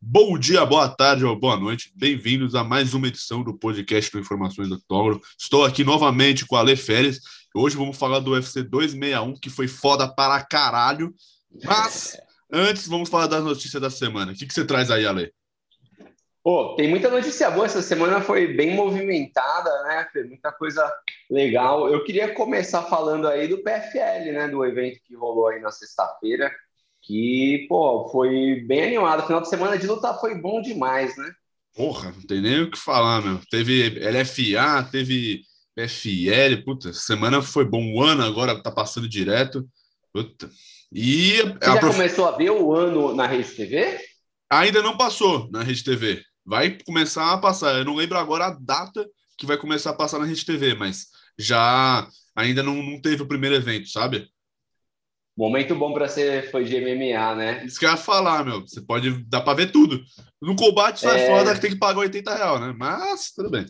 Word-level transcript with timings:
Bom 0.00 0.38
dia, 0.38 0.64
boa 0.64 0.88
tarde 0.88 1.24
ou 1.24 1.34
boa 1.34 1.56
noite. 1.56 1.92
Bem-vindos 1.96 2.54
a 2.54 2.62
mais 2.62 2.94
uma 2.94 3.08
edição 3.08 3.42
do 3.42 3.58
podcast 3.58 4.10
do 4.12 4.20
Informações 4.20 4.68
do 4.68 4.76
Octógono. 4.76 5.20
Estou 5.38 5.64
aqui 5.64 5.82
novamente 5.82 6.46
com 6.46 6.54
a 6.54 6.60
Ale 6.60 6.76
Férez. 6.76 7.20
Hoje 7.54 7.76
vamos 7.76 7.96
falar 7.96 8.20
do 8.20 8.32
UFC 8.32 8.62
261, 8.62 9.40
que 9.40 9.50
foi 9.50 9.66
foda 9.66 10.06
para 10.06 10.40
caralho. 10.44 11.12
Mas 11.64 12.16
antes, 12.52 12.86
vamos 12.86 13.08
falar 13.08 13.26
das 13.26 13.42
notícias 13.42 13.82
da 13.82 13.90
semana. 13.90 14.30
O 14.30 14.34
que, 14.34 14.46
que 14.46 14.54
você 14.54 14.64
traz 14.64 14.90
aí, 14.90 15.06
Ale? 15.06 15.32
Pô, 16.42 16.74
tem 16.76 16.88
muita 16.88 17.08
notícia 17.08 17.50
boa. 17.50 17.66
Essa 17.66 17.82
semana 17.82 18.20
foi 18.20 18.54
bem 18.54 18.74
movimentada, 18.74 19.70
né? 19.84 20.08
Tem 20.12 20.24
muita 20.24 20.52
coisa 20.52 20.88
legal. 21.30 21.88
Eu 21.88 22.04
queria 22.04 22.32
começar 22.34 22.82
falando 22.82 23.26
aí 23.26 23.48
do 23.48 23.62
PFL, 23.62 24.32
né? 24.32 24.48
Do 24.48 24.64
evento 24.64 25.00
que 25.04 25.16
rolou 25.16 25.48
aí 25.48 25.60
na 25.60 25.70
sexta-feira, 25.70 26.52
que, 27.02 27.66
pô, 27.68 28.08
foi 28.10 28.64
bem 28.66 28.84
animado. 28.84 29.26
Final 29.26 29.42
de 29.42 29.48
semana 29.48 29.76
de 29.76 29.86
luta 29.86 30.14
foi 30.14 30.40
bom 30.40 30.62
demais, 30.62 31.16
né? 31.16 31.30
Porra, 31.74 32.12
não 32.12 32.22
tem 32.22 32.40
nem 32.40 32.62
o 32.62 32.70
que 32.70 32.78
falar, 32.78 33.22
meu. 33.22 33.40
Teve 33.50 33.88
LFA, 33.88 34.88
teve 34.90 35.42
PFL, 35.74 36.62
puta, 36.64 36.92
semana 36.92 37.42
foi 37.42 37.64
bom. 37.64 37.94
O 37.94 38.02
ano 38.02 38.22
agora 38.22 38.62
tá 38.62 38.70
passando 38.70 39.08
direto. 39.08 39.66
Puta. 40.12 40.50
E. 40.92 41.38
Você 41.38 41.66
já 41.66 41.78
prof... 41.78 41.96
começou 41.96 42.26
a 42.26 42.36
ver 42.36 42.50
o 42.50 42.74
ano 42.74 43.14
na 43.14 43.26
Rede 43.26 43.50
TV? 43.50 43.98
Ainda 44.50 44.82
não 44.82 44.96
passou 44.96 45.48
na 45.50 45.62
Rede 45.62 45.82
TV. 45.82 46.22
Vai 46.44 46.78
começar 46.84 47.32
a 47.32 47.38
passar. 47.38 47.78
Eu 47.78 47.84
não 47.84 47.94
lembro 47.94 48.18
agora 48.18 48.46
a 48.46 48.56
data 48.60 49.08
que 49.38 49.46
vai 49.46 49.56
começar 49.56 49.90
a 49.90 49.96
passar 49.96 50.18
na 50.18 50.26
Rede 50.26 50.44
TV, 50.44 50.74
mas 50.74 51.06
já 51.38 52.06
ainda 52.36 52.62
não, 52.62 52.82
não 52.82 53.00
teve 53.00 53.22
o 53.22 53.28
primeiro 53.28 53.56
evento, 53.56 53.88
sabe? 53.88 54.28
Momento 55.36 55.74
bom 55.74 55.94
para 55.94 56.08
ser 56.08 56.50
foi 56.50 56.64
de 56.64 56.78
MMA, 56.78 57.34
né? 57.34 57.64
Isso 57.64 57.78
que 57.78 57.86
eu 57.86 57.90
ia 57.90 57.96
falar, 57.96 58.44
meu. 58.44 58.60
Você 58.60 58.82
pode 58.82 59.24
dar 59.24 59.40
para 59.40 59.56
ver 59.56 59.72
tudo. 59.72 59.98
No 60.40 60.54
combate 60.54 61.00
sai 61.00 61.22
é... 61.22 61.26
foda 61.26 61.54
que 61.54 61.60
tem 61.60 61.70
que 61.70 61.78
pagar 61.78 62.00
80 62.00 62.34
reais, 62.34 62.60
né? 62.60 62.74
Mas 62.76 63.32
tudo 63.34 63.50
bem. 63.50 63.64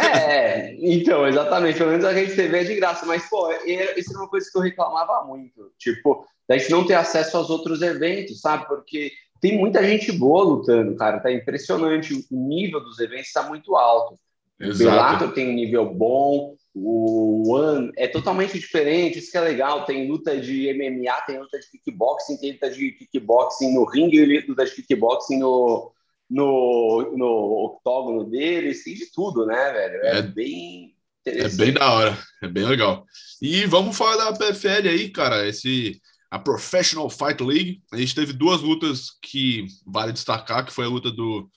É, 0.00 0.74
então, 0.80 1.26
exatamente. 1.28 1.78
Pelo 1.78 1.90
menos 1.90 2.04
a 2.04 2.10
Rede 2.10 2.34
TV 2.34 2.58
é 2.58 2.64
de 2.64 2.74
graça, 2.74 3.06
mas, 3.06 3.28
pô, 3.28 3.52
isso 3.96 4.12
é 4.12 4.16
uma 4.16 4.28
coisa 4.28 4.50
que 4.50 4.58
eu 4.58 4.62
reclamava 4.62 5.24
muito. 5.24 5.72
Tipo, 5.78 6.26
da 6.48 6.58
gente 6.58 6.70
não 6.70 6.84
ter 6.84 6.94
acesso 6.94 7.36
aos 7.36 7.50
outros 7.50 7.80
eventos, 7.80 8.40
sabe? 8.40 8.66
Porque 8.66 9.12
tem 9.40 9.56
muita 9.56 9.82
gente 9.82 10.10
boa 10.10 10.42
lutando, 10.42 10.96
cara. 10.96 11.20
Tá 11.20 11.32
impressionante. 11.32 12.14
O 12.14 12.48
nível 12.48 12.80
dos 12.80 12.98
eventos 12.98 13.28
está 13.28 13.44
muito 13.44 13.76
alto. 13.76 14.18
Exato. 14.58 14.74
O 14.74 14.90
Bellator 14.90 15.32
tem 15.32 15.50
um 15.50 15.54
nível 15.54 15.94
bom. 15.94 16.56
O 16.74 17.52
One 17.54 17.92
é 17.96 18.08
totalmente 18.08 18.58
diferente. 18.58 19.18
Isso 19.18 19.30
que 19.30 19.36
é 19.36 19.40
legal. 19.40 19.84
Tem 19.84 20.08
luta 20.08 20.38
de 20.40 20.72
MMA, 20.74 21.20
tem 21.22 21.38
luta 21.38 21.58
de 21.58 21.66
kickboxing, 21.70 22.36
tem 22.38 22.52
luta 22.52 22.70
de 22.70 22.92
kickboxing 22.92 23.72
no 23.72 23.84
ringue, 23.84 24.44
luta 24.48 24.64
de 24.64 24.72
kickboxing 24.72 25.38
no, 25.38 25.92
no, 26.28 27.14
no 27.16 27.64
octógono 27.64 28.24
deles. 28.24 28.82
Tem 28.82 28.94
de 28.94 29.06
tudo, 29.12 29.46
né, 29.46 29.72
velho? 29.72 30.02
É, 30.02 30.18
é 30.18 30.22
bem 30.22 30.94
É 31.24 31.48
bem 31.48 31.72
da 31.72 31.92
hora. 31.92 32.18
É 32.42 32.48
bem 32.48 32.64
legal. 32.64 33.06
E 33.40 33.64
vamos 33.66 33.96
falar 33.96 34.16
da 34.16 34.36
PFL 34.36 34.88
aí, 34.88 35.10
cara. 35.10 35.46
Esse 35.46 36.00
a 36.34 36.38
Professional 36.40 37.08
Fight 37.08 37.40
League. 37.40 37.80
A 37.92 37.96
gente 37.96 38.12
teve 38.12 38.32
duas 38.32 38.60
lutas 38.60 39.06
que 39.22 39.66
vale 39.86 40.12
destacar, 40.12 40.66
que 40.66 40.72
foi 40.72 40.84
a 40.84 40.88
luta 40.88 41.08
do 41.08 41.48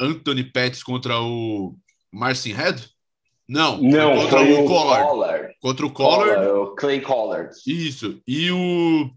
Anthony 0.00 0.42
Pettis 0.42 0.82
contra 0.82 1.20
o 1.20 1.76
Marcin 2.12 2.52
Head. 2.52 2.93
Não, 3.48 3.80
não 3.80 4.16
contra 4.16 4.42
o, 4.42 4.64
o 4.64 4.66
Collard. 4.66 5.08
Collard. 5.08 5.54
Contra 5.60 5.86
o 5.86 5.90
Collard. 5.90 6.46
o 6.46 6.74
Clay 6.74 7.00
Collard. 7.00 7.54
Isso. 7.66 8.20
E 8.26 8.50
o, 8.50 9.10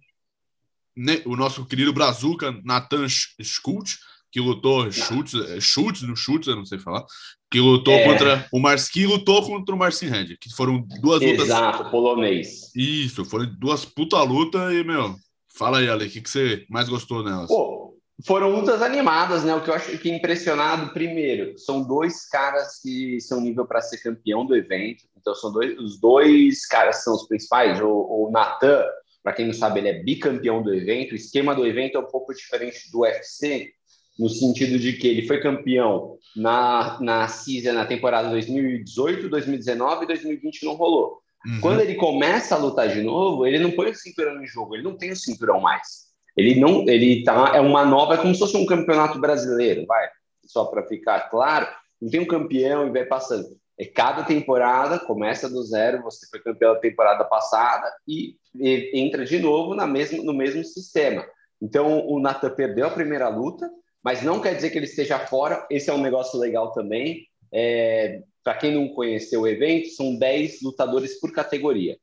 né, 0.95 1.21
o 1.25 1.35
nosso 1.35 1.65
querido 1.65 1.93
Brazuca, 1.93 2.51
Nathan 2.63 3.07
Schultz, 3.07 3.99
que 4.31 4.39
lutou 4.39 4.91
Schultz, 4.91 5.33
é, 5.33 5.59
Schultz 5.61 6.01
no 6.01 6.15
Schultz, 6.15 6.47
eu 6.47 6.55
não 6.55 6.65
sei 6.65 6.77
falar, 6.77 7.05
que 7.49 7.59
lutou 7.59 7.93
é. 7.93 8.03
contra 8.03 8.47
o 8.51 8.59
Marski 8.59 9.05
lutou 9.05 9.41
contra 9.45 9.73
o 9.73 9.77
Marcin 9.77 10.07
Red, 10.07 10.37
que 10.37 10.53
foram 10.53 10.85
duas 11.01 11.21
lutas. 11.21 11.45
Exato, 11.45 11.89
polonês. 11.89 12.75
Isso, 12.75 13.23
foram 13.23 13.45
duas 13.57 13.85
puta 13.85 14.21
luta 14.21 14.73
e, 14.73 14.83
meu, 14.83 15.15
fala 15.57 15.79
aí, 15.79 15.89
Ale, 15.89 16.07
o 16.07 16.09
que, 16.09 16.21
que 16.21 16.29
você 16.29 16.65
mais 16.69 16.89
gostou 16.89 17.23
nelas? 17.23 17.47
Pô, 17.47 17.76
foram 18.25 18.49
lutas 18.49 18.81
animadas, 18.81 19.43
né? 19.43 19.53
O 19.53 19.61
que 19.61 19.69
eu 19.69 19.73
acho 19.73 19.97
que 19.97 20.09
é 20.09 20.15
impressionado, 20.15 20.91
primeiro, 20.91 21.57
são 21.57 21.83
dois 21.83 22.27
caras 22.27 22.79
que 22.81 23.21
são 23.21 23.41
nível 23.41 23.65
para 23.65 23.81
ser 23.81 23.97
campeão 23.97 24.45
do 24.45 24.55
evento. 24.55 25.03
Então, 25.15 25.35
são 25.35 25.51
dois, 25.51 25.77
os 25.77 25.99
dois 25.99 26.65
caras 26.65 27.03
são 27.03 27.13
os 27.13 27.27
principais. 27.27 27.79
O, 27.79 27.87
o 27.87 28.31
Natan, 28.31 28.83
para 29.21 29.33
quem 29.33 29.45
não 29.45 29.53
sabe, 29.53 29.79
ele 29.79 29.89
é 29.89 30.03
bicampeão 30.03 30.63
do 30.63 30.73
evento. 30.73 31.11
O 31.11 31.15
esquema 31.15 31.53
do 31.53 31.65
evento 31.65 31.97
é 31.97 31.99
um 31.99 32.07
pouco 32.07 32.33
diferente 32.33 32.91
do 32.91 33.01
UFC, 33.01 33.71
no 34.17 34.29
sentido 34.29 34.79
de 34.79 34.93
que 34.93 35.07
ele 35.07 35.27
foi 35.27 35.39
campeão 35.39 36.17
na, 36.35 36.97
na 36.99 37.27
CISA 37.27 37.71
na 37.71 37.85
temporada 37.85 38.29
2018, 38.29 39.29
2019 39.29 40.03
e 40.03 40.07
2020 40.07 40.65
não 40.65 40.73
rolou. 40.73 41.19
Uhum. 41.45 41.61
Quando 41.61 41.81
ele 41.81 41.93
começa 41.93 42.55
a 42.55 42.57
lutar 42.57 42.89
de 42.89 43.03
novo, 43.03 43.45
ele 43.45 43.59
não 43.59 43.71
põe 43.71 43.91
o 43.91 43.95
cinturão 43.95 44.41
em 44.41 44.47
jogo, 44.47 44.75
ele 44.75 44.83
não 44.83 44.97
tem 44.97 45.11
o 45.11 45.15
cinturão 45.15 45.59
mais. 45.61 46.06
Ele 46.37 46.59
não, 46.59 46.87
ele 46.87 47.23
tá, 47.23 47.53
é 47.55 47.59
uma 47.59 47.83
nova, 47.83 48.13
é 48.13 48.17
como 48.17 48.33
se 48.33 48.39
fosse 48.39 48.55
um 48.55 48.65
campeonato 48.65 49.19
brasileiro, 49.19 49.85
vai, 49.87 50.07
só 50.45 50.65
para 50.65 50.85
ficar 50.85 51.29
claro, 51.29 51.67
não 51.99 52.09
tem 52.09 52.19
um 52.19 52.27
campeão 52.27 52.87
e 52.87 52.91
vai 52.91 53.05
passando. 53.05 53.57
É 53.79 53.85
cada 53.85 54.23
temporada, 54.23 54.99
começa 54.99 55.49
do 55.49 55.63
zero, 55.63 56.03
você 56.03 56.27
foi 56.29 56.39
campeão 56.39 56.73
da 56.73 56.79
temporada 56.79 57.23
passada 57.25 57.91
e, 58.07 58.35
e 58.55 58.91
entra 58.93 59.25
de 59.25 59.39
novo 59.39 59.75
na 59.75 59.85
mesmo, 59.85 60.23
no 60.23 60.33
mesmo 60.33 60.63
sistema. 60.63 61.25
Então, 61.61 62.05
o 62.07 62.19
Nathan 62.19 62.51
perdeu 62.51 62.87
a 62.87 62.91
primeira 62.91 63.29
luta, 63.29 63.69
mas 64.03 64.23
não 64.23 64.39
quer 64.39 64.55
dizer 64.55 64.69
que 64.69 64.77
ele 64.77 64.85
esteja 64.85 65.19
fora. 65.19 65.65
Esse 65.69 65.89
é 65.89 65.93
um 65.93 66.01
negócio 66.01 66.39
legal 66.39 66.71
também. 66.71 67.27
É, 67.51 68.21
Para 68.43 68.55
quem 68.55 68.73
não 68.73 68.89
conheceu 68.89 69.41
o 69.41 69.47
evento, 69.47 69.89
são 69.89 70.15
10 70.15 70.61
lutadores 70.61 71.19
por 71.19 71.31
categoria. 71.31 71.97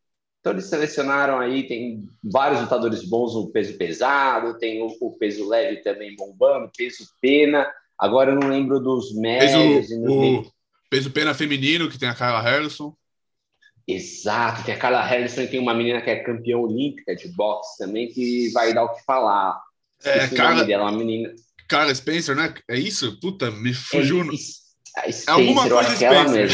Então, 0.44 0.52
eles 0.52 0.66
selecionaram 0.66 1.38
aí, 1.38 1.66
tem 1.66 2.06
vários 2.22 2.60
lutadores 2.60 3.02
bons 3.02 3.34
no 3.34 3.50
peso 3.50 3.78
pesado, 3.78 4.58
tem 4.58 4.82
o, 4.82 4.94
o 5.00 5.16
peso 5.16 5.48
leve 5.48 5.76
também 5.78 6.14
bombando, 6.14 6.70
peso 6.76 7.08
pena. 7.18 7.66
Agora 7.98 8.30
eu 8.30 8.38
não 8.38 8.50
lembro 8.50 8.78
dos 8.78 9.14
médios. 9.14 9.88
Peso, 9.88 10.06
o 10.06 10.44
peso 10.90 11.10
pena 11.10 11.32
feminino, 11.32 11.88
que 11.88 11.98
tem 11.98 12.10
a 12.10 12.14
Carla 12.14 12.42
Harrison. 12.42 12.94
Exato, 13.88 14.62
tem 14.64 14.74
a 14.74 14.78
Carla 14.78 15.02
Harrison 15.02 15.40
e 15.40 15.48
tem 15.48 15.58
uma 15.58 15.72
menina 15.72 16.02
que 16.02 16.10
é 16.10 16.22
campeã 16.22 16.58
olímpica 16.58 17.16
de 17.16 17.28
boxe 17.28 17.78
também, 17.78 18.08
que 18.08 18.50
vai 18.52 18.74
dar 18.74 18.84
o 18.84 18.94
que 18.94 19.02
falar. 19.02 19.58
É, 20.04 20.28
Carla, 20.28 20.62
dela, 20.62 20.90
uma 20.90 20.92
menina. 20.92 21.34
Carla 21.66 21.94
Spencer, 21.94 22.36
né? 22.36 22.52
É 22.68 22.78
isso? 22.78 23.18
Puta, 23.18 23.50
me 23.50 23.72
fugiu. 23.72 24.20
É, 24.20 24.24
é 24.96 25.10
Spencer, 25.10 25.28
é 25.28 25.32
alguma 25.32 25.68
coisa 25.68 25.96
Spencer. 25.96 26.50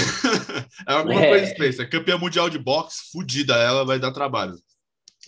é 0.89 0.93
alguma 0.93 1.25
é. 1.25 1.29
coisa 1.29 1.47
Spencer. 1.47 1.91
Campeã 1.91 2.19
mundial 2.19 2.49
de 2.49 2.59
boxe, 2.59 3.11
fudida 3.13 3.55
ela, 3.55 3.85
vai 3.85 3.99
dar 3.99 4.13
trabalho. 4.13 4.55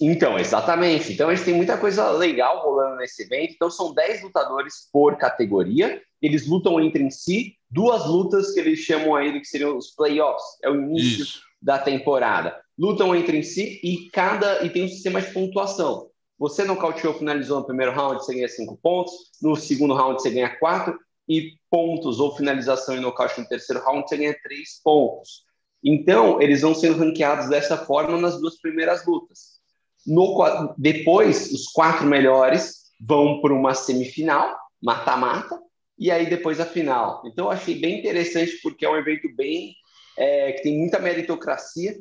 Então, 0.00 0.38
exatamente. 0.38 1.12
Então, 1.12 1.28
a 1.28 1.34
gente 1.34 1.44
tem 1.44 1.54
muita 1.54 1.76
coisa 1.76 2.10
legal 2.10 2.62
rolando 2.62 2.96
nesse 2.96 3.22
evento. 3.22 3.52
Então, 3.54 3.70
são 3.70 3.92
10 3.92 4.22
lutadores 4.22 4.88
por 4.92 5.16
categoria. 5.16 6.00
Eles 6.20 6.46
lutam 6.46 6.80
entre 6.80 7.10
si. 7.10 7.54
Duas 7.70 8.06
lutas 8.06 8.52
que 8.52 8.60
eles 8.60 8.80
chamam 8.80 9.14
aí 9.14 9.38
que 9.38 9.44
seriam 9.44 9.76
os 9.76 9.90
playoffs. 9.90 10.44
É 10.62 10.70
o 10.70 10.74
início 10.74 11.22
Isso. 11.22 11.40
da 11.60 11.78
temporada. 11.78 12.58
Lutam 12.78 13.14
entre 13.14 13.42
si 13.42 13.80
e 13.82 14.08
cada 14.10 14.64
e 14.64 14.70
tem 14.70 14.84
um 14.84 14.88
sistema 14.88 15.20
de 15.20 15.30
pontuação. 15.32 16.08
Você 16.38 16.64
nocauteou, 16.64 17.14
finalizou 17.14 17.60
no 17.60 17.66
primeiro 17.66 17.92
round, 17.92 18.24
você 18.24 18.34
ganha 18.34 18.48
cinco 18.48 18.76
pontos. 18.82 19.12
No 19.40 19.54
segundo 19.54 19.94
round, 19.94 20.20
você 20.20 20.30
ganha 20.30 20.58
quatro. 20.58 20.98
E 21.28 21.53
pontos 21.71 22.19
ou 22.19 22.37
finalização 22.37 22.97
e 22.97 23.00
nocaute 23.00 23.41
no 23.41 23.47
terceiro 23.47 23.83
round, 23.84 24.09
você 24.09 24.16
ganha 24.16 24.37
três 24.43 24.81
pontos. 24.83 25.44
Então, 25.84 26.41
eles 26.41 26.60
vão 26.60 26.75
sendo 26.75 26.99
ranqueados 26.99 27.49
dessa 27.49 27.77
forma 27.77 28.19
nas 28.19 28.41
duas 28.41 28.60
primeiras 28.60 29.05
lutas. 29.06 29.60
No, 30.06 30.75
depois, 30.78 31.50
os 31.53 31.66
quatro 31.69 32.06
melhores 32.06 32.93
vão 33.00 33.41
para 33.41 33.53
uma 33.53 33.75
semifinal, 33.75 34.56
mata-mata, 34.83 35.60
e 35.98 36.10
aí 36.10 36.28
depois 36.28 36.60
a 36.60 36.66
final. 36.66 37.22
Então, 37.27 37.47
eu 37.47 37.51
achei 37.51 37.78
bem 37.78 37.98
interessante, 37.98 38.59
porque 38.63 38.84
é 38.84 38.91
um 38.91 38.97
evento 38.97 39.28
bem 39.34 39.75
é, 40.16 40.53
que 40.53 40.63
tem 40.63 40.78
muita 40.78 40.98
meritocracia. 40.98 41.95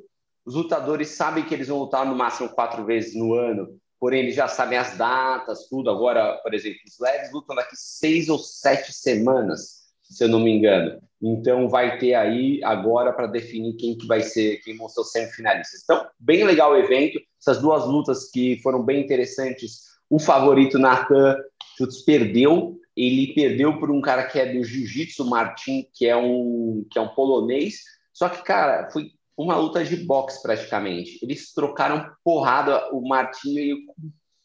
Os 0.45 0.55
lutadores 0.55 1.09
sabem 1.09 1.43
que 1.43 1.53
eles 1.53 1.67
vão 1.67 1.79
lutar 1.79 2.05
no 2.05 2.15
máximo 2.15 2.49
quatro 2.49 2.85
vezes 2.85 3.15
no 3.15 3.33
ano, 3.33 3.79
porém 4.01 4.21
eles 4.21 4.35
já 4.35 4.47
sabem 4.47 4.79
as 4.79 4.97
datas, 4.97 5.67
tudo. 5.69 5.91
Agora, 5.91 6.39
por 6.41 6.55
exemplo, 6.55 6.79
os 6.87 6.99
leves 6.99 7.31
lutam 7.31 7.55
daqui 7.55 7.75
seis 7.75 8.29
ou 8.29 8.39
sete 8.39 8.91
semanas, 8.91 9.83
se 10.01 10.23
eu 10.23 10.27
não 10.27 10.39
me 10.39 10.51
engano. 10.51 10.99
Então 11.21 11.69
vai 11.69 11.99
ter 11.99 12.15
aí 12.15 12.59
agora 12.63 13.13
para 13.13 13.27
definir 13.27 13.75
quem 13.75 13.95
que 13.95 14.07
vai 14.07 14.21
ser, 14.21 14.57
quem 14.63 14.75
vão 14.75 14.89
ser 14.89 15.01
os 15.01 15.11
semifinalistas. 15.11 15.81
Então, 15.83 16.03
bem 16.19 16.43
legal 16.43 16.71
o 16.71 16.77
evento. 16.77 17.21
Essas 17.39 17.61
duas 17.61 17.85
lutas 17.85 18.31
que 18.31 18.59
foram 18.63 18.83
bem 18.83 19.03
interessantes. 19.03 19.83
O 20.09 20.17
favorito 20.17 20.79
Nathan 20.79 21.37
Schutz 21.77 22.01
perdeu. 22.01 22.79
Ele 22.97 23.35
perdeu 23.35 23.77
por 23.77 23.91
um 23.91 24.01
cara 24.01 24.23
que 24.23 24.39
é 24.39 24.51
do 24.51 24.63
Jiu-Jitsu, 24.63 25.23
Martin, 25.25 25.87
que 25.93 26.07
é 26.07 26.17
um 26.17 26.85
que 26.89 26.97
é 26.97 27.01
um 27.01 27.09
polonês. 27.09 27.81
Só 28.11 28.27
que, 28.27 28.43
cara, 28.43 28.89
foi 28.91 29.11
uma 29.37 29.55
luta 29.55 29.83
de 29.83 29.95
boxe 29.95 30.41
praticamente. 30.41 31.19
Eles 31.21 31.53
trocaram 31.53 32.09
porrada, 32.23 32.89
o 32.93 33.07
Martinho 33.07 33.77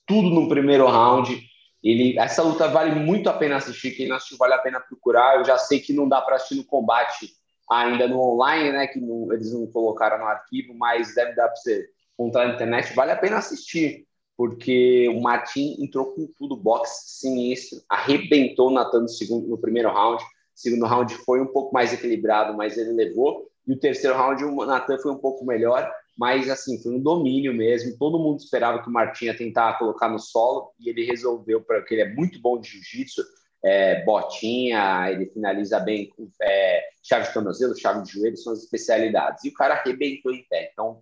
tudo 0.06 0.30
no 0.30 0.48
primeiro 0.48 0.86
round. 0.86 1.38
Ele, 1.82 2.18
essa 2.18 2.42
luta 2.42 2.68
vale 2.68 2.94
muito 2.98 3.28
a 3.28 3.32
pena 3.32 3.56
assistir. 3.56 3.92
Quem 3.92 4.08
não 4.08 4.16
assistiu, 4.16 4.38
vale 4.38 4.54
a 4.54 4.58
pena 4.58 4.80
procurar. 4.80 5.36
Eu 5.36 5.44
já 5.44 5.58
sei 5.58 5.80
que 5.80 5.92
não 5.92 6.08
dá 6.08 6.20
para 6.20 6.36
assistir 6.36 6.54
no 6.54 6.64
combate 6.64 7.34
ainda 7.70 8.08
no 8.08 8.20
online, 8.20 8.72
né? 8.72 8.86
Que 8.86 9.00
não, 9.00 9.32
eles 9.32 9.52
não 9.52 9.66
colocaram 9.66 10.18
no 10.18 10.24
arquivo, 10.24 10.72
mas 10.74 11.14
deve 11.14 11.34
dar 11.34 11.48
para 11.48 11.56
você 11.56 11.88
encontrar 12.14 12.46
na 12.46 12.54
internet. 12.54 12.94
Vale 12.94 13.12
a 13.12 13.16
pena 13.16 13.38
assistir, 13.38 14.06
porque 14.36 15.08
o 15.08 15.20
Martin 15.20 15.76
entrou 15.80 16.06
com 16.12 16.26
tudo, 16.38 16.56
boxe 16.56 17.20
sinistro, 17.20 17.82
arrebentou 17.88 18.68
o 18.68 18.72
Natan 18.72 19.00
no, 19.00 19.08
segundo, 19.08 19.48
no 19.48 19.58
primeiro 19.58 19.90
round. 19.90 20.22
O 20.22 20.26
segundo 20.54 20.86
round 20.86 21.14
foi 21.18 21.40
um 21.40 21.46
pouco 21.46 21.74
mais 21.74 21.92
equilibrado, 21.92 22.56
mas 22.56 22.78
ele 22.78 22.92
levou. 22.92 23.50
E 23.66 23.72
o 23.72 23.78
terceiro 23.78 24.16
round, 24.16 24.44
o 24.44 24.64
Natan 24.64 24.98
foi 24.98 25.12
um 25.12 25.18
pouco 25.18 25.44
melhor, 25.44 25.90
mas 26.16 26.48
assim, 26.48 26.80
foi 26.82 26.92
um 26.92 27.00
domínio 27.00 27.52
mesmo. 27.52 27.96
Todo 27.98 28.18
mundo 28.18 28.38
esperava 28.38 28.82
que 28.82 28.88
o 28.88 28.92
Martin 28.92 29.26
ia 29.26 29.36
tentar 29.36 29.78
colocar 29.78 30.08
no 30.08 30.18
solo 30.18 30.72
e 30.78 30.88
ele 30.88 31.04
resolveu, 31.04 31.60
porque 31.60 31.94
ele 31.94 32.02
é 32.02 32.14
muito 32.14 32.40
bom 32.40 32.58
de 32.60 32.68
jiu-jitsu, 32.68 33.22
é, 33.64 34.04
botinha, 34.04 35.10
ele 35.10 35.26
finaliza 35.26 35.80
bem 35.80 36.08
com 36.08 36.30
é, 36.40 36.84
chave 37.02 37.26
de 37.26 37.34
tornozelo, 37.34 37.76
chave 37.76 38.02
de 38.02 38.12
joelho, 38.12 38.36
são 38.36 38.52
as 38.52 38.60
especialidades. 38.60 39.44
E 39.44 39.48
o 39.48 39.54
cara 39.54 39.74
arrebentou 39.74 40.32
em 40.32 40.46
pé. 40.48 40.70
Então, 40.72 41.00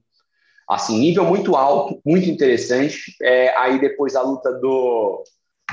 assim, 0.69 0.99
nível 0.99 1.25
muito 1.25 1.55
alto, 1.56 2.00
muito 2.05 2.28
interessante. 2.28 3.14
É, 3.22 3.56
aí 3.58 3.78
depois 3.78 4.17
a 4.17 4.22
luta 4.22 4.52
do, 4.52 5.22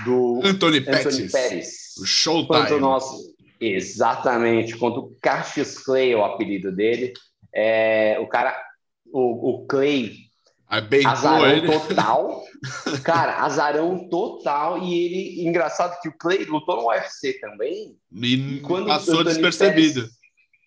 do 0.03 0.41
Anthony, 0.43 0.79
Anthony 0.79 1.29
Pérez. 1.29 1.95
O 2.01 2.05
Showtime. 2.05 2.79
Nosso, 2.79 3.30
exatamente, 3.61 4.75
contra 4.75 4.99
o 4.99 5.15
Cassius 5.21 5.77
Clay, 5.77 6.11
é 6.11 6.17
o 6.17 6.25
apelido 6.25 6.71
dele. 6.71 7.13
É, 7.53 8.17
o 8.19 8.27
cara, 8.27 8.59
o, 9.13 9.51
o 9.51 9.67
Clay, 9.67 10.15
azarão 11.05 11.47
ele. 11.47 11.67
total. 11.67 12.43
Cara, 13.03 13.43
azarão 13.43 14.07
total. 14.07 14.77
E 14.79 14.93
ele, 14.93 15.47
engraçado 15.47 15.99
que 16.01 16.07
o 16.07 16.17
Clay 16.17 16.45
lutou 16.45 16.77
no 16.77 16.87
UFC 16.87 17.33
também. 17.39 17.97
E, 18.11 18.57
e 18.57 18.59
quando 18.61 18.87
passou 18.87 19.23
despercebido. 19.23 20.01
Pérez, 20.01 20.11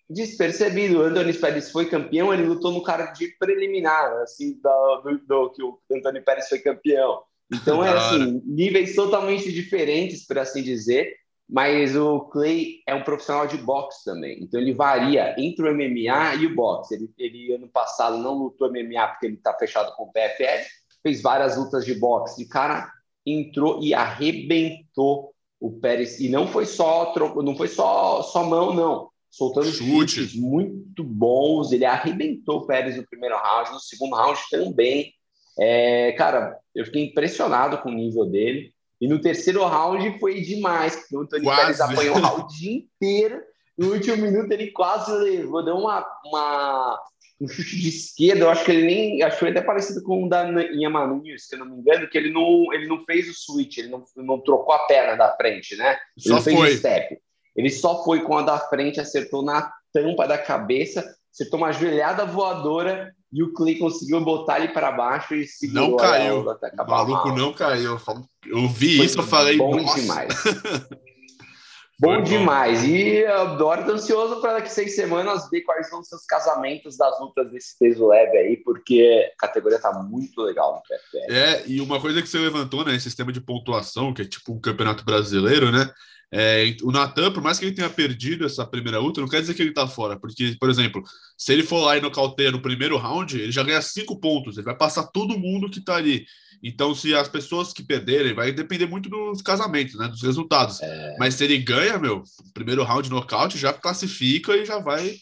despercebido. 0.09 0.99
O 0.99 1.03
Anthony 1.03 1.33
Pérez 1.33 1.71
foi 1.71 1.87
campeão, 1.87 2.33
ele 2.33 2.43
lutou 2.43 2.71
no 2.71 2.83
cara 2.83 3.07
de 3.07 3.27
preliminar, 3.39 4.11
assim, 4.21 4.59
do, 4.61 5.01
do, 5.01 5.17
do 5.25 5.49
que 5.51 5.63
o 5.63 5.79
Anthony 5.91 6.21
Pérez 6.21 6.47
foi 6.47 6.59
campeão. 6.59 7.21
Então 7.51 7.83
é 7.83 7.91
assim, 7.91 8.41
níveis 8.45 8.95
totalmente 8.95 9.51
diferentes, 9.51 10.25
por 10.25 10.37
assim 10.37 10.63
dizer. 10.63 11.15
Mas 11.47 11.95
o 11.95 12.21
Clay 12.21 12.81
é 12.87 12.95
um 12.95 13.03
profissional 13.03 13.45
de 13.45 13.57
boxe 13.57 14.03
também. 14.03 14.39
Então 14.41 14.59
ele 14.59 14.73
varia 14.73 15.35
entre 15.37 15.69
o 15.69 15.73
MMA 15.73 16.35
e 16.35 16.47
o 16.47 16.55
boxe. 16.55 16.95
Ele, 16.95 17.09
ele 17.17 17.53
ano 17.53 17.67
passado 17.67 18.17
não 18.17 18.33
lutou 18.33 18.71
MMA 18.71 19.07
porque 19.09 19.27
ele 19.27 19.35
está 19.35 19.53
fechado 19.53 19.95
com 19.95 20.03
o 20.03 20.11
PFL, 20.11 20.65
fez 21.03 21.21
várias 21.21 21.55
lutas 21.55 21.85
de 21.85 21.93
boxe. 21.93 22.41
E 22.41 22.45
o 22.45 22.49
cara 22.49 22.91
entrou 23.25 23.79
e 23.83 23.93
arrebentou 23.93 25.33
o 25.59 25.71
Pérez. 25.79 26.19
E 26.19 26.29
não 26.29 26.47
foi 26.47 26.65
só 26.65 27.13
não 27.43 27.55
foi 27.55 27.67
só, 27.67 28.23
só 28.23 28.43
mão, 28.43 28.73
não 28.73 29.09
soltando 29.35 29.65
Chute. 29.65 30.21
chutes 30.21 30.35
muito 30.35 31.03
bons. 31.03 31.71
Ele 31.71 31.85
arrebentou 31.85 32.59
o 32.59 32.65
Pérez 32.65 32.95
no 32.95 33.05
primeiro 33.05 33.35
round, 33.35 33.71
no 33.71 33.79
segundo 33.79 34.15
round 34.15 34.39
também. 34.49 35.13
É, 35.59 36.13
cara, 36.13 36.57
eu 36.73 36.85
fiquei 36.85 37.03
impressionado 37.03 37.77
com 37.79 37.89
o 37.89 37.93
nível 37.93 38.25
dele. 38.25 38.73
E 38.99 39.07
no 39.07 39.19
terceiro 39.19 39.63
round 39.65 40.19
foi 40.19 40.41
demais, 40.41 40.95
porque 40.95 41.15
o 41.37 41.43
quase. 41.43 41.61
Pérez 41.61 41.81
apanhou 41.81 42.17
o 42.17 42.19
round 42.19 42.69
inteiro. 42.69 43.41
No 43.77 43.93
último 43.93 44.17
minuto 44.17 44.51
ele 44.51 44.71
quase 44.71 45.11
levou, 45.11 45.63
deu 45.63 45.75
uma, 45.75 46.05
uma, 46.25 46.97
um 47.41 47.47
chute 47.47 47.77
de 47.77 47.89
esquerda. 47.89 48.45
Eu 48.45 48.49
acho 48.49 48.63
que 48.63 48.71
ele 48.71 48.85
nem. 48.85 49.23
Achou 49.23 49.47
até 49.47 49.61
parecido 49.61 50.01
com 50.01 50.23
o 50.23 50.29
da 50.29 50.43
Yamanunes, 50.43 51.47
se 51.47 51.55
eu 51.55 51.59
não 51.59 51.65
me 51.65 51.77
engano, 51.77 52.07
que 52.09 52.17
ele 52.17 52.31
não, 52.31 52.73
ele 52.73 52.87
não 52.87 53.03
fez 53.03 53.29
o 53.29 53.33
switch, 53.33 53.77
ele 53.77 53.89
não, 53.89 54.03
não 54.15 54.39
trocou 54.39 54.73
a 54.73 54.85
perna 54.85 55.15
da 55.15 55.35
frente, 55.35 55.75
né? 55.75 55.97
Ele 56.17 56.35
Só 56.35 56.41
fez 56.41 56.57
foi. 56.57 56.73
o 56.73 56.77
step. 56.77 57.19
Ele 57.55 57.69
só 57.69 58.03
foi 58.03 58.21
com 58.21 58.37
a 58.37 58.41
da 58.41 58.59
frente, 58.59 58.99
acertou 58.99 59.41
na 59.41 59.71
tampa 59.93 60.27
da 60.27 60.37
cabeça, 60.37 61.05
acertou 61.33 61.57
uma 61.57 61.71
joelhada 61.71 62.25
voadora 62.25 63.13
e 63.35 63.43
o 63.43 63.51
Clay 63.51 63.77
conseguiu 63.77 64.21
botar 64.21 64.59
ele 64.59 64.69
para 64.69 64.93
baixo 64.93 65.35
e 65.35 65.45
segurou 65.45 65.89
não 65.89 65.97
caiu. 65.97 66.49
Até 66.49 66.71
o 66.81 66.87
maluco 66.87 67.31
não 67.33 67.51
caiu. 67.51 67.99
Eu 68.45 68.69
vi 68.69 68.95
foi 68.95 69.05
isso, 69.07 69.19
eu 69.19 69.23
falei, 69.23 69.57
bom 69.57 69.75
nossa. 69.75 69.99
demais. 69.99 70.33
bom, 71.99 72.15
bom 72.15 72.21
demais. 72.23 72.85
E 72.85 73.17
eu 73.17 73.57
tô 73.57 73.73
ansioso 73.73 74.39
para 74.39 74.53
daqui 74.53 74.71
seis 74.71 74.95
semanas 74.95 75.49
ver 75.49 75.63
quais 75.63 75.89
são 75.89 75.99
os 75.99 76.07
seus 76.07 76.25
casamentos 76.25 76.95
das 76.95 77.19
lutas 77.19 77.51
desse 77.51 77.77
peso 77.77 78.07
leve 78.07 78.37
aí, 78.37 78.55
porque 78.55 79.29
a 79.33 79.37
categoria 79.37 79.79
tá 79.79 79.91
muito 79.91 80.41
legal 80.41 80.75
no 80.75 80.81
PFL. 80.83 81.33
É, 81.33 81.67
e 81.67 81.81
uma 81.81 81.99
coisa 81.99 82.21
que 82.21 82.29
você 82.29 82.37
levantou, 82.37 82.85
né, 82.85 82.97
sistema 82.99 83.33
de 83.33 83.41
pontuação, 83.41 84.13
que 84.13 84.21
é 84.21 84.25
tipo 84.25 84.53
um 84.53 84.61
campeonato 84.61 85.03
brasileiro, 85.03 85.73
né? 85.73 85.91
É, 86.31 86.75
o 86.83 86.91
Natan, 86.91 87.31
por 87.31 87.41
mais 87.41 87.57
que 87.59 87.65
ele 87.65 87.75
tenha 87.75 87.89
perdido 87.89 88.45
essa 88.45 88.65
primeira 88.65 88.99
luta, 88.99 89.21
não 89.21 89.27
quer 89.27 89.41
dizer 89.41 89.53
que 89.53 89.61
ele 89.61 89.73
tá 89.73 89.87
fora, 89.87 90.19
porque, 90.19 90.55
por 90.59 90.69
exemplo, 90.69 91.03
se 91.37 91.53
ele 91.53 91.63
for 91.63 91.79
lá 91.79 91.97
e 91.97 92.01
nocauteia 92.01 92.51
no 92.51 92.61
primeiro 92.61 92.97
round, 92.97 93.39
ele 93.39 93.51
já 93.51 93.63
ganha 93.63 93.81
cinco 93.81 94.19
pontos, 94.19 94.57
ele 94.57 94.65
vai 94.65 94.75
passar 94.75 95.03
todo 95.07 95.39
mundo 95.39 95.69
que 95.69 95.83
tá 95.83 95.95
ali. 95.95 96.25
Então, 96.63 96.95
se 96.95 97.13
as 97.13 97.27
pessoas 97.27 97.71
que 97.71 97.83
perderem, 97.83 98.33
vai 98.33 98.51
depender 98.51 98.87
muito 98.87 99.09
dos 99.09 99.41
casamentos, 99.41 99.95
né, 99.95 100.07
dos 100.07 100.23
resultados. 100.23 100.81
É... 100.81 101.15
Mas 101.19 101.35
se 101.35 101.43
ele 101.43 101.57
ganha, 101.59 101.99
meu, 101.99 102.23
primeiro 102.53 102.83
round 102.83 103.09
nocaute, 103.09 103.57
já 103.57 103.71
classifica 103.71 104.55
e 104.55 104.65
já 104.65 104.79
vai. 104.79 105.15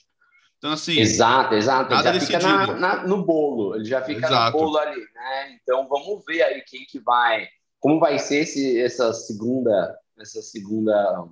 Então, 0.57 0.71
assim. 0.71 0.97
Exato, 0.97 1.55
exato. 1.55 1.93
Ele 1.93 2.03
já 2.03 2.19
fica 2.21 2.39
na, 2.39 2.73
na, 2.73 3.07
no 3.07 3.25
bolo, 3.25 3.75
ele 3.75 3.85
já 3.85 4.01
fica 4.01 4.25
exato. 4.25 4.57
no 4.57 4.63
bolo 4.63 4.77
ali, 4.77 5.01
né? 5.13 5.59
Então, 5.61 5.85
vamos 5.89 6.23
ver 6.25 6.41
aí 6.43 6.63
quem 6.65 6.85
que 6.85 6.99
vai. 6.99 7.45
Como 7.79 7.99
vai 7.99 8.17
ser 8.17 8.43
esse, 8.43 8.79
essa 8.79 9.11
segunda 9.11 9.93
nessa 10.23 10.41
segunda, 10.41 11.25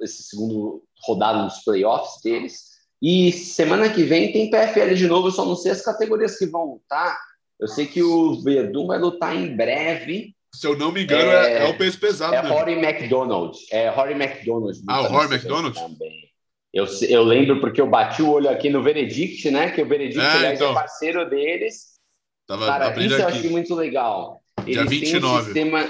esse 0.00 0.22
segundo 0.22 0.82
rodada 1.04 1.44
dos 1.44 1.62
playoffs 1.62 2.22
deles. 2.24 2.78
E 3.00 3.30
semana 3.30 3.92
que 3.92 4.02
vem 4.02 4.32
tem 4.32 4.50
PFL 4.50 4.94
de 4.94 5.06
novo, 5.06 5.28
eu 5.28 5.32
só 5.32 5.44
não 5.44 5.54
sei 5.54 5.72
as 5.72 5.82
categorias 5.82 6.38
que 6.38 6.46
vão 6.46 6.64
lutar. 6.64 7.16
Eu 7.60 7.68
sei 7.68 7.86
que 7.86 8.02
o 8.02 8.40
Verdun 8.42 8.86
vai 8.86 8.98
lutar 8.98 9.36
em 9.36 9.54
breve. 9.54 10.34
Se 10.54 10.66
eu 10.66 10.76
não 10.76 10.90
me 10.90 11.02
engano, 11.02 11.30
é, 11.30 11.52
é, 11.52 11.66
é 11.66 11.68
o 11.68 11.76
peso 11.76 12.00
pesado. 12.00 12.34
É 12.34 12.40
Rory 12.40 12.72
McDonald. 12.72 13.56
É 13.70 13.90
Rory 13.90 14.14
McDonald. 14.14 14.78
Ah, 14.88 15.02
o 15.02 15.08
Rory 15.08 15.34
McDonald? 15.34 15.78
Também. 15.78 16.28
Eu, 16.72 16.86
eu 17.08 17.22
lembro 17.22 17.60
porque 17.60 17.80
eu 17.80 17.86
bati 17.88 18.22
o 18.22 18.30
olho 18.30 18.48
aqui 18.48 18.70
no 18.70 18.82
Veredict, 18.82 19.50
né? 19.50 19.70
Que 19.70 19.82
o 19.82 19.88
Veredict 19.88 20.20
é, 20.20 20.30
aliás, 20.30 20.52
é 20.52 20.54
então. 20.54 20.70
é 20.70 20.74
parceiro 20.74 21.28
deles. 21.28 21.98
Tava 22.46 22.66
Cara, 22.66 23.00
isso 23.00 23.14
aqui. 23.14 23.22
eu 23.22 23.28
achei 23.28 23.50
muito 23.50 23.74
legal. 23.74 24.42
Eles 24.66 24.74
Dia 24.74 24.84
29. 24.84 25.26
Um 25.26 25.44
sistema, 25.44 25.88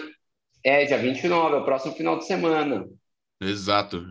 é, 0.63 0.85
dia 0.85 0.99
29, 0.99 1.57
é 1.57 1.59
o 1.59 1.65
próximo 1.65 1.95
final 1.95 2.19
de 2.19 2.27
semana. 2.27 2.87
Exato. 3.41 4.05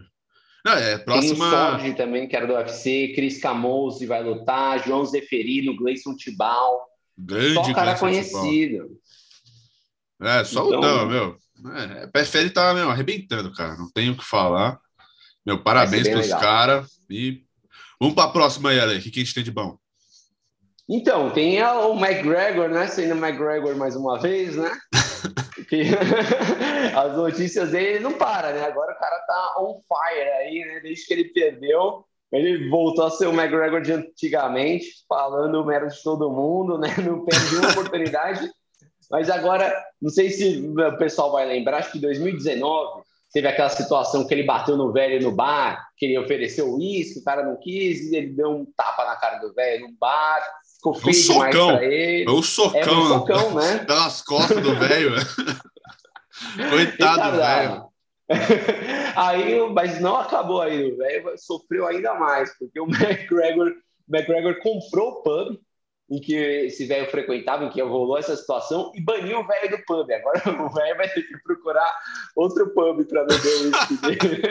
Não, 0.65 0.73
é, 0.73 0.97
próxima... 0.97 1.49
Tem 1.49 1.59
o 1.59 1.61
Sorge 1.61 1.93
também, 1.93 2.27
que 2.27 2.35
era 2.35 2.45
do 2.45 2.53
UFC, 2.53 3.13
Cris 3.15 3.39
Camose 3.39 4.05
vai 4.05 4.23
lutar, 4.23 4.85
João 4.85 5.05
Zeferino, 5.05 5.75
Gleison 5.75 6.15
Tibal. 6.15 6.85
Grande 7.17 7.53
Só 7.53 7.73
cara 7.73 7.93
Gleison 7.93 7.99
conhecido. 7.99 8.83
Tibal. 8.83 8.97
É, 10.19 10.43
só 10.43 10.67
então, 10.67 11.05
o 11.05 11.07
meu. 11.07 11.37
É, 11.75 12.49
tá 12.49 12.73
meu, 12.73 12.89
arrebentando, 12.89 13.51
cara. 13.53 13.75
Não 13.77 13.89
tenho 13.91 14.13
o 14.13 14.17
que 14.17 14.25
falar. 14.25 14.79
Meu, 15.45 15.61
parabéns 15.63 16.07
pros 16.07 16.29
caras. 16.29 16.99
E 17.09 17.43
vamos 17.99 18.15
para 18.15 18.25
a 18.25 18.31
próxima 18.31 18.69
aí, 18.69 18.79
Ale. 18.79 18.97
O 18.97 19.01
que, 19.01 19.11
que 19.11 19.19
a 19.21 19.23
gente 19.23 19.33
tem 19.33 19.43
de 19.43 19.51
bom? 19.51 19.77
Então, 20.89 21.29
tem 21.31 21.61
o 21.63 21.93
McGregor, 21.93 22.69
né? 22.69 22.87
Sendo 22.87 23.15
McGregor 23.23 23.75
mais 23.75 23.95
uma 23.95 24.19
vez, 24.19 24.55
né? 24.55 24.71
as 26.95 27.17
notícias 27.17 27.71
dele 27.71 27.99
não 27.99 28.13
para, 28.13 28.53
né? 28.53 28.65
Agora 28.65 28.93
o 28.93 28.99
cara 28.99 29.19
tá 29.19 29.55
on 29.59 29.81
fire 29.87 30.29
aí, 30.29 30.65
né? 30.65 30.79
Desde 30.81 31.05
que 31.05 31.13
ele 31.13 31.25
perdeu, 31.25 32.05
ele 32.31 32.69
voltou 32.69 33.05
a 33.05 33.11
ser 33.11 33.27
o 33.27 33.33
McGregor 33.33 33.81
de 33.81 33.93
antigamente, 33.93 34.87
falando 35.07 35.65
merda 35.65 35.87
de 35.87 36.03
todo 36.03 36.31
mundo, 36.31 36.77
né? 36.77 36.93
Não 36.97 37.23
perde 37.25 37.55
uma 37.55 37.71
oportunidade. 37.71 38.49
Mas 39.09 39.29
agora, 39.29 39.73
não 40.01 40.09
sei 40.09 40.29
se 40.29 40.59
o 40.59 40.97
pessoal 40.97 41.31
vai 41.31 41.45
lembrar, 41.45 41.77
acho 41.77 41.91
que 41.91 41.97
em 41.97 42.01
2019 42.01 43.03
teve 43.31 43.47
aquela 43.47 43.69
situação 43.69 44.25
que 44.25 44.33
ele 44.33 44.43
bateu 44.43 44.75
no 44.75 44.91
velho 44.91 45.21
no 45.21 45.31
bar, 45.31 45.87
que 45.97 46.05
ele 46.05 46.17
ofereceu 46.17 46.73
uísque, 46.73 47.19
o 47.19 47.23
cara 47.23 47.43
não 47.43 47.57
quis, 47.57 48.11
ele 48.11 48.33
deu 48.33 48.49
um 48.49 48.65
tapa 48.75 49.05
na 49.05 49.15
cara 49.15 49.37
do 49.39 49.53
velho 49.53 49.87
no 49.87 49.93
bar, 49.97 50.41
ficou 50.93 51.13
feio 51.13 51.23
um 51.23 51.33
socão. 51.33 51.67
pra 51.67 51.85
ele. 51.85 52.23
É 52.23 52.31
um 52.31 52.43
socão, 52.43 52.81
é 52.81 52.91
um 52.91 53.07
socão 53.07 53.55
né? 53.55 53.77
Pelas 53.85 54.21
costas 54.21 54.61
do 54.61 54.75
velho. 54.75 55.11
Coitado 56.69 57.31
do 57.31 57.37
velho. 57.37 57.87
aí, 59.15 59.69
mas 59.71 59.99
não 60.01 60.17
acabou 60.17 60.61
aí, 60.61 60.91
o 60.91 60.97
velho 60.97 61.33
sofreu 61.37 61.87
ainda 61.87 62.13
mais, 62.15 62.57
porque 62.57 62.79
o 62.79 62.85
McGregor, 62.85 63.73
McGregor 64.09 64.59
comprou 64.61 65.09
o 65.09 65.23
pub 65.23 65.57
em 66.09 66.21
que 66.21 66.35
esse 66.35 66.85
velho 66.85 67.09
frequentava, 67.09 67.65
em 67.65 67.69
que 67.69 67.81
rolou 67.81 68.17
essa 68.17 68.35
situação, 68.35 68.91
e 68.95 69.01
baniu 69.01 69.39
o 69.39 69.47
velho 69.47 69.69
do 69.69 69.83
pub. 69.85 70.09
Agora 70.09 70.41
o 70.63 70.73
velho 70.73 70.97
vai 70.97 71.09
ter 71.09 71.21
que 71.21 71.37
procurar 71.43 71.93
outro 72.35 72.73
pub 72.73 73.05
para 73.05 73.25
beber 73.25 73.55
o 73.55 73.63
whisky 73.65 73.97
dele. 73.97 74.41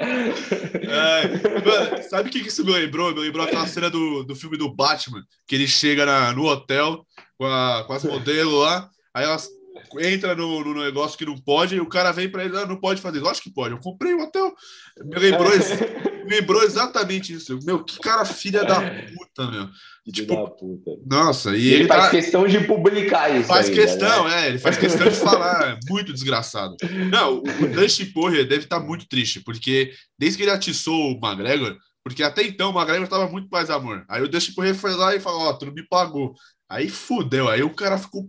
É, 0.00 1.28
mano, 1.64 2.02
sabe 2.08 2.28
o 2.28 2.32
que, 2.32 2.38
isso 2.38 2.64
me 2.64 2.72
lembrou? 2.72 3.14
Me 3.14 3.20
lembrou 3.20 3.44
aquela 3.44 3.66
cena 3.66 3.90
do, 3.90 4.24
do 4.24 4.34
filme 4.34 4.56
do 4.56 4.72
Batman, 4.72 5.22
que 5.46 5.54
ele 5.54 5.68
chega 5.68 6.06
na, 6.06 6.32
no 6.32 6.46
hotel 6.46 7.06
com, 7.36 7.46
a, 7.46 7.84
com 7.86 7.92
as 7.92 8.04
modelos 8.04 8.54
lá, 8.54 8.88
aí 9.14 9.24
elas 9.24 9.48
entra 9.98 10.34
no, 10.34 10.62
no, 10.64 10.82
negócio 10.82 11.16
que 11.18 11.24
não 11.24 11.36
pode, 11.36 11.74
e 11.74 11.80
o 11.80 11.88
cara 11.88 12.12
vem 12.12 12.28
para 12.28 12.44
ele, 12.44 12.56
ah, 12.56 12.66
não 12.66 12.76
pode 12.76 13.00
fazer. 13.00 13.20
Lógico 13.20 13.48
que 13.48 13.54
pode. 13.54 13.74
Eu 13.74 13.80
comprei 13.80 14.14
um 14.14 14.22
hotel. 14.22 14.54
Me 15.04 15.18
lembrou, 15.18 15.50
me 16.24 16.30
lembrou 16.30 16.62
exatamente 16.62 17.32
isso. 17.32 17.58
Meu, 17.64 17.84
que 17.84 17.98
cara 17.98 18.24
filha 18.24 18.64
da 18.64 18.80
puta, 18.80 19.50
meu. 19.50 19.68
E, 20.06 20.12
tipo, 20.12 20.48
puta. 20.50 20.90
Nossa, 21.06 21.56
e 21.56 21.68
ele, 21.68 21.74
ele 21.74 21.88
faz 21.88 22.04
tá... 22.04 22.10
questão 22.10 22.46
de 22.46 22.60
publicar 22.60 23.36
isso. 23.36 23.48
Faz 23.48 23.68
ainda, 23.68 23.82
questão, 23.82 24.28
né? 24.28 24.44
é, 24.44 24.48
ele 24.48 24.58
faz 24.58 24.76
questão 24.76 25.08
de 25.08 25.16
falar. 25.16 25.72
É 25.72 25.78
muito 25.88 26.12
desgraçado. 26.12 26.76
Não, 27.10 27.38
o, 27.38 27.64
o 27.64 27.68
Dustin 27.68 28.06
Poirier 28.12 28.46
deve 28.46 28.64
estar 28.64 28.80
tá 28.80 28.86
muito 28.86 29.08
triste, 29.08 29.40
porque 29.40 29.92
desde 30.18 30.36
que 30.36 30.44
ele 30.44 30.50
atiçou 30.50 31.12
o 31.12 31.20
McGregor, 31.22 31.76
porque 32.02 32.22
até 32.22 32.42
então 32.42 32.70
o 32.70 32.74
McGregor 32.74 33.04
estava 33.04 33.28
muito 33.28 33.48
mais 33.50 33.70
amor. 33.70 34.04
Aí 34.08 34.22
o 34.22 34.28
Dustin 34.28 34.54
Poirier 34.54 34.74
foi 34.74 34.94
lá 34.94 35.14
e 35.14 35.20
falou: 35.20 35.42
Ó, 35.42 35.50
oh, 35.50 35.54
tu 35.58 35.66
não 35.66 35.72
me 35.72 35.86
pagou. 35.86 36.34
Aí 36.68 36.88
fudeu. 36.88 37.48
Aí 37.48 37.62
o 37.62 37.74
cara 37.74 37.98
ficou 37.98 38.28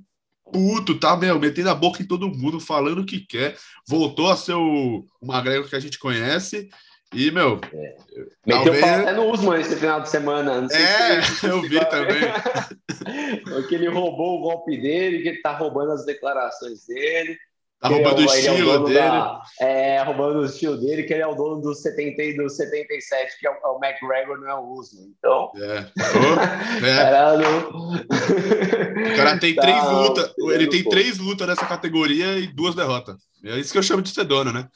puto, 0.51 0.99
tá, 0.99 1.15
meu? 1.15 1.39
Metendo 1.39 1.69
a 1.69 1.75
boca 1.75 2.01
em 2.01 2.07
todo 2.07 2.29
mundo, 2.29 2.59
falando 2.59 3.01
o 3.01 3.05
que 3.05 3.19
quer. 3.19 3.55
Voltou 3.87 4.29
a 4.29 4.37
ser 4.37 4.53
o, 4.53 5.05
o 5.21 5.25
McGregor 5.25 5.69
que 5.69 5.75
a 5.75 5.79
gente 5.79 5.97
conhece. 5.97 6.69
E, 7.13 7.29
meu. 7.29 7.59
É. 7.73 7.95
Meteu 8.45 8.63
talvez... 8.63 8.83
até 8.83 9.13
no 9.13 9.31
Usman 9.31 9.59
esse 9.59 9.75
final 9.75 10.01
de 10.01 10.09
semana. 10.09 10.67
é, 10.71 11.47
eu 11.47 11.61
vi 11.61 11.79
também. 11.89 12.21
Porque 13.43 13.75
ele 13.75 13.89
roubou 13.89 14.39
o 14.39 14.41
golpe 14.41 14.79
dele, 14.81 15.21
que 15.21 15.29
ele 15.29 15.41
tá 15.41 15.55
roubando 15.55 15.91
as 15.91 16.05
declarações 16.05 16.85
dele. 16.87 17.37
Tá 17.81 17.87
roubando 17.87 18.21
é 18.21 18.25
o, 18.25 18.29
o 18.29 18.33
estilo 18.35 18.71
é 18.71 18.77
o 18.77 18.83
dele. 18.83 18.99
Da, 18.99 19.41
é, 19.59 20.03
roubando 20.03 20.41
o 20.41 20.45
estilo 20.45 20.77
dele, 20.77 21.01
que 21.01 21.13
ele 21.13 21.23
é 21.23 21.27
o 21.27 21.33
dono 21.33 21.59
do 21.59 21.73
70 21.73 22.21
e 22.21 22.37
do 22.37 22.47
77, 22.47 23.39
que 23.39 23.47
é 23.47 23.49
o, 23.49 23.55
é 23.55 23.67
o 23.69 23.79
McGregor, 23.83 24.39
não 24.39 24.47
é 24.47 24.53
o 24.53 24.73
Usman. 24.73 25.11
Então. 25.17 25.51
É. 25.55 25.87
Oh, 25.97 26.37
é. 26.85 27.33
o 29.11 29.15
cara 29.17 29.39
tem 29.39 29.55
tá, 29.55 29.63
três 29.63 29.83
lutas. 29.83 30.31
Ele 30.37 30.67
tem 30.67 30.83
três 30.83 31.17
lutas 31.17 31.47
nessa 31.47 31.65
categoria 31.65 32.37
e 32.37 32.45
duas 32.45 32.75
derrotas. 32.75 33.15
É 33.43 33.57
isso 33.57 33.71
que 33.71 33.79
eu 33.79 33.83
chamo 33.83 34.03
de 34.03 34.09
ser 34.09 34.25
dono, 34.25 34.53
né? 34.53 34.69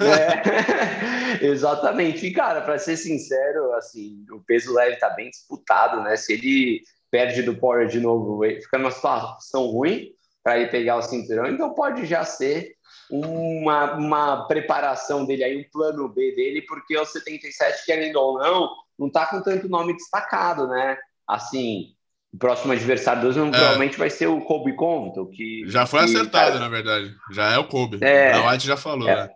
É, 0.00 1.38
exatamente. 1.46 2.26
E, 2.26 2.32
cara, 2.32 2.62
para 2.62 2.80
ser 2.80 2.96
sincero, 2.96 3.74
assim, 3.74 4.26
o 4.32 4.40
peso 4.40 4.74
leve 4.74 4.96
tá 4.96 5.10
bem 5.10 5.30
disputado, 5.30 6.02
né? 6.02 6.16
Se 6.16 6.32
ele 6.32 6.82
perde 7.12 7.42
do 7.42 7.54
Power 7.54 7.86
de 7.86 8.00
novo, 8.00 8.40
fica 8.42 8.76
numa 8.76 8.90
situação 8.90 9.66
ruim 9.66 10.12
para 10.44 10.58
ele 10.58 10.68
pegar 10.68 10.98
o 10.98 11.02
cinturão, 11.02 11.46
então 11.46 11.72
pode 11.72 12.04
já 12.04 12.22
ser 12.22 12.74
uma, 13.10 13.94
uma 13.94 14.46
preparação 14.46 15.24
dele 15.24 15.42
aí, 15.42 15.56
um 15.56 15.70
plano 15.70 16.06
B 16.08 16.34
dele, 16.36 16.62
porque 16.62 16.96
o 16.96 17.04
77, 17.04 17.86
querendo 17.86 18.16
ou 18.16 18.38
não, 18.38 18.70
não 18.98 19.10
tá 19.10 19.26
com 19.26 19.40
tanto 19.40 19.68
nome 19.68 19.94
destacado, 19.94 20.68
né? 20.68 20.98
Assim, 21.26 21.94
o 22.32 22.38
próximo 22.38 22.72
adversário 22.72 23.22
do 23.22 23.28
Usman 23.28 23.48
é. 23.48 23.52
provavelmente 23.52 23.96
vai 23.96 24.10
ser 24.10 24.26
o 24.26 24.40
Kobe 24.42 24.76
Covington, 24.76 25.26
que... 25.26 25.64
Já 25.66 25.86
foi 25.86 26.00
que, 26.00 26.04
acertado, 26.06 26.52
cara, 26.52 26.58
na 26.58 26.68
verdade. 26.68 27.14
Já 27.32 27.52
é 27.52 27.58
o 27.58 27.66
Kobe. 27.66 27.98
É, 28.02 28.36
o 28.36 28.50
White 28.50 28.66
já 28.66 28.76
falou, 28.76 29.08
é, 29.08 29.14
né? 29.16 29.30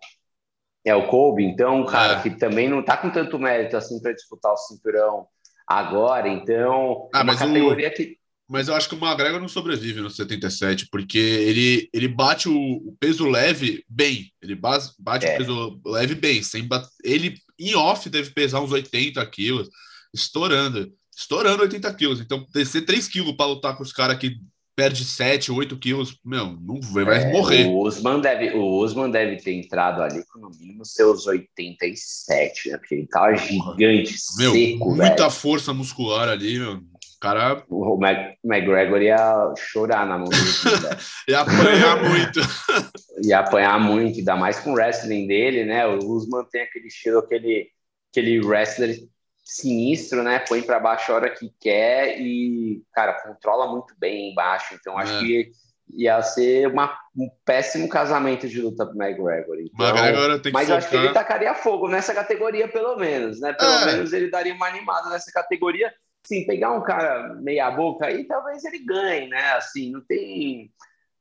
É 0.85 0.95
o 0.95 1.07
Kobe, 1.07 1.43
então, 1.43 1.87
cara, 1.87 2.19
é. 2.19 2.23
que 2.23 2.31
também 2.31 2.69
não 2.69 2.83
tá 2.83 2.99
com 2.99 3.09
tanto 3.11 3.39
mérito 3.39 3.79
assim 3.79 3.99
para 4.01 4.13
disputar 4.13 4.53
o 4.53 4.57
cinturão 4.59 5.27
agora, 5.67 6.29
então... 6.29 7.09
Ah, 7.15 7.21
é 7.21 7.23
uma 7.23 7.37
categoria 7.37 7.89
o... 7.89 7.93
que 7.93 8.19
mas 8.49 8.67
eu 8.67 8.75
acho 8.75 8.89
que 8.89 8.95
o 8.95 8.99
McGregor 8.99 9.39
não 9.39 9.49
sobrevive 9.49 10.01
no 10.01 10.09
77, 10.09 10.89
porque 10.91 11.19
ele, 11.19 11.89
ele 11.93 12.09
bate 12.09 12.49
o, 12.49 12.55
o 12.55 12.97
peso 12.99 13.29
leve 13.29 13.85
bem. 13.87 14.33
Ele 14.41 14.55
bate, 14.55 14.91
bate 14.99 15.27
é. 15.27 15.35
o 15.35 15.39
peso 15.39 15.81
leve 15.85 16.15
bem. 16.15 16.43
Sem. 16.43 16.67
Ele, 17.05 17.35
em 17.59 17.75
off, 17.75 18.09
deve 18.09 18.31
pesar 18.31 18.63
uns 18.63 18.73
80 18.73 19.25
quilos, 19.27 19.69
estourando. 20.15 20.91
Estourando 21.15 21.63
80 21.63 21.93
quilos. 21.95 22.21
Então, 22.21 22.47
descer 22.55 22.87
3 22.87 23.07
quilos 23.07 23.37
para 23.37 23.47
lutar 23.47 23.77
com 23.77 23.83
os 23.83 23.93
caras 23.93 24.17
que 24.17 24.39
perde 24.75 25.05
7, 25.05 25.51
8 25.51 25.77
quilos, 25.77 26.17
meu, 26.25 26.57
não 26.61 26.81
vai, 26.81 27.25
é, 27.25 27.33
morrer. 27.33 27.67
O 27.67 27.83
Usman, 27.83 28.21
deve, 28.21 28.51
o 28.57 28.81
Usman 28.81 29.11
deve 29.11 29.37
ter 29.43 29.53
entrado 29.53 30.01
ali 30.01 30.25
com 30.29 30.39
no 30.39 30.51
mínimo 30.51 30.85
seus 30.85 31.27
87, 31.27 32.71
né? 32.71 32.79
Porque 32.79 32.95
ele 32.95 33.07
tava 33.09 33.35
gigante, 33.35 34.15
meu, 34.39 34.53
seco, 34.53 34.95
Muita 34.95 35.17
velho. 35.17 35.31
força 35.31 35.75
muscular 35.75 36.29
ali, 36.29 36.61
meu 36.61 36.81
cara. 37.21 37.63
O 37.69 37.99
McGregor 38.45 39.03
ia 39.03 39.53
chorar 39.57 40.07
na 40.07 40.19
mão 40.19 40.29
dele. 40.29 40.43
ia 41.29 41.41
apanhar 41.41 42.03
muito. 42.03 42.41
ia 43.23 43.39
apanhar 43.41 43.81
muito, 43.81 44.19
ainda 44.19 44.37
mais 44.37 44.59
com 44.61 44.71
o 44.71 44.75
wrestling 44.75 45.27
dele, 45.27 45.65
né? 45.65 45.87
O 45.87 45.99
Usman 45.99 46.45
tem 46.51 46.63
aquele 46.63 46.87
estilo, 46.87 47.19
aquele, 47.19 47.69
aquele 48.11 48.41
wrestler 48.47 48.97
sinistro, 49.45 50.23
né? 50.23 50.39
Põe 50.41 50.63
para 50.63 50.81
baixo 50.81 51.11
a 51.11 51.15
hora 51.17 51.31
que 51.31 51.53
quer 51.61 52.21
e, 52.21 52.83
cara, 52.93 53.15
controla 53.15 53.71
muito 53.71 53.95
bem 53.99 54.31
embaixo. 54.33 54.75
Então, 54.75 54.99
acho 54.99 55.15
é. 55.15 55.21
que 55.21 55.51
ia 55.95 56.21
ser 56.23 56.69
uma, 56.69 56.99
um 57.17 57.29
péssimo 57.45 57.89
casamento 57.89 58.47
de 58.47 58.61
luta 58.61 58.85
pro 58.85 59.03
McGregor. 59.03 59.57
Então, 59.61 59.89
McGregor 59.89 60.41
tem 60.41 60.43
que 60.43 60.53
mas 60.53 60.69
eu 60.69 60.77
acho 60.77 60.89
que 60.89 60.97
ele 60.97 61.13
tacaria 61.13 61.55
fogo 61.55 61.89
nessa 61.89 62.13
categoria, 62.15 62.69
pelo 62.69 62.97
menos, 62.97 63.41
né? 63.41 63.53
Pelo 63.55 63.71
é. 63.71 63.87
menos 63.87 64.13
ele 64.13 64.31
daria 64.31 64.55
uma 64.55 64.67
animada 64.67 65.09
nessa 65.09 65.33
categoria 65.33 65.93
sim, 66.25 66.47
pegar 66.47 66.73
um 66.73 66.83
cara 66.83 67.35
meia 67.35 67.71
boca 67.71 68.07
aí, 68.07 68.25
talvez 68.25 68.65
ele 68.65 68.81
ganhe, 68.81 69.29
né? 69.29 69.53
Assim, 69.53 69.91
não 69.91 70.01
tem, 70.01 70.71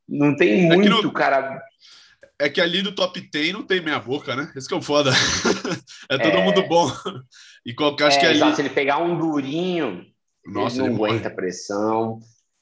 não 0.07 0.35
tem 0.35 0.65
é 0.65 0.75
muito 0.75 0.89
no, 0.89 1.11
cara. 1.11 1.61
É 2.39 2.49
que 2.49 2.61
ali 2.61 2.81
do 2.81 2.93
top 2.93 3.19
10 3.19 3.53
não 3.53 3.63
tem 3.63 3.81
meia 3.81 3.99
boca, 3.99 4.35
né? 4.35 4.51
Esse 4.55 4.67
que 4.67 4.73
é 4.73 4.77
o 4.77 4.81
foda. 4.81 5.11
é 6.09 6.17
todo 6.17 6.37
é... 6.37 6.43
mundo 6.43 6.67
bom. 6.67 6.91
E 7.65 7.73
qualquer, 7.73 8.07
acho 8.07 8.17
é, 8.17 8.19
que 8.19 8.25
ali... 8.27 8.37
Exato, 8.37 8.55
se 8.55 8.61
ele 8.61 8.69
pegar 8.69 8.99
um 8.99 9.17
durinho, 9.17 10.05
Nossa, 10.45 10.77
ele 10.77 10.89
não 10.89 10.95
ele 10.95 11.05
aguenta 11.05 11.29
pressão. 11.29 12.19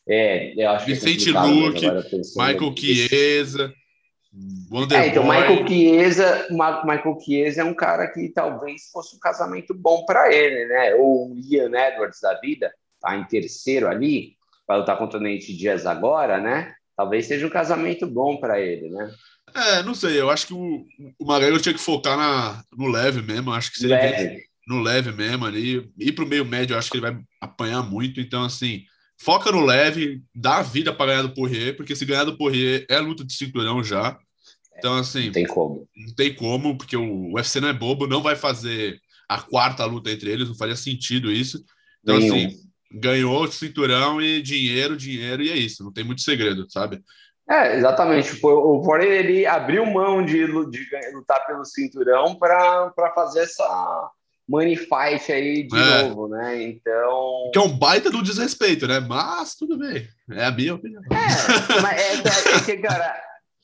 É, 0.08 0.54
eu 0.56 0.70
acho 0.70 0.86
Vicente 0.86 1.32
que 1.32 1.38
é 1.38 1.42
Luque, 1.42 1.88
Michael 2.38 2.76
Chiesa. 2.78 3.74
É, 4.92 5.08
então, 5.08 5.24
Michael 5.24 5.66
Chiesa, 5.68 6.48
Michael 6.50 7.18
Chiesa 7.24 7.62
é 7.62 7.64
um 7.64 7.74
cara 7.74 8.08
que 8.08 8.30
talvez 8.30 8.90
fosse 8.92 9.16
um 9.16 9.20
casamento 9.20 9.74
bom 9.74 10.06
para 10.06 10.34
ele, 10.34 10.66
né? 10.66 10.96
Ou 10.96 11.32
o 11.32 11.40
Ian 11.40 11.72
Edwards 11.74 12.20
da 12.22 12.38
vida, 12.40 12.74
tá 13.00 13.16
em 13.16 13.24
terceiro 13.26 13.88
ali, 13.88 14.36
para 14.68 14.78
lutar 14.78 14.98
contra 14.98 15.20
o 15.20 15.22
Nate 15.22 15.56
Diaz 15.56 15.86
agora, 15.86 16.40
né? 16.40 16.74
Talvez 16.98 17.28
seja 17.28 17.46
um 17.46 17.50
casamento 17.50 18.06
bom 18.08 18.38
para 18.38 18.60
ele, 18.60 18.90
né? 18.90 19.12
É, 19.54 19.84
não 19.84 19.94
sei, 19.94 20.20
eu 20.20 20.30
acho 20.30 20.48
que 20.48 20.54
o, 20.54 20.86
o 21.20 21.26
Magrelo 21.26 21.60
tinha 21.60 21.74
que 21.74 21.80
focar 21.80 22.18
na, 22.18 22.62
no 22.76 22.88
leve 22.88 23.22
mesmo, 23.22 23.54
acho 23.54 23.72
que 23.72 23.78
se 23.78 23.86
ele 23.86 23.94
leve. 23.94 24.44
no 24.68 24.82
leve 24.82 25.12
mesmo 25.14 25.46
ali, 25.46 25.90
ir 25.98 26.12
para 26.12 26.26
o 26.26 26.28
meio 26.28 26.44
médio, 26.44 26.78
acho 26.78 26.92
que 26.92 26.98
ele 26.98 27.10
vai 27.10 27.18
apanhar 27.40 27.82
muito, 27.82 28.20
então 28.20 28.44
assim, 28.44 28.84
foca 29.18 29.52
no 29.52 29.64
leve, 29.64 30.22
dá 30.34 30.58
a 30.58 30.64
vida 30.64 30.94
para 30.94 31.12
ganhar 31.12 31.22
do 31.22 31.34
Poirier, 31.34 31.76
porque 31.78 31.96
se 31.96 32.06
ganhar 32.06 32.26
do 32.26 32.38
Poirier 32.38 32.86
é 32.90 33.00
luta 33.00 33.24
de 33.24 33.34
cinturão 33.34 33.82
já, 33.82 34.18
então, 34.78 34.96
assim. 34.96 35.26
Não 35.26 35.32
tem 35.32 35.48
como. 35.48 35.88
Não 35.96 36.16
tem 36.16 36.36
como, 36.36 36.78
porque 36.78 36.98
o 36.98 37.34
UFC 37.34 37.60
não 37.60 37.70
é 37.70 37.74
bobo, 37.74 38.08
não 38.08 38.22
vai 38.22 38.36
fazer 38.36 39.00
a 39.28 39.42
quarta 39.42 39.86
luta 39.86 40.12
entre 40.12 40.30
eles, 40.30 40.48
não 40.48 40.56
faria 40.56 40.76
sentido 40.76 41.32
isso. 41.32 41.64
Então, 42.04 42.20
Nenhum. 42.20 42.36
assim, 42.36 42.58
ganhou 42.92 43.48
cinturão 43.52 44.22
e 44.22 44.42
dinheiro, 44.42 44.96
dinheiro, 44.96 45.42
e 45.42 45.52
é 45.52 45.56
isso, 45.56 45.84
não 45.84 45.92
tem 45.92 46.04
muito 46.04 46.22
segredo, 46.22 46.66
sabe? 46.70 47.02
É, 47.50 47.78
exatamente. 47.78 48.40
O 48.44 48.82
Poirier 48.82 49.26
ele 49.26 49.46
abriu 49.46 49.86
mão 49.86 50.26
de, 50.26 50.48
de 50.70 50.88
lutar 51.14 51.46
pelo 51.46 51.64
cinturão 51.64 52.36
para 52.36 52.92
fazer 53.14 53.42
essa 53.42 54.12
money 54.48 54.76
fight 54.76 55.32
aí 55.32 55.68
de 55.68 55.78
é. 55.78 56.04
novo, 56.04 56.28
né? 56.28 56.64
Então. 56.64 57.52
Que 57.54 57.60
é 57.60 57.62
um 57.62 57.78
baita 57.78 58.10
do 58.10 58.24
desrespeito, 58.24 58.88
né? 58.88 59.00
Mas 59.00 59.56
tudo 59.56 59.78
bem. 59.78 60.08
É 60.32 60.46
a 60.46 60.52
minha 60.52 60.74
opinião. 60.74 61.02
É, 61.04 61.82
mas 61.82 62.02
é, 62.02 62.14
é, 62.16 62.58
é 62.58 62.62
que, 62.62 62.78
cara, 62.78 63.16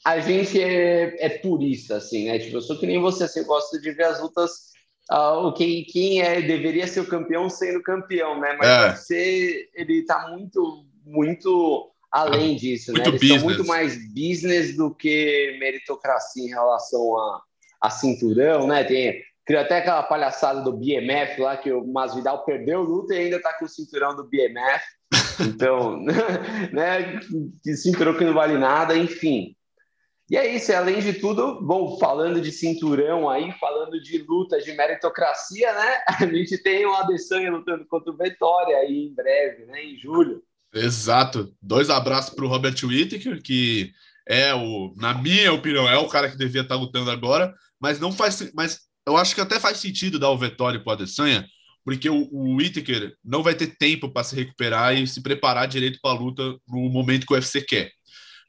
a 0.05 0.19
gente 0.19 0.59
é, 0.59 1.25
é 1.25 1.29
purista, 1.29 1.97
assim, 1.97 2.25
né? 2.25 2.39
Tipo, 2.39 2.57
eu 2.57 2.61
sou 2.61 2.77
que 2.77 2.87
nem 2.87 2.99
você, 2.99 3.25
assim, 3.25 3.41
eu 3.41 3.45
gosto 3.45 3.79
de 3.79 3.91
ver 3.91 4.05
as 4.05 4.21
lutas. 4.21 4.71
Uh, 5.11 5.53
quem, 5.53 5.83
quem 5.83 6.21
é, 6.21 6.41
deveria 6.41 6.87
ser 6.87 7.01
o 7.01 7.07
campeão 7.07 7.49
sendo 7.49 7.81
campeão, 7.83 8.39
né? 8.39 8.55
Mas 8.57 8.69
é. 8.69 8.95
você, 8.95 9.69
ele 9.75 10.03
tá 10.05 10.29
muito, 10.29 10.85
muito 11.05 11.91
além 12.11 12.55
disso, 12.55 12.91
muito 12.91 13.03
né? 13.03 13.09
Eles 13.09 13.21
business. 13.21 13.39
são 13.41 13.49
muito 13.49 13.67
mais 13.67 14.13
business 14.13 14.75
do 14.75 14.93
que 14.93 15.57
meritocracia 15.59 16.45
em 16.45 16.49
relação 16.49 17.17
a, 17.17 17.41
a 17.81 17.89
cinturão, 17.89 18.67
né? 18.67 18.83
Tem, 18.83 19.21
criou 19.45 19.61
até 19.61 19.77
aquela 19.77 20.03
palhaçada 20.03 20.61
do 20.61 20.73
BMF 20.73 21.39
lá, 21.41 21.57
que 21.57 21.71
o 21.71 21.85
Masvidal 21.85 22.43
perdeu 22.43 22.81
luta 22.81 23.13
e 23.13 23.19
ainda 23.19 23.39
tá 23.39 23.53
com 23.53 23.65
o 23.65 23.69
cinturão 23.69 24.15
do 24.15 24.27
BMF. 24.27 24.83
Então, 25.41 25.99
né? 26.71 27.19
Que 27.63 27.75
cinturão 27.75 28.17
que 28.17 28.23
não 28.23 28.33
vale 28.33 28.57
nada, 28.57 28.97
enfim. 28.97 29.55
E 30.31 30.37
é 30.37 30.55
isso, 30.55 30.71
além 30.71 31.01
de 31.01 31.11
tudo, 31.11 31.59
bom, 31.61 31.97
falando 31.99 32.39
de 32.39 32.53
cinturão 32.53 33.29
aí, 33.29 33.51
falando 33.59 34.01
de 34.01 34.17
luta 34.19 34.61
de 34.61 34.71
meritocracia, 34.71 35.73
né? 35.73 35.99
A 36.07 36.25
gente 36.25 36.57
tem 36.57 36.85
o 36.85 36.93
Adesanya 36.95 37.51
lutando 37.51 37.85
contra 37.85 38.13
o 38.13 38.17
Vitória 38.17 38.77
aí 38.77 39.07
em 39.07 39.13
breve, 39.13 39.65
né? 39.65 39.83
Em 39.83 39.97
julho. 39.97 40.41
Exato. 40.73 41.53
Dois 41.61 41.89
abraços 41.89 42.33
para 42.33 42.45
o 42.45 42.47
Robert 42.47 42.75
Whittaker, 42.81 43.43
que 43.43 43.91
é 44.25 44.55
o, 44.55 44.93
na 44.95 45.13
minha 45.13 45.51
opinião, 45.51 45.89
é 45.89 45.97
o 45.97 46.07
cara 46.07 46.31
que 46.31 46.37
devia 46.37 46.61
estar 46.61 46.75
lutando 46.75 47.11
agora, 47.11 47.53
mas 47.77 47.99
não 47.99 48.13
faz, 48.13 48.53
mas 48.53 48.79
eu 49.05 49.17
acho 49.17 49.35
que 49.35 49.41
até 49.41 49.59
faz 49.59 49.79
sentido 49.79 50.17
dar 50.17 50.29
o 50.29 50.37
Vitória 50.37 50.79
para 50.79 50.91
o 50.91 50.93
Adesanya, 50.93 51.45
porque 51.83 52.09
o, 52.09 52.29
o 52.31 52.55
Whittaker 52.55 53.17
não 53.21 53.43
vai 53.43 53.53
ter 53.53 53.75
tempo 53.75 54.09
para 54.09 54.23
se 54.23 54.33
recuperar 54.33 54.95
e 54.95 55.05
se 55.05 55.21
preparar 55.21 55.67
direito 55.67 55.99
para 56.01 56.11
a 56.11 56.17
luta 56.17 56.55
no 56.69 56.89
momento 56.89 57.27
que 57.27 57.33
o 57.33 57.35
UFC 57.35 57.61
quer. 57.61 57.91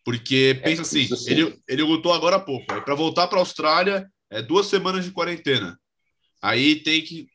Porque 0.04 0.60
pensa 0.64 0.82
é, 0.82 0.84
assim, 0.84 1.08
ele, 1.26 1.56
ele 1.68 1.82
lutou 1.82 2.12
agora 2.12 2.36
há 2.36 2.40
pouco. 2.40 2.66
Para 2.66 2.94
voltar 2.94 3.28
para 3.28 3.38
a 3.38 3.40
Austrália, 3.40 4.08
é 4.30 4.42
duas 4.42 4.66
semanas 4.66 5.04
de 5.04 5.12
quarentena. 5.12 5.78
Aí 6.40 6.76
tem 6.76 7.02
que 7.02 7.28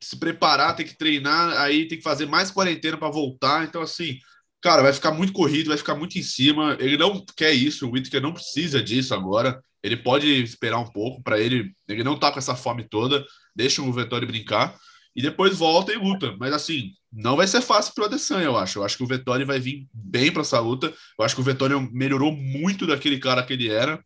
se 0.00 0.18
preparar, 0.18 0.76
tem 0.76 0.86
que 0.86 0.96
treinar, 0.96 1.58
aí 1.60 1.86
tem 1.88 1.98
que 1.98 2.04
fazer 2.04 2.26
mais 2.26 2.50
quarentena 2.50 2.96
para 2.96 3.10
voltar. 3.10 3.64
Então, 3.64 3.80
assim, 3.80 4.18
cara, 4.60 4.82
vai 4.82 4.92
ficar 4.92 5.12
muito 5.12 5.32
corrido, 5.32 5.68
vai 5.68 5.78
ficar 5.78 5.94
muito 5.94 6.18
em 6.18 6.22
cima. 6.22 6.76
Ele 6.78 6.96
não 6.96 7.24
quer 7.36 7.52
isso, 7.52 7.86
o 7.86 7.92
Whittaker 7.92 8.20
não 8.20 8.34
precisa 8.34 8.82
disso 8.82 9.14
agora. 9.14 9.62
Ele 9.82 9.96
pode 9.96 10.26
esperar 10.42 10.78
um 10.78 10.90
pouco 10.90 11.22
para 11.22 11.40
ele. 11.40 11.72
Ele 11.88 12.04
não 12.04 12.18
tá 12.18 12.30
com 12.30 12.38
essa 12.38 12.54
fome 12.54 12.86
toda. 12.88 13.24
Deixa 13.56 13.80
o 13.80 13.92
Vettori 13.92 14.26
brincar 14.26 14.78
e 15.14 15.22
depois 15.22 15.56
volta 15.56 15.92
e 15.92 15.96
luta. 15.96 16.34
Mas 16.38 16.52
assim, 16.52 16.92
não 17.12 17.36
vai 17.36 17.46
ser 17.46 17.60
fácil 17.60 17.94
para 17.94 18.02
o 18.02 18.04
Adesanya, 18.06 18.44
eu 18.44 18.56
acho. 18.56 18.78
Eu 18.78 18.84
acho 18.84 18.96
que 18.96 19.02
o 19.02 19.06
Vettori 19.06 19.44
vai 19.44 19.58
vir 19.58 19.86
bem 19.92 20.30
para 20.30 20.42
essa 20.42 20.60
luta. 20.60 20.92
Eu 21.18 21.24
acho 21.24 21.34
que 21.34 21.40
o 21.40 21.44
Vettori 21.44 21.74
melhorou 21.92 22.32
muito 22.32 22.86
daquele 22.86 23.18
cara 23.18 23.42
que 23.42 23.52
ele 23.52 23.68
era. 23.68 24.02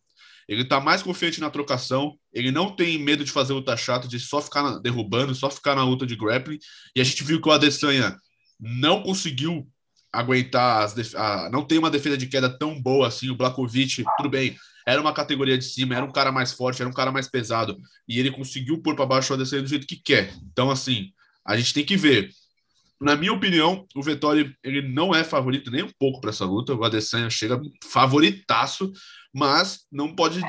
Ele 0.48 0.62
está 0.62 0.80
mais 0.80 1.02
confiante 1.02 1.40
na 1.40 1.50
trocação. 1.50 2.16
Ele 2.32 2.50
não 2.50 2.74
tem 2.74 2.98
medo 2.98 3.24
de 3.24 3.32
fazer 3.32 3.52
luta 3.52 3.76
chata, 3.76 4.08
de 4.08 4.18
só 4.18 4.40
ficar 4.40 4.78
derrubando, 4.78 5.34
só 5.34 5.50
ficar 5.50 5.74
na 5.74 5.84
luta 5.84 6.06
de 6.06 6.16
grappling. 6.16 6.58
E 6.94 7.00
a 7.00 7.04
gente 7.04 7.24
viu 7.24 7.40
que 7.40 7.48
o 7.48 7.52
Adesanya 7.52 8.16
não 8.60 9.02
conseguiu 9.02 9.66
aguentar, 10.12 10.84
as 10.84 11.14
a, 11.14 11.50
não 11.50 11.64
tem 11.64 11.78
uma 11.78 11.90
defesa 11.90 12.16
de 12.16 12.26
queda 12.26 12.48
tão 12.48 12.80
boa 12.80 13.08
assim. 13.08 13.30
O 13.30 13.36
Blakovic, 13.36 14.04
tudo 14.16 14.28
bem, 14.28 14.56
era 14.86 15.00
uma 15.00 15.14
categoria 15.14 15.56
de 15.56 15.64
cima, 15.64 15.94
era 15.94 16.04
um 16.04 16.12
cara 16.12 16.30
mais 16.30 16.52
forte, 16.52 16.82
era 16.82 16.88
um 16.88 16.92
cara 16.92 17.10
mais 17.10 17.28
pesado. 17.28 17.80
E 18.06 18.18
ele 18.18 18.30
conseguiu 18.30 18.82
pôr 18.82 18.94
para 18.94 19.06
baixo 19.06 19.32
o 19.32 19.36
Adesanya 19.36 19.62
do 19.62 19.68
jeito 19.68 19.86
que 19.86 19.96
quer. 19.96 20.34
Então, 20.52 20.70
assim, 20.70 21.10
a 21.44 21.56
gente 21.56 21.72
tem 21.72 21.84
que 21.84 21.96
ver. 21.96 22.30
Na 23.00 23.16
minha 23.16 23.32
opinião, 23.32 23.86
o 23.94 24.02
Vettori 24.02 24.54
ele 24.62 24.82
não 24.82 25.14
é 25.14 25.24
favorito 25.24 25.70
nem 25.70 25.82
um 25.82 25.90
pouco 25.98 26.20
para 26.20 26.30
essa 26.30 26.44
luta. 26.44 26.74
O 26.74 26.84
Adesanya 26.84 27.30
chega 27.30 27.60
favoritaço, 27.82 28.92
mas 29.32 29.80
não 29.90 30.14
pode 30.14 30.40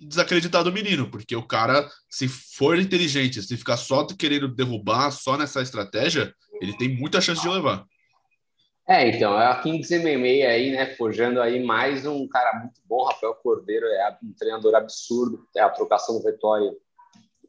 desacreditar 0.00 0.64
do 0.64 0.72
menino, 0.72 1.10
porque 1.10 1.36
o 1.36 1.42
cara, 1.42 1.88
se 2.08 2.26
for 2.26 2.78
inteligente, 2.78 3.42
se 3.42 3.56
ficar 3.56 3.76
só 3.76 4.04
querendo 4.06 4.48
derrubar, 4.48 5.10
só 5.10 5.36
nessa 5.36 5.60
estratégia, 5.60 6.34
ele 6.60 6.76
tem 6.76 6.88
muita 6.88 7.20
chance 7.20 7.42
de 7.42 7.48
levar. 7.48 7.84
É, 8.90 9.08
então, 9.08 9.40
é 9.40 9.46
a 9.46 9.54
Kings 9.54 9.96
MMA 9.96 10.48
aí, 10.48 10.72
né, 10.72 10.96
forjando 10.96 11.40
aí 11.40 11.62
mais 11.62 12.04
um 12.04 12.26
cara 12.26 12.58
muito 12.58 12.80
bom, 12.88 13.04
Rafael 13.04 13.34
Cordeiro, 13.36 13.86
é 13.86 14.18
um 14.20 14.32
treinador 14.32 14.74
absurdo, 14.74 15.46
é 15.56 15.60
a 15.60 15.70
trocação 15.70 16.18
do 16.18 16.24
Vitória 16.24 16.72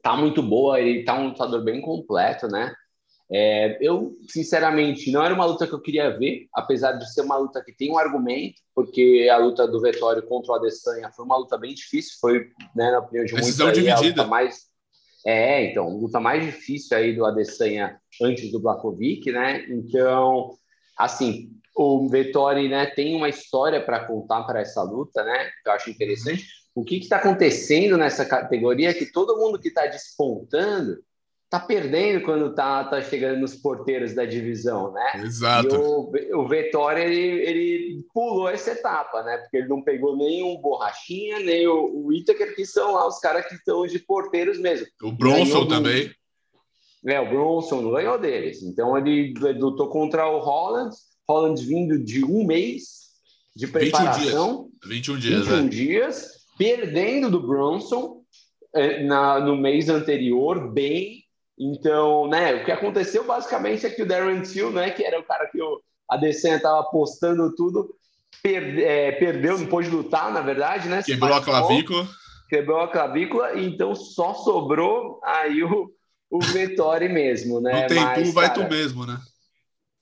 tá 0.00 0.16
muito 0.16 0.40
boa, 0.40 0.78
ele 0.78 1.02
tá 1.02 1.18
um 1.18 1.30
lutador 1.30 1.64
bem 1.64 1.80
completo, 1.80 2.46
né, 2.46 2.72
é, 3.28 3.76
eu, 3.80 4.16
sinceramente, 4.28 5.10
não 5.10 5.24
era 5.24 5.34
uma 5.34 5.44
luta 5.44 5.66
que 5.66 5.72
eu 5.72 5.80
queria 5.80 6.16
ver, 6.16 6.46
apesar 6.54 6.92
de 6.92 7.12
ser 7.12 7.22
uma 7.22 7.38
luta 7.38 7.60
que 7.60 7.72
tem 7.72 7.90
um 7.90 7.98
argumento, 7.98 8.62
porque 8.72 9.28
a 9.28 9.36
luta 9.36 9.66
do 9.66 9.80
Vettori 9.80 10.22
contra 10.22 10.52
o 10.52 10.54
Adesanya 10.54 11.10
foi 11.10 11.24
uma 11.24 11.38
luta 11.38 11.58
bem 11.58 11.74
difícil, 11.74 12.18
foi, 12.20 12.50
né, 12.76 12.92
na 12.92 13.00
opinião 13.00 13.24
de 13.24 13.32
muitos, 13.32 13.60
aí, 13.60 13.90
a 13.90 13.98
luta 13.98 14.24
mais... 14.26 14.70
É, 15.26 15.64
então, 15.64 15.88
luta 15.88 16.20
mais 16.20 16.44
difícil 16.44 16.96
aí 16.96 17.16
do 17.16 17.24
Adesanya 17.24 18.00
antes 18.22 18.52
do 18.52 18.60
Blakovic, 18.60 19.32
né, 19.32 19.66
então 19.68 20.56
assim, 21.04 21.50
o 21.76 22.08
Vettori 22.08 22.68
né, 22.68 22.86
tem 22.86 23.16
uma 23.16 23.28
história 23.28 23.80
para 23.84 24.04
contar 24.04 24.42
para 24.44 24.60
essa 24.60 24.82
luta, 24.82 25.24
né? 25.24 25.50
Que 25.62 25.68
eu 25.68 25.72
acho 25.72 25.90
interessante. 25.90 26.44
O 26.74 26.84
que 26.84 26.96
está 26.96 27.16
acontecendo 27.16 27.96
nessa 27.96 28.24
categoria 28.24 28.90
é 28.90 28.94
que 28.94 29.06
todo 29.06 29.36
mundo 29.36 29.58
que 29.58 29.68
está 29.68 29.86
despontando 29.86 30.98
está 31.44 31.60
perdendo 31.60 32.24
quando 32.24 32.46
está 32.46 32.82
tá 32.84 33.02
chegando 33.02 33.40
nos 33.40 33.54
porteiros 33.54 34.14
da 34.14 34.24
divisão, 34.24 34.90
né? 34.90 35.22
Exato. 35.22 35.74
E 35.74 36.32
o, 36.32 36.40
o 36.40 36.48
Vettori, 36.48 37.02
ele, 37.02 37.42
ele 37.42 38.06
pulou 38.14 38.48
essa 38.48 38.70
etapa, 38.70 39.22
né? 39.22 39.36
Porque 39.36 39.58
ele 39.58 39.68
não 39.68 39.82
pegou 39.82 40.16
nem 40.16 40.42
o 40.42 40.58
Borrachinha, 40.58 41.40
nem 41.40 41.66
o, 41.66 42.06
o 42.06 42.12
Itaker, 42.12 42.54
que 42.54 42.64
são 42.64 42.92
lá 42.92 43.06
os 43.06 43.18
caras 43.18 43.46
que 43.46 43.54
estão 43.54 43.86
de 43.86 43.98
porteiros 43.98 44.58
mesmo. 44.58 44.86
O 45.02 45.12
Bronson 45.12 45.66
também. 45.66 46.10
É, 47.06 47.20
o 47.20 47.28
Bronson 47.28 47.90
ganhou 47.90 48.18
deles. 48.18 48.62
Então 48.62 48.96
ele 48.96 49.34
lutou 49.58 49.88
contra 49.88 50.28
o 50.28 50.38
Holland, 50.38 50.94
Holland 51.28 51.64
vindo 51.64 51.98
de 51.98 52.24
um 52.24 52.44
mês 52.46 53.10
de 53.54 53.66
preparação. 53.66 54.70
21 54.84 55.18
dias. 55.18 55.46
21 55.46 55.46
dias, 55.46 55.48
21 55.48 55.68
dias 55.68 56.42
perdendo 56.58 57.30
do 57.30 57.40
Bronson 57.44 58.22
é, 58.74 59.02
na, 59.02 59.40
no 59.40 59.56
mês 59.56 59.88
anterior, 59.88 60.72
bem. 60.72 61.24
Então, 61.58 62.28
né, 62.28 62.54
o 62.54 62.64
que 62.64 62.72
aconteceu 62.72 63.24
basicamente 63.24 63.86
é 63.86 63.90
que 63.90 64.02
o 64.02 64.06
Darren 64.06 64.42
Till, 64.42 64.70
né, 64.70 64.90
que 64.90 65.04
era 65.04 65.18
o 65.18 65.24
cara 65.24 65.48
que 65.48 65.60
o 65.60 65.80
Adesanya 66.08 66.56
estava 66.56 66.80
apostando 66.80 67.54
tudo, 67.54 67.94
perde, 68.42 68.82
é, 68.82 69.12
perdeu, 69.12 69.58
não 69.58 69.66
pôde 69.66 69.88
lutar, 69.88 70.32
na 70.32 70.40
verdade, 70.40 70.88
né? 70.88 71.02
Quebrou 71.02 71.34
a 71.34 71.42
clavícula. 71.42 72.08
Quebrou 72.48 72.80
a 72.80 72.88
clavícula, 72.88 73.58
então 73.58 73.94
só 73.94 74.34
sobrou 74.34 75.20
aí 75.24 75.62
o, 75.62 75.90
o 76.32 76.40
Vettori 76.40 77.10
mesmo, 77.10 77.60
né? 77.60 77.82
Não 77.82 77.86
tem 77.86 78.00
Mas, 78.00 78.28
tu, 78.28 78.32
vai 78.32 78.48
cara, 78.48 78.64
tu 78.64 78.70
mesmo, 78.70 79.04
né? 79.04 79.20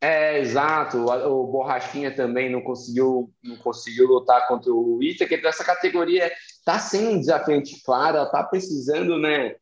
É, 0.00 0.38
exato. 0.38 0.98
O, 0.98 1.46
Borrachinha 1.48 2.14
também 2.14 2.50
não 2.50 2.62
conseguiu, 2.62 3.30
não 3.42 3.56
conseguiu 3.56 4.06
lutar 4.06 4.46
contra 4.46 4.72
o 4.72 5.02
Itaker. 5.02 5.44
Essa 5.44 5.64
categoria 5.64 6.32
está 6.58 6.78
sem 6.78 7.08
um 7.08 7.18
desafiante 7.18 7.82
claro, 7.84 8.22
está 8.22 8.44
precisando, 8.44 9.18
né? 9.18 9.56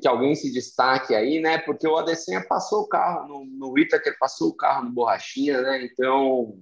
Que 0.00 0.08
alguém 0.08 0.34
se 0.34 0.52
destaque 0.52 1.14
aí, 1.14 1.40
né? 1.40 1.58
Porque 1.58 1.86
o 1.86 1.96
Adesanya 1.96 2.44
passou 2.48 2.82
o 2.82 2.88
carro 2.88 3.28
no, 3.28 3.44
no 3.44 3.78
Itaker, 3.78 4.18
passou 4.18 4.48
o 4.48 4.56
carro 4.56 4.84
no 4.86 4.90
Borrachinha, 4.90 5.62
né? 5.62 5.84
Então 5.84 6.58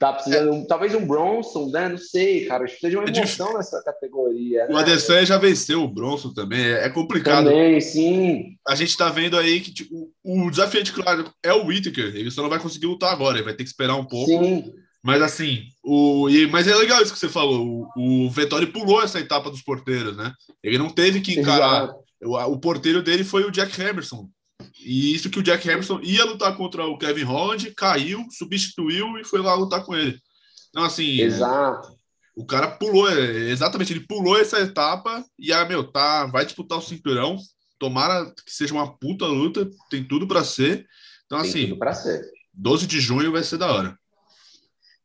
Tá 0.00 0.14
precisando, 0.14 0.54
é. 0.54 0.64
talvez 0.64 0.94
um 0.94 1.06
Bronson, 1.06 1.68
né? 1.68 1.90
Não 1.90 1.98
sei, 1.98 2.46
cara. 2.46 2.64
Acho 2.64 2.74
que 2.74 2.80
precisa 2.80 2.90
de 2.90 2.96
uma 2.96 3.14
é 3.14 3.22
emoção 3.22 3.50
é 3.50 3.56
nessa 3.58 3.82
categoria. 3.84 4.66
O 4.70 4.72
né? 4.72 4.80
Adesanya 4.80 5.26
já 5.26 5.36
venceu 5.36 5.82
o 5.82 5.88
Bronson 5.88 6.32
também. 6.32 6.58
É 6.58 6.88
complicado. 6.88 7.44
Também, 7.44 7.78
sim. 7.82 8.56
A 8.66 8.74
gente 8.74 8.96
tá 8.96 9.10
vendo 9.10 9.36
aí 9.36 9.60
que 9.60 9.70
tipo, 9.70 10.10
o 10.24 10.50
desafiante, 10.50 10.90
claro, 10.90 11.30
é 11.42 11.52
o 11.52 11.66
Whittaker. 11.66 12.16
Ele 12.16 12.30
só 12.30 12.40
não 12.40 12.48
vai 12.48 12.58
conseguir 12.58 12.86
lutar 12.86 13.12
agora. 13.12 13.36
Ele 13.36 13.44
vai 13.44 13.52
ter 13.52 13.62
que 13.62 13.68
esperar 13.68 13.94
um 13.96 14.06
pouco. 14.06 14.30
Sim. 14.30 14.72
Mas 15.02 15.20
assim, 15.20 15.64
o, 15.84 16.30
e, 16.30 16.46
mas 16.46 16.66
é 16.66 16.74
legal 16.74 17.02
isso 17.02 17.12
que 17.12 17.18
você 17.18 17.28
falou. 17.28 17.86
O, 17.94 18.26
o 18.26 18.30
Vettori 18.30 18.68
pulou 18.68 19.02
essa 19.02 19.20
etapa 19.20 19.50
dos 19.50 19.60
porteiros, 19.60 20.16
né? 20.16 20.32
Ele 20.62 20.78
não 20.78 20.88
teve 20.88 21.20
que 21.20 21.38
encarar. 21.38 21.92
O, 22.22 22.38
o 22.38 22.58
porteiro 22.58 23.02
dele 23.02 23.22
foi 23.22 23.44
o 23.44 23.50
Jack 23.50 23.78
Emerson, 23.78 24.30
e 24.84 25.14
isso 25.14 25.30
que 25.30 25.38
o 25.38 25.42
Jack 25.42 25.68
Hamilton 25.68 26.00
ia 26.02 26.24
lutar 26.24 26.56
contra 26.56 26.86
o 26.86 26.98
Kevin 26.98 27.24
Holland, 27.24 27.72
caiu, 27.74 28.26
substituiu 28.30 29.18
e 29.18 29.24
foi 29.24 29.40
lá 29.40 29.54
lutar 29.54 29.84
com 29.84 29.94
ele. 29.94 30.18
Então, 30.70 30.84
assim. 30.84 31.20
Exato. 31.20 31.98
O 32.36 32.46
cara 32.46 32.68
pulou, 32.68 33.10
é, 33.10 33.50
exatamente, 33.50 33.92
ele 33.92 34.06
pulou 34.06 34.38
essa 34.38 34.60
etapa 34.60 35.22
e, 35.38 35.52
ah, 35.52 35.64
meu, 35.66 35.84
tá, 35.84 36.26
vai 36.26 36.44
disputar 36.44 36.78
o 36.78 36.82
cinturão. 36.82 37.36
Tomara 37.78 38.32
que 38.46 38.52
seja 38.52 38.72
uma 38.72 38.96
puta 38.98 39.26
luta, 39.26 39.68
tem 39.90 40.04
tudo 40.04 40.26
para 40.26 40.44
ser. 40.44 40.86
Então, 41.26 41.40
tem 41.40 41.50
assim. 41.50 41.66
Tudo 41.68 41.78
pra 41.78 41.92
ser. 41.92 42.22
12 42.54 42.86
de 42.86 43.00
junho 43.00 43.32
vai 43.32 43.42
ser 43.42 43.58
da 43.58 43.72
hora. 43.72 43.98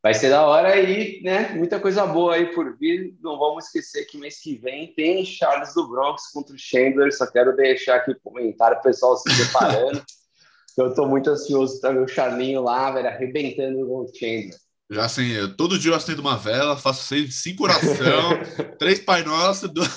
Vai 0.05 0.13
ser 0.13 0.29
da 0.29 0.45
hora 0.45 0.79
e, 0.79 1.19
né, 1.23 1.49
muita 1.55 1.79
coisa 1.79 2.05
boa 2.05 2.35
aí 2.35 2.53
por 2.53 2.77
vir. 2.77 3.15
Não 3.23 3.39
vamos 3.39 3.65
esquecer 3.65 4.05
que 4.05 4.19
mês 4.19 4.39
que 4.39 4.55
vem 4.55 4.93
tem 4.93 5.25
Charles 5.25 5.73
do 5.73 5.87
Bronx 5.87 6.31
contra 6.31 6.53
o 6.53 6.59
Chandler. 6.59 7.11
Só 7.11 7.25
quero 7.25 7.55
deixar 7.55 7.95
aqui 7.95 8.11
o 8.11 8.19
comentário, 8.19 8.77
o 8.77 8.83
pessoal 8.83 9.17
se 9.17 9.23
preparando. 9.35 10.03
eu 10.77 10.93
tô 10.93 11.07
muito 11.07 11.31
ansioso 11.31 11.81
para 11.81 11.93
ver 11.93 12.03
o 12.03 12.07
Charlinho 12.07 12.61
lá, 12.61 12.91
velho, 12.91 13.07
arrebentando 13.07 13.79
com 13.87 14.01
o 14.01 14.11
Chandler. 14.13 14.55
Já 14.91 15.05
assim, 15.05 15.27
eu, 15.31 15.57
todo 15.57 15.79
dia 15.79 15.89
eu 15.89 15.95
acendo 15.95 16.21
uma 16.21 16.37
vela, 16.37 16.77
faço 16.77 17.05
seis, 17.05 17.41
cinco 17.41 17.63
oração, 17.63 18.29
três 18.77 18.99
Pai 18.99 19.23
Nosso, 19.23 19.67
duas, 19.67 19.89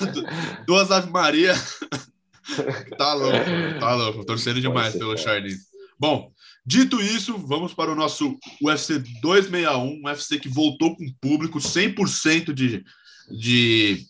duas 0.67 0.91
Ave 0.91 1.11
Maria. 1.11 1.53
tá 2.97 3.13
louco, 3.13 3.45
tá 3.79 3.95
louco. 3.95 4.25
Torcendo 4.25 4.59
demais 4.59 4.97
pelo 4.97 5.19
Charlinho. 5.19 5.59
Bom, 6.01 6.33
Dito 6.69 7.01
isso, 7.01 7.39
vamos 7.39 7.73
para 7.73 7.91
o 7.91 7.95
nosso 7.95 8.37
UFC 8.63 8.99
261, 9.23 9.85
um 9.85 10.05
UFC 10.05 10.39
que 10.39 10.51
voltou 10.51 10.95
com 10.95 11.11
público, 11.19 11.59
100% 11.59 12.53
de, 12.53 12.85
de, 13.31 14.05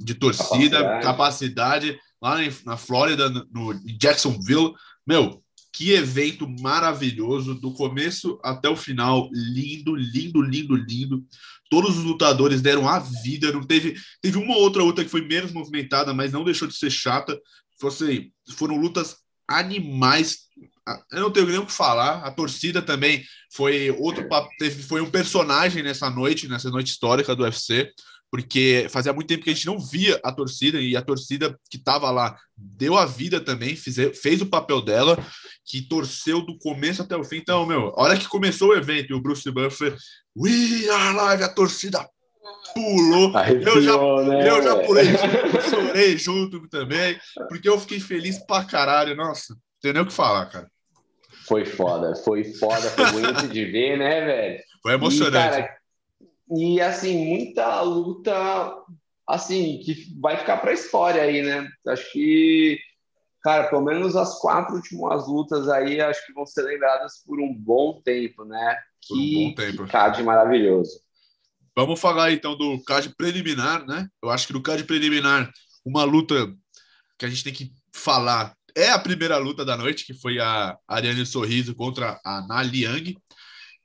de 0.00 0.14
torcida, 0.16 0.82
capacidade, 1.00 1.04
capacidade 1.04 2.00
lá 2.20 2.38
na 2.66 2.76
Flórida, 2.76 3.30
no 3.52 3.72
Jacksonville. 3.96 4.74
Meu, 5.06 5.40
que 5.72 5.92
evento 5.92 6.48
maravilhoso, 6.60 7.54
do 7.54 7.72
começo 7.72 8.40
até 8.42 8.68
o 8.68 8.74
final, 8.74 9.30
lindo, 9.32 9.94
lindo, 9.94 10.42
lindo, 10.42 10.74
lindo. 10.74 11.24
Todos 11.70 11.96
os 11.96 12.02
lutadores 12.02 12.60
deram 12.60 12.88
a 12.88 12.98
vida, 12.98 13.52
não 13.52 13.62
teve, 13.62 13.94
teve 14.20 14.36
uma 14.36 14.56
outra 14.56 14.82
luta 14.82 15.04
que 15.04 15.10
foi 15.10 15.24
menos 15.24 15.52
movimentada, 15.52 16.12
mas 16.12 16.32
não 16.32 16.42
deixou 16.42 16.66
de 16.66 16.74
ser 16.74 16.90
chata. 16.90 17.40
Fosse, 17.78 18.32
foram 18.56 18.76
lutas 18.76 19.23
animais 19.48 20.44
eu 21.12 21.20
não 21.20 21.30
tenho 21.30 21.46
nem 21.46 21.58
o 21.58 21.66
que 21.66 21.72
falar. 21.72 22.24
A 22.24 22.30
torcida 22.30 22.82
também 22.82 23.24
foi 23.50 23.90
outro 23.92 24.26
teve, 24.58 24.82
foi 24.82 25.00
um 25.00 25.10
personagem 25.10 25.82
nessa 25.82 26.10
noite, 26.10 26.48
nessa 26.48 26.70
noite 26.70 26.88
histórica 26.88 27.34
do 27.34 27.42
UFC, 27.42 27.90
porque 28.30 28.86
fazia 28.90 29.12
muito 29.12 29.28
tempo 29.28 29.44
que 29.44 29.50
a 29.50 29.54
gente 29.54 29.66
não 29.66 29.78
via 29.78 30.20
a 30.22 30.32
torcida 30.32 30.80
e 30.80 30.96
a 30.96 31.02
torcida 31.02 31.58
que 31.70 31.76
estava 31.76 32.10
lá 32.10 32.36
deu 32.56 32.98
a 32.98 33.06
vida 33.06 33.40
também, 33.40 33.76
fez, 33.76 33.96
fez 34.20 34.42
o 34.42 34.46
papel 34.46 34.82
dela, 34.82 35.16
que 35.64 35.82
torceu 35.82 36.44
do 36.44 36.58
começo 36.58 37.00
até 37.00 37.16
o 37.16 37.24
fim. 37.24 37.36
Então, 37.36 37.64
meu, 37.64 37.88
a 37.90 38.02
hora 38.02 38.18
que 38.18 38.28
começou 38.28 38.70
o 38.70 38.76
evento 38.76 39.10
e 39.10 39.14
o 39.14 39.20
Bruce 39.20 39.50
Buffer, 39.50 39.96
We 40.36 40.90
Are 40.90 41.16
Live, 41.16 41.44
a 41.44 41.48
torcida 41.48 42.06
pulou. 42.74 43.36
Arrepiou, 43.36 43.76
eu 43.76 43.82
já, 43.82 44.28
né? 44.28 44.50
eu 44.50 44.62
já 44.62 44.76
pulei, 44.76 45.06
chorei 45.70 46.18
junto 46.18 46.68
também, 46.68 47.18
porque 47.48 47.68
eu 47.68 47.78
fiquei 47.78 48.00
feliz 48.00 48.38
pra 48.38 48.64
caralho. 48.64 49.14
Nossa, 49.14 49.54
não 49.54 49.60
tem 49.80 49.92
nem 49.92 50.02
o 50.02 50.06
que 50.06 50.12
falar, 50.12 50.46
cara. 50.46 50.70
Foi 51.46 51.64
foda, 51.64 52.14
foi 52.16 52.44
foda, 52.44 52.88
foi 52.90 53.10
bonito 53.12 53.48
de 53.48 53.64
ver, 53.66 53.98
né, 53.98 54.24
velho? 54.24 54.62
Foi 54.82 54.94
emocionante. 54.94 55.58
E, 55.58 55.62
cara, 55.62 55.76
e 56.56 56.80
assim, 56.80 57.26
muita 57.26 57.80
luta 57.82 58.34
assim, 59.26 59.80
que 59.84 59.94
vai 60.20 60.36
ficar 60.36 60.58
para 60.58 60.70
a 60.70 60.74
história 60.74 61.22
aí, 61.22 61.42
né? 61.42 61.68
Acho 61.88 62.12
que, 62.12 62.78
cara, 63.42 63.68
pelo 63.68 63.82
menos 63.82 64.16
as 64.16 64.38
quatro 64.38 64.74
últimas 64.74 65.26
lutas 65.26 65.68
aí, 65.68 66.00
acho 66.00 66.26
que 66.26 66.32
vão 66.32 66.46
ser 66.46 66.62
lembradas 66.62 67.22
por 67.26 67.40
um 67.40 67.52
bom 67.52 68.00
tempo, 68.02 68.44
né? 68.44 68.78
Por 69.08 69.16
um 69.16 69.20
que, 69.20 69.48
bom 69.48 69.54
tempo. 69.54 69.84
que 69.84 69.90
card 69.90 70.22
maravilhoso. 70.22 71.03
Vamos 71.76 72.00
falar 72.00 72.32
então 72.32 72.56
do 72.56 72.82
card 72.84 73.14
preliminar, 73.16 73.84
né? 73.86 74.08
Eu 74.22 74.30
acho 74.30 74.46
que 74.46 74.52
no 74.52 74.62
card 74.62 74.84
preliminar, 74.84 75.50
uma 75.84 76.04
luta 76.04 76.54
que 77.18 77.26
a 77.26 77.28
gente 77.28 77.44
tem 77.44 77.52
que 77.52 77.72
falar 77.92 78.54
é 78.76 78.90
a 78.90 78.98
primeira 78.98 79.36
luta 79.38 79.64
da 79.64 79.76
noite, 79.76 80.04
que 80.04 80.14
foi 80.14 80.40
a 80.40 80.76
Ariane 80.88 81.24
Sorriso 81.24 81.74
contra 81.74 82.20
a 82.24 82.44
Na 82.46 82.62
Liang, 82.62 83.16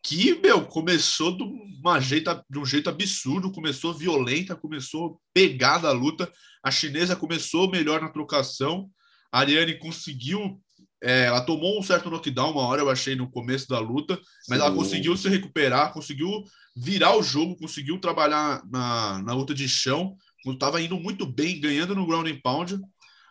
que, 0.01 0.33
meu, 0.35 0.65
começou 0.65 1.35
de, 1.35 1.43
uma 1.43 1.99
jeito, 1.99 2.43
de 2.49 2.59
um 2.59 2.65
jeito 2.65 2.89
absurdo, 2.89 3.51
começou 3.51 3.93
violenta, 3.93 4.55
começou 4.55 5.21
pegada 5.33 5.87
a 5.89 5.91
luta. 5.91 6.31
A 6.63 6.71
chinesa 6.71 7.15
começou 7.15 7.69
melhor 7.69 8.01
na 8.01 8.09
trocação. 8.09 8.89
A 9.31 9.39
Ariane 9.39 9.77
conseguiu. 9.77 10.59
É, 11.01 11.25
ela 11.25 11.41
tomou 11.41 11.79
um 11.79 11.83
certo 11.83 12.09
knockdown 12.09 12.51
uma 12.51 12.61
hora, 12.63 12.81
eu 12.81 12.89
achei, 12.89 13.15
no 13.15 13.29
começo 13.29 13.67
da 13.69 13.79
luta, 13.79 14.19
mas 14.49 14.59
Sim. 14.59 14.65
ela 14.65 14.75
conseguiu 14.75 15.15
se 15.15 15.29
recuperar, 15.29 15.93
conseguiu 15.93 16.29
virar 16.75 17.15
o 17.15 17.23
jogo, 17.23 17.55
conseguiu 17.57 17.99
trabalhar 17.99 18.61
na, 18.69 19.21
na 19.23 19.33
luta 19.33 19.53
de 19.53 19.67
chão. 19.67 20.15
Estava 20.45 20.81
indo 20.81 20.99
muito 20.99 21.25
bem, 21.25 21.59
ganhando 21.59 21.95
no 21.95 22.05
ground 22.05 22.27
and 22.27 22.39
pound. 22.43 22.79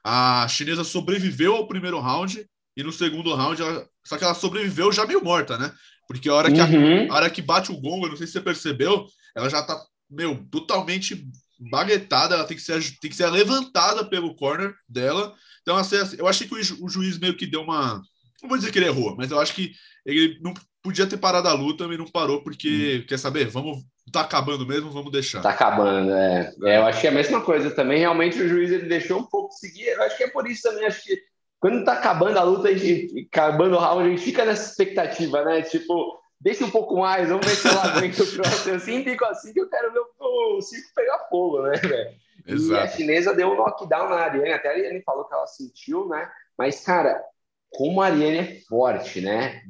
A 0.04 0.46
chinesa 0.48 0.84
sobreviveu 0.84 1.56
ao 1.56 1.66
primeiro 1.66 2.00
round 2.00 2.44
e 2.76 2.82
no 2.82 2.92
segundo 2.92 3.34
round, 3.34 3.60
ela, 3.60 3.86
só 4.06 4.16
que 4.16 4.24
ela 4.24 4.34
sobreviveu 4.34 4.92
já 4.92 5.04
meio 5.04 5.22
morta, 5.22 5.58
né? 5.58 5.72
Porque 6.06 6.28
a 6.28 6.34
hora 6.34 6.50
que, 6.52 6.60
Uhum. 6.60 7.10
a, 7.10 7.12
a 7.12 7.16
hora 7.16 7.30
que 7.30 7.42
bate 7.42 7.72
o 7.72 7.80
gongo, 7.80 8.06
eu 8.06 8.10
não 8.10 8.16
sei 8.16 8.26
se 8.26 8.34
você 8.34 8.40
percebeu, 8.40 9.04
ela 9.34 9.48
já 9.50 9.62
tá, 9.62 9.78
meu, 10.08 10.46
totalmente 10.50 11.26
baguetada, 11.58 12.34
ela 12.36 12.44
tem 12.44 12.56
que 12.56 12.62
ser, 12.62 12.80
tem 13.00 13.10
que 13.10 13.16
ser 13.16 13.28
levantada 13.30 14.04
pelo 14.08 14.34
corner 14.36 14.72
dela. 14.88 15.34
Então, 15.62 15.76
assim, 15.76 15.96
eu 16.18 16.26
achei 16.26 16.46
que 16.46 16.54
o, 16.54 16.62
ju- 16.62 16.78
o 16.80 16.88
juiz 16.88 17.18
meio 17.18 17.36
que 17.36 17.46
deu 17.46 17.62
uma. 17.62 18.00
Não 18.42 18.48
vou 18.48 18.56
dizer 18.58 18.70
que 18.70 18.78
ele 18.78 18.86
errou, 18.86 19.16
mas 19.16 19.30
eu 19.30 19.40
acho 19.40 19.54
que 19.54 19.72
ele 20.06 20.38
não 20.40 20.54
podia 20.82 21.06
ter 21.06 21.16
parado 21.16 21.48
a 21.48 21.52
luta, 21.52 21.86
mas 21.88 21.98
não 21.98 22.06
parou, 22.06 22.42
porque, 22.42 23.04
quer 23.08 23.18
saber? 23.18 23.48
Vamos. 23.48 23.78
Tá 24.10 24.22
acabando 24.22 24.66
mesmo, 24.66 24.90
vamos 24.90 25.12
deixar. 25.12 25.42
Tá 25.42 25.50
acabando, 25.50 26.10
é. 26.14 26.54
É, 26.64 26.78
Eu 26.78 26.86
achei 26.86 27.10
a 27.10 27.12
mesma 27.12 27.42
coisa 27.42 27.70
também. 27.70 27.98
Realmente 27.98 28.40
o 28.40 28.48
juiz 28.48 28.70
ele 28.70 28.86
deixou 28.88 29.18
um 29.20 29.24
pouco 29.26 29.52
seguir. 29.52 29.86
Eu 29.88 30.02
acho 30.04 30.16
que 30.16 30.24
é 30.24 30.30
por 30.30 30.48
isso 30.48 30.62
também. 30.62 30.86
Acho 30.86 31.02
que 31.02 31.20
quando 31.60 31.84
tá 31.84 31.92
acabando 31.92 32.38
a 32.38 32.42
luta, 32.42 32.68
a 32.68 32.74
gente, 32.74 33.28
acabando 33.30 33.76
o 33.76 33.78
round, 33.78 34.06
a 34.06 34.08
gente 34.10 34.22
fica 34.22 34.46
nessa 34.46 34.70
expectativa, 34.70 35.44
né? 35.44 35.60
Tipo, 35.60 36.18
deixa 36.40 36.64
um 36.64 36.70
pouco 36.70 36.98
mais, 36.98 37.28
vamos 37.28 37.44
ver 37.44 37.56
se 37.56 37.68
ela 37.68 37.82
aguenta 37.84 38.22
o 38.22 38.26
próximo. 38.32 38.74
Eu 38.74 38.80
sempre 38.80 39.10
fico 39.10 39.24
assim 39.26 39.52
que 39.52 39.60
eu 39.60 39.68
quero 39.68 39.92
ver 39.92 40.00
o, 40.20 40.56
o 40.56 40.62
circo 40.62 40.88
pegar 40.94 41.18
fogo, 41.28 41.60
né, 41.64 41.76
velho? 41.76 42.10
E 42.48 42.52
a 42.52 42.54
Exato. 42.54 42.96
chinesa 42.96 43.34
deu 43.34 43.48
um 43.50 43.56
knockdown 43.56 44.08
na 44.08 44.16
Ariane, 44.16 44.52
até 44.52 44.68
a 44.68 44.72
Ariane 44.72 45.02
falou 45.02 45.24
que 45.26 45.34
ela 45.34 45.46
sentiu, 45.46 46.08
né? 46.08 46.30
Mas, 46.56 46.82
cara, 46.82 47.22
como 47.70 48.00
a 48.00 48.06
Ariane 48.06 48.38
é 48.38 48.60
forte, 48.66 49.20
né? 49.20 49.60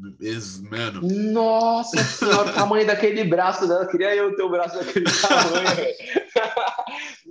Mano, 0.70 1.00
Nossa 1.02 1.98
senhora, 2.04 2.50
o 2.50 2.54
tamanho 2.54 2.86
daquele 2.86 3.24
braço 3.24 3.66
dela. 3.66 3.88
Queria 3.88 4.14
eu 4.14 4.36
ter 4.36 4.44
o 4.44 4.50
braço 4.50 4.78
daquele 4.78 5.06
tamanho, 5.20 5.74
velho. 5.74 5.96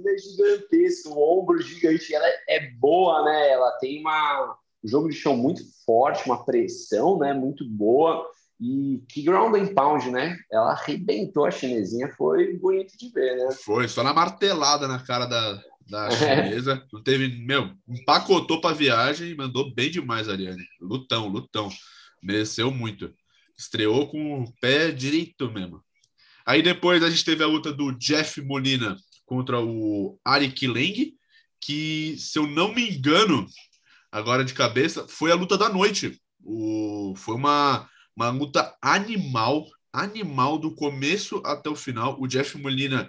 É 0.05 0.17
gigantesco, 0.17 1.09
o 1.11 1.39
ombro 1.39 1.61
gigante. 1.61 2.13
Ela 2.13 2.27
é 2.49 2.69
boa, 2.71 3.23
né? 3.23 3.49
Ela 3.49 3.71
tem 3.79 4.01
uma, 4.01 4.57
um 4.83 4.87
jogo 4.87 5.09
de 5.09 5.15
chão 5.15 5.37
muito 5.37 5.61
forte, 5.85 6.25
uma 6.25 6.43
pressão, 6.43 7.17
né? 7.17 7.33
Muito 7.33 7.63
boa. 7.65 8.29
E 8.59 9.03
que 9.07 9.21
ground 9.21 9.55
and 9.55 9.73
pound, 9.73 10.09
né? 10.09 10.37
Ela 10.51 10.71
arrebentou 10.71 11.45
a 11.45 11.51
chinesinha, 11.51 12.09
foi 12.17 12.57
bonito 12.57 12.97
de 12.97 13.09
ver, 13.11 13.35
né? 13.37 13.51
foi 13.63 13.87
só 13.87 14.03
na 14.03 14.13
martelada 14.13 14.87
na 14.87 14.99
cara 14.99 15.25
da, 15.27 15.61
da 15.87 16.07
É. 16.07 16.11
chinesa. 16.11 16.83
Não 16.91 17.03
teve, 17.03 17.27
meu, 17.45 17.71
empacotou 17.87 18.59
pra 18.59 18.73
viagem 18.73 19.29
e 19.29 19.35
mandou 19.35 19.73
bem 19.73 19.91
demais, 19.91 20.27
Ariane. 20.27 20.63
Lutão, 20.81 21.27
lutão. 21.27 21.69
Mereceu 22.21 22.71
muito. 22.71 23.13
Estreou 23.57 24.07
com 24.09 24.43
o 24.43 24.53
pé 24.59 24.91
direito 24.91 25.51
mesmo. 25.51 25.81
Aí 26.45 26.61
depois 26.63 27.03
a 27.03 27.09
gente 27.09 27.25
teve 27.25 27.43
a 27.43 27.47
luta 27.47 27.71
do 27.71 27.91
Jeff 27.91 28.41
Molina 28.41 28.97
contra 29.25 29.59
o 29.59 30.17
Ari 30.25 30.51
Kileng, 30.51 31.13
que, 31.59 32.15
se 32.17 32.39
eu 32.39 32.47
não 32.47 32.73
me 32.73 32.89
engano, 32.89 33.45
agora 34.11 34.43
de 34.43 34.53
cabeça, 34.53 35.05
foi 35.07 35.31
a 35.31 35.35
luta 35.35 35.57
da 35.57 35.69
noite. 35.69 36.19
O, 36.43 37.13
foi 37.17 37.35
uma, 37.35 37.89
uma 38.17 38.29
luta 38.31 38.75
animal, 38.81 39.67
animal 39.93 40.57
do 40.57 40.73
começo 40.73 41.39
até 41.45 41.69
o 41.69 41.75
final. 41.75 42.19
O 42.19 42.27
Jeff 42.27 42.57
Molina, 42.57 43.07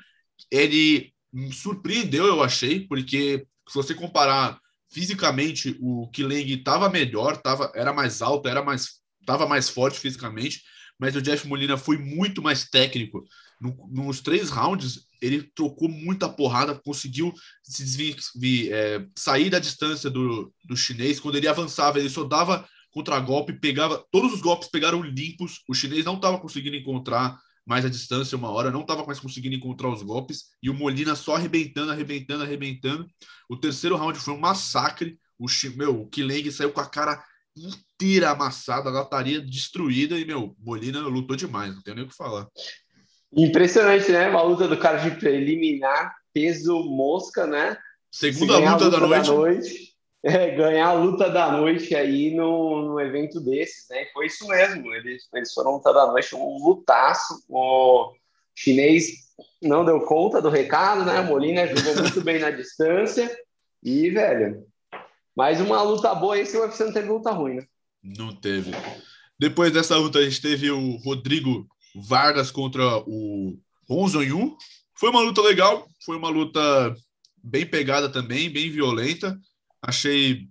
ele 0.50 1.12
surpreendeu, 1.50 2.26
eu 2.26 2.42
achei, 2.42 2.86
porque 2.86 3.46
se 3.66 3.74
você 3.74 3.94
comparar 3.94 4.58
fisicamente, 4.92 5.76
o 5.80 6.08
Kileng 6.10 6.52
estava 6.52 6.90
melhor, 6.90 7.38
tava, 7.38 7.72
era 7.74 7.92
mais 7.92 8.20
alto, 8.20 8.48
era 8.48 8.62
mais, 8.62 9.00
estava 9.20 9.46
mais 9.46 9.70
forte 9.70 9.98
fisicamente, 9.98 10.62
mas 10.98 11.16
o 11.16 11.22
Jeff 11.22 11.46
Molina 11.48 11.78
foi 11.78 11.96
muito 11.96 12.42
mais 12.42 12.68
técnico. 12.68 13.24
No- 13.60 13.88
nos 13.90 14.20
três 14.20 14.50
rounds, 14.50 15.06
ele 15.22 15.42
trocou 15.54 15.88
muita 15.88 16.28
porrada, 16.28 16.74
conseguiu 16.74 17.32
se 17.62 17.82
desvi- 17.82 18.16
vi- 18.36 18.72
é, 18.72 19.04
sair 19.16 19.48
da 19.50 19.58
distância 19.58 20.10
do, 20.10 20.52
do 20.64 20.76
chinês. 20.76 21.18
Quando 21.18 21.36
ele 21.36 21.48
avançava, 21.48 21.98
ele 21.98 22.10
só 22.10 22.24
dava 22.24 22.66
contra-golpe, 22.90 23.52
pegava. 23.52 24.04
Todos 24.10 24.32
os 24.32 24.40
golpes 24.40 24.68
pegaram 24.68 25.02
limpos. 25.02 25.62
O 25.68 25.74
chinês 25.74 26.04
não 26.04 26.14
estava 26.14 26.38
conseguindo 26.38 26.76
encontrar 26.76 27.38
mais 27.66 27.84
a 27.84 27.90
distância 27.90 28.38
uma 28.38 28.50
hora, 28.50 28.70
não 28.70 28.80
estava 28.80 29.04
mais 29.04 29.20
conseguindo 29.20 29.54
encontrar 29.54 29.90
os 29.90 30.02
golpes. 30.02 30.46
E 30.62 30.70
o 30.70 30.74
Molina 30.74 31.14
só 31.14 31.36
arrebentando, 31.36 31.92
arrebentando, 31.92 32.42
arrebentando. 32.42 33.06
O 33.48 33.56
terceiro 33.56 33.96
round 33.96 34.18
foi 34.18 34.34
um 34.34 34.40
massacre. 34.40 35.18
O, 35.38 35.46
meu, 35.76 36.00
o 36.00 36.06
Kileng 36.08 36.50
saiu 36.50 36.72
com 36.72 36.80
a 36.80 36.88
cara 36.88 37.22
inteira 37.54 38.30
amassada, 38.30 38.88
a 38.88 38.92
lataria 38.92 39.40
destruída. 39.40 40.18
E, 40.18 40.24
meu, 40.24 40.56
Molina 40.58 41.00
lutou 41.00 41.36
demais, 41.36 41.74
não 41.74 41.82
tenho 41.82 41.96
nem 41.96 42.06
o 42.06 42.08
que 42.08 42.16
falar. 42.16 42.48
Impressionante, 43.36 44.10
né? 44.10 44.30
Uma 44.30 44.42
luta 44.42 44.66
do 44.66 44.78
cara 44.78 44.96
de 44.98 45.18
preliminar, 45.18 46.14
peso 46.32 46.82
mosca, 46.84 47.46
né? 47.46 47.76
Se 48.10 48.32
Segunda 48.32 48.58
ganhar 48.58 48.72
a 48.72 48.76
luta, 48.76 48.90
da 48.90 49.00
noite. 49.06 49.28
noite, 49.28 49.87
é, 50.22 50.50
ganhar 50.50 50.88
a 50.88 50.92
luta 50.92 51.30
da 51.30 51.52
noite 51.52 51.94
aí 51.94 52.34
no, 52.34 52.82
no 52.82 53.00
evento 53.00 53.40
desses, 53.40 53.88
né? 53.88 54.06
Foi 54.12 54.26
isso 54.26 54.46
mesmo. 54.48 54.92
Eles, 54.94 55.28
eles 55.32 55.52
foram 55.52 55.72
luta 55.72 55.92
da 55.92 56.06
noite, 56.06 56.34
um 56.34 56.58
lutaço. 56.64 57.44
O 57.48 58.12
chinês 58.54 59.28
não 59.62 59.84
deu 59.84 60.00
conta 60.00 60.42
do 60.42 60.48
recado, 60.48 61.04
né? 61.04 61.20
O 61.20 61.26
Molina 61.26 61.66
jogou 61.66 62.02
muito 62.02 62.20
bem 62.20 62.40
na 62.40 62.50
distância. 62.50 63.30
E, 63.82 64.10
velho, 64.10 64.66
mais 65.36 65.60
uma 65.60 65.82
luta 65.82 66.14
boa. 66.14 66.38
Esse 66.38 66.58
UFC 66.58 66.84
não 66.84 66.92
teve 66.92 67.08
luta 67.08 67.30
ruim, 67.30 67.54
né? 67.54 67.66
Não 68.02 68.34
teve. 68.34 68.72
Depois 69.38 69.72
dessa 69.72 69.96
luta, 69.96 70.18
a 70.18 70.24
gente 70.24 70.42
teve 70.42 70.70
o 70.70 70.96
Rodrigo 70.96 71.66
Vargas 71.94 72.50
contra 72.50 72.82
o 73.06 73.56
Ronzon 73.88 74.22
Yu. 74.22 74.56
Foi 74.94 75.10
uma 75.10 75.20
luta 75.20 75.40
legal, 75.40 75.86
foi 76.04 76.16
uma 76.16 76.28
luta 76.28 76.60
bem 77.42 77.64
pegada 77.64 78.08
também, 78.08 78.50
bem 78.50 78.68
violenta. 78.68 79.38
Achei 79.80 80.48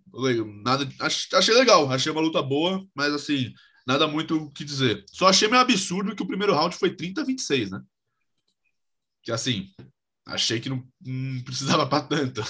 nada, 0.64 0.88
ach- 1.02 1.34
achei 1.34 1.54
legal, 1.54 1.92
achei 1.92 2.12
uma 2.12 2.22
luta 2.22 2.42
boa, 2.42 2.86
mas 2.96 3.14
assim, 3.14 3.54
nada 3.86 4.08
muito 4.08 4.38
o 4.38 4.52
que 4.52 4.64
dizer. 4.64 5.04
Só 5.12 5.28
achei 5.28 5.48
meio 5.48 5.62
absurdo 5.62 6.16
que 6.16 6.24
o 6.24 6.28
primeiro 6.28 6.54
round 6.54 6.76
foi 6.76 6.96
30 6.96 7.22
a 7.22 7.26
26, 7.26 7.70
né? 7.72 7.82
Que 9.22 9.32
assim, 9.32 9.70
achei 10.26 10.60
que 10.60 10.70
não, 10.70 10.82
não 11.02 11.44
precisava 11.44 11.86
para 11.86 12.04
tanto. 12.04 12.42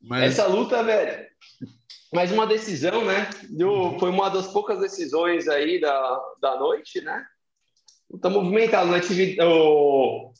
Mas 0.00 0.32
Essa 0.32 0.46
luta, 0.46 0.82
velho, 0.82 1.26
mais 2.12 2.32
uma 2.32 2.46
decisão, 2.46 3.04
né? 3.04 3.28
Deu, 3.50 3.96
foi 3.98 4.10
uma 4.10 4.28
das 4.28 4.48
poucas 4.48 4.80
decisões 4.80 5.48
aí 5.48 5.80
da, 5.80 6.20
da 6.40 6.58
noite, 6.58 7.00
né? 7.00 7.24
Tá 8.20 8.28
movimentado, 8.30 8.90
né? 8.90 9.00
Tive 9.00 9.36
o 9.42 10.32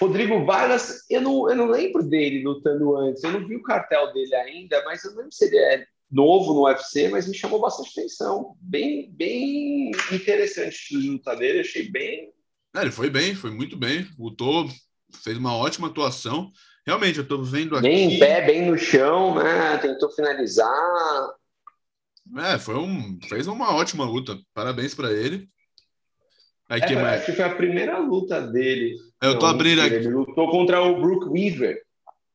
Rodrigo 0.00 0.46
Vargas, 0.46 1.04
eu 1.10 1.20
não, 1.20 1.50
eu 1.50 1.54
não 1.54 1.66
lembro 1.66 2.02
dele 2.02 2.42
lutando 2.42 2.96
antes, 2.96 3.22
eu 3.22 3.32
não 3.32 3.46
vi 3.46 3.56
o 3.56 3.62
cartel 3.62 4.12
dele 4.14 4.34
ainda, 4.34 4.82
mas 4.84 5.04
eu 5.04 5.10
não 5.10 5.18
lembro 5.18 5.32
se 5.32 5.44
ele 5.44 5.58
é 5.58 5.84
novo 6.10 6.54
no 6.54 6.64
UFC, 6.64 7.08
mas 7.08 7.28
me 7.28 7.34
chamou 7.34 7.60
bastante 7.60 7.90
atenção. 8.00 8.56
Bem, 8.60 9.10
bem 9.12 9.90
interessante 10.10 10.96
o 10.96 11.12
luta 11.12 11.36
dele, 11.36 11.60
achei 11.60 11.90
bem. 11.90 12.32
É, 12.74 12.80
ele 12.80 12.90
foi 12.90 13.10
bem, 13.10 13.34
foi 13.34 13.50
muito 13.50 13.76
bem. 13.76 14.08
Lutou 14.18 14.68
fez 15.22 15.36
uma 15.36 15.54
ótima 15.54 15.88
atuação. 15.88 16.50
Realmente, 16.86 17.18
eu 17.18 17.28
tô 17.28 17.42
vendo 17.42 17.76
aqui. 17.76 17.86
Bem 17.86 18.14
em 18.14 18.18
pé, 18.18 18.44
bem 18.44 18.70
no 18.70 18.78
chão, 18.78 19.34
né? 19.34 19.76
Tentou 19.78 20.10
finalizar. 20.10 21.30
É, 22.38 22.58
foi 22.58 22.76
um, 22.76 23.18
fez 23.28 23.46
uma 23.46 23.74
ótima 23.74 24.04
luta. 24.04 24.38
Parabéns 24.54 24.94
para 24.94 25.12
ele. 25.12 25.48
Aí, 26.70 26.80
que 26.80 26.94
mais? 26.94 27.16
Acho 27.16 27.26
que 27.26 27.32
foi 27.32 27.44
a 27.44 27.54
primeira 27.54 27.98
luta 27.98 28.40
dele. 28.40 28.96
Eu 29.20 29.36
tô 29.40 29.46
abrindo 29.46 29.82
aqui. 29.82 29.96
Ele 29.96 30.08
lutou 30.08 30.48
contra 30.48 30.80
o 30.80 31.00
Brook 31.00 31.28
Weaver 31.28 31.82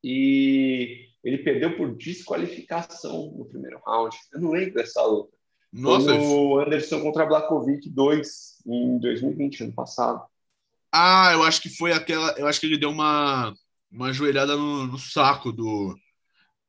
e 0.03 1.05
ele 1.23 1.37
perdeu 1.37 1.77
por 1.77 1.95
desqualificação 1.95 3.33
no 3.37 3.45
primeiro 3.45 3.79
round. 3.87 4.13
Eu 4.33 4.41
não 4.41 4.51
lembro 4.51 4.73
dessa 4.73 5.01
luta. 5.03 5.33
Nossa, 5.71 6.07
foi 6.07 6.17
o 6.17 6.59
Anderson 6.59 7.01
contra 7.01 7.25
Blakovic 7.25 7.89
2 7.89 8.27
em 8.67 8.99
2020, 8.99 9.63
ano 9.63 9.73
passado. 9.73 10.21
Ah, 10.91 11.31
eu 11.33 11.43
acho 11.43 11.61
que 11.61 11.69
foi 11.69 11.93
aquela. 11.93 12.31
Eu 12.37 12.45
acho 12.45 12.59
que 12.59 12.65
ele 12.65 12.77
deu 12.77 12.89
uma, 12.89 13.53
uma 13.89 14.11
joelhada 14.11 14.57
no, 14.57 14.85
no 14.85 14.99
saco 14.99 15.51
do, 15.51 15.95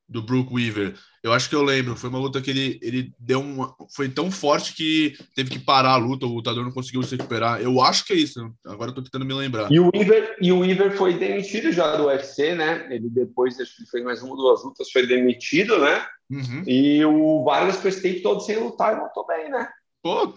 do 0.07 0.21
Brook 0.21 0.53
Weaver. 0.53 0.95
Eu 1.21 1.33
acho 1.33 1.49
que 1.49 1.55
eu 1.55 1.63
lembro. 1.63 1.95
Foi 1.95 2.09
uma 2.09 2.19
luta 2.19 2.41
que 2.41 2.49
ele, 2.49 2.79
ele 2.81 3.11
deu 3.19 3.41
uma. 3.41 3.75
Foi 3.93 4.07
tão 4.07 4.31
forte 4.31 4.73
que 4.73 5.17
teve 5.35 5.49
que 5.49 5.59
parar 5.59 5.91
a 5.91 5.97
luta, 5.97 6.25
o 6.25 6.33
lutador 6.33 6.63
não 6.63 6.71
conseguiu 6.71 7.03
se 7.03 7.15
recuperar. 7.15 7.61
Eu 7.61 7.81
acho 7.81 8.05
que 8.05 8.13
é 8.13 8.15
isso. 8.15 8.39
Agora 8.65 8.91
eu 8.91 8.95
tô 8.95 9.01
tentando 9.01 9.25
me 9.25 9.33
lembrar. 9.33 9.71
E 9.71 9.79
o 9.79 9.89
Weaver, 9.93 10.37
e 10.41 10.51
o 10.51 10.59
Weaver 10.59 10.95
foi 10.95 11.17
demitido 11.17 11.71
já 11.71 11.97
do 11.97 12.05
UFC, 12.05 12.55
né? 12.55 12.87
Ele 12.89 13.09
depois, 13.09 13.59
acho 13.59 13.75
que 13.75 13.81
ele 13.81 13.89
fez 13.89 14.03
mais 14.03 14.21
uma 14.21 14.31
ou 14.31 14.37
duas 14.37 14.63
lutas, 14.63 14.91
foi 14.91 15.05
demitido, 15.05 15.77
né? 15.79 16.05
Uhum. 16.29 16.63
E 16.65 17.03
o 17.03 17.43
Vargas 17.43 17.83
esse 17.85 18.01
tempo 18.01 18.21
todo 18.21 18.41
sem 18.41 18.57
lutar 18.57 18.93
e 18.93 18.99
voltou 18.99 19.25
bem, 19.25 19.49
né? 19.49 19.67
Pô, 20.01 20.33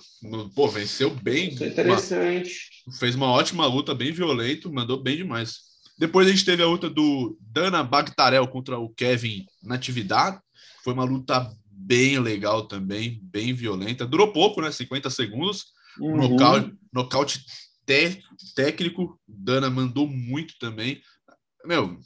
pô, 0.55 0.69
venceu 0.69 1.11
bem. 1.11 1.51
Isso 1.51 1.63
é 1.63 1.69
interessante. 1.69 2.71
Uma, 2.87 2.97
fez 2.97 3.15
uma 3.15 3.31
ótima 3.31 3.67
luta, 3.67 3.95
bem 3.95 4.11
violento, 4.11 4.73
mandou 4.73 5.01
bem 5.01 5.17
demais. 5.17 5.70
Depois 6.01 6.27
a 6.27 6.31
gente 6.31 6.47
teve 6.47 6.63
a 6.63 6.67
luta 6.67 6.89
do 6.89 7.37
Dana 7.43 7.85
Bagtarel 7.85 8.49
contra 8.49 8.79
o 8.79 8.89
Kevin 8.89 9.45
Natividade. 9.63 10.41
Foi 10.83 10.95
uma 10.95 11.05
luta 11.05 11.55
bem 11.67 12.19
legal 12.19 12.67
também, 12.67 13.21
bem 13.23 13.53
violenta. 13.53 14.07
Durou 14.07 14.33
pouco, 14.33 14.63
né? 14.63 14.73
50 14.73 15.11
segundos. 15.11 15.67
Uhum. 15.99 16.17
Nocaute, 16.17 16.75
nocaute 16.91 17.45
técnico. 18.57 19.21
Dana 19.29 19.69
mandou 19.69 20.09
muito 20.09 20.55
também. 20.59 21.03
Meu, 21.67 22.01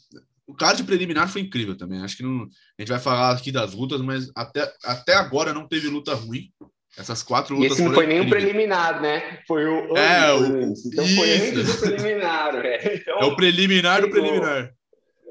o 0.45 0.55
card 0.55 0.83
preliminar 0.83 1.29
foi 1.29 1.43
incrível 1.43 1.77
também. 1.77 2.01
Acho 2.01 2.17
que 2.17 2.25
não, 2.25 2.49
a 2.77 2.83
gente 2.83 2.89
vai 2.89 2.99
falar 2.99 3.31
aqui 3.31 3.53
das 3.53 3.75
lutas, 3.75 4.01
mas 4.01 4.29
até, 4.35 4.75
até 4.83 5.15
agora 5.15 5.55
não 5.55 5.69
teve 5.69 5.87
luta 5.87 6.17
ruim. 6.17 6.53
Essas 6.97 7.23
quatro 7.23 7.57
lutas. 7.57 7.73
E 7.73 7.75
esse 7.75 7.83
não 7.83 7.93
foi 7.93 8.07
nem 8.07 8.21
o 8.21 8.29
preliminar, 8.29 9.03
né? 9.03 9.41
Foi 9.47 9.65
o. 9.67 9.97
É, 9.97 10.33
o... 10.33 10.47
Então 10.47 11.05
isso. 11.05 11.17
foi 11.17 11.31
antes 11.33 11.67
do 11.67 11.81
preliminar. 11.81 12.65
É. 12.65 12.95
Então, 12.95 13.19
é 13.19 13.25
o 13.25 13.37
preliminar 13.37 14.01
do 14.01 14.11
preliminar. 14.11 14.73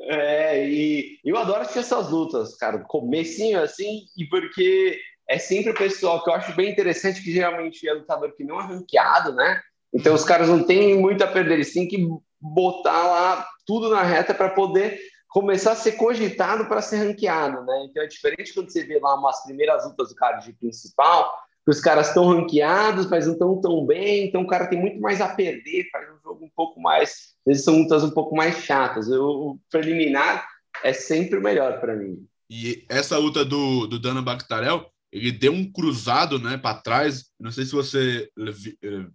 É, 0.06 0.68
e 0.68 1.18
eu 1.24 1.38
adoro 1.38 1.62
assistir 1.62 1.80
essas 1.80 2.10
lutas, 2.10 2.56
cara. 2.58 2.80
Comecinho 2.80 3.62
assim, 3.62 4.02
e 4.18 4.26
porque 4.26 5.00
é 5.30 5.38
sempre 5.38 5.72
o 5.72 5.76
pessoal 5.76 6.22
que 6.24 6.30
eu 6.30 6.34
acho 6.34 6.54
bem 6.56 6.70
interessante, 6.70 7.24
que 7.24 7.32
geralmente 7.32 7.88
é 7.88 7.94
lutador 7.94 8.36
que 8.36 8.44
não 8.44 8.60
é 8.60 8.66
ranqueado, 8.66 9.34
né? 9.34 9.62
Então 9.94 10.14
os 10.14 10.26
caras 10.26 10.50
não 10.50 10.64
têm 10.64 10.98
muito 10.98 11.24
a 11.24 11.28
perder, 11.28 11.54
eles 11.54 11.74
têm 11.74 11.88
que 11.88 12.06
botar 12.42 13.08
lá 13.08 13.48
tudo 13.66 13.90
na 13.90 14.04
reta 14.04 14.34
para 14.34 14.50
poder 14.50 15.00
começar 15.30 15.72
a 15.72 15.76
ser 15.76 15.94
cogitado 15.94 16.66
para 16.66 16.82
ser 16.82 16.98
ranqueado, 16.98 17.64
né? 17.66 17.86
Então 17.90 18.04
é 18.04 18.08
diferente 18.08 18.54
quando 18.54 18.70
você 18.72 18.84
vê 18.84 19.00
lá 19.00 19.16
umas 19.16 19.44
primeiras 19.44 19.86
lutas 19.86 20.10
do 20.10 20.16
card 20.16 20.52
principal, 20.54 21.34
que 21.66 21.72
os 21.72 21.80
caras 21.80 22.10
estão 22.10 22.28
ranqueados, 22.28 23.10
mas 23.10 23.26
não 23.26 23.34
estão 23.34 23.62
tão 23.62 23.86
bem, 23.86 24.28
então 24.28 24.42
o 24.42 24.48
cara 24.48 24.68
tem 24.68 24.80
muito 24.80 25.00
mais 25.00 25.22
a 25.22 25.30
perder, 25.30 25.90
faz 25.92 26.10
um 26.10 26.22
jogo 26.22 26.46
um 26.46 26.52
pouco 26.56 26.80
mais. 26.82 27.34
Eles 27.46 27.64
são 27.64 27.78
lutas 27.78 28.04
um 28.04 28.12
pouco 28.12 28.36
mais 28.36 28.64
chatas. 28.64 29.08
O 29.08 29.58
preliminar 29.72 30.46
é 30.84 30.92
sempre 30.92 31.40
o 31.40 31.42
melhor 31.42 31.80
para 31.80 31.96
mim. 31.96 32.18
E 32.50 32.86
essa 32.90 33.18
luta 33.18 33.46
do, 33.46 33.88
do 33.88 33.98
Dana 33.98 34.22
Bactarel, 34.22 34.86
ele 35.12 35.32
deu 35.32 35.54
um 35.54 35.72
cruzado 35.72 36.38
né, 36.38 36.58
para 36.58 36.80
trás. 36.80 37.26
Não 37.40 37.52
sei 37.52 37.66
se 37.66 37.72
você 37.72 38.30
eh, 38.38 39.06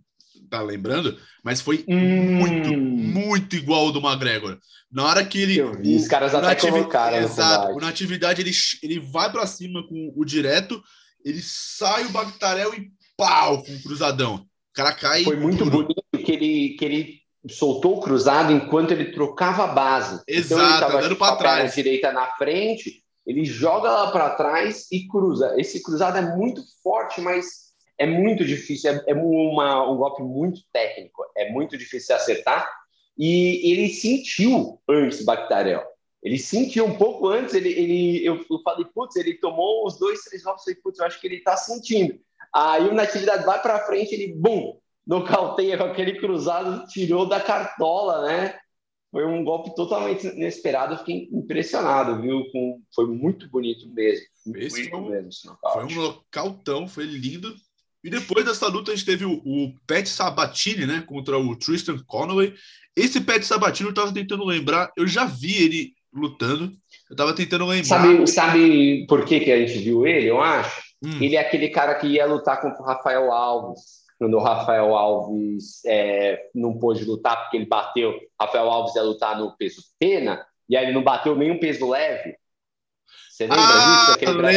tá 0.48 0.62
lembrando, 0.62 1.18
mas 1.44 1.60
foi 1.60 1.84
hum. 1.86 1.96
muito, 1.96 2.72
muito 2.72 3.56
igual 3.56 3.86
ao 3.86 3.92
do 3.92 4.00
McGregor. 4.00 4.58
Na 4.90 5.04
hora 5.04 5.24
que 5.24 5.38
ele. 5.38 5.62
Vi, 5.82 5.96
os 5.96 6.08
caras 6.08 6.34
até 6.34 6.46
nativi... 6.46 6.72
colocaram. 6.72 7.18
Exato. 7.18 7.72
O 7.74 7.80
Natividade 7.80 8.40
ele, 8.40 8.52
ele 8.82 8.98
vai 8.98 9.30
para 9.30 9.46
cima 9.46 9.86
com 9.86 10.12
o 10.16 10.24
direto 10.24 10.82
ele 11.24 11.40
sai 11.42 12.04
o 12.06 12.10
Bactarel 12.10 12.74
e 12.74 12.90
pau 13.16 13.62
com 13.62 13.72
o 13.72 13.82
cruzadão. 13.82 14.36
O 14.36 14.74
cara 14.74 14.92
cai. 14.92 15.24
Foi 15.24 15.36
muito 15.36 15.64
duro. 15.64 15.82
bonito 15.82 16.02
que 16.24 16.32
ele, 16.32 16.76
que 16.78 16.84
ele 16.84 17.18
soltou 17.50 17.96
o 17.96 18.00
cruzado 18.00 18.52
enquanto 18.52 18.92
ele 18.92 19.12
trocava 19.12 19.64
a 19.64 19.68
base. 19.68 20.22
Exato, 20.26 20.54
então 20.54 20.70
ele 20.70 20.80
tava 20.80 20.98
andando 20.98 21.16
para 21.16 21.36
trás. 21.36 21.74
direita 21.74 22.12
na 22.12 22.26
frente, 22.36 23.02
ele 23.26 23.44
joga 23.44 23.90
lá 23.90 24.10
para 24.10 24.30
trás 24.30 24.86
e 24.90 25.06
cruza. 25.06 25.54
Esse 25.58 25.82
cruzado 25.82 26.18
é 26.18 26.36
muito 26.36 26.62
forte, 26.82 27.20
mas 27.20 27.68
é 27.98 28.06
muito 28.06 28.44
difícil. 28.44 28.90
É, 28.90 29.04
é 29.08 29.14
uma, 29.14 29.90
um 29.90 29.96
golpe 29.96 30.22
muito 30.22 30.60
técnico. 30.72 31.24
É 31.36 31.50
muito 31.50 31.76
difícil 31.76 32.14
acertar. 32.14 32.68
E 33.16 33.72
ele 33.72 33.88
sentiu 33.88 34.80
antes 34.88 35.20
o 35.20 35.24
Bactarel. 35.24 35.82
Ele 36.22 36.38
sentiu 36.38 36.84
um 36.84 36.96
pouco 36.96 37.28
antes, 37.28 37.54
ele, 37.54 37.68
ele, 37.68 38.24
eu, 38.24 38.44
eu 38.50 38.60
falei, 38.64 38.84
putz, 38.92 39.16
ele 39.16 39.34
tomou 39.34 39.86
os 39.86 39.98
dois, 39.98 40.20
três 40.22 40.42
golpes, 40.42 40.62
eu 40.62 40.72
falei, 40.72 40.82
putz, 40.82 40.98
eu 40.98 41.06
acho 41.06 41.20
que 41.20 41.26
ele 41.26 41.40
tá 41.40 41.56
sentindo. 41.56 42.18
Aí 42.54 42.88
o 42.88 42.94
Natividade 42.94 43.44
vai 43.44 43.60
para 43.60 43.86
frente, 43.86 44.14
ele, 44.14 44.34
bum, 44.34 44.78
nocauteia 45.06 45.78
com 45.78 45.84
aquele 45.84 46.18
cruzado, 46.18 46.86
tirou 46.88 47.26
da 47.26 47.40
cartola, 47.40 48.26
né? 48.26 48.58
Foi 49.10 49.24
um 49.24 49.42
golpe 49.42 49.74
totalmente 49.74 50.26
inesperado, 50.26 50.94
eu 50.94 50.98
fiquei 50.98 51.28
impressionado, 51.32 52.20
viu? 52.20 52.44
Com, 52.52 52.82
foi 52.94 53.06
muito 53.06 53.48
bonito 53.48 53.88
mesmo. 53.88 54.26
Esse 54.56 54.90
foi, 54.90 54.98
um, 54.98 55.08
mesmo, 55.08 55.30
foi 55.72 55.84
um 55.84 55.94
nocautão, 55.94 56.86
foi 56.86 57.04
lindo. 57.04 57.54
E 58.04 58.10
depois 58.10 58.44
dessa 58.44 58.68
luta 58.68 58.92
a 58.92 58.94
gente 58.94 59.06
teve 59.06 59.24
o, 59.24 59.40
o 59.44 59.74
Pat 59.86 60.06
Sabatini, 60.06 60.84
né, 60.84 61.02
contra 61.06 61.38
o 61.38 61.56
Tristan 61.56 61.98
Conway. 62.06 62.54
Esse 62.94 63.20
Pat 63.20 63.42
Sabatini 63.42 63.88
eu 63.88 63.94
tava 63.94 64.12
tentando 64.12 64.44
lembrar, 64.44 64.92
eu 64.96 65.06
já 65.06 65.24
vi 65.24 65.62
ele 65.62 65.97
lutando. 66.12 66.72
Eu 67.10 67.16
tava 67.16 67.34
tentando 67.34 67.66
lembrar. 67.66 67.84
Sabe, 67.84 68.26
sabe 68.26 69.06
por 69.06 69.24
que, 69.24 69.40
que 69.40 69.52
a 69.52 69.58
gente 69.66 69.78
viu 69.78 70.06
ele, 70.06 70.28
eu 70.28 70.40
acho? 70.40 70.80
Hum. 71.04 71.18
Ele 71.20 71.36
é 71.36 71.40
aquele 71.40 71.68
cara 71.68 71.94
que 71.94 72.06
ia 72.06 72.26
lutar 72.26 72.60
contra 72.60 72.82
o 72.82 72.84
Rafael 72.84 73.32
Alves. 73.32 73.98
Quando 74.18 74.34
o 74.34 74.42
Rafael 74.42 74.96
Alves 74.96 75.84
é, 75.86 76.48
não 76.54 76.76
pôde 76.76 77.04
lutar 77.04 77.40
porque 77.42 77.56
ele 77.56 77.66
bateu, 77.66 78.18
Rafael 78.40 78.68
Alves 78.68 78.96
ia 78.96 79.02
lutar 79.02 79.38
no 79.38 79.56
peso 79.56 79.80
pena, 79.98 80.44
e 80.68 80.76
aí 80.76 80.86
ele 80.86 80.92
não 80.92 81.04
bateu 81.04 81.36
nenhum 81.36 81.60
peso 81.60 81.88
leve. 81.88 82.34
Você 83.30 83.44
lembra 83.44 83.60
ah, 83.60 84.00
disso? 84.00 84.12
Aquele 84.12 84.32
lembro, 84.32 84.48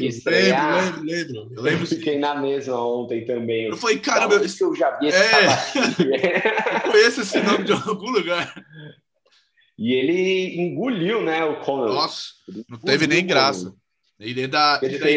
lembro, 0.00 1.02
lembro, 1.02 1.02
lembro. 1.02 1.54
Eu, 1.54 1.62
lembro 1.62 1.86
fiquei 1.86 2.18
na 2.18 2.34
mesma 2.34 2.82
ontem 2.82 3.26
também. 3.26 3.66
Eu 3.66 3.76
falei, 3.76 3.98
cara, 3.98 4.26
meu... 4.26 4.38
eu 4.42 4.74
já 4.74 4.98
vi 4.98 5.08
esse 5.08 5.18
é. 5.18 6.80
eu 6.86 6.90
conheço 6.90 7.20
esse 7.20 7.38
nome 7.42 7.64
de 7.64 7.72
algum 7.72 8.10
lugar. 8.10 8.54
E 9.80 9.94
ele 9.94 10.60
engoliu, 10.60 11.24
né, 11.24 11.42
o 11.42 11.58
Conor. 11.60 11.94
Nossa, 11.94 12.34
não 12.68 12.78
teve 12.78 13.06
nem 13.06 13.26
graça. 13.26 13.74
Ele 14.18 14.42
é, 14.42 14.46
da, 14.46 14.78
ele, 14.82 14.96
é 14.96 14.98
da, 14.98 15.08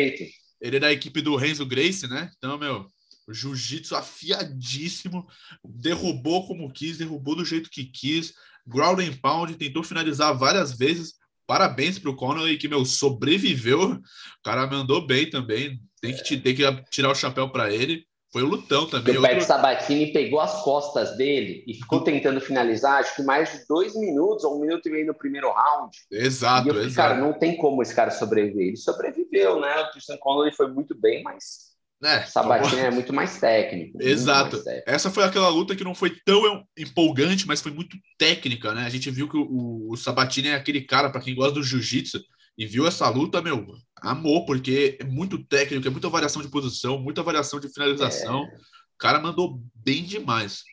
ele 0.61 0.77
é 0.77 0.79
da 0.79 0.93
equipe 0.93 1.21
do 1.21 1.35
Renzo 1.35 1.65
Grace, 1.65 2.07
né? 2.07 2.31
Então, 2.37 2.57
meu, 2.57 2.87
o 3.27 3.33
jiu-jitsu 3.33 3.93
afiadíssimo, 3.93 5.27
derrubou 5.65 6.47
como 6.47 6.71
quis, 6.71 6.97
derrubou 6.97 7.35
do 7.35 7.43
jeito 7.43 7.69
que 7.69 7.83
quis, 7.83 8.33
ground 8.65 9.01
and 9.01 9.17
pound, 9.21 9.53
tentou 9.55 9.83
finalizar 9.83 10.33
várias 10.33 10.71
vezes. 10.71 11.15
Parabéns 11.45 11.99
para 11.99 12.09
o 12.09 12.15
Conor, 12.15 12.57
que, 12.57 12.69
meu, 12.69 12.85
sobreviveu. 12.85 13.91
O 13.91 14.01
cara 14.45 14.65
mandou 14.65 15.05
bem 15.05 15.29
também. 15.29 15.77
Tem 15.99 16.15
que, 16.15 16.37
tem 16.37 16.55
que 16.55 16.83
tirar 16.89 17.11
o 17.11 17.15
chapéu 17.15 17.49
para 17.49 17.69
ele. 17.69 18.05
Foi 18.33 18.41
o 18.41 18.47
lutão 18.47 18.87
também. 18.87 19.15
O 19.15 19.21
outro... 19.21 19.41
Sabatini 19.41 20.11
pegou 20.11 20.41
as 20.41 20.63
costas 20.63 21.15
dele 21.15 21.63
e 21.67 21.75
ficou 21.75 22.01
tentando 22.01 22.41
finalizar, 22.41 22.99
acho 22.99 23.15
que 23.15 23.21
mais 23.21 23.51
de 23.51 23.59
dois 23.69 23.95
minutos, 23.95 24.43
ou 24.43 24.57
um 24.57 24.59
minuto 24.59 24.87
e 24.87 24.91
meio 24.91 25.05
no 25.05 25.13
primeiro 25.13 25.51
round. 25.51 25.95
Exato, 26.11 26.67
e 26.67 26.71
eu 26.71 26.81
exato. 26.81 26.95
Cara, 26.95 27.15
não 27.21 27.31
tem 27.37 27.55
como 27.55 27.83
esse 27.83 27.93
cara 27.93 28.09
sobreviver. 28.09 28.69
Ele 28.69 28.75
sobreviveu, 28.75 29.61
né? 29.61 29.81
O 29.81 29.91
Tristan 29.91 30.17
Conley 30.17 30.51
foi 30.51 30.67
muito 30.67 30.99
bem, 30.99 31.21
mas 31.21 31.73
é, 32.03 32.23
Sabatini 32.23 32.81
é 32.81 32.89
muito 32.89 33.13
mais 33.13 33.39
técnico. 33.39 34.01
Exato. 34.01 34.55
Mais 34.55 34.63
técnico. 34.63 34.89
Essa 34.89 35.11
foi 35.11 35.23
aquela 35.23 35.49
luta 35.49 35.75
que 35.75 35.83
não 35.83 35.93
foi 35.93 36.09
tão 36.25 36.65
empolgante, 36.75 37.47
mas 37.47 37.61
foi 37.61 37.71
muito 37.71 37.95
técnica, 38.17 38.73
né? 38.73 38.83
A 38.83 38.89
gente 38.89 39.11
viu 39.11 39.29
que 39.29 39.37
o, 39.37 39.91
o 39.91 39.95
Sabatini 39.95 40.47
é 40.47 40.55
aquele 40.55 40.81
cara, 40.81 41.11
para 41.11 41.21
quem 41.21 41.35
gosta 41.35 41.53
do 41.53 41.63
jiu-jitsu, 41.63 42.19
e 42.57 42.65
viu 42.65 42.85
essa 42.85 43.09
luta, 43.09 43.41
meu, 43.41 43.65
amor, 44.01 44.45
porque 44.45 44.97
é 44.99 45.03
muito 45.03 45.43
técnico, 45.43 45.87
é 45.87 45.91
muita 45.91 46.09
variação 46.09 46.41
de 46.41 46.49
posição, 46.49 46.99
muita 46.99 47.23
variação 47.23 47.59
de 47.59 47.71
finalização. 47.71 48.43
É. 48.43 48.55
O 48.55 48.97
cara 48.97 49.19
mandou 49.19 49.61
bem 49.73 50.03
demais. 50.03 50.63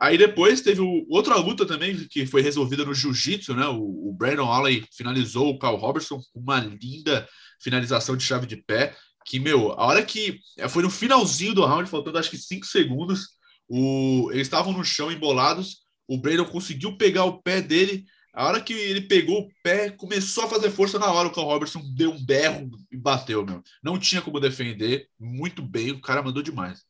Aí 0.00 0.18
depois 0.18 0.60
teve 0.60 0.80
o, 0.80 1.06
outra 1.08 1.36
luta 1.36 1.64
também 1.64 1.96
que 2.08 2.26
foi 2.26 2.42
resolvida 2.42 2.84
no 2.84 2.94
jiu-jitsu, 2.94 3.54
né? 3.54 3.66
O, 3.68 4.08
o 4.08 4.12
Brandon 4.12 4.50
Alley 4.50 4.84
finalizou 4.92 5.50
o 5.50 5.58
Carl 5.58 5.76
Robertson 5.76 6.20
com 6.32 6.40
uma 6.40 6.58
linda 6.58 7.28
finalização 7.60 8.16
de 8.16 8.24
chave 8.24 8.46
de 8.46 8.56
pé. 8.56 8.94
Que, 9.24 9.38
meu, 9.38 9.72
a 9.72 9.86
hora 9.86 10.02
que. 10.02 10.40
É, 10.58 10.68
foi 10.68 10.82
no 10.82 10.90
finalzinho 10.90 11.54
do 11.54 11.64
round, 11.64 11.88
faltando 11.88 12.18
acho 12.18 12.30
que 12.30 12.36
cinco 12.36 12.66
segundos. 12.66 13.28
O, 13.68 14.30
eles 14.32 14.46
estavam 14.46 14.72
no 14.72 14.84
chão 14.84 15.10
embolados. 15.10 15.78
o 16.08 16.18
Brandon 16.18 16.44
conseguiu 16.44 16.96
pegar 16.98 17.24
o 17.24 17.40
pé 17.40 17.62
dele. 17.62 18.04
A 18.34 18.48
hora 18.48 18.60
que 18.60 18.72
ele 18.72 19.02
pegou 19.02 19.42
o 19.42 19.48
pé, 19.62 19.90
começou 19.90 20.44
a 20.44 20.48
fazer 20.48 20.68
força 20.70 20.98
na 20.98 21.12
hora. 21.12 21.28
O 21.28 21.32
Carl 21.32 21.46
Robertson 21.46 21.80
deu 21.96 22.10
um 22.10 22.24
berro 22.24 22.68
e 22.90 22.96
bateu, 22.96 23.46
meu. 23.46 23.62
Não 23.82 23.96
tinha 23.96 24.20
como 24.20 24.40
defender. 24.40 25.06
Muito 25.18 25.62
bem, 25.62 25.92
o 25.92 26.00
cara 26.00 26.22
mandou 26.22 26.42
demais. 26.42 26.82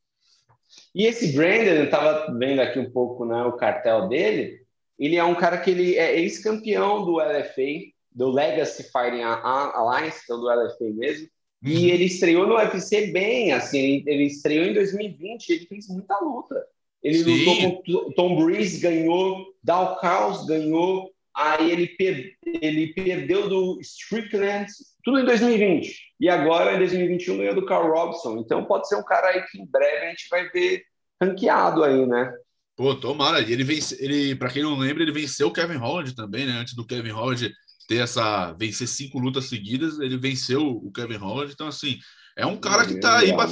E 0.94 1.04
esse 1.06 1.32
Brandon, 1.34 1.70
eu 1.70 1.84
estava 1.84 2.32
vendo 2.38 2.60
aqui 2.60 2.78
um 2.78 2.90
pouco 2.90 3.26
né, 3.26 3.42
o 3.42 3.52
cartel 3.52 4.08
dele. 4.08 4.60
Ele 4.98 5.16
é 5.16 5.24
um 5.24 5.34
cara 5.34 5.58
que 5.58 5.70
ele 5.70 5.96
é 5.96 6.18
ex-campeão 6.18 7.04
do 7.04 7.16
LFA, 7.16 7.92
do 8.10 8.30
Legacy 8.30 8.84
Fighting 8.84 9.22
Alliance, 9.22 10.20
então 10.24 10.40
do 10.40 10.46
LFA 10.46 10.94
mesmo. 10.94 11.28
Uhum. 11.62 11.70
E 11.70 11.90
ele 11.90 12.04
estreou 12.04 12.46
no 12.46 12.54
UFC 12.54 13.08
bem, 13.08 13.52
assim, 13.52 14.02
ele, 14.06 14.24
estreou 14.24 14.64
em 14.66 14.74
2020, 14.74 15.50
ele 15.50 15.66
fez 15.66 15.88
muita 15.88 16.18
luta. 16.20 16.62
Ele 17.02 17.18
Sim. 17.18 17.44
lutou 17.44 17.82
com 17.82 18.12
Tom 18.12 18.44
Breeze, 18.44 18.80
ganhou, 18.80 19.46
Dow 19.62 19.96
Caos 19.96 20.46
ganhou, 20.46 21.10
aí 21.34 21.70
ele, 21.70 21.88
per, 21.88 22.32
ele 22.60 22.92
perdeu 22.94 23.48
do 23.48 23.78
Strickland, 23.80 24.66
tudo 25.02 25.18
em 25.18 25.24
2020. 25.24 25.98
E 26.20 26.28
agora, 26.28 26.74
em 26.74 26.78
2021, 26.78 27.38
ganhou 27.38 27.54
do 27.54 27.66
Carl 27.66 27.88
Robson. 27.88 28.38
Então 28.38 28.64
pode 28.64 28.88
ser 28.88 28.96
um 28.96 29.04
cara 29.04 29.28
aí 29.28 29.42
que 29.42 29.60
em 29.60 29.66
breve 29.66 30.06
a 30.06 30.10
gente 30.10 30.28
vai 30.30 30.48
ver 30.50 30.84
ranqueado 31.20 31.82
aí, 31.82 32.06
né? 32.06 32.32
Pô, 32.76 32.94
tomara. 32.94 33.40
Ele 33.40 33.64
vence, 33.64 33.96
ele, 34.02 34.34
para 34.34 34.50
quem 34.50 34.62
não 34.62 34.76
lembra, 34.76 35.02
ele 35.02 35.12
venceu 35.12 35.48
o 35.48 35.52
Kevin 35.52 35.76
Holland 35.76 36.14
também, 36.14 36.46
né? 36.46 36.52
Antes 36.52 36.74
do 36.74 36.86
Kevin 36.86 37.10
Holland 37.10 37.52
ter 37.88 37.96
essa 37.96 38.52
vencer 38.54 38.88
cinco 38.88 39.18
lutas 39.18 39.46
seguidas, 39.46 39.98
ele 39.98 40.16
venceu 40.16 40.66
o 40.66 40.90
Kevin 40.92 41.16
Holland. 41.16 41.52
Então 41.52 41.66
assim, 41.66 41.98
é 42.36 42.46
um 42.46 42.56
cara 42.56 42.86
que 42.86 42.98
tá 42.98 43.18
aí 43.18 43.34
para 43.34 43.48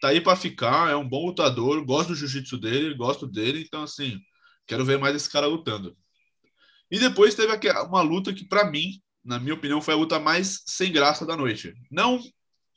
tá 0.00 0.08
aí 0.08 0.20
para 0.20 0.36
ficar, 0.36 0.90
é 0.90 0.96
um 0.96 1.08
bom 1.08 1.26
lutador, 1.26 1.84
gosto 1.84 2.08
do 2.08 2.14
jiu-jitsu 2.16 2.58
dele, 2.58 2.94
gosto 2.94 3.24
dele, 3.24 3.62
então 3.64 3.84
assim, 3.84 4.18
quero 4.66 4.84
ver 4.84 4.98
mais 4.98 5.14
esse 5.14 5.30
cara 5.30 5.46
lutando. 5.46 5.96
E 6.92 6.98
depois 6.98 7.34
teve 7.34 7.52
uma 7.88 8.02
luta 8.02 8.32
que 8.32 8.44
para 8.44 8.70
mim, 8.70 9.00
na 9.24 9.40
minha 9.40 9.54
opinião, 9.54 9.80
foi 9.80 9.94
a 9.94 9.96
luta 9.96 10.20
mais 10.20 10.62
sem 10.66 10.92
graça 10.92 11.26
da 11.26 11.36
noite. 11.36 11.74
Não 11.90 12.20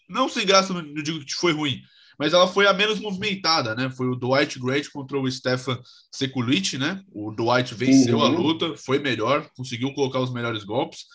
não 0.07 0.29
sem 0.29 0.45
graça, 0.45 0.71
não 0.71 1.03
digo 1.03 1.25
que 1.25 1.33
foi 1.33 1.51
ruim, 1.51 1.81
mas 2.17 2.31
ela 2.31 2.47
foi 2.47 2.67
a 2.67 2.73
menos 2.73 2.99
movimentada, 2.99 3.75
né? 3.75 3.89
Foi 3.89 4.07
o 4.07 4.15
Dwight 4.15 4.59
Great 4.59 4.89
contra 4.91 5.19
o 5.19 5.29
Stefan 5.29 5.81
Sekulic, 6.11 6.77
né? 6.77 7.03
O 7.11 7.31
Dwight 7.31 7.73
venceu 7.73 8.19
uhum. 8.19 8.23
a 8.23 8.29
luta, 8.29 8.77
foi 8.77 8.99
melhor, 8.99 9.49
conseguiu 9.57 9.93
colocar 9.93 10.19
os 10.19 10.31
melhores 10.31 10.63
golpes 10.63 11.05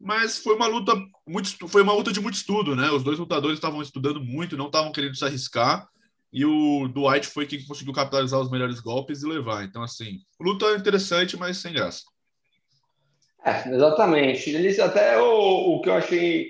mas 0.00 0.38
foi 0.38 0.54
uma 0.54 0.66
luta 0.66 0.92
muito 1.26 1.66
foi 1.66 1.82
uma 1.82 1.92
luta 1.92 2.12
de 2.12 2.20
muito 2.20 2.36
estudo, 2.36 2.76
né? 2.76 2.90
Os 2.90 3.02
dois 3.02 3.18
lutadores 3.18 3.56
estavam 3.56 3.82
estudando 3.82 4.22
muito, 4.22 4.56
não 4.56 4.66
estavam 4.66 4.92
querendo 4.92 5.16
se 5.16 5.24
arriscar, 5.24 5.88
e 6.32 6.44
o 6.44 6.88
Dwight 6.88 7.26
foi 7.26 7.46
quem 7.46 7.64
conseguiu 7.64 7.92
capitalizar 7.92 8.40
os 8.40 8.50
melhores 8.50 8.80
golpes 8.80 9.22
e 9.22 9.26
levar. 9.26 9.64
Então, 9.64 9.82
assim, 9.82 10.20
luta 10.40 10.76
interessante, 10.76 11.36
mas 11.36 11.56
sem 11.56 11.72
graça. 11.72 12.02
É, 13.48 13.74
exatamente. 13.74 14.50
Eles 14.50 14.78
até 14.78 15.18
o, 15.18 15.76
o 15.76 15.80
que 15.80 15.88
eu 15.88 15.94
achei 15.94 16.48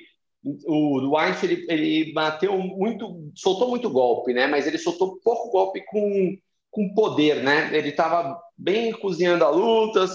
o 0.66 1.00
Dwight 1.00 1.44
ele, 1.44 1.66
ele 1.68 2.12
bateu 2.12 2.56
muito, 2.58 3.30
soltou 3.34 3.68
muito 3.68 3.90
golpe, 3.90 4.32
né? 4.32 4.46
Mas 4.46 4.66
ele 4.66 4.78
soltou 4.78 5.18
pouco 5.20 5.50
golpe 5.50 5.84
com, 5.86 6.36
com 6.70 6.94
poder, 6.94 7.42
né? 7.42 7.70
Ele 7.72 7.90
estava 7.90 8.40
bem 8.56 8.92
cozinhando 8.92 9.44
a 9.44 9.50
luta, 9.50 10.06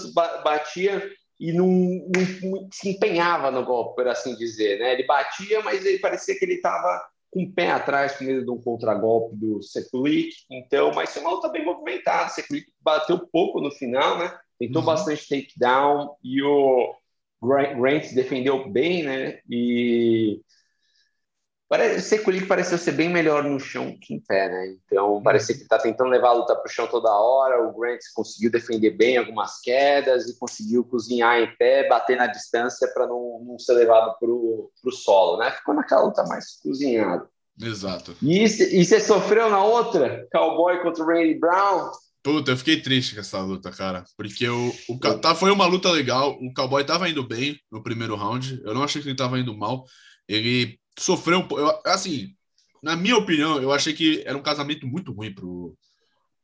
batia 0.42 1.02
e 1.38 1.52
não, 1.52 1.66
não, 1.66 2.50
não, 2.50 2.68
se 2.72 2.90
empenhava 2.90 3.50
no 3.50 3.64
golpe, 3.64 3.96
por 3.96 4.08
assim 4.08 4.34
dizer. 4.36 4.78
Né? 4.78 4.92
Ele 4.94 5.04
batia, 5.04 5.62
mas 5.62 5.84
ele 5.84 5.98
parecia 5.98 6.38
que 6.38 6.44
ele 6.44 6.54
estava 6.54 7.02
com 7.30 7.42
o 7.42 7.52
pé 7.52 7.70
atrás 7.70 8.16
com 8.16 8.24
medo 8.24 8.44
de 8.44 8.50
um 8.50 8.62
contragolpe 8.62 9.36
do 9.36 9.62
Sekulik. 9.62 10.34
Então, 10.50 10.92
mas 10.94 11.12
foi 11.12 11.22
uma 11.22 11.32
luta 11.32 11.48
bem 11.48 11.64
movimentada. 11.64 12.28
Sekulik 12.28 12.66
bateu 12.80 13.18
pouco 13.28 13.60
no 13.60 13.70
final, 13.72 14.18
né? 14.18 14.32
Tentou 14.58 14.80
uhum. 14.82 14.86
bastante 14.86 15.28
takedown 15.28 16.16
e 16.22 16.42
o 16.42 16.94
Grant 17.42 18.12
defendeu 18.14 18.70
bem, 18.70 19.02
né? 19.02 19.40
E 19.48 20.40
Parece, 21.74 22.02
Sekulik 22.02 22.46
pareceu 22.46 22.78
ser 22.78 22.92
bem 22.92 23.08
melhor 23.08 23.42
no 23.42 23.58
chão 23.58 23.96
que 24.00 24.14
em 24.14 24.20
pé, 24.20 24.48
né? 24.48 24.76
Então, 24.86 25.20
parecia 25.22 25.56
que 25.56 25.62
está 25.62 25.76
tentando 25.76 26.10
levar 26.10 26.28
a 26.28 26.32
luta 26.34 26.54
para 26.54 26.70
o 26.70 26.72
chão 26.72 26.86
toda 26.86 27.10
hora. 27.10 27.66
O 27.66 27.76
Grant 27.76 27.98
conseguiu 28.14 28.48
defender 28.48 28.90
bem 28.90 29.16
algumas 29.16 29.60
quedas 29.60 30.28
e 30.28 30.38
conseguiu 30.38 30.84
cozinhar 30.84 31.40
em 31.40 31.56
pé, 31.56 31.88
bater 31.88 32.16
na 32.16 32.28
distância 32.28 32.86
para 32.94 33.08
não, 33.08 33.42
não, 33.44 33.58
ser 33.58 33.72
levado 33.72 34.14
para 34.20 34.28
o 34.30 34.92
solo, 34.92 35.38
né? 35.38 35.50
Ficou 35.50 35.74
naquela 35.74 36.02
luta 36.02 36.22
mais 36.28 36.60
cozinhada. 36.62 37.26
Exato. 37.60 38.14
E, 38.22 38.44
e 38.44 38.84
você 38.84 39.00
sofreu 39.00 39.50
na 39.50 39.64
outra? 39.64 40.28
Cowboy 40.32 40.80
contra 40.82 41.02
o 41.02 41.06
Randy 41.08 41.34
Brown? 41.34 41.90
Puta, 42.24 42.52
eu 42.52 42.56
fiquei 42.56 42.80
triste 42.80 43.14
com 43.14 43.20
essa 43.20 43.38
luta, 43.42 43.70
cara. 43.70 44.02
Porque 44.16 44.48
o, 44.48 44.74
o 44.88 44.98
tá, 45.20 45.34
foi 45.34 45.50
uma 45.50 45.66
luta 45.66 45.90
legal. 45.90 46.32
O 46.40 46.54
Cowboy 46.54 46.82
tava 46.82 47.08
indo 47.08 47.22
bem 47.22 47.60
no 47.70 47.82
primeiro 47.82 48.16
round. 48.16 48.62
Eu 48.64 48.72
não 48.72 48.82
achei 48.82 49.02
que 49.02 49.08
ele 49.08 49.16
tava 49.16 49.38
indo 49.38 49.54
mal. 49.54 49.84
Ele 50.26 50.80
sofreu 50.98 51.40
um 51.40 51.46
pouco. 51.46 51.86
Assim, 51.86 52.34
na 52.82 52.96
minha 52.96 53.18
opinião, 53.18 53.60
eu 53.60 53.70
achei 53.70 53.92
que 53.92 54.22
era 54.24 54.38
um 54.38 54.42
casamento 54.42 54.86
muito 54.86 55.12
ruim 55.12 55.34
pro, 55.34 55.76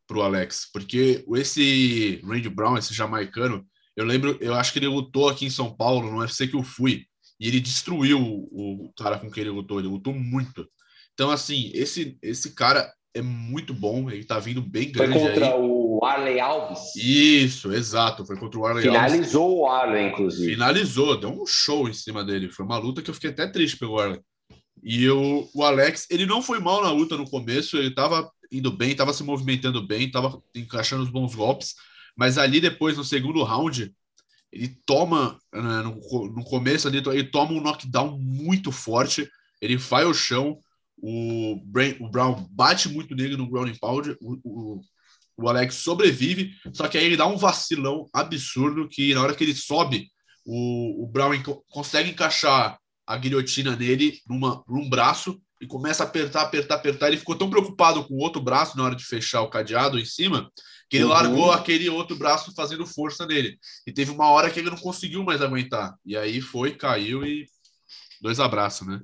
pro 0.06 0.20
Alex, 0.20 0.68
porque 0.72 1.24
esse 1.36 2.20
Randy 2.24 2.48
Brown, 2.50 2.76
esse 2.76 2.92
jamaicano, 2.92 3.66
eu 3.96 4.04
lembro, 4.04 4.36
eu 4.40 4.54
acho 4.54 4.72
que 4.72 4.78
ele 4.78 4.86
lutou 4.88 5.28
aqui 5.28 5.46
em 5.46 5.50
São 5.50 5.74
Paulo, 5.74 6.10
no 6.10 6.18
UFC 6.18 6.46
que 6.46 6.56
eu 6.56 6.62
fui, 6.62 7.06
e 7.38 7.48
ele 7.48 7.60
destruiu 7.60 8.20
o, 8.20 8.86
o 8.86 8.92
cara 8.98 9.18
com 9.18 9.30
quem 9.30 9.42
ele 9.42 9.50
lutou, 9.50 9.78
ele 9.78 9.88
lutou 9.88 10.12
muito. 10.12 10.68
Então, 11.14 11.30
assim, 11.30 11.70
esse, 11.74 12.18
esse 12.22 12.54
cara 12.54 12.92
é 13.14 13.22
muito 13.22 13.74
bom, 13.74 14.10
ele 14.10 14.24
tá 14.24 14.38
vindo 14.38 14.62
bem 14.62 14.90
grande 14.90 15.18
Foi 15.18 15.28
contra 15.28 15.46
aí. 15.46 15.52
o 15.52 15.69
Arley 16.04 16.40
Alves? 16.40 16.94
Isso, 16.96 17.72
exato, 17.72 18.24
foi 18.24 18.36
contra 18.36 18.58
o 18.58 18.66
Arley 18.66 18.82
Finalizou 18.82 19.00
Alves. 19.02 19.12
Finalizou 19.12 19.58
o 19.58 19.66
Arley, 19.66 20.08
inclusive. 20.08 20.52
Finalizou, 20.52 21.20
deu 21.20 21.42
um 21.42 21.46
show 21.46 21.88
em 21.88 21.92
cima 21.92 22.24
dele. 22.24 22.50
Foi 22.50 22.64
uma 22.64 22.78
luta 22.78 23.02
que 23.02 23.10
eu 23.10 23.14
fiquei 23.14 23.30
até 23.30 23.46
triste 23.46 23.76
pelo 23.76 23.98
Arley. 23.98 24.20
E 24.82 25.08
o, 25.10 25.48
o 25.54 25.62
Alex, 25.62 26.06
ele 26.10 26.26
não 26.26 26.40
foi 26.40 26.58
mal 26.58 26.82
na 26.82 26.90
luta 26.90 27.16
no 27.16 27.28
começo, 27.28 27.76
ele 27.76 27.88
estava 27.88 28.30
indo 28.50 28.70
bem, 28.70 28.92
estava 28.92 29.12
se 29.12 29.22
movimentando 29.22 29.86
bem, 29.86 30.06
estava 30.06 30.42
encaixando 30.54 31.02
os 31.02 31.10
bons 31.10 31.34
golpes, 31.34 31.74
mas 32.16 32.38
ali 32.38 32.60
depois, 32.60 32.96
no 32.96 33.04
segundo 33.04 33.42
round, 33.42 33.92
ele 34.50 34.76
toma, 34.84 35.38
né, 35.52 35.82
no, 35.82 36.00
no 36.28 36.44
começo 36.44 36.88
ali, 36.88 36.98
ele 36.98 37.24
toma 37.24 37.52
um 37.52 37.60
knockdown 37.60 38.18
muito 38.18 38.72
forte, 38.72 39.28
ele 39.60 39.76
vai 39.76 40.04
ao 40.04 40.14
chão, 40.14 40.58
o, 40.96 41.54
o 42.00 42.08
Brown 42.10 42.46
bate 42.50 42.88
muito 42.88 43.14
nele 43.14 43.36
no 43.36 43.48
ground 43.48 43.74
pound, 43.78 44.16
o, 44.20 44.38
o, 44.44 44.80
o 45.40 45.48
Alex 45.48 45.76
sobrevive, 45.76 46.52
só 46.72 46.88
que 46.88 46.98
aí 46.98 47.04
ele 47.04 47.16
dá 47.16 47.26
um 47.26 47.36
vacilão 47.36 48.08
absurdo 48.12 48.88
que 48.88 49.14
na 49.14 49.22
hora 49.22 49.34
que 49.34 49.44
ele 49.44 49.54
sobe, 49.54 50.08
o, 50.44 51.04
o 51.04 51.06
Brown 51.06 51.32
consegue 51.70 52.10
encaixar 52.10 52.78
a 53.06 53.16
guilhotina 53.16 53.76
nele 53.76 54.18
numa, 54.28 54.62
num 54.68 54.88
braço 54.88 55.40
e 55.60 55.66
começa 55.66 56.02
a 56.02 56.06
apertar, 56.06 56.42
apertar, 56.42 56.76
apertar. 56.76 57.08
Ele 57.08 57.18
ficou 57.18 57.36
tão 57.36 57.50
preocupado 57.50 58.04
com 58.04 58.14
o 58.14 58.20
outro 58.20 58.40
braço 58.40 58.76
na 58.76 58.84
hora 58.84 58.94
de 58.94 59.04
fechar 59.04 59.42
o 59.42 59.50
cadeado 59.50 59.98
em 59.98 60.04
cima 60.04 60.50
que 60.90 60.96
ele 60.96 61.04
uhum. 61.04 61.10
largou 61.10 61.52
aquele 61.52 61.88
outro 61.88 62.16
braço 62.16 62.52
fazendo 62.52 62.84
força 62.84 63.24
nele. 63.24 63.56
E 63.86 63.92
teve 63.92 64.10
uma 64.10 64.28
hora 64.28 64.50
que 64.50 64.58
ele 64.58 64.70
não 64.70 64.76
conseguiu 64.76 65.22
mais 65.22 65.40
aguentar. 65.40 65.94
E 66.04 66.16
aí 66.16 66.40
foi, 66.40 66.74
caiu 66.74 67.24
e 67.24 67.46
dois 68.20 68.40
abraços, 68.40 68.86
né? 68.86 69.00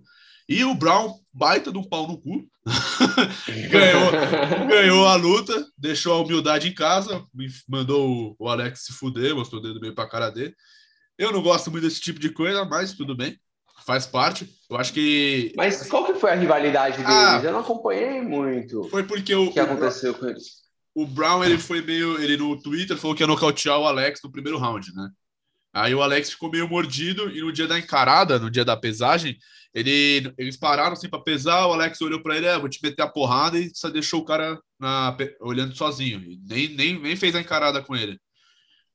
E 0.48 0.64
o 0.64 0.74
Brown, 0.74 1.14
baita 1.32 1.72
de 1.72 1.78
um 1.78 1.82
pau 1.82 2.06
no 2.06 2.18
cu, 2.18 2.46
ganhou, 3.70 4.68
ganhou 4.68 5.06
a 5.06 5.16
luta, 5.16 5.66
deixou 5.76 6.14
a 6.14 6.20
humildade 6.20 6.68
em 6.68 6.74
casa, 6.74 7.24
mandou 7.68 8.37
o 8.38 8.48
Alex 8.48 8.85
se 8.85 8.92
fuder, 8.92 9.35
mostrou 9.35 9.61
o 9.61 9.62
dedo 9.64 9.80
meio 9.80 9.94
pra 9.94 10.09
cara 10.09 10.30
dele. 10.30 10.54
Eu 11.18 11.32
não 11.32 11.42
gosto 11.42 11.70
muito 11.70 11.85
desse 11.85 12.00
tipo 12.00 12.20
de 12.20 12.30
coisa, 12.30 12.64
mas 12.64 12.92
tudo 12.92 13.16
bem 13.16 13.37
faz 13.87 14.04
parte. 14.04 14.48
Eu 14.68 14.76
acho 14.76 14.92
que. 14.92 15.52
Mas 15.56 15.88
qual 15.88 16.04
que 16.04 16.14
foi 16.14 16.32
a 16.32 16.35
rivalidade 16.35 16.96
deles? 16.96 17.11
Ah, 17.11 17.40
eu 17.42 17.52
não 17.52 17.61
acompanhei 17.61 18.20
muito. 18.20 18.85
Foi 18.90 19.04
porque 19.04 19.35
o. 19.35 19.44
O 19.46 19.52
que 19.52 19.61
aconteceu 19.61 20.12
com 20.12 20.26
eles? 20.26 20.66
O 20.94 21.06
Brown, 21.06 21.44
ele 21.44 21.56
foi 21.56 21.80
meio. 21.80 22.20
Ele 22.20 22.37
no 22.37 22.61
Twitter 22.61 22.96
falou 22.96 23.14
que 23.14 23.22
ia 23.22 23.26
nocautear 23.26 23.78
o 23.78 23.87
Alex 23.87 24.20
no 24.22 24.32
primeiro 24.32 24.59
round, 24.59 24.92
né? 24.94 25.09
Aí 25.72 25.94
o 25.94 26.02
Alex 26.02 26.30
ficou 26.30 26.50
meio 26.50 26.68
mordido 26.68 27.30
e 27.30 27.40
no 27.40 27.52
dia 27.52 27.66
da 27.66 27.78
encarada, 27.78 28.38
no 28.38 28.50
dia 28.50 28.64
da 28.64 28.76
pesagem, 28.76 29.37
ele, 29.76 30.32
eles 30.38 30.56
pararam 30.56 30.94
assim 30.94 31.06
para 31.06 31.20
pesar. 31.20 31.66
O 31.66 31.74
Alex 31.74 32.00
olhou 32.00 32.22
para 32.22 32.34
ele, 32.34 32.46
é, 32.46 32.58
vou 32.58 32.66
te 32.66 32.82
meter 32.82 33.02
a 33.02 33.08
porrada 33.08 33.58
e 33.58 33.70
só 33.74 33.90
deixou 33.90 34.20
o 34.20 34.24
cara 34.24 34.58
na, 34.81 35.14
olhando 35.38 35.77
sozinho. 35.77 36.18
nem, 36.48 36.68
nem, 36.74 36.98
nem 36.98 37.14
fez 37.14 37.35
a 37.35 37.40
encarada 37.40 37.83
com 37.83 37.94
ele. 37.94 38.18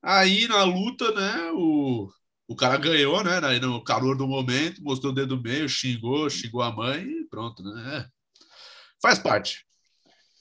Aí 0.01 0.47
na 0.47 0.63
luta, 0.63 1.11
né, 1.11 1.51
o, 1.53 2.09
o 2.47 2.55
cara 2.55 2.77
ganhou, 2.77 3.23
né? 3.23 3.39
No 3.59 3.83
calor 3.83 4.17
do 4.17 4.27
momento, 4.27 4.81
mostrou 4.81 5.11
o 5.11 5.15
dedo 5.15 5.39
meio, 5.39 5.69
xingou, 5.69 6.27
xingou 6.31 6.63
a 6.63 6.71
mãe 6.71 7.03
e 7.03 7.27
pronto, 7.29 7.61
né? 7.61 7.99
É. 7.99 8.05
Faz 8.99 9.19
parte. 9.19 9.63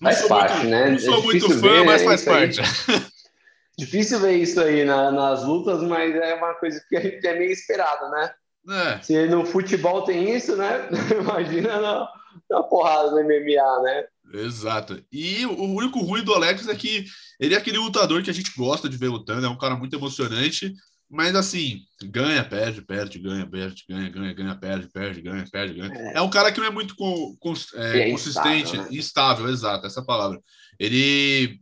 Não 0.01 0.11
faz 0.11 0.26
parte, 0.26 0.55
muito, 0.55 0.70
né? 0.70 0.91
Não 0.93 0.99
sou 0.99 1.18
é 1.18 1.22
muito 1.22 1.51
fã, 1.51 1.61
ver, 1.61 1.84
mas 1.84 2.01
né, 2.01 2.09
faz 2.09 2.24
parte. 2.24 2.61
Difícil 3.76 4.20
ver 4.20 4.38
isso 4.38 4.59
aí 4.59 4.86
na, 4.86 5.11
nas 5.11 5.45
lutas, 5.45 5.82
mas 5.82 6.14
é 6.14 6.34
uma 6.34 6.55
coisa 6.55 6.82
que 6.88 6.97
é 6.97 7.38
meio 7.38 7.51
esperado, 7.51 8.11
né? 8.11 8.32
É. 8.69 9.01
Se 9.03 9.27
no 9.27 9.45
futebol 9.45 10.03
tem 10.03 10.35
isso, 10.37 10.57
né? 10.57 10.89
Imagina 11.19 11.81
na, 11.81 12.09
na 12.51 12.63
porrada 12.63 13.11
do 13.11 13.17
MMA, 13.17 13.83
né? 13.83 14.05
Exato. 14.33 15.03
E 15.11 15.45
o 15.47 15.65
único 15.75 16.01
ruim 16.01 16.23
do 16.23 16.35
Alex 16.35 16.69
é 16.69 16.75
que 16.75 17.05
ele 17.39 17.55
é 17.55 17.59
aquele 17.59 17.79
lutador 17.79 18.23
que 18.23 18.31
a 18.31 18.35
gente 18.35 18.53
gosta 18.57 18.89
de 18.89 18.97
ver 18.97 19.09
lutando, 19.09 19.47
é 19.47 19.49
um 19.49 19.59
cara 19.59 19.75
muito 19.75 19.97
emocionante, 19.97 20.73
mas 21.11 21.35
assim, 21.35 21.81
ganha, 22.05 22.45
perde, 22.45 22.83
perde, 22.83 23.19
ganha, 23.19 23.45
perde, 23.45 23.85
ganha, 23.89 24.09
ganha, 24.09 24.33
ganha, 24.33 24.55
perde, 24.55 24.89
perde, 24.89 25.21
ganha, 25.21 25.45
perde, 25.51 25.75
ganha. 25.75 25.93
É, 25.93 26.19
é 26.19 26.23
um 26.23 26.31
cara 26.31 26.53
que 26.53 26.61
não 26.61 26.69
é 26.69 26.71
muito 26.71 26.95
com, 26.95 27.37
com, 27.41 27.53
é, 27.75 28.09
é 28.09 28.11
consistente, 28.13 28.77
instável, 28.77 28.83
né? 28.83 28.89
instável, 28.97 29.49
exato, 29.49 29.87
essa 29.87 30.05
palavra. 30.05 30.41
Ele, 30.79 31.59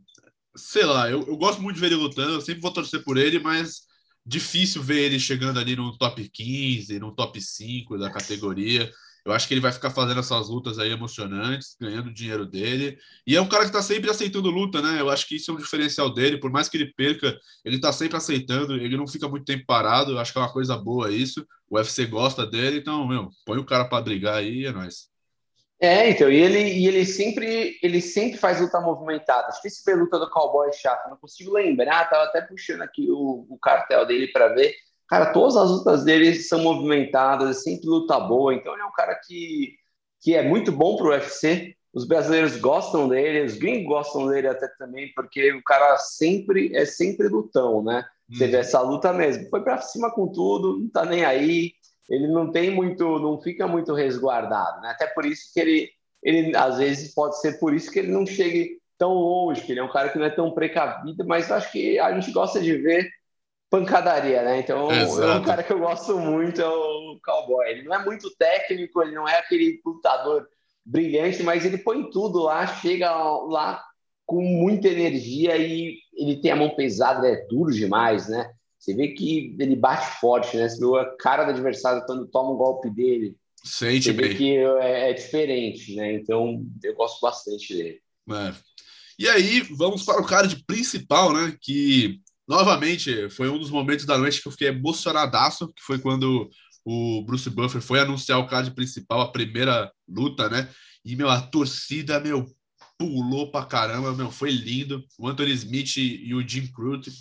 sei 0.54 0.84
lá, 0.84 1.10
eu, 1.10 1.26
eu 1.26 1.36
gosto 1.38 1.62
muito 1.62 1.76
de 1.76 1.80
ver 1.80 1.86
ele 1.86 1.94
lutando, 1.94 2.34
eu 2.34 2.40
sempre 2.42 2.60
vou 2.60 2.72
torcer 2.72 3.02
por 3.02 3.16
ele, 3.16 3.38
mas 3.38 3.87
difícil 4.28 4.82
ver 4.82 5.00
ele 5.00 5.18
chegando 5.18 5.58
ali 5.58 5.74
no 5.74 5.96
top 5.96 6.28
15, 6.28 6.98
no 6.98 7.14
top 7.14 7.40
5 7.40 7.96
da 7.98 8.10
categoria. 8.10 8.90
Eu 9.24 9.32
acho 9.32 9.48
que 9.48 9.54
ele 9.54 9.60
vai 9.60 9.72
ficar 9.72 9.90
fazendo 9.90 10.20
essas 10.20 10.48
lutas 10.48 10.78
aí 10.78 10.90
emocionantes, 10.90 11.76
ganhando 11.80 12.08
o 12.08 12.14
dinheiro 12.14 12.46
dele. 12.46 12.98
E 13.26 13.36
é 13.36 13.40
um 13.40 13.48
cara 13.48 13.64
que 13.64 13.70
está 13.70 13.82
sempre 13.82 14.10
aceitando 14.10 14.50
luta, 14.50 14.80
né? 14.80 15.00
Eu 15.00 15.10
acho 15.10 15.26
que 15.26 15.36
isso 15.36 15.50
é 15.50 15.54
um 15.54 15.58
diferencial 15.58 16.12
dele. 16.12 16.38
Por 16.38 16.50
mais 16.50 16.68
que 16.68 16.76
ele 16.76 16.92
perca, 16.94 17.38
ele 17.64 17.76
está 17.76 17.92
sempre 17.92 18.16
aceitando. 18.16 18.74
Ele 18.74 18.96
não 18.96 19.06
fica 19.06 19.28
muito 19.28 19.44
tempo 19.44 19.64
parado. 19.66 20.12
Eu 20.12 20.18
acho 20.18 20.32
que 20.32 20.38
é 20.38 20.42
uma 20.42 20.52
coisa 20.52 20.76
boa 20.76 21.10
isso. 21.10 21.46
O 21.68 21.76
UFC 21.76 22.06
gosta 22.06 22.46
dele, 22.46 22.78
então, 22.78 23.06
meu, 23.06 23.30
põe 23.44 23.58
o 23.58 23.64
cara 23.64 23.84
para 23.86 24.02
brigar 24.02 24.36
aí, 24.36 24.64
é 24.64 24.72
nóis. 24.72 25.08
É, 25.80 26.10
então, 26.10 26.28
e 26.28 26.36
ele, 26.36 26.58
e 26.58 26.88
ele 26.88 27.06
sempre 27.06 27.78
ele 27.80 28.00
sempre 28.00 28.36
faz 28.36 28.60
luta 28.60 28.80
movimentada. 28.80 29.52
Difícil 29.52 29.82
ver 29.86 30.00
luta 30.00 30.18
do 30.18 30.28
cowboy 30.28 30.72
chato. 30.72 31.08
Não 31.08 31.16
consigo 31.16 31.52
lembrar, 31.52 32.10
tava 32.10 32.24
até 32.24 32.40
puxando 32.40 32.82
aqui 32.82 33.08
o, 33.10 33.46
o 33.48 33.58
cartel 33.58 34.04
dele 34.04 34.26
para 34.28 34.48
ver. 34.48 34.74
Cara, 35.08 35.32
todas 35.32 35.56
as 35.56 35.70
lutas 35.70 36.04
dele 36.04 36.34
são 36.34 36.62
movimentadas, 36.62 37.62
sempre 37.62 37.86
luta 37.86 38.18
boa. 38.18 38.52
Então 38.54 38.72
ele 38.72 38.82
é 38.82 38.86
um 38.86 38.92
cara 38.92 39.14
que, 39.24 39.74
que 40.20 40.34
é 40.34 40.42
muito 40.42 40.72
bom 40.72 40.96
para 40.96 41.06
o 41.06 41.10
UFC. 41.10 41.74
Os 41.94 42.06
brasileiros 42.06 42.56
gostam 42.56 43.08
dele, 43.08 43.46
os 43.46 43.56
gringos 43.56 43.86
gostam 43.86 44.28
dele 44.28 44.48
até 44.48 44.68
também, 44.78 45.10
porque 45.14 45.52
o 45.52 45.62
cara 45.62 45.96
sempre 45.96 46.76
é 46.76 46.84
sempre 46.84 47.28
lutão, 47.28 47.82
né? 47.82 48.04
Você 48.30 48.46
hum. 48.46 48.50
vê 48.50 48.56
essa 48.58 48.80
luta 48.80 49.12
mesmo. 49.12 49.48
Foi 49.48 49.62
para 49.62 49.80
cima 49.80 50.10
com 50.10 50.28
tudo, 50.28 50.78
não 50.78 50.88
tá 50.90 51.04
nem 51.04 51.24
aí. 51.24 51.72
Ele 52.08 52.26
não 52.26 52.50
tem 52.50 52.70
muito, 52.70 53.18
não 53.18 53.40
fica 53.40 53.66
muito 53.66 53.92
resguardado, 53.94 54.80
né? 54.80 54.90
Até 54.90 55.06
por 55.06 55.26
isso 55.26 55.52
que 55.52 55.60
ele, 55.60 55.90
ele 56.22 56.56
às 56.56 56.78
vezes 56.78 57.14
pode 57.14 57.40
ser 57.40 57.58
por 57.58 57.74
isso 57.74 57.90
que 57.90 57.98
ele 57.98 58.12
não 58.12 58.24
chegue 58.24 58.78
tão 58.96 59.12
longe, 59.12 59.62
que 59.62 59.72
ele 59.72 59.80
é 59.80 59.84
um 59.84 59.92
cara 59.92 60.08
que 60.08 60.18
não 60.18 60.26
é 60.26 60.30
tão 60.30 60.50
precavido, 60.50 61.24
mas 61.26 61.50
acho 61.52 61.70
que 61.70 61.98
a 61.98 62.12
gente 62.12 62.32
gosta 62.32 62.60
de 62.60 62.76
ver 62.76 63.08
pancadaria, 63.70 64.42
né? 64.42 64.58
Então, 64.58 64.90
é 64.90 65.34
um 65.36 65.42
cara 65.42 65.62
que 65.62 65.72
eu 65.72 65.78
gosto 65.78 66.18
muito, 66.18 66.60
é 66.60 66.66
o 66.66 67.18
Cowboy. 67.22 67.68
Ele 67.68 67.82
não 67.82 67.94
é 67.94 68.04
muito 68.04 68.34
técnico, 68.36 69.02
ele 69.02 69.14
não 69.14 69.28
é 69.28 69.38
aquele 69.38 69.80
lutador 69.84 70.48
brilhante, 70.84 71.42
mas 71.42 71.64
ele 71.64 71.78
põe 71.78 72.10
tudo 72.10 72.40
lá, 72.40 72.66
chega 72.66 73.12
lá 73.12 73.84
com 74.24 74.42
muita 74.42 74.88
energia 74.88 75.56
e 75.56 75.98
ele 76.14 76.40
tem 76.40 76.50
a 76.50 76.56
mão 76.56 76.70
pesada, 76.70 77.28
é 77.28 77.46
duro 77.46 77.70
demais, 77.70 78.28
né? 78.28 78.50
Você 78.88 78.94
vê 78.94 79.08
que 79.08 79.54
ele 79.58 79.76
bate 79.76 80.18
forte, 80.18 80.56
né? 80.56 80.66
Você 80.66 80.80
vê 80.80 80.98
a 80.98 81.16
cara 81.18 81.44
do 81.44 81.50
adversário 81.50 82.06
quando 82.06 82.26
toma 82.26 82.52
um 82.52 82.56
golpe 82.56 82.88
dele. 82.88 83.36
Sente 83.62 84.04
você 84.04 84.12
bem. 84.14 84.28
vê 84.30 84.34
que 84.34 84.56
é, 84.56 85.10
é, 85.10 85.12
diferente, 85.12 85.94
né? 85.94 86.14
Então, 86.14 86.64
eu 86.82 86.94
gosto 86.94 87.20
bastante 87.20 87.74
dele. 87.74 88.00
É. 88.30 88.54
E 89.18 89.28
aí, 89.28 89.60
vamos 89.60 90.04
para 90.04 90.22
o 90.22 90.26
card 90.26 90.64
principal, 90.64 91.34
né? 91.34 91.54
Que 91.60 92.18
novamente, 92.48 93.28
foi 93.28 93.50
um 93.50 93.58
dos 93.58 93.68
momentos 93.68 94.06
da 94.06 94.16
noite 94.16 94.40
que 94.40 94.48
eu 94.48 94.52
fiquei 94.52 94.68
emocionadaço, 94.68 95.68
que 95.68 95.82
foi 95.82 95.98
quando 95.98 96.48
o 96.82 97.22
Bruce 97.26 97.50
Buffer 97.50 97.82
foi 97.82 98.00
anunciar 98.00 98.38
o 98.38 98.46
card 98.46 98.70
principal, 98.70 99.20
a 99.20 99.30
primeira 99.30 99.92
luta, 100.08 100.48
né? 100.48 100.66
E, 101.04 101.14
meu, 101.14 101.28
a 101.28 101.42
torcida, 101.42 102.18
meu, 102.20 102.46
pulou 102.96 103.50
pra 103.50 103.66
caramba, 103.66 104.14
meu, 104.14 104.30
foi 104.30 104.50
lindo. 104.50 105.04
O 105.18 105.28
Anthony 105.28 105.52
Smith 105.52 105.98
e 105.98 106.34
o 106.34 106.48
Jim 106.48 106.66
Crute. 106.68 107.12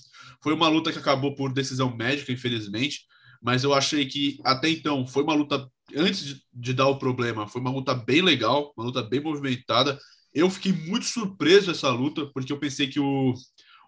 Foi 0.41 0.53
uma 0.53 0.67
luta 0.67 0.91
que 0.91 0.99
acabou 0.99 1.35
por 1.35 1.53
decisão 1.53 1.95
médica, 1.95 2.31
infelizmente, 2.31 3.01
mas 3.41 3.63
eu 3.63 3.73
achei 3.73 4.05
que 4.05 4.39
até 4.43 4.69
então 4.69 5.05
foi 5.05 5.23
uma 5.23 5.33
luta, 5.33 5.69
antes 5.95 6.25
de, 6.25 6.41
de 6.53 6.73
dar 6.73 6.87
o 6.87 6.97
problema, 6.99 7.47
foi 7.47 7.61
uma 7.61 7.71
luta 7.71 7.93
bem 7.93 8.21
legal, 8.21 8.73
uma 8.77 8.85
luta 8.85 9.03
bem 9.03 9.21
movimentada. 9.21 9.97
Eu 10.33 10.49
fiquei 10.49 10.71
muito 10.71 11.05
surpreso 11.05 11.71
essa 11.71 11.89
luta, 11.89 12.25
porque 12.33 12.51
eu 12.51 12.59
pensei 12.59 12.87
que 12.87 12.99
o 12.99 13.33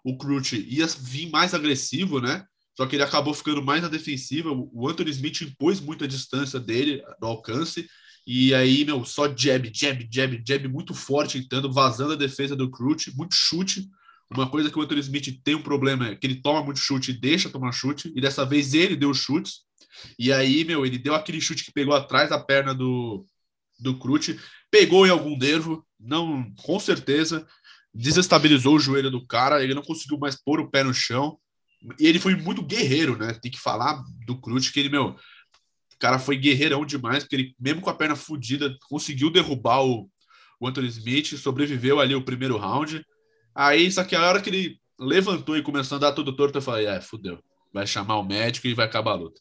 o 0.04 0.16
Crute 0.16 0.66
ia 0.68 0.86
vir 0.86 1.30
mais 1.30 1.54
agressivo, 1.54 2.20
né? 2.20 2.44
Só 2.76 2.86
que 2.86 2.96
ele 2.96 3.02
acabou 3.02 3.34
ficando 3.34 3.62
mais 3.62 3.82
na 3.82 3.88
defensiva. 3.88 4.50
O 4.50 4.88
Anthony 4.88 5.10
Smith 5.10 5.42
impôs 5.42 5.80
muita 5.80 6.08
distância 6.08 6.58
dele, 6.58 7.02
do 7.20 7.26
alcance. 7.26 7.86
E 8.26 8.54
aí, 8.54 8.84
meu, 8.84 9.04
só 9.04 9.26
jab, 9.26 9.70
jab, 9.74 10.08
jab, 10.10 10.42
jab 10.46 10.68
muito 10.68 10.94
forte, 10.94 11.38
entrando, 11.38 11.72
vazando 11.72 12.12
a 12.12 12.16
defesa 12.16 12.56
do 12.56 12.70
Crute, 12.70 13.14
muito 13.16 13.34
chute. 13.34 13.86
Uma 14.32 14.48
coisa 14.48 14.70
que 14.70 14.78
o 14.78 14.82
Anthony 14.82 15.00
Smith 15.00 15.40
tem 15.42 15.54
um 15.54 15.62
problema 15.62 16.08
é 16.08 16.16
que 16.16 16.26
ele 16.26 16.40
toma 16.40 16.62
muito 16.62 16.78
chute 16.78 17.10
e 17.10 17.20
deixa 17.20 17.50
tomar 17.50 17.72
chute. 17.72 18.12
E 18.14 18.20
dessa 18.20 18.44
vez 18.44 18.74
ele 18.74 18.94
deu 18.94 19.12
chutes. 19.12 19.62
E 20.18 20.32
aí, 20.32 20.64
meu, 20.64 20.86
ele 20.86 20.98
deu 20.98 21.14
aquele 21.14 21.40
chute 21.40 21.64
que 21.64 21.72
pegou 21.72 21.94
atrás 21.94 22.30
da 22.30 22.38
perna 22.38 22.72
do, 22.72 23.26
do 23.80 23.98
Crute. 23.98 24.38
Pegou 24.70 25.04
em 25.04 25.10
algum 25.10 25.36
nervo, 25.36 25.84
não, 25.98 26.52
com 26.62 26.78
certeza 26.78 27.46
desestabilizou 27.92 28.76
o 28.76 28.80
joelho 28.80 29.10
do 29.10 29.26
cara, 29.26 29.62
ele 29.62 29.74
não 29.74 29.82
conseguiu 29.82 30.18
mais 30.18 30.36
pôr 30.40 30.60
o 30.60 30.70
pé 30.70 30.82
no 30.82 30.94
chão. 30.94 31.38
E 31.98 32.06
ele 32.06 32.18
foi 32.18 32.36
muito 32.36 32.62
guerreiro, 32.62 33.16
né? 33.16 33.34
Tem 33.34 33.50
que 33.50 33.58
falar 33.58 34.02
do 34.26 34.40
Cruz, 34.40 34.68
que 34.68 34.78
ele, 34.78 34.88
meu, 34.88 35.08
o 35.08 35.98
cara 35.98 36.18
foi 36.18 36.36
guerreirão 36.36 36.84
demais, 36.84 37.24
porque 37.24 37.36
ele, 37.36 37.54
mesmo 37.58 37.80
com 37.80 37.90
a 37.90 37.94
perna 37.94 38.14
fodida, 38.14 38.76
conseguiu 38.88 39.30
derrubar 39.30 39.84
o, 39.84 40.08
o 40.60 40.68
Anthony 40.68 40.88
Smith, 40.88 41.36
sobreviveu 41.36 41.98
ali 41.98 42.14
o 42.14 42.24
primeiro 42.24 42.56
round. 42.58 43.04
Aí, 43.54 43.90
só 43.90 44.04
que 44.04 44.14
a 44.14 44.28
hora 44.28 44.40
que 44.40 44.50
ele 44.50 44.80
levantou 44.98 45.56
e 45.56 45.62
começou 45.62 45.96
a 45.96 45.98
andar 45.98 46.12
tudo 46.12 46.34
torto, 46.34 46.58
eu 46.58 46.62
falei, 46.62 46.86
é, 46.86 47.00
fudeu. 47.00 47.38
Vai 47.72 47.86
chamar 47.86 48.18
o 48.18 48.24
médico 48.24 48.66
e 48.66 48.74
vai 48.74 48.86
acabar 48.86 49.12
a 49.12 49.14
luta. 49.14 49.40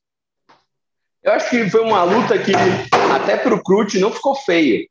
Eu 1.22 1.34
acho 1.34 1.49
que 1.49 1.70
foi 1.70 1.82
uma 1.82 2.03
luta 2.03 2.38
que 2.39 2.53
até 3.14 3.38
pro 3.38 3.62
Cruz 3.62 3.93
não 3.95 4.12
ficou 4.12 4.36
feia. 4.36 4.88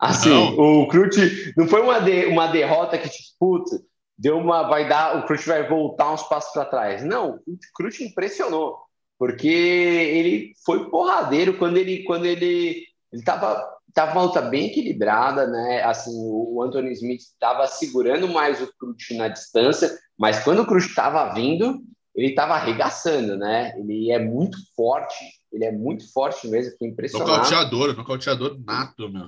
Assim, 0.00 0.30
não. 0.30 0.58
o 0.58 0.88
Crute 0.88 1.52
não 1.54 1.68
foi 1.68 1.82
uma, 1.82 1.98
de, 1.98 2.24
uma 2.24 2.46
derrota 2.46 2.96
que, 2.96 3.06
tipo, 3.06 3.28
putz, 3.38 3.70
deu 4.16 4.38
uma. 4.38 4.62
Vai 4.62 4.88
dar. 4.88 5.18
O 5.18 5.26
Crute 5.26 5.46
vai 5.46 5.68
voltar 5.68 6.10
uns 6.10 6.22
passos 6.22 6.52
para 6.54 6.64
trás. 6.64 7.04
Não, 7.04 7.38
o 7.46 7.58
Crute 7.74 8.04
impressionou. 8.04 8.78
Porque 9.18 9.46
ele 9.46 10.54
foi 10.64 10.88
porradeiro 10.88 11.58
quando 11.58 11.76
ele. 11.76 12.02
Quando 12.04 12.24
ele. 12.24 12.86
Ele 13.12 13.22
tava, 13.22 13.62
tava 13.94 14.12
uma 14.12 14.22
luta 14.22 14.40
bem 14.40 14.66
equilibrada, 14.66 15.46
né? 15.46 15.82
Assim, 15.82 16.12
o 16.14 16.62
Anthony 16.62 16.92
Smith 16.92 17.20
estava 17.20 17.66
segurando 17.66 18.28
mais 18.28 18.60
o 18.60 18.72
Crute 18.78 19.16
na 19.16 19.28
distância, 19.28 19.90
mas 20.18 20.42
quando 20.42 20.62
o 20.62 20.66
Crute 20.66 20.88
estava 20.88 21.32
vindo, 21.32 21.80
ele 22.14 22.28
estava 22.28 22.54
arregaçando, 22.54 23.36
né? 23.36 23.74
Ele 23.78 24.10
é 24.10 24.18
muito 24.18 24.58
forte, 24.74 25.24
ele 25.52 25.64
é 25.64 25.72
muito 25.72 26.10
forte 26.12 26.48
mesmo, 26.48 26.76
foi 26.78 26.88
impressionante. 26.88 27.28
Nocauteador, 27.28 27.96
nocauteador 27.96 28.60
nato, 28.64 29.08
meu. 29.08 29.26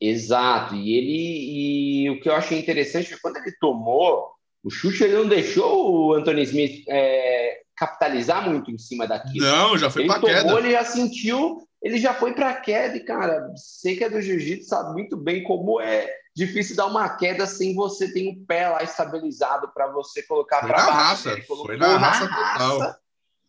Exato. 0.00 0.74
E 0.74 0.94
ele 0.94 2.04
e 2.04 2.10
o 2.10 2.20
que 2.20 2.28
eu 2.28 2.34
achei 2.34 2.58
interessante 2.58 3.12
é 3.12 3.16
que 3.16 3.22
quando 3.22 3.38
ele 3.38 3.52
tomou 3.58 4.30
o 4.62 4.70
chute, 4.70 5.04
ele 5.04 5.14
não 5.14 5.28
deixou 5.28 5.92
o 5.92 6.14
Anthony 6.14 6.42
Smith 6.42 6.84
é, 6.88 7.60
capitalizar 7.76 8.48
muito 8.48 8.70
em 8.70 8.78
cima 8.78 9.06
daquilo. 9.06 9.46
Não, 9.46 9.78
já 9.78 9.88
foi 9.88 10.06
para 10.06 10.20
queda. 10.20 10.58
Ele 10.58 10.72
já 10.72 10.84
sentiu, 10.84 11.58
ele 11.86 11.98
já 11.98 12.12
foi 12.12 12.34
para 12.34 12.52
queda. 12.54 12.96
E 12.96 13.00
cara, 13.00 13.48
você 13.54 13.94
que 13.94 14.02
é 14.02 14.10
do 14.10 14.20
jiu-jitsu 14.20 14.68
sabe 14.68 14.92
muito 14.92 15.16
bem 15.16 15.44
como 15.44 15.80
é 15.80 16.12
difícil 16.34 16.74
dar 16.74 16.86
uma 16.86 17.08
queda 17.16 17.46
sem 17.46 17.76
você 17.76 18.12
ter 18.12 18.28
um 18.28 18.44
pé 18.44 18.68
lá 18.68 18.82
estabilizado 18.82 19.70
para 19.72 19.86
você 19.92 20.20
colocar 20.24 20.66
para 20.66 20.84
baixo. 20.84 21.28
Raça, 21.28 21.42
foi 21.46 21.76
na, 21.76 21.92
na 21.92 21.96
raça, 21.96 22.24
raça 22.24 22.74
total. 22.74 22.94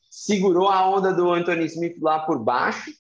Segurou 0.10 0.70
a 0.70 0.88
onda 0.88 1.12
do 1.12 1.32
Anthony 1.32 1.66
Smith 1.66 1.98
lá 2.00 2.20
por 2.20 2.38
baixo 2.38 2.92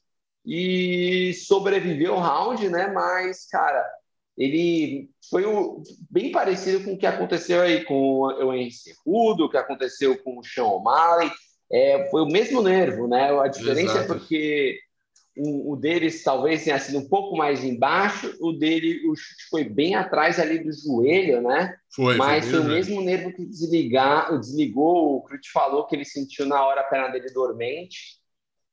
e 0.44 1.34
sobreviveu 1.36 2.16
o 2.16 2.20
round, 2.20 2.68
né? 2.70 2.88
Mas, 2.88 3.46
cara, 3.46 3.86
ele 4.36 5.08
foi 5.30 5.46
o, 5.46 5.84
bem 6.10 6.32
parecido 6.32 6.84
com 6.84 6.94
o 6.94 6.98
que 6.98 7.06
aconteceu 7.06 7.62
aí 7.62 7.86
com 7.86 8.22
o 8.22 8.54
Henry 8.54 8.72
Cerrudo, 8.72 9.46
o 9.46 9.50
que 9.50 9.58
aconteceu 9.58 10.18
com 10.24 10.40
o 10.40 10.44
Sean 10.44 10.66
O'Malley. 10.66 11.32
É, 11.72 12.08
foi 12.10 12.24
o 12.24 12.28
mesmo 12.28 12.62
nervo, 12.62 13.08
né? 13.08 13.40
A 13.40 13.48
diferença 13.48 14.00
é 14.00 14.04
Exato. 14.04 14.14
é 14.14 14.18
porque 14.18 14.87
o, 15.38 15.74
o, 15.74 15.76
deles 15.76 16.24
talvez 16.24 16.64
tenha 16.64 16.80
sido 16.80 17.00
um 17.00 17.08
pouco 17.08 17.36
mais 17.38 17.64
embaixo, 17.64 18.36
o 18.40 18.52
dele, 18.54 19.08
o 19.08 19.16
chute 19.16 19.50
foi 19.50 19.64
bem 19.64 19.96
atrás 19.96 20.40
ali 20.40 20.60
do 20.60 20.72
joelho, 20.72 21.42
né? 21.42 21.76
Foi, 21.96 22.16
Mas 22.16 22.46
foi, 22.46 22.54
foi 22.54 22.60
o 22.62 22.70
mesmo 22.70 23.02
nervo 23.02 23.34
que 23.34 23.46
desligar, 23.46 24.38
desligou, 24.40 25.16
o 25.18 25.22
Crute 25.24 25.52
falou 25.52 25.86
que 25.86 25.96
ele 25.96 26.06
sentiu 26.06 26.46
na 26.46 26.66
hora 26.66 26.82
a 26.82 26.86
perna 26.86 27.10
dele 27.10 27.30
dormente. 27.32 28.18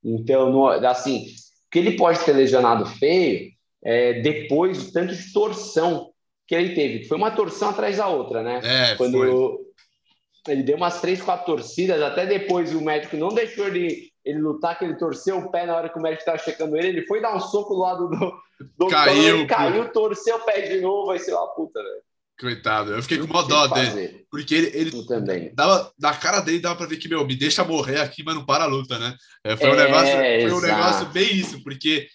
Então, 0.03 0.51
no, 0.51 0.69
assim, 0.69 1.27
que 1.71 1.79
ele 1.79 1.97
pode 1.97 2.25
ter 2.25 2.33
lesionado 2.33 2.87
feio 2.87 3.51
é, 3.85 4.21
depois 4.21 4.85
do 4.87 4.93
tanto 4.93 5.15
de 5.15 5.33
torção 5.33 6.13
que 6.47 6.55
ele 6.55 6.75
teve. 6.75 7.05
Foi 7.05 7.17
uma 7.17 7.31
torção 7.31 7.71
atrás 7.71 7.97
da 7.97 8.09
outra, 8.09 8.43
né? 8.43 8.61
É, 8.63 8.95
Quando 8.97 9.19
foi. 9.19 10.53
ele 10.53 10.63
deu 10.63 10.77
umas 10.77 11.01
três, 11.01 11.21
quatro 11.23 11.47
torcidas, 11.47 12.01
até 12.01 12.27
depois 12.27 12.75
o 12.75 12.81
médico 12.81 13.17
não 13.17 13.29
deixou 13.29 13.67
ele, 13.67 14.11
ele 14.25 14.41
lutar, 14.41 14.79
que 14.79 14.85
ele 14.85 14.97
torceu 14.97 15.39
o 15.39 15.51
pé 15.51 15.67
na 15.67 15.77
hora 15.77 15.89
que 15.89 15.99
o 15.99 16.03
médico 16.03 16.21
estava 16.21 16.39
checando 16.39 16.77
ele, 16.77 16.89
ele 16.89 17.07
foi 17.07 17.21
dar 17.21 17.37
um 17.37 17.41
soco 17.41 17.75
do 17.75 17.81
lado 17.81 18.09
do, 18.09 18.43
do 18.79 18.87
caiu, 18.89 19.39
ele 19.39 19.47
caiu, 19.47 19.93
torceu 19.93 20.37
o 20.37 20.45
pé 20.45 20.63
de 20.63 20.81
novo, 20.81 21.07
vai 21.07 21.19
ser 21.19 21.35
uma 21.35 21.47
puta, 21.49 21.83
velho. 21.83 22.03
Coitado, 22.41 22.93
eu 22.93 23.03
fiquei 23.03 23.19
com 23.19 23.27
uma 23.27 23.45
dó 23.45 23.69
dele. 23.69 24.27
Porque 24.29 24.55
ele, 24.55 24.71
ele 24.75 25.07
também. 25.07 25.55
Dava, 25.55 25.93
na 26.01 26.13
cara 26.15 26.41
dele 26.41 26.59
dava 26.59 26.75
pra 26.75 26.87
ver 26.87 26.97
que, 26.97 27.09
meu, 27.09 27.25
me 27.25 27.37
deixa 27.37 27.63
morrer 27.63 28.01
aqui, 28.01 28.25
mas 28.25 28.35
não 28.35 28.45
para 28.45 28.65
a 28.65 28.67
luta, 28.67 28.99
né? 28.99 29.17
É, 29.45 29.57
foi, 29.57 29.71
um 29.71 29.77
negócio, 29.77 30.13
foi 30.13 30.53
um 30.53 30.61
negócio 30.61 31.07
bem 31.11 31.33
isso, 31.37 31.63
porque 31.63 32.09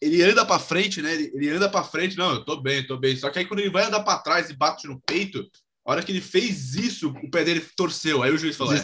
ele 0.00 0.22
anda 0.22 0.46
pra 0.46 0.58
frente, 0.58 1.02
né? 1.02 1.12
Ele, 1.12 1.30
ele 1.34 1.50
anda 1.50 1.68
pra 1.68 1.84
frente, 1.84 2.16
não, 2.16 2.32
eu 2.32 2.44
tô 2.44 2.56
bem, 2.56 2.78
eu 2.78 2.86
tô 2.86 2.96
bem. 2.96 3.16
Só 3.16 3.28
que 3.28 3.38
aí 3.38 3.44
quando 3.44 3.60
ele 3.60 3.70
vai 3.70 3.84
andar 3.84 4.00
pra 4.00 4.16
trás 4.18 4.48
e 4.48 4.56
bate 4.56 4.86
no 4.86 4.98
peito, 5.00 5.46
a 5.84 5.92
hora 5.92 6.02
que 6.02 6.10
ele 6.10 6.22
fez 6.22 6.74
isso, 6.74 7.10
o 7.22 7.30
pé 7.30 7.44
dele 7.44 7.62
torceu. 7.76 8.22
Aí 8.22 8.32
o 8.32 8.38
juiz 8.38 8.56
falou. 8.56 8.72
É. 8.72 8.76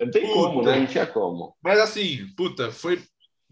Não 0.00 0.10
tem 0.10 0.22
puta. 0.22 0.34
como, 0.34 0.62
né? 0.62 0.80
Não 0.80 0.86
tinha 0.86 1.06
como. 1.06 1.56
Mas 1.62 1.78
assim, 1.78 2.26
puta, 2.36 2.70
foi 2.70 3.02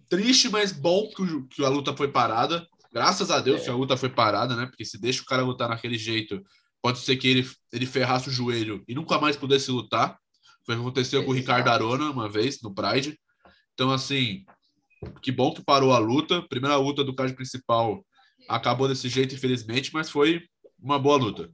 triste, 0.08 0.48
mas 0.48 0.72
bom 0.72 1.08
que 1.50 1.64
a 1.64 1.68
luta 1.68 1.96
foi 1.96 2.08
parada. 2.08 2.66
Graças 2.92 3.30
a 3.30 3.40
Deus 3.40 3.62
é. 3.62 3.64
que 3.64 3.70
a 3.70 3.74
luta 3.74 3.96
foi 3.96 4.08
parada, 4.08 4.54
né? 4.54 4.66
Porque 4.66 4.84
se 4.84 5.00
deixa 5.00 5.22
o 5.22 5.26
cara 5.26 5.42
lutar 5.42 5.68
naquele 5.68 5.96
jeito, 5.96 6.42
pode 6.82 6.98
ser 6.98 7.16
que 7.16 7.28
ele, 7.28 7.50
ele 7.72 7.86
ferrasse 7.86 8.28
o 8.28 8.32
joelho 8.32 8.82
e 8.86 8.94
nunca 8.94 9.18
mais 9.18 9.36
pudesse 9.36 9.70
lutar. 9.70 10.18
Foi 10.66 10.74
o 10.74 10.78
que 10.78 10.82
aconteceu 10.82 11.24
com 11.24 11.30
o 11.30 11.34
Ricardo 11.34 11.68
Arona 11.68 12.10
uma 12.10 12.28
vez 12.28 12.60
no 12.62 12.74
Pride. 12.74 13.18
Então, 13.74 13.90
assim, 13.90 14.44
que 15.20 15.32
bom 15.32 15.52
que 15.52 15.64
parou 15.64 15.92
a 15.92 15.98
luta. 15.98 16.42
Primeira 16.42 16.76
luta 16.76 17.02
do 17.02 17.14
card 17.14 17.34
principal 17.34 18.04
acabou 18.48 18.88
desse 18.88 19.08
jeito, 19.08 19.34
infelizmente, 19.34 19.92
mas 19.92 20.10
foi 20.10 20.42
uma 20.78 20.98
boa 20.98 21.16
luta. 21.16 21.50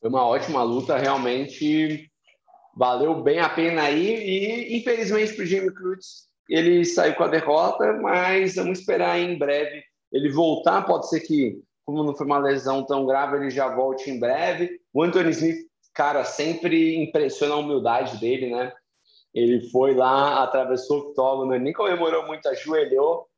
Foi 0.00 0.08
uma 0.08 0.24
ótima 0.24 0.62
luta, 0.62 0.96
realmente 0.96 2.09
valeu 2.74 3.22
bem 3.22 3.38
a 3.40 3.48
pena 3.48 3.82
aí. 3.82 4.14
E 4.14 4.78
infelizmente 4.78 5.34
para 5.34 5.42
o 5.42 5.46
Jimmy 5.46 5.72
Cruz 5.72 6.30
ele 6.50 6.84
saiu 6.84 7.14
com 7.14 7.22
a 7.22 7.28
derrota, 7.28 7.92
mas 7.94 8.56
vamos 8.56 8.80
esperar 8.80 9.18
em 9.18 9.38
breve 9.38 9.84
ele 10.12 10.30
voltar. 10.30 10.82
Pode 10.82 11.08
ser 11.08 11.20
que, 11.20 11.62
como 11.84 12.02
não 12.02 12.14
foi 12.14 12.26
uma 12.26 12.38
lesão 12.38 12.84
tão 12.84 13.06
grave, 13.06 13.36
ele 13.36 13.50
já 13.50 13.72
volte 13.72 14.10
em 14.10 14.18
breve. 14.18 14.80
O 14.92 15.02
Anthony 15.02 15.30
Smith, 15.30 15.58
cara, 15.94 16.24
sempre 16.24 16.96
impressiona 16.96 17.54
a 17.54 17.58
humildade 17.58 18.18
dele, 18.18 18.50
né? 18.50 18.72
Ele 19.32 19.68
foi 19.70 19.94
lá, 19.94 20.42
atravessou 20.42 20.98
o 20.98 21.00
octógono, 21.02 21.56
nem 21.56 21.72
comemorou 21.72 22.26
muito, 22.26 22.48
ajoelhou 22.48 23.28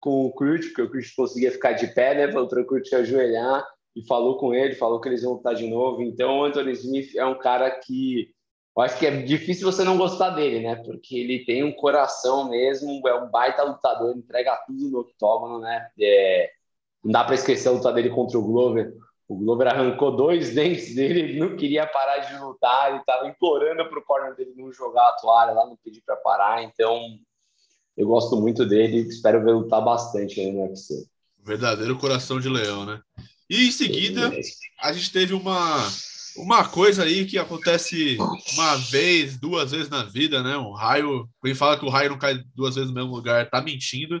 com 0.00 0.24
o 0.24 0.32
Kurt, 0.32 0.64
porque 0.68 0.82
o 0.82 0.90
Kurt 0.90 1.14
conseguia 1.14 1.52
ficar 1.52 1.72
de 1.72 1.88
pé, 1.88 2.14
né? 2.14 2.32
Falou 2.32 2.48
para 2.48 2.62
o 2.62 2.66
Kurt 2.66 2.90
ajoelhar 2.94 3.66
e 3.94 4.02
falou 4.06 4.38
com 4.38 4.54
ele, 4.54 4.74
falou 4.74 5.00
que 5.00 5.08
eles 5.08 5.22
vão 5.22 5.34
lutar 5.34 5.54
de 5.54 5.68
novo. 5.68 6.02
Então, 6.02 6.38
o 6.38 6.44
Anthony 6.44 6.72
Smith 6.72 7.14
é 7.14 7.26
um 7.26 7.38
cara 7.38 7.70
que 7.70 8.33
eu 8.76 8.82
acho 8.82 8.98
que 8.98 9.06
é 9.06 9.22
difícil 9.22 9.70
você 9.70 9.84
não 9.84 9.96
gostar 9.96 10.30
dele, 10.30 10.60
né? 10.60 10.74
Porque 10.74 11.16
ele 11.16 11.44
tem 11.44 11.62
um 11.62 11.72
coração 11.72 12.50
mesmo, 12.50 13.06
é 13.06 13.14
um 13.14 13.30
baita 13.30 13.62
lutador, 13.62 14.16
entrega 14.16 14.56
tudo 14.66 14.90
no 14.90 14.98
octógono, 15.00 15.60
né? 15.60 15.88
É, 16.00 16.50
não 17.02 17.12
dá 17.12 17.22
para 17.22 17.36
esquecer 17.36 17.68
a 17.68 17.72
luta 17.72 17.92
dele 17.92 18.10
contra 18.10 18.36
o 18.36 18.42
Glover. 18.42 18.92
O 19.28 19.36
Glover 19.36 19.68
arrancou 19.68 20.16
dois 20.16 20.50
dentes 20.54 20.92
dele, 20.94 21.20
ele 21.20 21.38
não 21.38 21.56
queria 21.56 21.86
parar 21.86 22.18
de 22.18 22.36
lutar, 22.36 22.90
ele 22.90 22.98
estava 22.98 23.28
implorando 23.28 23.88
para 23.88 23.98
o 23.98 24.02
corner 24.02 24.34
dele 24.34 24.52
não 24.56 24.72
jogar 24.72 25.08
a 25.08 25.12
toalha 25.12 25.52
lá, 25.52 25.66
não 25.66 25.76
pedir 25.76 26.02
para 26.04 26.16
parar. 26.16 26.64
Então, 26.64 27.00
eu 27.96 28.08
gosto 28.08 28.36
muito 28.40 28.66
dele, 28.66 29.08
espero 29.08 29.44
ver 29.44 29.52
lutar 29.52 29.84
bastante 29.84 30.44
no 30.50 30.62
UFC. 30.62 31.06
Verdadeiro 31.44 31.96
coração 31.96 32.40
de 32.40 32.48
leão, 32.48 32.84
né? 32.84 33.00
E 33.48 33.68
em 33.68 33.70
seguida, 33.70 34.32
a 34.82 34.92
gente 34.92 35.12
teve 35.12 35.32
uma 35.32 35.78
uma 36.36 36.66
coisa 36.66 37.04
aí 37.04 37.26
que 37.26 37.38
acontece 37.38 38.16
uma 38.54 38.76
vez, 38.76 39.38
duas 39.38 39.70
vezes 39.70 39.88
na 39.88 40.04
vida, 40.04 40.42
né? 40.42 40.56
Um 40.56 40.72
raio. 40.72 41.28
Quem 41.42 41.54
fala 41.54 41.78
que 41.78 41.84
o 41.84 41.90
raio 41.90 42.10
não 42.10 42.18
cai 42.18 42.42
duas 42.54 42.74
vezes 42.74 42.90
no 42.90 42.94
mesmo 42.94 43.14
lugar 43.14 43.48
tá 43.48 43.60
mentindo, 43.60 44.20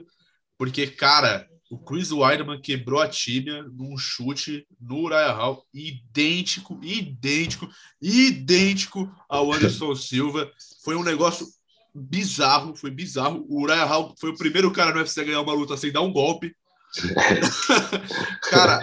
porque, 0.56 0.86
cara, 0.86 1.46
o 1.70 1.78
Chris 1.78 2.12
Weidman 2.12 2.60
quebrou 2.60 3.00
a 3.00 3.08
tíbia 3.08 3.64
num 3.64 3.96
chute 3.98 4.66
no 4.80 5.00
Uriah 5.00 5.32
Hall, 5.32 5.64
idêntico, 5.74 6.78
idêntico, 6.82 7.68
idêntico 8.00 9.10
ao 9.28 9.52
Anderson 9.52 9.94
Silva. 9.96 10.50
Foi 10.84 10.94
um 10.94 11.02
negócio 11.02 11.46
bizarro, 11.94 12.76
foi 12.76 12.90
bizarro. 12.90 13.44
O 13.48 13.62
Uriah 13.62 13.84
Hall 13.84 14.14
foi 14.20 14.30
o 14.30 14.36
primeiro 14.36 14.70
cara 14.72 14.92
no 14.92 14.98
UFC 14.98 15.20
a 15.20 15.24
ganhar 15.24 15.40
uma 15.40 15.54
luta 15.54 15.76
sem 15.76 15.90
dar 15.90 16.02
um 16.02 16.12
golpe. 16.12 16.54
cara, 18.50 18.80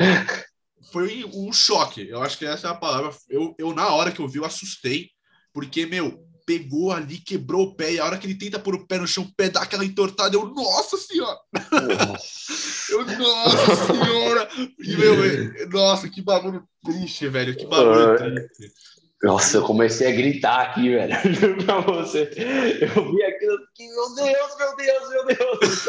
foi 0.91 1.25
um 1.33 1.51
choque. 1.51 2.07
Eu 2.07 2.21
acho 2.21 2.37
que 2.37 2.45
essa 2.45 2.67
é 2.67 2.71
a 2.71 2.75
palavra. 2.75 3.11
Eu, 3.29 3.55
eu, 3.57 3.73
na 3.73 3.87
hora 3.93 4.11
que 4.11 4.19
eu 4.19 4.27
vi, 4.27 4.37
eu 4.37 4.45
assustei, 4.45 5.09
porque, 5.53 5.85
meu, 5.85 6.23
pegou 6.45 6.91
ali, 6.91 7.17
quebrou 7.17 7.67
o 7.67 7.75
pé, 7.75 7.93
e 7.93 7.99
a 7.99 8.05
hora 8.05 8.17
que 8.17 8.27
ele 8.27 8.35
tenta 8.35 8.59
pôr 8.59 8.75
o 8.75 8.85
pé 8.85 8.97
no 8.97 9.07
chão, 9.07 9.23
o 9.23 9.35
pé 9.35 9.49
dá 9.49 9.61
aquela 9.61 9.85
entortada, 9.85 10.35
eu, 10.35 10.47
nossa 10.53 10.97
senhora! 10.97 11.37
eu, 12.89 13.05
nossa 13.17 13.93
senhora! 13.93 14.49
E, 14.79 14.97
meu, 14.97 15.69
nossa, 15.69 16.09
que 16.09 16.21
bagulho 16.21 16.63
triste, 16.83 17.27
velho, 17.27 17.55
que 17.55 17.65
bagulho 17.65 18.17
triste. 18.17 18.73
Nossa, 19.23 19.57
eu 19.57 19.63
comecei 19.63 20.07
a 20.07 20.15
gritar 20.15 20.61
aqui, 20.61 20.89
velho, 20.89 21.15
pra 21.63 21.79
você. 21.81 22.31
Eu 22.81 23.11
vi 23.11 23.23
aquilo, 23.23 23.57
meu 23.79 24.15
Deus, 24.15 24.57
meu 24.57 24.75
Deus, 24.75 25.09
meu 25.09 25.25
Deus, 25.27 25.87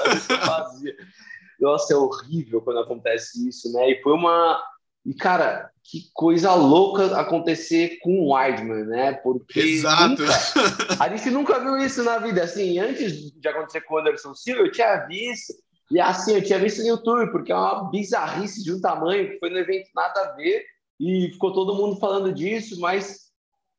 Nossa, 1.58 1.92
é 1.92 1.96
horrível 1.96 2.60
quando 2.60 2.80
acontece 2.80 3.48
isso, 3.48 3.72
né? 3.72 3.92
E 3.92 4.02
foi 4.02 4.12
uma, 4.12 4.60
e, 5.04 5.14
cara, 5.14 5.70
que 5.84 6.10
coisa 6.14 6.54
louca 6.54 7.18
acontecer 7.18 7.98
com 8.00 8.20
o 8.20 8.32
Weidman, 8.32 8.84
né? 8.84 9.12
Porque 9.14 9.58
Exato. 9.58 10.22
Nunca, 10.22 10.32
a 11.00 11.08
gente 11.08 11.30
nunca 11.30 11.60
viu 11.60 11.76
isso 11.78 12.04
na 12.04 12.18
vida. 12.18 12.44
Assim, 12.44 12.78
antes 12.78 13.32
de 13.32 13.48
acontecer 13.48 13.80
com 13.82 13.94
o 13.94 13.98
Anderson 13.98 14.34
Silva, 14.34 14.62
eu 14.62 14.70
tinha 14.70 14.96
visto. 15.06 15.52
E 15.90 16.00
assim, 16.00 16.36
eu 16.36 16.42
tinha 16.42 16.58
visto 16.58 16.80
no 16.82 16.88
YouTube, 16.88 17.32
porque 17.32 17.52
é 17.52 17.54
uma 17.54 17.90
bizarrice 17.90 18.62
de 18.62 18.72
um 18.72 18.80
tamanho, 18.80 19.28
que 19.28 19.38
foi 19.38 19.50
no 19.50 19.58
evento 19.58 19.90
nada 19.94 20.20
a 20.20 20.32
ver, 20.32 20.64
e 20.98 21.30
ficou 21.32 21.52
todo 21.52 21.74
mundo 21.74 21.96
falando 21.96 22.32
disso, 22.32 22.80
mas 22.80 23.30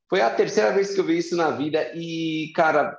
foi 0.09 0.21
a 0.21 0.29
terceira 0.29 0.71
vez 0.73 0.93
que 0.93 0.99
eu 0.99 1.05
vi 1.05 1.17
isso 1.17 1.35
na 1.37 1.51
vida. 1.51 1.91
E, 1.95 2.51
cara, 2.53 2.97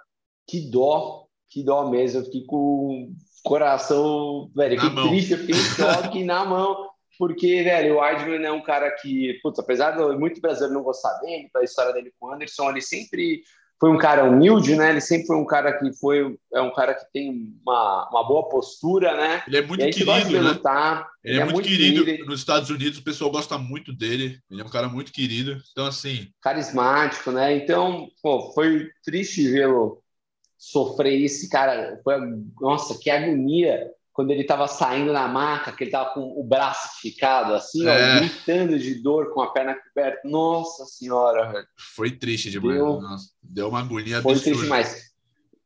que 0.49 0.61
dó, 0.71 1.27
que 1.51 1.63
dó 1.63 1.91
mesmo. 1.91 2.21
Eu 2.21 2.25
fiquei 2.25 2.45
com 2.47 2.57
o 2.57 3.13
coração, 3.45 4.51
velho, 4.57 4.81
que 4.81 5.09
triste, 5.09 5.33
eu 5.33 5.39
fiquei 5.39 5.55
choque 5.55 6.25
na 6.25 6.45
mão 6.47 6.94
porque, 7.19 7.63
velho, 7.63 7.95
o 7.95 7.99
Weidman 8.01 8.45
é 8.45 8.53
um 8.53 8.63
cara 8.63 8.91
que, 8.91 9.39
putz, 9.43 9.59
apesar 9.59 9.93
de 9.93 10.19
muito 10.19 10.41
brasileiro 10.41 10.75
não 10.75 10.83
gostar 10.83 11.13
dele, 11.21 11.49
pela 11.53 11.65
história 11.65 11.93
dele 11.93 12.13
com 12.19 12.29
o 12.29 12.33
Anderson, 12.33 12.71
ele 12.71 12.81
sempre 12.81 13.43
foi 13.81 13.91
um 13.91 13.99
cara 13.99 14.25
humilde, 14.25 14.77
né? 14.77 14.91
Ele 14.91 15.01
sempre 15.01 15.27
foi 15.27 15.37
um 15.37 15.45
cara 15.45 15.77
que 15.77 15.93
foi 15.99 16.39
é 16.53 16.61
um 16.61 16.73
cara 16.73 16.95
que 16.95 17.05
tem 17.13 17.53
uma, 17.67 18.09
uma 18.09 18.27
boa 18.27 18.49
postura, 18.49 19.15
né? 19.17 19.43
Ele 19.47 19.59
é 19.59 19.63
muito 19.67 19.85
querido, 19.85 20.43
né? 20.43 20.51
Lutar. 20.51 21.09
Ele, 21.23 21.35
ele 21.35 21.39
é, 21.39 21.43
é, 21.43 21.45
muito, 21.45 21.55
muito 21.55 21.69
querido. 21.69 22.05
querido. 22.05 22.27
Nos 22.27 22.41
Estados 22.41 22.71
Unidos, 22.71 22.99
o 22.99 23.05
pessoal 23.05 23.31
gosta 23.31 23.59
muito 23.59 23.93
dele. 23.93 24.39
Ele 24.51 24.63
é 24.63 24.65
um 24.65 24.71
cara 24.71 24.89
muito 24.89 25.13
querido. 25.13 25.59
Então, 25.73 25.87
assim. 25.87 26.29
Carismático, 26.41 27.31
né? 27.31 27.57
Então, 27.57 28.09
pô, 28.23 28.53
foi 28.53 28.89
triste 29.05 29.51
vê-lo 29.51 30.03
sofrer 30.57 31.19
isso, 31.19 31.49
cara. 31.51 32.01
Foi, 32.03 32.17
nossa, 32.61 32.99
que 32.99 33.11
agonia 33.11 33.91
quando 34.15 34.31
ele 34.31 34.43
estava 34.43 34.69
saindo 34.69 35.13
na 35.13 35.27
maca, 35.27 35.73
que 35.73 35.83
ele 35.83 35.89
estava 35.89 36.15
com 36.15 36.41
o 36.41 36.45
braço 36.45 36.95
esticado, 36.95 37.53
assim, 37.53 37.85
é. 37.85 37.91
ó, 37.91 38.19
gritando 38.21 38.79
de 38.79 38.95
dor 38.95 39.35
com 39.35 39.43
a 39.43 39.53
perna 39.53 39.75
coberta. 39.75 40.21
Nossa 40.25 40.87
senhora. 40.87 41.67
Foi 41.77 42.13
triste 42.13 42.49
demais. 42.49 42.79
Deu, 42.79 43.01
Deu 43.43 43.69
uma 43.69 43.81
agonia 43.81 44.23
Foi 44.23 44.39
triste 44.39 44.63
demais. 44.63 45.13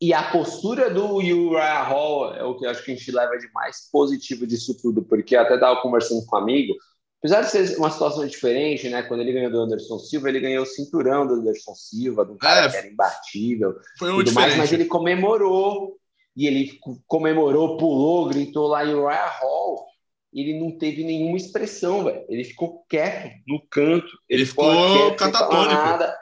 E 0.01 0.15
a 0.15 0.31
postura 0.31 0.89
do 0.89 1.17
Uriah 1.17 1.83
Hall 1.83 2.35
é 2.35 2.43
o 2.43 2.57
que 2.57 2.65
eu 2.65 2.71
acho 2.71 2.83
que 2.83 2.91
a 2.91 2.95
gente 2.95 3.13
leva 3.13 3.37
de 3.37 3.51
mais 3.53 3.91
positivo 3.93 4.47
disso 4.47 4.75
tudo, 4.81 5.03
porque 5.03 5.37
até 5.37 5.55
estava 5.55 5.83
conversando 5.83 6.25
com 6.25 6.37
um 6.37 6.39
amigo, 6.39 6.73
apesar 7.19 7.43
de 7.43 7.51
ser 7.51 7.77
uma 7.77 7.91
situação 7.91 8.25
diferente, 8.27 8.89
né? 8.89 9.03
Quando 9.03 9.21
ele 9.21 9.33
ganhou 9.33 9.51
do 9.51 9.61
Anderson 9.61 9.99
Silva, 9.99 10.31
ele 10.31 10.41
ganhou 10.41 10.63
o 10.63 10.67
cinturão 10.67 11.27
do 11.27 11.35
Anderson 11.35 11.75
Silva, 11.75 12.25
de 12.25 12.33
um 12.33 12.39
cara 12.39 12.65
é, 12.65 12.71
que 12.71 12.77
era 12.77 12.89
imbatível. 12.89 13.75
Foi 13.99 14.11
um 14.11 14.19
tudo 14.19 14.33
mais, 14.33 14.57
mas 14.57 14.73
ele 14.73 14.87
comemorou 14.87 15.99
e 16.39 16.47
ele 16.47 16.79
comemorou, 17.09 17.77
pulou, 17.77 18.29
gritou 18.29 18.69
lá 18.69 18.87
em 18.87 18.95
Uriah 18.95 19.27
Hall. 19.41 19.85
Ele 20.33 20.57
não 20.61 20.79
teve 20.79 21.03
nenhuma 21.03 21.37
expressão, 21.37 22.05
velho. 22.05 22.25
Ele 22.29 22.45
ficou 22.45 22.85
quieto 22.89 23.29
no 23.45 23.61
canto. 23.69 24.07
Ele, 24.29 24.43
ele 24.43 24.47
ficou, 24.47 24.71
ficou 24.71 25.17
quieto, 25.17 25.19
catatônico. 25.19 25.75
Nada, 25.75 26.17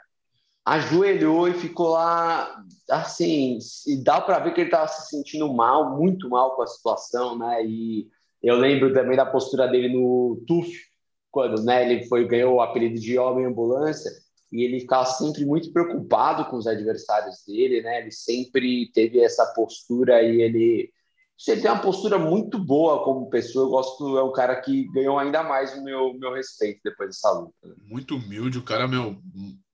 ajoelhou 0.65 1.49
e 1.49 1.53
ficou 1.53 1.89
lá, 1.89 2.65
assim, 2.91 3.59
e 3.87 4.03
dá 4.03 4.19
para 4.19 4.39
ver 4.39 4.55
que 4.55 4.63
ele 4.63 4.69
estava 4.69 4.89
se 4.89 5.11
sentindo 5.11 5.53
mal, 5.53 5.95
muito 5.99 6.31
mal 6.31 6.57
com 6.57 6.63
a 6.63 6.67
situação, 6.67 7.37
né? 7.37 7.63
E 7.67 8.09
eu 8.43 8.57
lembro 8.57 8.95
também 8.95 9.19
da 9.19 9.27
postura 9.27 9.69
dele 9.69 9.91
no 9.91 10.43
TUF, 10.47 10.73
quando 11.31 11.63
né, 11.63 11.83
ele 11.83 12.07
foi 12.07 12.27
ganhou 12.27 12.55
o 12.55 12.61
apelido 12.63 12.99
de 12.99 13.19
homem 13.19 13.45
ambulância 13.45 14.11
e 14.53 14.63
ele 14.63 14.81
ficava 14.81 15.07
sempre 15.07 15.45
muito 15.45 15.73
preocupado 15.73 16.45
com 16.47 16.57
os 16.57 16.67
adversários 16.67 17.43
dele, 17.47 17.83
né? 17.83 18.01
Ele 18.01 18.13
sempre 18.13 18.91
teve 18.93 19.21
essa 19.21 19.45
postura 19.55 20.23
e 20.23 20.41
ele 20.41 20.93
Ele 21.49 21.61
tem 21.61 21.71
uma 21.71 21.83
postura 21.83 22.19
muito 22.19 22.59
boa 22.59 23.05
como 23.05 23.29
pessoa. 23.29 23.67
Eu 23.67 23.71
gosto, 23.71 24.17
é 24.17 24.23
um 24.23 24.33
cara 24.33 24.61
que 24.61 24.91
ganhou 24.93 25.19
ainda 25.19 25.43
mais 25.43 25.77
o 25.77 25.85
meu, 25.85 26.15
meu 26.15 26.33
respeito 26.33 26.81
depois 26.85 27.11
dessa 27.11 27.31
luta. 27.31 27.53
Né? 27.65 27.75
Muito 27.83 28.17
humilde, 28.17 28.59
o 28.59 28.63
cara, 28.63 28.89
meu, 28.89 29.17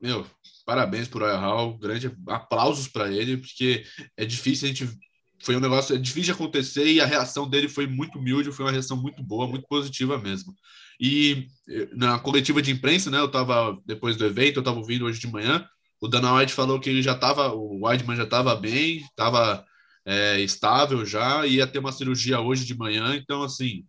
meu 0.01 0.27
parabéns 0.65 1.07
pro 1.07 1.21
Royal 1.21 1.41
Hall, 1.41 1.79
grande 1.79 2.11
aplausos 2.29 2.89
para 2.89 3.11
ele, 3.13 3.37
porque 3.37 3.85
é 4.17 4.25
difícil 4.25 4.67
a 4.67 4.69
gente. 4.69 4.99
Foi 5.45 5.57
um 5.57 5.61
negócio, 5.61 5.95
é 5.95 5.99
difícil 5.99 6.35
de 6.35 6.41
acontecer 6.41 6.87
e 6.87 7.01
a 7.01 7.07
reação 7.07 7.49
dele 7.49 7.69
foi 7.69 7.87
muito 7.87 8.19
humilde, 8.19 8.53
foi 8.53 8.65
uma 8.65 8.71
reação 8.71 8.97
muito 8.97 9.23
boa, 9.25 9.47
muito 9.47 9.67
positiva 9.69 10.17
mesmo. 10.17 10.55
E 11.01 11.49
eh, 11.69 11.89
na 11.93 12.19
coletiva 12.19 12.63
de 12.63 12.71
imprensa, 12.71 13.11
né, 13.11 13.19
eu 13.19 13.31
tava, 13.31 13.79
depois 13.87 14.17
do 14.17 14.25
evento, 14.25 14.59
eu 14.59 14.63
tava 14.63 14.79
ouvindo 14.79 15.05
hoje 15.05 15.21
de 15.21 15.27
manhã, 15.27 15.67
o 16.01 16.09
Dana 16.09 16.35
White 16.35 16.53
falou 16.53 16.81
que 16.81 16.91
ele 16.91 17.03
já 17.03 17.15
tava, 17.15 17.53
o 17.53 17.85
Weidman 17.87 18.17
já 18.17 18.27
tava 18.27 18.55
bem, 18.57 19.03
tava 19.15 19.65
é, 20.05 20.41
estável 20.41 21.05
já, 21.05 21.47
ia 21.47 21.67
ter 21.67 21.79
uma 21.79 21.93
cirurgia 21.93 22.41
hoje 22.41 22.65
de 22.65 22.77
manhã, 22.77 23.15
então 23.15 23.43
assim, 23.43 23.85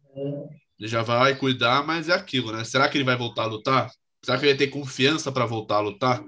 ele 0.80 0.88
já 0.88 1.02
vai 1.02 1.36
cuidar, 1.36 1.86
mas 1.86 2.10
é 2.10 2.14
aquilo, 2.14 2.52
né? 2.52 2.64
Será 2.64 2.88
que 2.88 2.98
ele 2.98 3.04
vai 3.04 3.18
voltar 3.18 3.44
a 3.44 3.48
lutar? 3.48 3.92
Será 4.24 4.38
que 4.38 4.46
ele 4.46 4.54
vai 4.54 4.58
ter 4.60 4.72
confiança 4.72 5.32
para 5.32 5.46
voltar 5.46 5.78
a 5.78 5.82
lutar? 5.82 6.24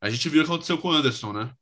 A 0.00 0.10
gente 0.10 0.28
viu 0.28 0.42
o 0.42 0.44
que 0.44 0.50
aconteceu 0.50 0.76
com 0.78 0.88
o 0.88 0.92
Anderson, 0.92 1.32
né? 1.32 1.52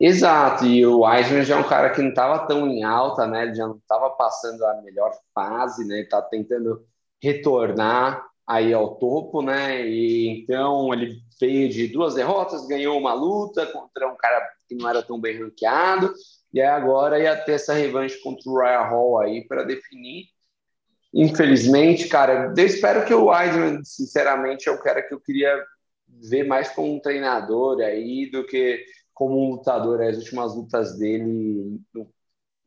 Exato, 0.00 0.64
e 0.64 0.84
o 0.84 1.00
Weisman 1.00 1.44
já 1.44 1.56
é 1.56 1.58
um 1.58 1.68
cara 1.68 1.90
que 1.90 2.02
não 2.02 2.08
estava 2.08 2.46
tão 2.46 2.66
em 2.66 2.82
alta, 2.82 3.26
né? 3.26 3.44
Ele 3.44 3.54
já 3.54 3.66
não 3.66 3.76
estava 3.76 4.10
passando 4.10 4.64
a 4.64 4.82
melhor 4.82 5.12
fase, 5.34 5.86
né? 5.86 6.00
Está 6.00 6.20
tentando 6.22 6.84
retornar 7.24 8.22
aí 8.46 8.74
ao 8.74 8.96
topo, 8.96 9.40
né? 9.40 9.86
E 9.86 10.28
então 10.28 10.92
ele 10.92 11.22
veio 11.40 11.68
de 11.70 11.88
duas 11.88 12.14
derrotas, 12.14 12.66
ganhou 12.68 12.98
uma 12.98 13.14
luta 13.14 13.66
contra 13.66 14.06
um 14.06 14.16
cara 14.16 14.46
que 14.68 14.74
não 14.74 14.88
era 14.88 15.02
tão 15.02 15.18
bem 15.18 15.42
ranqueado, 15.42 16.12
e 16.52 16.60
agora 16.60 17.18
ia 17.18 17.36
ter 17.36 17.52
essa 17.52 17.72
revanche 17.72 18.20
contra 18.22 18.50
o 18.50 18.58
Ryan 18.58 18.88
Hall 18.88 19.20
aí 19.20 19.46
para 19.46 19.64
definir. 19.64 20.26
Infelizmente, 21.12 22.08
cara, 22.08 22.52
eu 22.56 22.66
espero 22.66 23.04
que 23.06 23.14
o 23.14 23.26
Weidman, 23.26 23.84
sinceramente, 23.84 24.68
é 24.68 24.72
o 24.72 24.80
cara 24.80 25.02
que 25.02 25.14
eu 25.14 25.20
queria 25.20 25.64
ver 26.28 26.44
mais 26.44 26.70
como 26.70 26.94
um 26.94 27.00
treinador 27.00 27.80
aí 27.80 28.30
do 28.30 28.44
que 28.44 28.84
como 29.12 29.38
um 29.38 29.50
lutador. 29.52 30.02
As 30.02 30.16
últimas 30.18 30.54
lutas 30.54 30.98
dele 30.98 31.80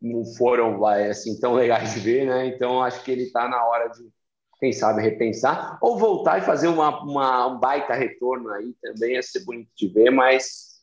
não, 0.02 0.26
foram 0.38 0.80
vai, 0.80 1.10
assim 1.10 1.40
tão 1.40 1.54
legais 1.54 1.94
de 1.94 2.00
ver, 2.00 2.26
né? 2.26 2.48
Então 2.48 2.82
acho 2.82 3.04
que 3.04 3.12
ele 3.12 3.24
está 3.24 3.48
na 3.48 3.64
hora 3.66 3.90
de 3.90 4.10
quem 4.60 4.74
sabe 4.74 5.02
repensar, 5.02 5.78
ou 5.82 5.98
voltar 5.98 6.40
e 6.40 6.46
fazer 6.46 6.68
uma, 6.68 7.04
uma, 7.04 7.48
um 7.48 7.60
baita 7.60 7.94
retorno 7.94 8.50
aí 8.50 8.74
também, 8.82 9.14
ia 9.14 9.22
ser 9.22 9.46
bonito 9.46 9.70
de 9.76 9.88
ver, 9.88 10.10
mas 10.10 10.78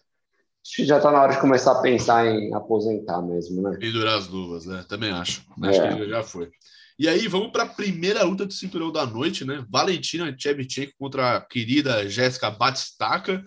acho 0.64 0.76
que 0.76 0.84
já 0.84 0.98
está 0.98 1.10
na 1.10 1.20
hora 1.20 1.34
de 1.34 1.40
começar 1.40 1.72
a 1.72 1.82
pensar 1.82 2.26
em 2.26 2.54
aposentar 2.54 3.20
mesmo, 3.20 3.62
né? 3.62 3.76
Pendurar 3.78 4.16
as 4.16 4.28
luvas, 4.28 4.64
né? 4.64 4.84
Também 4.88 5.10
acho. 5.10 5.44
Acho 5.62 5.82
é. 5.82 5.96
que 5.96 6.08
já 6.08 6.22
foi. 6.22 6.50
E 6.96 7.08
aí, 7.08 7.26
vamos 7.26 7.50
para 7.50 7.64
a 7.64 7.68
primeira 7.68 8.22
luta 8.22 8.46
do 8.46 8.52
cinturão 8.52 8.92
da 8.92 9.04
noite, 9.04 9.44
né? 9.44 9.64
Valentina 9.68 10.32
Tchevchenko 10.32 10.92
contra 10.96 11.36
a 11.36 11.40
querida 11.40 12.08
Jéssica 12.08 12.50
Batistaca, 12.50 13.44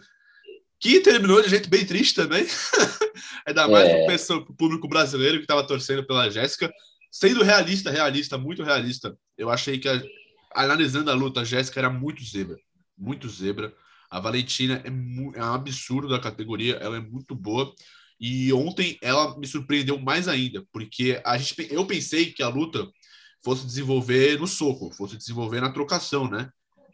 que 0.77 0.99
terminou 0.99 1.41
de 1.41 1.49
jeito 1.49 1.69
bem 1.69 1.85
triste 1.85 2.13
também. 2.15 2.45
Ainda 3.47 3.67
mais 3.69 4.29
é. 4.29 4.33
o 4.33 4.53
público 4.53 4.89
brasileiro 4.89 5.37
que 5.37 5.45
estava 5.45 5.65
torcendo 5.65 6.05
pela 6.05 6.29
Jéssica. 6.29 6.69
Sendo 7.09 7.41
realista, 7.41 7.89
realista, 7.89 8.37
muito 8.37 8.63
realista, 8.63 9.17
eu 9.37 9.49
achei 9.49 9.77
que, 9.77 9.87
a, 9.87 10.01
analisando 10.55 11.11
a 11.11 11.13
luta, 11.13 11.41
a 11.41 11.45
Jéssica 11.45 11.79
era 11.79 11.89
muito 11.89 12.23
zebra. 12.23 12.57
Muito 12.97 13.29
zebra. 13.29 13.73
A 14.09 14.19
Valentina 14.19 14.81
é, 14.83 14.87
é 14.87 15.43
um 15.43 15.53
absurdo 15.53 16.07
da 16.07 16.19
categoria, 16.19 16.75
ela 16.75 16.97
é 16.97 17.01
muito 17.01 17.35
boa. 17.35 17.73
E 18.19 18.51
ontem 18.51 18.97
ela 19.01 19.37
me 19.37 19.45
surpreendeu 19.45 19.99
mais 19.99 20.27
ainda, 20.27 20.65
porque 20.71 21.21
a 21.23 21.37
gente, 21.37 21.71
eu 21.71 21.85
pensei 21.85 22.31
que 22.31 22.41
a 22.41 22.49
luta 22.49 22.87
fosse 23.43 23.65
desenvolver 23.65 24.39
no 24.39 24.47
soco, 24.47 24.91
fosse 24.91 25.17
desenvolver 25.17 25.61
na 25.61 25.71
trocação, 25.71 26.27
né? 26.27 26.49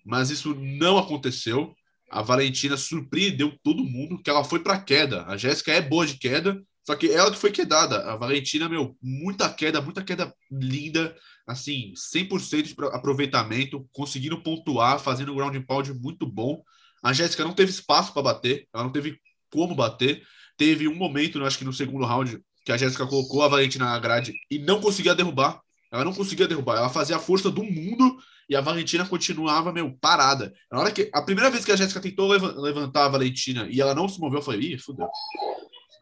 Mas 0.05 0.29
isso 0.29 0.53
não 0.53 0.97
aconteceu. 0.97 1.73
A 2.11 2.21
Valentina 2.21 2.75
surpreendeu 2.75 3.57
todo 3.63 3.85
mundo 3.85 4.21
que 4.21 4.29
ela 4.29 4.43
foi 4.43 4.59
para 4.59 4.79
queda. 4.79 5.25
A 5.25 5.37
Jéssica 5.37 5.71
é 5.71 5.81
boa 5.81 6.05
de 6.05 6.17
queda, 6.17 6.61
só 6.85 6.95
que 6.95 7.09
ela 7.09 7.31
que 7.31 7.37
foi 7.37 7.51
quedada. 7.51 8.11
A 8.11 8.17
Valentina, 8.17 8.67
meu, 8.67 8.97
muita 9.01 9.51
queda, 9.51 9.81
muita 9.81 10.03
queda 10.03 10.33
linda, 10.51 11.15
assim, 11.45 11.93
100% 11.95 12.63
de 12.63 12.75
aproveitamento, 12.93 13.87
conseguindo 13.91 14.41
pontuar, 14.41 14.99
fazendo 14.99 15.31
um 15.31 15.35
ground 15.35 15.57
pound 15.65 15.93
muito 15.93 16.25
bom. 16.25 16.63
A 17.03 17.11
Jéssica 17.13 17.43
não 17.43 17.53
teve 17.53 17.71
espaço 17.71 18.13
para 18.13 18.21
bater, 18.21 18.67
ela 18.73 18.83
não 18.83 18.91
teve 18.91 19.17
como 19.51 19.75
bater. 19.75 20.23
Teve 20.57 20.87
um 20.87 20.95
momento, 20.95 21.43
acho 21.43 21.57
que 21.57 21.65
no 21.65 21.73
segundo 21.73 22.05
round, 22.05 22.39
que 22.65 22.71
a 22.71 22.77
Jéssica 22.77 23.05
colocou 23.05 23.43
a 23.43 23.47
Valentina 23.47 23.85
na 23.85 23.99
grade 23.99 24.33
e 24.49 24.57
não 24.59 24.79
conseguia 24.79 25.15
derrubar. 25.15 25.61
Ela 25.91 26.05
não 26.05 26.13
conseguia 26.13 26.47
derrubar, 26.47 26.77
ela 26.77 26.89
fazia 26.89 27.17
a 27.17 27.19
força 27.19 27.51
do 27.51 27.63
mundo 27.63 28.17
e 28.49 28.55
a 28.55 28.61
Valentina 28.61 29.05
continuava, 29.05 29.71
meu, 29.71 29.95
parada. 30.01 30.51
Na 30.71 30.79
hora 30.79 30.91
que 30.91 31.09
a 31.13 31.21
primeira 31.21 31.51
vez 31.51 31.63
que 31.63 31.71
a 31.71 31.75
Jéssica 31.75 32.01
tentou 32.01 32.27
levantar 32.27 33.05
a 33.05 33.09
Valentina 33.09 33.67
e 33.69 33.79
ela 33.79 33.93
não 33.93 34.09
se 34.09 34.19
moveu, 34.19 34.39
eu 34.39 34.43
falei, 34.43 34.73
ih, 34.73 34.77
fudeu. 34.79 35.07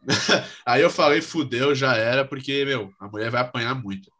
Aí 0.66 0.82
eu 0.82 0.90
falei, 0.90 1.20
fudeu, 1.20 1.74
já 1.74 1.94
era, 1.94 2.24
porque, 2.24 2.64
meu, 2.64 2.90
a 2.98 3.08
mulher 3.08 3.30
vai 3.30 3.42
apanhar 3.42 3.74
muito. 3.74 4.10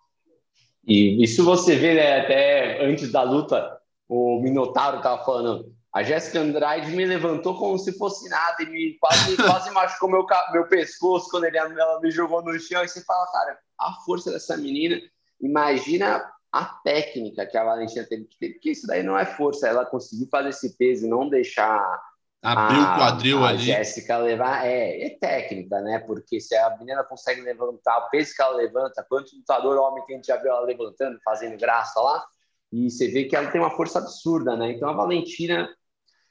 E 0.86 1.22
isso 1.22 1.44
você 1.44 1.76
vê, 1.76 1.94
né, 1.94 2.20
até 2.20 2.84
antes 2.84 3.10
da 3.10 3.22
luta, 3.22 3.78
o 4.08 4.40
Minotauro 4.40 5.00
tava 5.00 5.24
falando, 5.24 5.72
a 5.92 6.02
Jéssica 6.02 6.40
Andrade 6.40 6.90
me 6.90 7.04
levantou 7.04 7.56
como 7.56 7.78
se 7.78 7.96
fosse 7.98 8.28
nada 8.28 8.62
e 8.62 8.66
me 8.66 8.98
quase, 8.98 9.36
quase 9.36 9.70
machucou 9.70 10.10
meu, 10.10 10.26
meu 10.52 10.66
pescoço 10.66 11.30
quando 11.30 11.44
ele, 11.44 11.58
ela 11.58 12.00
me 12.00 12.10
jogou 12.10 12.42
no 12.42 12.58
chão. 12.58 12.82
E 12.82 12.88
você 12.88 13.02
fala, 13.04 13.30
cara, 13.30 13.58
a 13.78 13.92
força 14.04 14.30
dessa 14.30 14.56
menina, 14.56 15.00
imagina 15.40 16.24
a 16.50 16.64
técnica 16.64 17.46
que 17.46 17.56
a 17.56 17.64
Valentina 17.64 18.06
teve 18.06 18.24
que 18.24 18.38
ter, 18.38 18.50
porque 18.54 18.70
isso 18.70 18.86
daí 18.86 19.02
não 19.02 19.18
é 19.18 19.24
força, 19.24 19.68
ela 19.68 19.86
conseguiu 19.86 20.28
fazer 20.30 20.50
esse 20.50 20.76
peso 20.76 21.06
e 21.06 21.08
não 21.08 21.28
deixar 21.28 22.00
Abrir 22.42 22.80
o 22.80 22.96
quadril 22.96 23.44
a 23.44 23.50
ali. 23.50 23.58
Jéssica 23.58 24.18
levar 24.18 24.66
é, 24.66 25.06
é, 25.06 25.10
técnica, 25.10 25.80
né? 25.80 26.00
Porque 26.00 26.40
se 26.40 26.56
a 26.56 26.76
menina 26.76 27.04
consegue 27.04 27.40
levantar 27.40 27.98
o 27.98 28.10
peso 28.10 28.34
que 28.34 28.42
ela 28.42 28.56
levanta, 28.56 29.06
quanto 29.08 29.36
lutador 29.36 29.78
homem 29.78 30.04
que 30.04 30.12
a 30.12 30.16
gente 30.16 30.26
já 30.26 30.36
viu 30.36 30.50
ela 30.50 30.66
levantando, 30.66 31.20
fazendo 31.24 31.56
graça 31.56 32.00
lá, 32.00 32.24
e 32.72 32.90
você 32.90 33.08
vê 33.08 33.24
que 33.24 33.36
ela 33.36 33.48
tem 33.48 33.60
uma 33.60 33.70
força 33.70 34.00
absurda, 34.00 34.56
né? 34.56 34.72
Então 34.72 34.88
a 34.88 34.92
Valentina, 34.92 35.72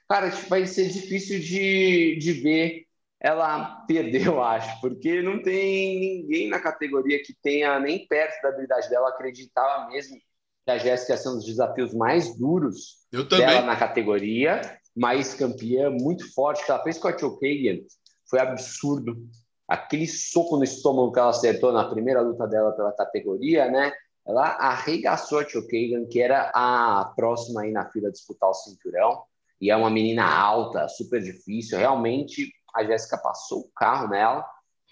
cara, 0.09 0.29
vai 0.49 0.67
ser 0.67 0.89
difícil 0.89 1.39
de, 1.39 2.17
de 2.17 2.33
ver 2.33 2.85
ela 3.17 3.85
perder, 3.87 4.27
eu 4.27 4.43
acho, 4.43 4.81
porque 4.81 5.21
não 5.21 5.41
tem 5.41 5.97
ninguém 5.97 6.49
na 6.49 6.59
categoria 6.59 7.23
que 7.23 7.33
tenha 7.41 7.79
nem 7.79 8.05
perto 8.05 8.41
da 8.41 8.49
habilidade 8.49 8.89
dela, 8.89 9.09
acreditava 9.09 9.87
mesmo 9.87 10.19
que 10.65 10.71
a 10.71 10.77
Jéssica 10.77 11.17
ser 11.17 11.29
um 11.29 11.35
dos 11.35 11.45
desafios 11.45 11.93
mais 11.93 12.37
duros 12.37 12.97
dela 13.29 13.61
na 13.61 13.75
categoria 13.75 14.61
mais 14.95 15.33
campeã, 15.33 15.89
muito 15.89 16.33
forte, 16.33 16.65
que 16.65 16.71
ela 16.71 16.83
fez 16.83 16.97
com 16.97 17.07
a 17.07 17.17
Chokagan 17.17 17.79
foi 18.31 18.39
absurdo. 18.39 19.17
Aquele 19.67 20.07
soco 20.07 20.57
no 20.57 20.63
estômago 20.63 21.11
que 21.11 21.19
ela 21.19 21.29
acertou 21.29 21.71
na 21.71 21.89
primeira 21.89 22.21
luta 22.21 22.47
dela 22.47 22.71
pela 22.71 22.93
categoria, 22.93 23.69
né? 23.69 23.91
Ela 24.25 24.47
arregaçou 24.47 25.39
a 25.39 25.47
Chokagan, 25.47 26.05
que 26.09 26.21
era 26.21 26.51
a 26.53 27.11
próxima 27.15 27.61
aí 27.61 27.71
na 27.71 27.89
fila 27.89 28.07
de 28.07 28.13
disputar 28.13 28.49
o 28.49 28.53
cinturão. 28.53 29.23
E 29.59 29.69
é 29.69 29.75
uma 29.75 29.89
menina 29.89 30.25
alta, 30.25 30.87
super 30.87 31.21
difícil. 31.21 31.77
Realmente, 31.77 32.51
a 32.73 32.83
Jéssica 32.83 33.17
passou 33.17 33.61
o 33.61 33.71
carro 33.75 34.07
nela. 34.07 34.45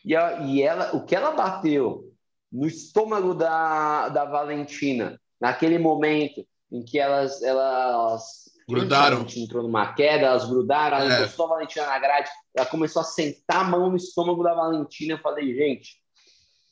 E, 0.05 0.13
e 0.13 0.61
ela, 0.61 0.95
o 0.95 1.05
que 1.05 1.15
ela 1.15 1.32
bateu 1.32 2.13
no 2.51 2.67
estômago 2.67 3.34
da, 3.34 4.09
da 4.09 4.26
Valentina, 4.26 5.20
naquele 5.39 5.77
momento 5.77 6.45
em 6.71 6.83
que 6.83 6.99
elas, 6.99 7.41
elas 7.41 8.49
Grudaram. 8.69 9.25
A 9.25 9.39
entrou 9.39 9.63
numa 9.63 9.93
queda, 9.93 10.27
elas 10.27 10.47
grudaram, 10.47 10.97
ela 10.97 11.11
é. 11.11 11.19
encostou 11.21 11.47
a 11.47 11.49
Valentina 11.49 11.87
na 11.87 11.97
grade, 11.97 12.29
ela 12.55 12.67
começou 12.67 13.01
a 13.01 13.05
sentar 13.05 13.61
a 13.61 13.63
mão 13.63 13.89
no 13.89 13.97
estômago 13.97 14.43
da 14.43 14.53
Valentina. 14.53 15.13
Eu 15.13 15.17
falei, 15.19 15.55
gente, 15.55 15.97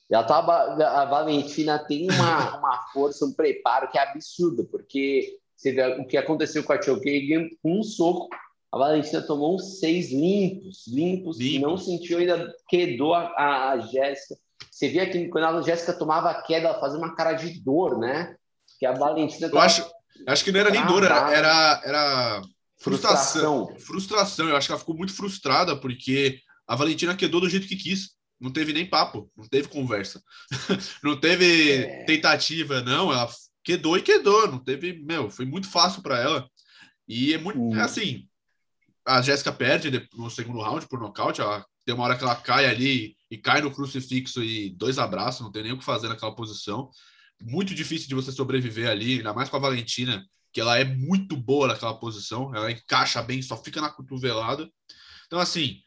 ela 0.10 0.24
tava, 0.24 0.54
a 0.54 1.06
Valentina 1.06 1.80
tem 1.80 2.08
uma, 2.12 2.58
uma 2.60 2.78
força, 2.94 3.26
um 3.26 3.34
preparo 3.34 3.90
que 3.90 3.98
é 3.98 4.04
absurdo, 4.04 4.64
porque 4.66 5.38
você 5.56 5.72
vê 5.72 5.88
o 6.00 6.06
que 6.06 6.18
aconteceu 6.18 6.64
com 6.64 6.74
a 6.74 6.82
Chokagan, 6.82 7.50
com 7.64 7.80
um 7.80 7.84
soco, 7.84 8.30
a 8.72 8.78
Valentina 8.78 9.22
tomou 9.22 9.56
uns 9.56 9.80
seis 9.80 10.12
limpos, 10.12 10.86
limpos, 10.88 11.40
limpos. 11.40 11.62
não 11.62 11.78
sentiu 11.78 12.20
ainda, 12.20 12.54
quedou 12.70 13.16
a, 13.16 13.72
a 13.72 13.80
Jéssica. 13.80 14.36
Você 14.70 14.88
via 14.88 15.10
que 15.10 15.30
quando 15.30 15.46
a 15.46 15.62
Jéssica 15.64 15.94
tomava 15.94 16.30
a 16.30 16.44
queda, 16.44 16.68
ela 16.68 16.80
fazia 16.80 17.00
uma 17.00 17.16
cara 17.16 17.34
de 17.34 17.60
dor, 17.60 17.98
né? 17.98 18.37
Que 18.80 18.86
a 18.86 18.94
Valentina. 18.94 19.48
Eu 19.48 19.60
acho, 19.60 19.84
Acho 20.26 20.44
que 20.44 20.52
não 20.52 20.60
era 20.60 20.70
nem 20.70 20.86
dor, 20.86 21.04
era, 21.04 21.32
era, 21.32 21.82
era 21.84 22.42
frustração. 22.80 23.68
frustração. 23.68 23.86
Frustração. 23.86 24.50
Eu 24.50 24.56
acho 24.56 24.68
que 24.68 24.72
ela 24.72 24.80
ficou 24.80 24.96
muito 24.96 25.14
frustrada 25.14 25.76
porque 25.76 26.40
a 26.66 26.76
Valentina 26.76 27.16
quedou 27.16 27.42
do 27.42 27.50
jeito 27.50 27.68
que 27.68 27.76
quis. 27.76 28.16
Não 28.40 28.52
teve 28.52 28.72
nem 28.72 28.86
papo, 28.86 29.32
não 29.36 29.48
teve 29.48 29.68
conversa. 29.68 30.22
não 31.04 31.20
teve 31.20 31.72
é. 31.72 32.04
tentativa, 32.06 32.82
não. 32.82 33.12
Ela 33.12 33.30
quedou 33.64 33.98
e 33.98 34.02
quedou. 34.02 34.48
Não 34.48 34.60
teve, 34.60 34.94
meu, 35.04 35.30
foi 35.30 35.46
muito 35.46 35.70
fácil 35.70 36.02
para 36.02 36.20
ela. 36.20 36.48
E 37.08 37.34
é 37.34 37.38
muito, 37.38 37.76
é 37.76 37.82
assim, 37.82 38.28
a 39.06 39.22
Jéssica 39.22 39.52
perde 39.52 40.08
no 40.14 40.30
segundo 40.30 40.60
round 40.60 40.88
por 40.88 41.00
nocaute, 41.00 41.40
ela 41.40 41.66
tem 41.86 41.96
uma 41.96 42.04
hora 42.04 42.18
que 42.18 42.24
ela 42.24 42.36
cai 42.36 42.66
ali 42.66 43.16
e 43.32 43.38
cai 43.38 43.62
no 43.62 43.72
crucifixo 43.72 44.44
e 44.44 44.72
dois 44.72 45.00
abraços, 45.00 45.40
não 45.40 45.52
tem 45.52 45.64
nem 45.64 45.72
o 45.72 45.78
que 45.78 45.86
fazer 45.86 46.10
naquela 46.10 46.36
posição. 46.36 46.92
Muito 47.42 47.76
difícil 47.76 48.08
de 48.08 48.16
você 48.16 48.32
sobreviver 48.32 48.90
ali, 48.90 49.18
ainda 49.18 49.34
mais 49.34 49.50
com 49.50 49.58
a 49.58 49.60
Valentina, 49.60 50.26
que 50.52 50.62
ela 50.62 50.78
é 50.78 50.84
muito 50.84 51.36
boa 51.38 51.68
naquela 51.68 51.94
posição, 51.94 52.54
ela 52.56 52.72
encaixa 52.72 53.22
bem, 53.22 53.42
só 53.42 53.56
fica 53.62 53.80
na 53.80 53.90
cotovelada. 53.90 54.70
Então, 55.28 55.40
assim, 55.40 55.82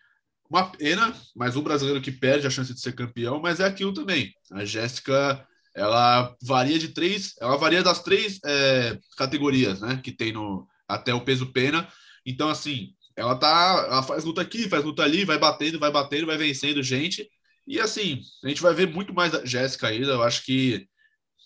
uma 0.48 0.70
pena, 0.70 1.14
mas 1.34 1.56
o 1.56 1.62
brasileiro 1.62 2.00
que 2.00 2.12
perde 2.12 2.46
a 2.46 2.50
chance 2.50 2.74
de 2.74 2.80
ser 2.80 2.94
campeão, 2.94 3.40
mas 3.40 3.60
é 3.60 3.64
aquilo 3.64 3.92
também. 3.92 4.32
A 4.52 4.64
Jéssica, 4.64 5.46
ela 5.74 6.36
varia 6.42 6.78
de 6.78 6.88
três, 6.88 7.34
ela 7.40 7.56
varia 7.56 7.82
das 7.82 8.02
três 8.02 8.38
é, 8.44 8.98
categorias, 9.16 9.80
né, 9.80 10.00
que 10.02 10.12
tem 10.12 10.32
no 10.32 10.68
até 10.88 11.14
o 11.14 11.20
peso 11.20 11.52
pena. 11.52 11.88
Então, 12.26 12.48
assim, 12.48 12.94
ela 13.16 13.36
tá, 13.36 13.86
ela 13.88 14.02
faz 14.02 14.24
luta 14.24 14.40
aqui, 14.40 14.68
faz 14.68 14.84
luta 14.84 15.02
ali, 15.02 15.24
vai 15.24 15.38
batendo, 15.38 15.78
vai 15.78 15.90
batendo, 15.90 16.26
vai 16.26 16.36
vencendo 16.36 16.82
gente. 16.82 17.28
E 17.66 17.78
assim, 17.78 18.20
a 18.42 18.48
gente 18.48 18.62
vai 18.62 18.74
ver 18.74 18.88
muito 18.88 19.14
mais 19.14 19.30
da 19.30 19.44
Jéssica 19.44 19.86
ainda. 19.86 20.08
Eu 20.08 20.22
acho 20.22 20.44
que 20.44 20.88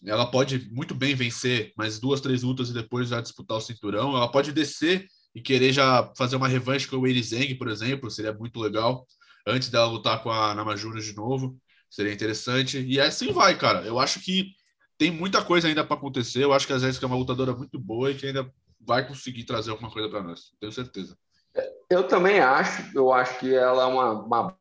ela 0.07 0.31
pode 0.31 0.71
muito 0.71 0.95
bem 0.95 1.15
vencer 1.15 1.73
mais 1.77 1.99
duas, 1.99 2.21
três 2.21 2.43
lutas 2.43 2.71
e 2.71 2.75
depois 2.75 3.09
já 3.09 3.21
disputar 3.21 3.57
o 3.57 3.61
cinturão. 3.61 4.17
Ela 4.17 4.31
pode 4.31 4.53
descer 4.53 5.07
e 5.35 5.41
querer 5.41 5.73
já 5.73 6.13
fazer 6.17 6.37
uma 6.37 6.49
revanche 6.49 6.87
com 6.87 6.97
o 6.97 7.01
Weili 7.01 7.23
Zeng, 7.23 7.55
por 7.57 7.69
exemplo, 7.69 8.11
seria 8.11 8.33
muito 8.33 8.61
legal. 8.61 9.07
Antes 9.47 9.69
dela 9.69 9.87
lutar 9.87 10.23
com 10.23 10.31
a 10.31 10.55
Namajura 10.55 11.01
de 11.01 11.15
novo, 11.15 11.57
seria 11.91 12.13
interessante. 12.13 12.81
E 12.81 13.01
assim 13.01 13.33
vai, 13.33 13.57
cara. 13.57 13.83
Eu 13.83 13.99
acho 13.99 14.21
que 14.21 14.53
tem 14.97 15.11
muita 15.11 15.45
coisa 15.45 15.69
ainda 15.69 15.85
para 15.85 15.97
acontecer. 15.97 16.45
Eu 16.45 16.53
acho 16.53 16.67
que 16.67 16.73
a 16.73 16.79
Jéssica 16.79 17.05
é 17.05 17.09
uma 17.09 17.17
lutadora 17.17 17.55
muito 17.55 17.79
boa 17.79 18.11
e 18.11 18.15
que 18.15 18.27
ainda 18.27 18.51
vai 18.81 19.07
conseguir 19.07 19.45
trazer 19.45 19.71
alguma 19.71 19.91
coisa 19.91 20.09
para 20.09 20.23
nós. 20.23 20.53
Tenho 20.61 20.73
certeza. 20.73 21.17
Eu 21.91 22.07
também 22.07 22.41
acho. 22.41 22.97
Eu 22.97 23.13
acho 23.13 23.39
que 23.39 23.55
ela 23.55 23.83
é 23.83 23.87
uma, 23.87 24.13
uma... 24.13 24.59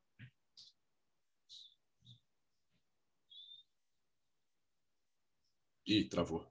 Ih, 5.93 6.09
travou. 6.09 6.43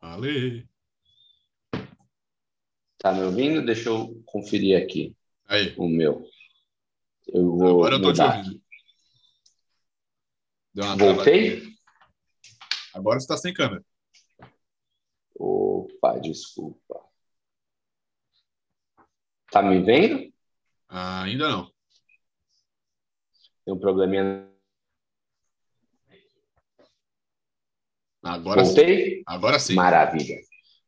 Ale. 0.00 0.68
Tá 2.98 3.12
me 3.12 3.22
ouvindo? 3.22 3.64
Deixa 3.64 3.88
eu 3.88 4.20
conferir 4.26 4.76
aqui. 4.82 5.16
Aí. 5.46 5.72
O 5.76 5.88
meu. 5.88 6.28
Eu 7.28 7.56
vou 7.56 7.84
Agora 7.84 7.94
eu 7.94 8.02
tô 8.02 8.12
te 8.12 8.20
ouvindo. 8.20 8.60
Voltei? 10.98 11.62
Agora 12.92 13.20
você 13.20 13.24
está 13.24 13.36
sem 13.36 13.54
câmera. 13.54 13.84
Opa, 15.36 16.18
desculpa. 16.18 17.04
Tá 19.52 19.62
me 19.62 19.80
vendo? 19.80 20.32
Ah, 20.88 21.22
ainda 21.22 21.48
não. 21.48 21.72
Tem 23.64 23.72
um 23.74 23.78
probleminha. 23.78 24.51
Agora 28.22 28.64
Voltei? 28.64 29.16
sim. 29.16 29.22
Agora 29.26 29.58
sim. 29.58 29.74
Maravilha. 29.74 30.36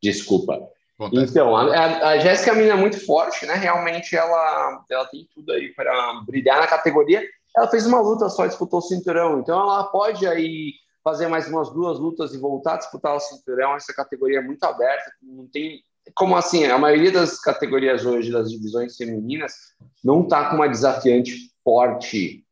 Desculpa. 0.03 0.61
Acontece. 0.99 1.33
Então, 1.33 1.57
a, 1.57 2.09
a 2.11 2.19
Jéssica 2.19 2.53
é 2.53 2.55
menina 2.55 2.77
muito 2.77 3.05
forte, 3.05 3.45
né? 3.47 3.55
Realmente 3.55 4.15
ela, 4.15 4.85
ela 4.89 5.05
tem 5.07 5.27
tudo 5.35 5.53
aí 5.53 5.75
para 5.75 6.23
brilhar 6.27 6.61
na 6.61 6.67
categoria. 6.67 7.23
Ela 7.57 7.69
fez 7.69 7.87
uma 7.87 8.01
luta 8.01 8.29
só, 8.29 8.47
disputou 8.47 8.79
o 8.79 8.83
cinturão. 8.83 9.41
Então 9.41 9.61
ela 9.61 9.85
pode 9.85 10.27
aí 10.27 10.73
fazer 11.03 11.27
mais 11.29 11.49
umas 11.49 11.71
duas 11.71 11.99
lutas 11.99 12.33
e 12.33 12.39
voltar 12.39 12.75
a 12.75 12.79
disputar 12.79 13.15
o 13.15 13.21
cinturão. 13.21 13.75
Essa 13.75 13.93
categoria 13.93 14.39
é 14.39 14.43
muito 14.43 14.63
aberta, 14.65 15.11
não 15.23 15.47
tem 15.49 15.83
como 16.15 16.37
assim, 16.37 16.65
a 16.67 16.79
maioria 16.79 17.11
das 17.11 17.41
categorias 17.41 18.05
hoje 18.05 18.31
das 18.31 18.51
divisões 18.51 18.97
femininas 18.97 19.55
não 20.03 20.23
está 20.23 20.51
com 20.51 20.57
uma 20.57 20.69
desafiante 20.69 21.51
forte, 21.63 22.44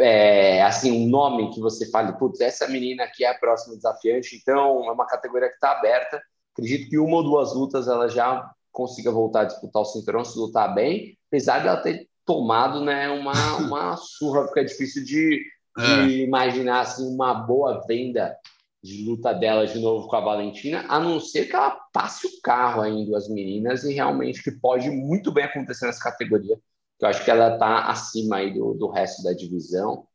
é, 0.00 0.62
assim, 0.62 0.90
um 0.90 1.08
nome 1.08 1.50
que 1.50 1.60
você 1.60 1.90
fale, 1.90 2.16
putz, 2.18 2.40
essa 2.40 2.66
menina 2.68 3.04
aqui 3.04 3.24
é 3.24 3.30
a 3.30 3.38
próxima 3.38 3.76
desafiante, 3.76 4.36
então 4.36 4.84
é 4.88 4.92
uma 4.92 5.06
categoria 5.06 5.48
que 5.48 5.54
está 5.54 5.72
aberta. 5.72 6.20
Acredito 6.52 6.88
que 6.88 6.98
uma 6.98 7.16
ou 7.16 7.22
duas 7.22 7.54
lutas 7.54 7.88
ela 7.88 8.08
já 8.08 8.50
consiga 8.72 9.10
voltar 9.10 9.42
a 9.42 9.44
disputar 9.44 9.82
o 9.82 9.84
cinturão 9.84 10.24
se 10.24 10.38
lutar 10.38 10.74
bem, 10.74 11.16
apesar 11.28 11.60
de 11.60 11.68
ela 11.68 11.76
ter 11.76 12.08
tomado 12.24 12.84
né, 12.84 13.08
uma, 13.10 13.32
uma 13.58 13.96
surra, 13.96 14.44
porque 14.44 14.60
é 14.60 14.64
difícil 14.64 15.04
de, 15.04 15.42
de 15.76 16.22
é. 16.22 16.24
imaginar 16.24 16.80
assim, 16.80 17.06
uma 17.12 17.34
boa 17.34 17.84
venda 17.86 18.36
de 18.82 19.04
luta 19.04 19.34
dela 19.34 19.66
de 19.66 19.78
novo 19.78 20.08
com 20.08 20.16
a 20.16 20.20
Valentina, 20.20 20.86
a 20.88 20.98
não 20.98 21.20
ser 21.20 21.46
que 21.46 21.54
ela 21.54 21.78
passe 21.92 22.26
o 22.26 22.40
carro 22.42 22.80
ainda 22.80 23.16
as 23.16 23.28
meninas 23.28 23.84
e 23.84 23.92
realmente 23.92 24.42
que 24.42 24.52
pode 24.52 24.90
muito 24.90 25.30
bem 25.30 25.44
acontecer 25.44 25.86
nessa 25.86 26.02
categoria. 26.02 26.58
Eu 27.00 27.08
acho 27.08 27.24
que 27.24 27.30
ela 27.30 27.54
está 27.54 27.84
acima 27.86 28.36
aí 28.36 28.52
do, 28.52 28.74
do 28.74 28.88
resto 28.88 29.22
da 29.22 29.32
divisão. 29.32 30.06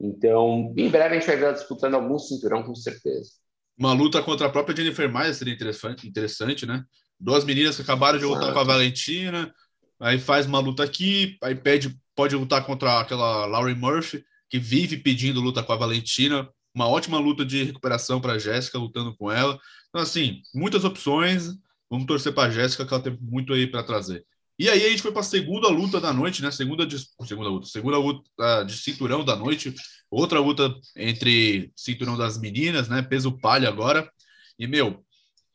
Então, 0.00 0.74
em 0.76 0.88
breve 0.88 1.16
a 1.16 1.18
gente 1.18 1.26
vai 1.26 1.36
ver 1.36 1.44
ela 1.44 1.52
disputando 1.54 1.94
algum 1.94 2.18
cinturão, 2.18 2.62
com 2.62 2.74
certeza. 2.74 3.30
Uma 3.78 3.92
luta 3.92 4.22
contra 4.22 4.46
a 4.46 4.50
própria 4.50 4.76
Jennifer 4.76 5.10
Maia 5.10 5.32
seria 5.32 5.54
interessante, 5.54 6.06
interessante 6.06 6.66
né? 6.66 6.84
Duas 7.18 7.44
meninas 7.44 7.76
que 7.76 7.82
acabaram 7.82 8.18
de 8.18 8.24
lutar 8.24 8.52
com 8.52 8.58
a 8.58 8.64
Valentina, 8.64 9.52
aí 9.98 10.18
faz 10.18 10.46
uma 10.46 10.58
luta 10.58 10.82
aqui, 10.82 11.38
aí 11.42 11.54
pede, 11.54 11.96
pode 12.14 12.36
lutar 12.36 12.64
contra 12.66 13.00
aquela 13.00 13.46
Laurie 13.46 13.74
Murphy, 13.74 14.24
que 14.50 14.58
vive 14.58 14.98
pedindo 14.98 15.40
luta 15.40 15.62
com 15.62 15.72
a 15.72 15.76
Valentina 15.76 16.48
uma 16.74 16.88
ótima 16.88 17.18
luta 17.18 17.44
de 17.44 17.62
recuperação 17.62 18.20
para 18.20 18.32
a 18.32 18.38
Jéssica, 18.38 18.78
lutando 18.78 19.16
com 19.16 19.30
ela. 19.30 19.58
Então, 19.88 20.00
assim, 20.00 20.42
muitas 20.52 20.84
opções. 20.84 21.50
Vamos 21.88 22.06
torcer 22.06 22.34
para 22.34 22.48
a 22.48 22.50
Jéssica, 22.50 22.84
que 22.84 22.92
ela 22.92 23.02
tem 23.02 23.16
muito 23.20 23.52
aí 23.52 23.66
para 23.68 23.84
trazer. 23.84 24.26
E 24.58 24.68
aí 24.68 24.86
a 24.86 24.88
gente 24.88 25.02
foi 25.02 25.10
para 25.10 25.20
a 25.20 25.24
segunda 25.24 25.68
luta 25.68 26.00
da 26.00 26.12
noite, 26.12 26.40
né? 26.40 26.50
Segunda, 26.50 26.86
de, 26.86 26.96
segunda 27.26 27.48
luta, 27.48 27.66
segunda 27.66 27.98
luta 27.98 28.64
de 28.64 28.76
cinturão 28.76 29.24
da 29.24 29.34
noite. 29.34 29.74
Outra 30.10 30.38
luta 30.38 30.72
entre 30.96 31.72
cinturão 31.74 32.16
das 32.16 32.38
meninas, 32.38 32.88
né? 32.88 33.02
Peso 33.02 33.32
palha 33.32 33.68
agora. 33.68 34.08
E, 34.56 34.66
meu, 34.68 35.04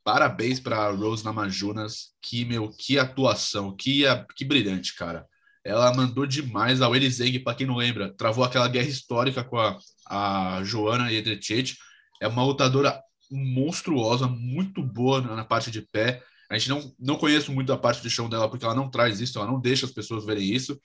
parabéns 0.04 0.60
para 0.60 0.91
Rose 0.91 1.24
Namajunas. 1.24 2.14
Que, 2.22 2.43
meu, 2.43 2.70
que 2.78 3.00
atuação, 3.00 3.74
que, 3.74 4.04
que 4.36 4.43
brilhante, 4.43 4.93
cara. 4.95 5.26
Ela 5.64 5.93
mandou 5.93 6.26
demais. 6.26 6.82
A 6.82 6.89
Willy 6.89 7.10
Zeng, 7.10 7.39
para 7.39 7.56
quem 7.56 7.68
não 7.68 7.78
lembra, 7.78 8.14
travou 8.18 8.43
aquela 8.43 8.68
guerra 8.68 8.88
histórica 8.88 9.43
com 9.43 9.58
a, 9.58 9.78
a 10.08 10.62
Joana 10.64 11.10
Jedrzejczyk. 11.10 11.78
É 12.22 12.28
uma 12.28 12.43
lutadora 12.43 13.02
monstruosa, 13.32 14.28
muito 14.28 14.84
boa 14.84 15.22
na 15.22 15.45
parte 15.45 15.72
de 15.72 15.82
pé. 15.82 16.22
A 16.50 16.58
gente 16.58 16.70
não, 16.70 16.95
não 17.00 17.16
conhece 17.16 17.52
muito 17.52 17.72
a 17.72 17.78
parte 17.78 18.02
de 18.02 18.10
chão 18.10 18.28
dela 18.28 18.50
porque 18.50 18.66
ela 18.66 18.76
não 18.76 18.89
traz 18.89 19.20
isso, 19.20 19.38
ela 19.38 19.47
não 19.47 19.60
deixa 19.60 19.86
as 19.86 19.91
pessoas 19.91 20.26
verem 20.26 20.52
isso. 20.52 20.80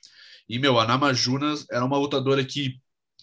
E, 0.49 0.59
meu, 0.59 0.79
a 0.79 0.87
Nama 0.87 1.15
Junas 1.15 1.65
era 1.71 1.85
uma 1.85 1.97
lutadora 1.97 2.45
que 2.45 2.79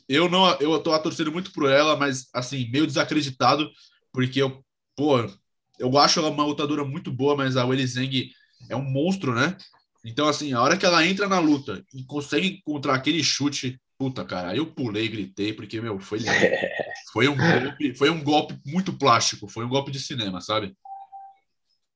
eu 0.10 0.28
não 0.30 0.50
eu 0.60 0.80
tô 0.80 0.98
torcendo 1.00 1.32
muito 1.32 1.52
por 1.54 1.70
ela, 1.70 1.96
mas 1.96 2.28
assim, 2.34 2.70
meio 2.72 2.88
desacreditado, 2.88 3.70
porque 4.12 4.42
eu, 4.42 4.64
pô, 4.96 5.18
eu 5.80 5.98
acho 5.98 6.20
ela 6.20 6.30
uma 6.30 6.46
lutadora 6.46 6.84
muito 6.84 7.12
boa, 7.12 7.36
mas 7.36 7.56
a 7.56 7.66
Weili 7.66 7.86
Zeng 7.86 8.32
é 8.70 8.76
um 8.76 8.84
monstro, 8.84 9.34
né? 9.34 9.56
Então, 10.04 10.28
assim, 10.28 10.52
a 10.52 10.62
hora 10.62 10.78
que 10.78 10.86
ela 10.86 11.06
entra 11.06 11.28
na 11.28 11.40
luta 11.40 11.84
e 11.94 12.04
consegue 12.04 12.48
encontrar 12.48 12.96
aquele 12.96 13.24
chute, 13.24 13.80
puta, 13.98 14.26
cara, 14.26 14.50
aí 14.50 14.58
eu 14.58 14.66
pulei, 14.66 15.08
gritei, 15.08 15.54
porque, 15.54 15.80
meu, 15.80 16.00
foi 16.00 16.20
Foi 17.14 17.28
um 17.28 17.36
golpe, 17.36 17.94
foi 17.96 18.10
um 18.10 18.24
golpe 18.24 18.58
muito 18.66 18.94
plástico, 18.94 19.48
foi 19.48 19.66
um 19.66 19.70
golpe 19.70 19.92
de 19.92 20.00
cinema, 20.00 20.40
sabe? 20.40 20.74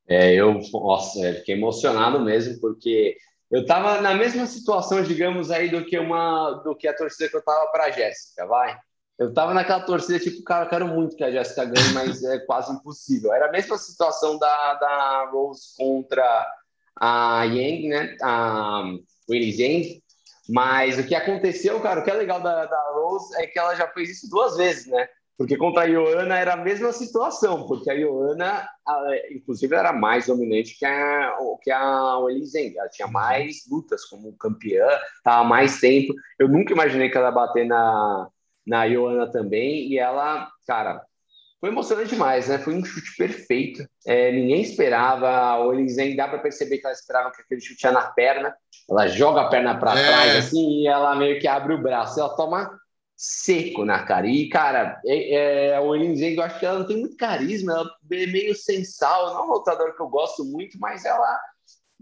É, 0.08 0.34
eu, 0.34 0.60
nossa, 0.72 1.20
eu 1.20 1.36
fiquei 1.36 1.56
emocionado 1.56 2.20
mesmo, 2.20 2.60
porque 2.60 3.18
eu 3.52 3.66
tava 3.66 4.02
na 4.02 4.14
mesma 4.14 4.46
situação, 4.46 5.04
digamos, 5.04 5.52
aí, 5.52 5.70
do 5.70 5.86
que 5.86 5.98
uma 5.98 6.52
do 6.64 6.76
que 6.76 6.88
a 6.88 6.96
torcida 6.96 7.30
que 7.30 7.38
eu 7.38 7.44
tava 7.44 7.68
para 7.72 7.86
a 7.86 7.92
Jéssica, 7.92 8.46
vai. 8.46 8.78
Eu 9.18 9.34
tava 9.34 9.54
naquela 9.54 9.80
torcida, 9.80 10.20
tipo, 10.20 10.44
cara, 10.44 10.66
eu 10.66 10.70
quero 10.70 10.88
muito 10.88 11.16
que 11.16 11.24
a 11.24 11.32
Jéssica 11.32 11.64
ganhe, 11.64 11.94
mas 11.94 12.22
é 12.24 12.40
quase 12.40 12.74
impossível. 12.74 13.34
Era 13.34 13.48
a 13.48 13.52
mesma 13.52 13.78
situação 13.78 14.38
da, 14.38 14.74
da 14.74 15.30
Rose 15.32 15.74
contra 15.78 16.46
a 17.00 17.44
Yang, 17.46 17.88
né? 17.88 18.18
A 18.22 18.84
Willie 19.30 19.56
Yang. 19.58 20.04
Mas 20.50 21.00
o 21.00 21.04
que 21.04 21.16
aconteceu, 21.16 21.80
cara, 21.80 22.02
o 22.02 22.04
que 22.04 22.12
é 22.12 22.14
legal 22.14 22.42
da, 22.42 22.66
da 22.66 22.92
Rose 22.94 23.34
é 23.42 23.48
que 23.48 23.58
ela 23.58 23.74
já 23.74 23.88
fez 23.88 24.10
isso 24.10 24.30
duas 24.30 24.58
vezes, 24.58 24.86
né? 24.88 25.08
Porque 25.38 25.58
contra 25.58 25.84
a 25.84 25.86
Ioana 25.86 26.38
era 26.38 26.54
a 26.54 26.58
mesma 26.58 26.94
situação, 26.94 27.68
porque 27.68 27.90
a 27.92 27.94
Ioana, 27.94 28.68
inclusive, 29.32 29.76
era 29.76 29.92
mais 29.92 30.28
dominante 30.28 30.78
que 30.80 30.86
a, 30.86 31.36
que 31.62 31.72
a 31.72 32.18
Zeng. 32.46 32.78
Ela 32.78 32.90
tinha 32.90 33.08
mais 33.08 33.68
lutas 33.70 34.06
como 34.06 34.38
campeã, 34.38 34.88
estava 35.18 35.44
mais 35.44 35.80
tempo. 35.80 36.14
Eu 36.40 36.48
nunca 36.48 36.74
imaginei 36.74 37.10
que 37.10 37.18
ela 37.18 37.28
ia 37.28 37.32
bater 37.34 37.66
na, 37.66 38.30
na 38.66 38.86
Ioana 38.86 39.30
também. 39.30 39.90
E 39.90 39.98
ela, 39.98 40.50
cara, 40.66 41.04
foi 41.60 41.70
emocionante 41.70 42.10
demais, 42.10 42.48
né? 42.48 42.58
Foi 42.58 42.74
um 42.74 42.86
chute 42.86 43.18
perfeito. 43.18 43.86
É, 44.06 44.32
ninguém 44.32 44.62
esperava. 44.62 45.28
A 45.28 45.60
Olizen 45.60 46.16
dá 46.16 46.30
para 46.30 46.40
perceber 46.40 46.78
que 46.78 46.86
ela 46.86 46.94
esperava 46.94 47.32
que 47.32 47.42
aquele 47.42 47.60
chute 47.60 47.84
ia 47.86 47.92
na 47.92 48.04
perna. 48.04 48.56
Ela 48.90 49.08
joga 49.08 49.42
a 49.42 49.50
perna 49.50 49.78
para 49.78 50.00
é. 50.00 50.08
trás 50.08 50.36
assim 50.46 50.82
e 50.82 50.88
ela 50.88 51.16
meio 51.16 51.40
que 51.42 51.48
abre 51.48 51.74
o 51.74 51.82
braço. 51.82 52.20
Ela 52.20 52.36
toma 52.36 52.72
seco 53.16 53.86
na 53.86 54.04
cara. 54.04 54.28
E, 54.28 54.50
cara, 54.50 55.00
é, 55.06 55.34
é, 55.34 55.76
a 55.76 55.82
Olizen, 55.82 56.36
eu 56.36 56.44
acho 56.44 56.60
que 56.60 56.66
ela 56.66 56.80
não 56.80 56.88
tem 56.88 57.00
muito 57.00 57.16
carisma. 57.16 57.74
Ela 57.74 57.90
é 58.12 58.28
meio 58.28 58.56
sensal. 58.56 59.34
Não 59.34 59.40
é 59.40 59.44
um 59.46 59.52
lutador 59.54 59.96
que 59.96 60.02
eu 60.02 60.10
gosto 60.10 60.44
muito, 60.44 60.78
mas 60.80 61.06
ela. 61.06 61.40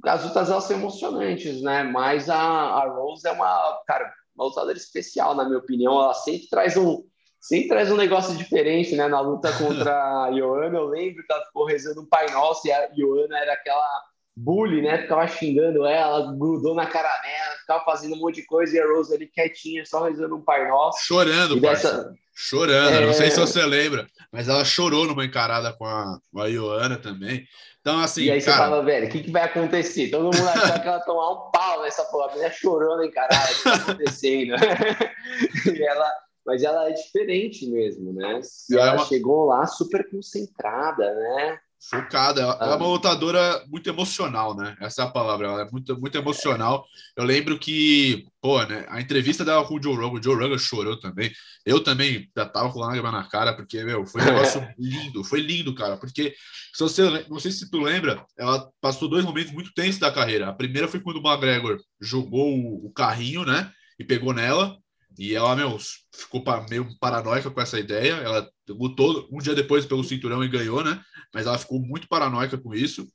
As 0.05 0.23
lutas 0.23 0.49
elas 0.49 0.63
são 0.63 0.77
emocionantes, 0.77 1.61
né? 1.61 1.83
Mas 1.83 2.29
a, 2.29 2.37
a 2.37 2.87
Rose 2.89 3.27
é 3.27 3.31
uma. 3.31 3.81
Cara, 3.87 4.11
uma 4.35 4.45
lutadora 4.45 4.77
especial, 4.77 5.35
na 5.35 5.45
minha 5.45 5.59
opinião. 5.59 5.93
Ela 5.93 6.13
sempre 6.13 6.47
traz 6.49 6.75
um, 6.75 7.03
sempre 7.39 7.67
traz 7.69 7.91
um 7.91 7.97
negócio 7.97 8.35
diferente, 8.35 8.95
né? 8.95 9.07
Na 9.07 9.19
luta 9.19 9.51
contra 9.57 10.23
a 10.25 10.29
Ioana, 10.33 10.77
eu 10.77 10.85
lembro 10.85 11.23
que 11.25 11.31
ela 11.31 11.45
ficou 11.45 11.65
rezando 11.65 12.01
um 12.01 12.05
Pai 12.07 12.29
Nosso 12.31 12.67
e 12.67 12.71
a 12.71 12.89
Ioana 12.97 13.37
era 13.37 13.53
aquela 13.53 14.03
bully, 14.35 14.81
né? 14.81 14.99
Ficava 14.99 15.27
xingando 15.27 15.85
ela, 15.85 16.31
grudou 16.33 16.75
na 16.75 16.85
cara 16.85 17.09
dela, 17.21 17.55
ficava 17.59 17.83
fazendo 17.83 18.15
um 18.15 18.19
monte 18.19 18.35
de 18.35 18.45
coisa 18.45 18.75
e 18.75 18.79
a 18.79 18.87
Rose 18.87 19.13
ali 19.13 19.27
quietinha, 19.27 19.85
só 19.85 20.03
rezando 20.03 20.35
um 20.35 20.41
Pai 20.41 20.67
Nosso. 20.67 21.05
Chorando, 21.05 21.59
dessa... 21.59 22.13
Chorando, 22.35 22.95
é... 22.95 23.05
não 23.05 23.13
sei 23.13 23.29
se 23.29 23.37
é. 23.37 23.41
você 23.41 23.63
lembra, 23.65 24.07
mas 24.31 24.49
ela 24.49 24.65
chorou 24.65 25.05
numa 25.05 25.23
encarada 25.23 25.71
com 25.73 25.85
a, 25.85 26.17
com 26.31 26.41
a 26.41 26.47
Ioana 26.47 26.97
também. 26.97 27.45
Então, 27.79 27.99
assim. 27.99 28.23
E 28.23 28.31
aí 28.31 28.41
cara... 28.41 28.57
você 28.57 28.63
fala, 28.63 28.83
velho, 28.83 29.07
o 29.07 29.09
que, 29.09 29.23
que 29.23 29.31
vai 29.31 29.43
acontecer? 29.43 30.09
Todo 30.09 30.23
mundo 30.23 30.49
achava 30.49 30.79
que 30.79 30.87
ela 30.87 30.99
tomar 31.01 31.31
um 31.31 31.51
pau 31.51 31.83
nessa 31.83 32.03
porra, 32.05 32.31
a 32.31 32.31
mulher 32.31 32.53
chorando, 32.53 33.03
encarada, 33.03 33.51
o 33.51 33.55
que 33.55 33.63
tá 33.63 33.75
acontecendo? 33.75 34.55
e 35.75 35.83
ela. 35.83 36.11
Mas 36.45 36.61
ela 36.61 36.89
é 36.89 36.91
diferente 36.91 37.65
mesmo, 37.67 38.11
né? 38.11 38.41
E 38.69 38.73
ela, 38.73 38.83
ela 38.83 38.91
é 38.91 38.95
uma... 38.97 39.05
chegou 39.05 39.45
lá 39.45 39.65
super 39.65 40.09
concentrada, 40.09 41.13
né? 41.13 41.59
Focada. 41.89 42.41
Ela 42.41 42.73
é 42.73 42.75
uma 42.75 42.87
lutadora 42.87 43.63
muito 43.67 43.89
emocional, 43.89 44.55
né? 44.55 44.75
Essa 44.79 45.01
é 45.01 45.05
a 45.05 45.09
palavra. 45.09 45.47
Ela 45.47 45.61
é 45.63 45.71
muito, 45.71 45.99
muito 45.99 46.17
emocional. 46.17 46.85
Eu 47.15 47.25
lembro 47.25 47.59
que, 47.59 48.25
pô, 48.41 48.63
né? 48.63 48.85
A 48.87 49.01
entrevista 49.01 49.43
dela 49.43 49.65
com 49.65 49.75
o 49.75 49.83
Joe 49.83 49.95
Rogan, 49.95 50.19
o 50.19 50.23
Joe 50.23 50.35
Rogan 50.35 50.57
chorou 50.57 50.97
também. 50.97 51.29
Eu 51.65 51.83
também 51.83 52.29
já 52.35 52.45
tava 52.45 52.71
com 52.71 52.79
lágrima 52.79 53.11
na 53.11 53.27
cara, 53.27 53.53
porque, 53.53 53.83
meu, 53.83 54.05
foi 54.05 54.21
um 54.21 54.25
negócio 54.25 54.65
lindo. 54.79 55.23
Foi 55.25 55.41
lindo, 55.41 55.75
cara. 55.75 55.97
Porque, 55.97 56.33
se 56.73 56.83
você, 56.83 57.25
não 57.29 57.39
sei 57.39 57.51
se 57.51 57.69
tu 57.69 57.81
lembra, 57.81 58.25
ela 58.37 58.69
passou 58.79 59.09
dois 59.09 59.25
momentos 59.25 59.51
muito 59.51 59.73
tensos 59.73 59.99
da 59.99 60.11
carreira. 60.11 60.47
A 60.47 60.53
primeira 60.53 60.87
foi 60.87 61.01
quando 61.01 61.17
o 61.17 61.27
McGregor 61.27 61.79
jogou 62.01 62.49
o, 62.49 62.87
o 62.87 62.93
carrinho, 62.93 63.45
né? 63.45 63.69
E 63.99 64.05
pegou 64.05 64.33
nela. 64.33 64.77
E 65.17 65.35
ela, 65.35 65.55
meu, 65.55 65.77
ficou 66.11 66.43
meio 66.69 66.87
paranoica 66.99 67.49
com 67.49 67.61
essa 67.61 67.79
ideia. 67.79 68.13
Ela 68.13 68.49
lutou 68.69 69.27
um 69.31 69.39
dia 69.39 69.53
depois 69.53 69.85
pelo 69.85 70.03
cinturão 70.03 70.43
e 70.43 70.47
ganhou, 70.47 70.83
né? 70.83 70.99
Mas 71.33 71.45
ela 71.45 71.57
ficou 71.57 71.79
muito 71.79 72.07
paranoica 72.07 72.57
com 72.57 72.73
isso. 72.73 73.07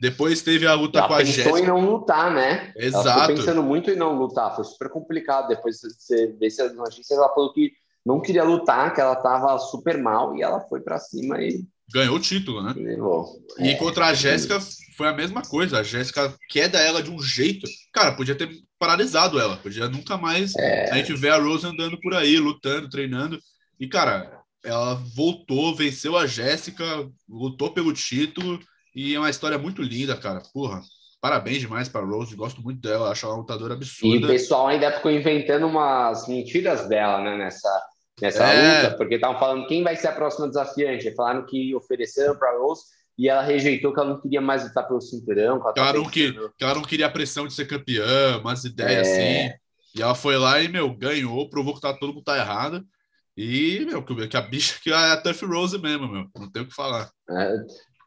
Depois 0.00 0.40
teve 0.42 0.66
a 0.66 0.74
luta 0.74 0.98
ela 0.98 1.08
com 1.08 1.14
a 1.14 1.24
Jéssica. 1.24 1.44
pensou 1.44 1.58
em 1.58 1.66
não 1.66 1.90
lutar, 1.90 2.32
né? 2.32 2.72
Exato. 2.76 3.08
Ela 3.08 3.20
ficou 3.20 3.36
pensando 3.36 3.62
muito 3.62 3.90
em 3.90 3.96
não 3.96 4.16
lutar. 4.16 4.54
Foi 4.54 4.64
super 4.64 4.88
complicado. 4.88 5.48
Depois 5.48 5.78
você 5.80 6.28
vê 6.38 6.50
se 6.50 6.62
as 6.62 6.74
notícias, 6.74 7.18
ela 7.18 7.28
falou 7.34 7.52
que 7.52 7.72
não 8.04 8.20
queria 8.20 8.44
lutar, 8.44 8.94
que 8.94 9.00
ela 9.00 9.16
tava 9.16 9.58
super 9.58 9.98
mal 9.98 10.34
e 10.34 10.42
ela 10.42 10.60
foi 10.60 10.80
para 10.80 10.98
cima 10.98 11.42
e 11.42 11.64
ganhou 11.92 12.16
o 12.16 12.20
título, 12.20 12.62
né? 12.62 12.74
E 13.58 13.70
é, 13.70 13.74
contra 13.74 14.06
a 14.06 14.14
Jéssica 14.14 14.58
foi 14.96 15.08
a 15.08 15.12
mesma 15.12 15.42
coisa. 15.42 15.80
A 15.80 15.82
Jéssica 15.82 16.34
queda 16.48 16.78
ela 16.78 17.02
de 17.02 17.10
um 17.10 17.20
jeito. 17.20 17.66
Cara, 17.92 18.12
podia 18.12 18.34
ter 18.34 18.48
paralisado 18.80 19.38
ela. 19.38 19.58
Podia 19.58 19.86
nunca 19.88 20.16
mais 20.16 20.56
é. 20.56 20.90
a 20.90 20.94
gente 20.96 21.14
ver 21.14 21.28
a 21.28 21.38
Rose 21.38 21.66
andando 21.66 22.00
por 22.00 22.14
aí, 22.14 22.38
lutando, 22.38 22.88
treinando. 22.88 23.38
E, 23.78 23.86
cara, 23.86 24.40
ela 24.64 24.94
voltou, 25.14 25.74
venceu 25.76 26.16
a 26.16 26.26
Jéssica, 26.26 26.84
lutou 27.28 27.72
pelo 27.72 27.92
título. 27.92 28.58
E 28.96 29.14
é 29.14 29.18
uma 29.18 29.30
história 29.30 29.58
muito 29.58 29.82
linda, 29.82 30.16
cara. 30.16 30.42
Porra, 30.52 30.80
parabéns 31.20 31.60
demais 31.60 31.90
para 31.90 32.04
Rose. 32.04 32.34
Gosto 32.34 32.62
muito 32.62 32.80
dela, 32.80 33.10
acho 33.10 33.26
ela 33.26 33.34
uma 33.34 33.42
lutadora 33.42 33.74
absurda. 33.74 34.16
E 34.16 34.24
o 34.24 34.26
pessoal 34.26 34.68
ainda 34.68 34.90
ficou 34.90 35.10
inventando 35.10 35.66
umas 35.66 36.26
mentiras 36.26 36.88
dela, 36.88 37.20
né, 37.20 37.36
nessa, 37.36 37.82
nessa 38.20 38.44
é. 38.46 38.82
luta, 38.82 38.96
porque 38.96 39.16
estavam 39.16 39.38
falando 39.38 39.66
quem 39.66 39.84
vai 39.84 39.94
ser 39.94 40.08
a 40.08 40.12
próxima 40.12 40.48
desafiante. 40.48 41.14
Falaram 41.14 41.44
que 41.44 41.74
ofereceram 41.74 42.34
para 42.34 42.58
Rose 42.58 42.84
e 43.18 43.28
ela 43.28 43.42
rejeitou 43.42 43.92
que 43.92 44.00
ela 44.00 44.10
não 44.10 44.20
queria 44.20 44.40
mais 44.40 44.64
lutar 44.64 44.86
pelo 44.86 45.00
cinturão. 45.00 45.60
Que 45.60 45.80
ela, 45.80 45.92
não 45.92 46.04
que, 46.08 46.32
que 46.32 46.64
ela 46.64 46.74
não 46.74 46.82
queria 46.82 47.06
a 47.06 47.10
pressão 47.10 47.46
de 47.46 47.54
ser 47.54 47.66
campeã, 47.66 48.38
umas 48.38 48.64
ideias 48.64 49.08
é... 49.08 49.46
assim. 49.48 49.58
E 49.94 50.02
ela 50.02 50.14
foi 50.14 50.36
lá 50.38 50.60
e, 50.60 50.68
meu, 50.68 50.94
ganhou, 50.94 51.50
provou 51.50 51.74
que 51.74 51.80
tá, 51.80 51.92
todo 51.92 52.14
mundo 52.14 52.24
tá 52.24 52.38
errado. 52.38 52.84
E, 53.36 53.84
meu, 53.84 54.02
que 54.02 54.36
a 54.36 54.40
bicha 54.40 54.78
que 54.82 54.90
é 54.90 54.94
a 54.94 55.16
Tuff 55.16 55.44
Rose 55.44 55.78
mesmo, 55.78 56.08
meu. 56.08 56.26
Não 56.36 56.50
tem 56.50 56.62
o 56.62 56.66
que 56.66 56.74
falar. 56.74 57.10
É... 57.28 57.56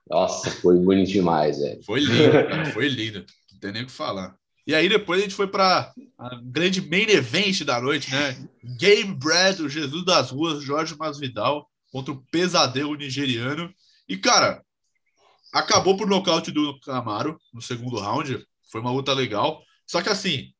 Nossa, 0.10 0.51
foi 0.51 0.78
bonito 0.78 1.12
demais, 1.12 1.60
velho. 1.60 1.84
Foi 1.84 1.99
lindo, 1.99 2.32
cara, 2.32 2.66
foi 2.68 2.88
lindo. 2.88 3.26
Não 3.51 3.60
tem 3.60 3.72
nem 3.72 3.84
o 3.84 3.86
que 3.86 3.91
falar. 3.91 4.36
E 4.66 4.74
aí 4.74 4.88
depois 4.88 5.20
a 5.20 5.24
gente 5.24 5.36
foi 5.36 5.47
para 5.47 5.91
a 6.18 6.39
grande 6.41 6.82
main 6.82 7.10
event 7.10 7.64
da 7.64 7.82
noite, 7.82 8.12
né? 8.12 8.36
Game 8.78 9.14
Bread, 9.14 9.62
o 9.62 9.70
Jesus 9.70 10.06
das 10.06 10.30
ruas, 10.32 10.64
Jorge 10.64 10.95
Masvidal 10.97 11.68
contra 11.91 12.14
o 12.14 12.24
pesadelo 12.32 12.95
nigeriano. 12.95 13.74
E, 14.08 14.18
cara, 14.18 14.64
Acabou 15.54 15.95
por 15.95 16.08
nocaute 16.08 16.51
do 16.51 16.80
Camaro 16.80 17.39
no 17.54 17.62
segundo 17.62 17.99
round. 17.99 18.43
Foi 18.72 18.82
uma 18.82 18.91
luta 18.91 19.14
legal. 19.14 19.64
Só 19.86 20.01
que 20.01 20.10
assim, 20.10 20.51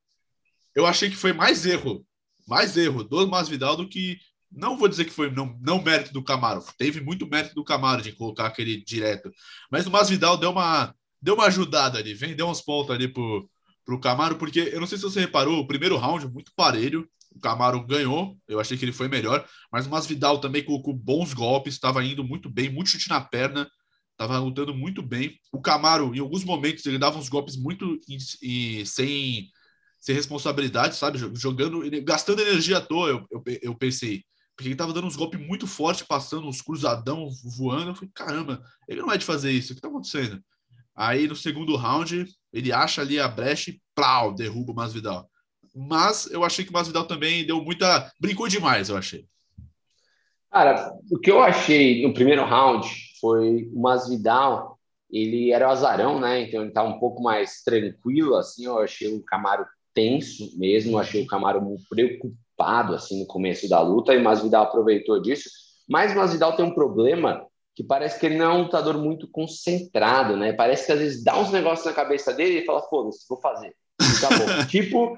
eu 0.76 0.86
achei 0.86 1.10
que 1.10 1.16
foi 1.16 1.34
mais 1.34 1.66
erro, 1.66 2.06
mais 2.48 2.78
erro 2.78 3.04
do 3.04 3.28
Masvidal 3.28 3.76
do 3.76 3.89
que. 3.89 4.18
Não 4.52 4.78
vou 4.78 4.88
dizer 4.88 5.06
que 5.06 5.12
foi 5.12 5.32
não, 5.32 5.58
não 5.62 5.82
mérito 5.82 6.14
do 6.14 6.24
Camaro. 6.24 6.64
Teve 6.78 7.02
muito 7.02 7.28
mérito 7.28 7.56
do 7.56 7.64
Camaro 7.64 8.04
de 8.04 8.12
colocar 8.12 8.46
aquele 8.46 8.84
direto. 8.84 9.32
Mas 9.72 9.88
o 9.88 9.91
Masvidal 9.91 10.38
deu 10.38 10.52
uma, 10.52 10.94
deu 11.20 11.34
uma 11.34 11.46
ajudada 11.46 11.98
ali, 11.98 12.14
vendeu 12.14 12.48
uns 12.48 12.62
pontos 12.62 12.91
ali 12.91 13.08
pro, 13.08 13.50
pro 13.84 14.00
Camaro, 14.00 14.36
porque 14.36 14.60
eu 14.60 14.80
não 14.80 14.86
sei 14.86 15.00
se 15.00 15.04
você 15.04 15.22
reparou, 15.22 15.60
o 15.60 15.66
primeiro 15.66 15.98
round 15.98 16.28
muito 16.28 16.52
parelho. 16.56 17.10
O 17.32 17.39
Camaro 17.39 17.84
ganhou, 17.84 18.38
eu 18.48 18.60
achei 18.60 18.78
que 18.78 18.86
ele 18.86 18.91
foi 18.91 19.08
melhor, 19.08 19.44
mas 19.72 19.88
o 19.88 19.89
Masvidal 19.89 20.39
também 20.39 20.64
colocou 20.64 20.94
bons 20.94 21.34
golpes, 21.34 21.74
estava 21.74 22.06
indo 22.06 22.24
muito 22.24 22.48
bem, 22.48 22.70
muito 22.70 22.91
chute 22.91 23.10
na 23.10 23.22
perna, 23.22 23.68
Tava 24.24 24.39
lutando 24.39 24.74
muito 24.74 25.01
bem. 25.01 25.38
O 25.51 25.59
Camaro, 25.59 26.15
em 26.15 26.19
alguns 26.19 26.45
momentos, 26.45 26.86
ele 26.86 26.97
dava 26.97 27.19
uns 27.19 27.28
golpes 27.28 27.57
muito 27.57 27.99
e, 28.41 28.86
sem, 28.86 29.49
sem 29.99 30.15
responsabilidade, 30.15 30.95
sabe? 30.95 31.17
Jogando, 31.34 31.84
gastando 32.01 32.41
energia 32.41 32.78
à 32.78 32.82
toa, 32.82 33.09
eu, 33.09 33.28
eu, 33.30 33.43
eu 33.61 33.76
pensei. 33.76 34.24
Porque 34.55 34.69
ele 34.69 34.78
tava 34.78 34.93
dando 34.93 35.07
uns 35.07 35.17
golpes 35.17 35.45
muito 35.45 35.67
fortes, 35.67 36.03
passando 36.07 36.47
uns 36.47 36.61
cruzadão 36.61 37.28
voando. 37.43 37.91
Eu 37.91 37.95
falei, 37.95 38.11
caramba, 38.13 38.63
ele 38.88 39.01
não 39.01 39.11
é 39.11 39.17
de 39.17 39.26
fazer 39.26 39.51
isso. 39.51 39.74
O 39.74 39.76
que 39.76 39.82
tá 39.82 39.89
acontecendo? 39.89 40.41
Aí 40.95 41.28
no 41.28 41.36
segundo 41.36 41.76
round, 41.76 42.26
ele 42.53 42.71
acha 42.71 43.01
ali 43.01 43.19
a 43.19 43.28
brecha 43.28 43.71
e 43.71 43.82
plau, 43.93 44.34
derruba 44.34 44.71
o 44.71 44.76
Masvidal. 44.76 45.30
Mas 45.76 46.32
eu 46.32 46.45
achei 46.45 46.63
que 46.63 46.71
o 46.71 46.74
Masvidal 46.74 47.05
também 47.05 47.45
deu 47.45 47.61
muita. 47.61 48.09
brincou 48.17 48.47
demais, 48.47 48.88
eu 48.88 48.95
achei. 48.95 49.26
Cara, 50.49 50.93
o 51.11 51.19
que 51.19 51.30
eu 51.30 51.41
achei 51.41 52.07
no 52.07 52.13
primeiro 52.13 52.45
round 52.45 52.88
foi 53.24 53.71
o 53.74 53.80
Masvidal, 53.80 54.78
ele 55.09 55.53
era 55.53 55.69
o 55.69 55.71
azarão, 55.71 56.19
né? 56.19 56.41
Então 56.41 56.61
ele 56.61 56.71
tá 56.71 56.84
um 56.84 56.99
pouco 56.99 57.24
mais 57.24 57.63
tranquilo, 57.63 58.36
assim. 58.36 58.65
Eu 58.65 58.80
achei 58.80 59.15
o 59.15 59.24
Camaro 59.24 59.65
tenso 59.93 60.51
mesmo, 60.59 60.99
achei 60.99 61.24
o 61.24 61.28
Camaro 61.28 61.63
preocupado, 61.89 62.93
assim, 62.93 63.21
no 63.21 63.26
começo 63.26 63.69
da 63.69 63.80
luta, 63.80 64.13
e 64.13 64.17
o 64.17 64.24
Masvidal 64.24 64.63
aproveitou 64.63 65.21
disso. 65.21 65.49
Mas 65.88 66.11
o 66.11 66.17
Masvidal 66.17 66.53
tem 66.57 66.65
um 66.65 66.74
problema 66.74 67.47
que 67.74 67.84
parece 67.84 68.19
que 68.19 68.26
ele 68.26 68.38
não 68.38 68.45
é 68.45 68.53
um 68.55 68.61
lutador 68.63 68.97
muito 68.97 69.26
concentrado, 69.32 70.36
né? 70.36 70.51
Parece 70.51 70.86
que 70.86 70.91
às 70.91 70.99
vezes 70.99 71.24
dá 71.24 71.39
uns 71.39 71.49
negócios 71.49 71.86
na 71.86 71.93
cabeça 71.93 72.34
dele 72.34 72.59
e 72.59 72.65
fala, 72.65 72.82
foda-se, 72.82 73.26
vou 73.30 73.39
fazer. 73.39 73.74
E 74.01 74.19
tá 74.19 74.28
bom. 74.28 74.65
tipo, 74.67 75.17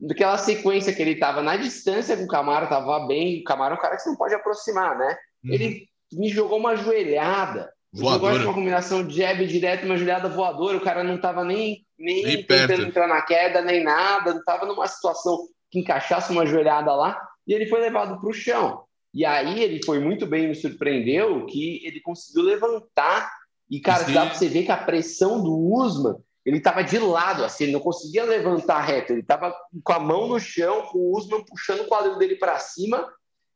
daquela 0.00 0.38
sequência 0.38 0.94
que 0.94 1.02
ele 1.02 1.16
tava 1.16 1.42
na 1.42 1.58
distância 1.58 2.16
com 2.16 2.24
o 2.24 2.28
Camaro, 2.28 2.66
tava 2.66 3.06
bem. 3.06 3.40
O 3.40 3.44
Camaro 3.44 3.74
é 3.74 3.78
um 3.78 3.80
cara 3.80 3.96
que 3.96 4.02
você 4.02 4.08
não 4.08 4.16
pode 4.16 4.34
aproximar, 4.34 4.96
né? 4.96 5.16
Uhum. 5.44 5.52
Ele 5.52 5.91
me 6.12 6.28
jogou 6.28 6.58
uma 6.58 6.76
joelhada. 6.76 7.72
Voadora. 7.92 8.38
De 8.38 8.44
uma 8.46 8.54
combinação 8.54 9.08
jab 9.08 9.46
direto, 9.46 9.84
uma 9.84 9.96
joelhada 9.96 10.28
voadora. 10.28 10.76
O 10.76 10.82
cara 10.82 11.04
não 11.04 11.16
estava 11.16 11.44
nem, 11.44 11.84
nem, 11.98 12.22
nem 12.22 12.36
tentando 12.42 12.68
perto. 12.68 12.82
entrar 12.82 13.06
na 13.06 13.20
queda, 13.20 13.60
nem 13.60 13.84
nada. 13.84 14.32
Não 14.32 14.40
estava 14.40 14.64
numa 14.64 14.86
situação 14.86 15.46
que 15.70 15.80
encaixasse 15.80 16.32
uma 16.32 16.46
joelhada 16.46 16.94
lá. 16.94 17.20
E 17.46 17.52
ele 17.52 17.66
foi 17.66 17.80
levado 17.80 18.18
para 18.18 18.30
o 18.30 18.32
chão. 18.32 18.84
E 19.12 19.26
aí 19.26 19.62
ele 19.62 19.84
foi 19.84 19.98
muito 19.98 20.26
bem, 20.26 20.48
me 20.48 20.54
surpreendeu 20.54 21.44
que 21.44 21.84
ele 21.84 22.00
conseguiu 22.00 22.42
levantar. 22.42 23.30
E, 23.70 23.78
cara, 23.78 24.04
Sim. 24.04 24.14
dá 24.14 24.26
para 24.26 24.34
você 24.34 24.48
ver 24.48 24.64
que 24.64 24.72
a 24.72 24.76
pressão 24.76 25.42
do 25.42 25.54
Usman, 25.54 26.16
ele 26.46 26.58
estava 26.58 26.82
de 26.82 26.98
lado, 26.98 27.44
assim, 27.44 27.64
ele 27.64 27.72
não 27.72 27.80
conseguia 27.80 28.24
levantar 28.24 28.80
reto. 28.80 29.12
Ele 29.12 29.20
estava 29.20 29.54
com 29.84 29.92
a 29.92 30.00
mão 30.00 30.28
no 30.28 30.40
chão, 30.40 30.82
com 30.86 30.98
o 30.98 31.16
Usman 31.16 31.44
puxando 31.44 31.80
o 31.80 31.88
quadril 31.88 32.16
dele 32.16 32.36
para 32.36 32.58
cima 32.58 33.06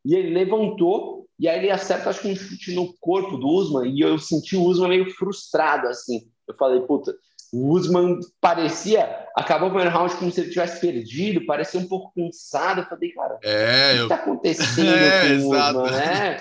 e 0.07 0.15
ele 0.15 0.33
levantou, 0.33 1.27
e 1.37 1.49
aí 1.49 1.59
ele 1.59 1.71
acerta, 1.71 2.09
acho 2.09 2.21
que 2.21 2.29
um 2.29 2.37
chute 2.37 2.73
no 2.73 2.95
corpo 3.01 3.37
do 3.37 3.49
Usman, 3.49 3.91
e 3.93 4.01
eu 4.01 4.17
senti 4.21 4.57
o 4.57 4.63
Usman 4.63 4.89
meio 4.89 5.11
frustrado, 5.11 5.89
assim. 5.89 6.21
Eu 6.47 6.55
falei, 6.57 6.81
puta, 6.83 7.13
o 7.53 7.75
Usman 7.75 8.21
parecia, 8.41 9.27
acabou 9.35 9.69
o 9.69 9.73
primeiro 9.73 9.93
round 9.93 10.15
como 10.15 10.31
se 10.31 10.41
ele 10.41 10.51
tivesse 10.51 10.81
perdido, 10.81 11.45
parecia 11.45 11.81
um 11.81 11.89
pouco 11.89 12.13
cansado. 12.15 12.83
Eu 12.83 12.87
falei, 12.87 13.11
cara, 13.11 13.39
é, 13.43 13.91
o 13.91 13.95
que 13.95 13.99
eu... 13.99 14.03
está 14.05 14.15
acontecendo 14.15 14.95
é, 14.95 15.29
com 15.29 15.35
o 15.35 15.49
Usman, 15.49 15.91
né? 15.91 16.37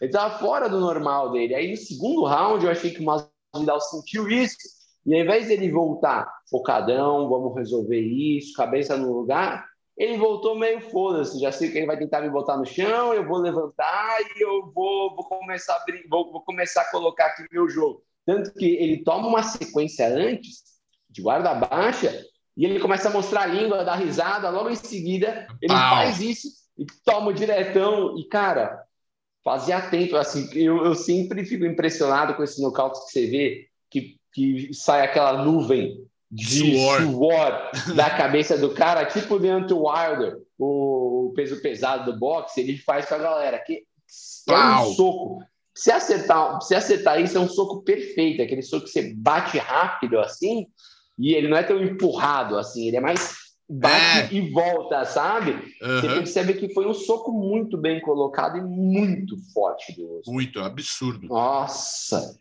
Ele 0.00 0.10
estava 0.10 0.38
fora 0.38 0.66
do 0.66 0.80
normal 0.80 1.30
dele. 1.30 1.54
Aí 1.54 1.70
no 1.70 1.76
segundo 1.76 2.24
round 2.24 2.64
eu 2.64 2.70
achei 2.70 2.90
que 2.90 3.00
o 3.00 3.04
Masvidal 3.04 3.80
sentiu 3.82 4.30
isso, 4.30 4.56
e 5.04 5.14
ao 5.14 5.20
invés 5.20 5.48
dele 5.48 5.70
voltar 5.70 6.26
focadão, 6.50 7.28
vamos 7.28 7.54
resolver 7.54 8.00
isso, 8.00 8.54
cabeça 8.54 8.96
no 8.96 9.12
lugar, 9.12 9.66
ele 9.96 10.16
voltou 10.18 10.58
meio 10.58 10.80
foda-se, 10.90 11.38
já 11.38 11.52
sei 11.52 11.70
que 11.70 11.78
ele 11.78 11.86
vai 11.86 11.96
tentar 11.96 12.20
me 12.20 12.28
botar 12.28 12.56
no 12.56 12.66
chão, 12.66 13.14
eu 13.14 13.26
vou 13.26 13.38
levantar 13.38 14.20
e 14.20 14.42
eu 14.42 14.72
vou, 14.72 15.14
vou, 15.14 15.24
começar, 15.24 15.74
a, 15.74 15.84
vou, 16.10 16.32
vou 16.32 16.40
começar 16.42 16.82
a 16.82 16.90
colocar 16.90 17.26
aqui 17.26 17.44
meu 17.52 17.68
jogo. 17.68 18.02
Tanto 18.26 18.52
que 18.54 18.66
ele 18.76 19.04
toma 19.04 19.28
uma 19.28 19.42
sequência 19.42 20.08
antes, 20.08 20.64
de 21.08 21.22
guarda 21.22 21.54
baixa, 21.54 22.24
e 22.56 22.64
ele 22.64 22.80
começa 22.80 23.08
a 23.08 23.12
mostrar 23.12 23.42
a 23.42 23.46
língua, 23.46 23.84
dar 23.84 23.96
risada, 23.96 24.50
logo 24.50 24.70
em 24.70 24.76
seguida 24.76 25.46
ele 25.60 25.72
Pau. 25.72 25.96
faz 25.96 26.20
isso 26.20 26.48
e 26.76 26.84
toma 27.04 27.30
o 27.30 27.34
diretão. 27.34 28.18
E, 28.18 28.24
cara, 28.24 28.82
fazia 29.44 29.80
tempo, 29.80 30.16
assim, 30.16 30.48
eu, 30.54 30.84
eu 30.84 30.94
sempre 30.94 31.44
fico 31.44 31.64
impressionado 31.64 32.34
com 32.34 32.42
esses 32.42 32.58
nocautes 32.58 33.04
que 33.04 33.10
você 33.12 33.26
vê, 33.26 33.68
que, 33.90 34.16
que 34.32 34.74
sai 34.74 35.02
aquela 35.02 35.44
nuvem 35.44 36.04
de 36.34 36.76
suor. 36.76 37.00
suor 37.02 37.70
da 37.94 38.10
cabeça 38.10 38.58
do 38.58 38.74
cara, 38.74 39.06
tipo 39.06 39.36
o 39.36 39.38
Deontay 39.38 39.76
Wilder, 39.76 40.38
o, 40.58 41.32
peso 41.36 41.62
pesado 41.62 42.10
do 42.10 42.18
boxe, 42.18 42.60
ele 42.60 42.76
faz 42.76 43.06
com 43.06 43.14
a 43.14 43.18
galera, 43.18 43.58
que 43.58 43.84
é 44.48 44.54
um 44.54 44.92
soco. 44.92 45.38
Se 45.74 45.90
acertar, 45.90 46.60
se 46.60 46.74
acertar 46.74 47.20
isso, 47.20 47.36
é 47.36 47.40
um 47.40 47.48
soco 47.48 47.82
perfeito, 47.82 48.42
aquele 48.42 48.62
soco 48.62 48.84
que 48.84 48.90
você 48.90 49.14
bate 49.14 49.58
rápido 49.58 50.18
assim, 50.18 50.66
e 51.18 51.34
ele 51.34 51.48
não 51.48 51.56
é 51.56 51.62
tão 51.62 51.82
empurrado 51.82 52.56
assim, 52.56 52.88
ele 52.88 52.96
é 52.96 53.00
mais 53.00 53.36
bate 53.68 54.36
é. 54.36 54.38
e 54.38 54.50
volta, 54.50 55.04
sabe? 55.04 55.52
Uhum. 55.82 56.00
Você 56.00 56.08
percebe 56.08 56.54
que 56.54 56.72
foi 56.74 56.86
um 56.86 56.94
soco 56.94 57.32
muito 57.32 57.76
bem 57.78 58.00
colocado 58.00 58.58
e 58.58 58.60
muito 58.60 59.36
forte 59.52 59.92
do. 59.94 60.20
Muito, 60.26 60.60
absurdo. 60.60 61.26
Nossa! 61.26 62.38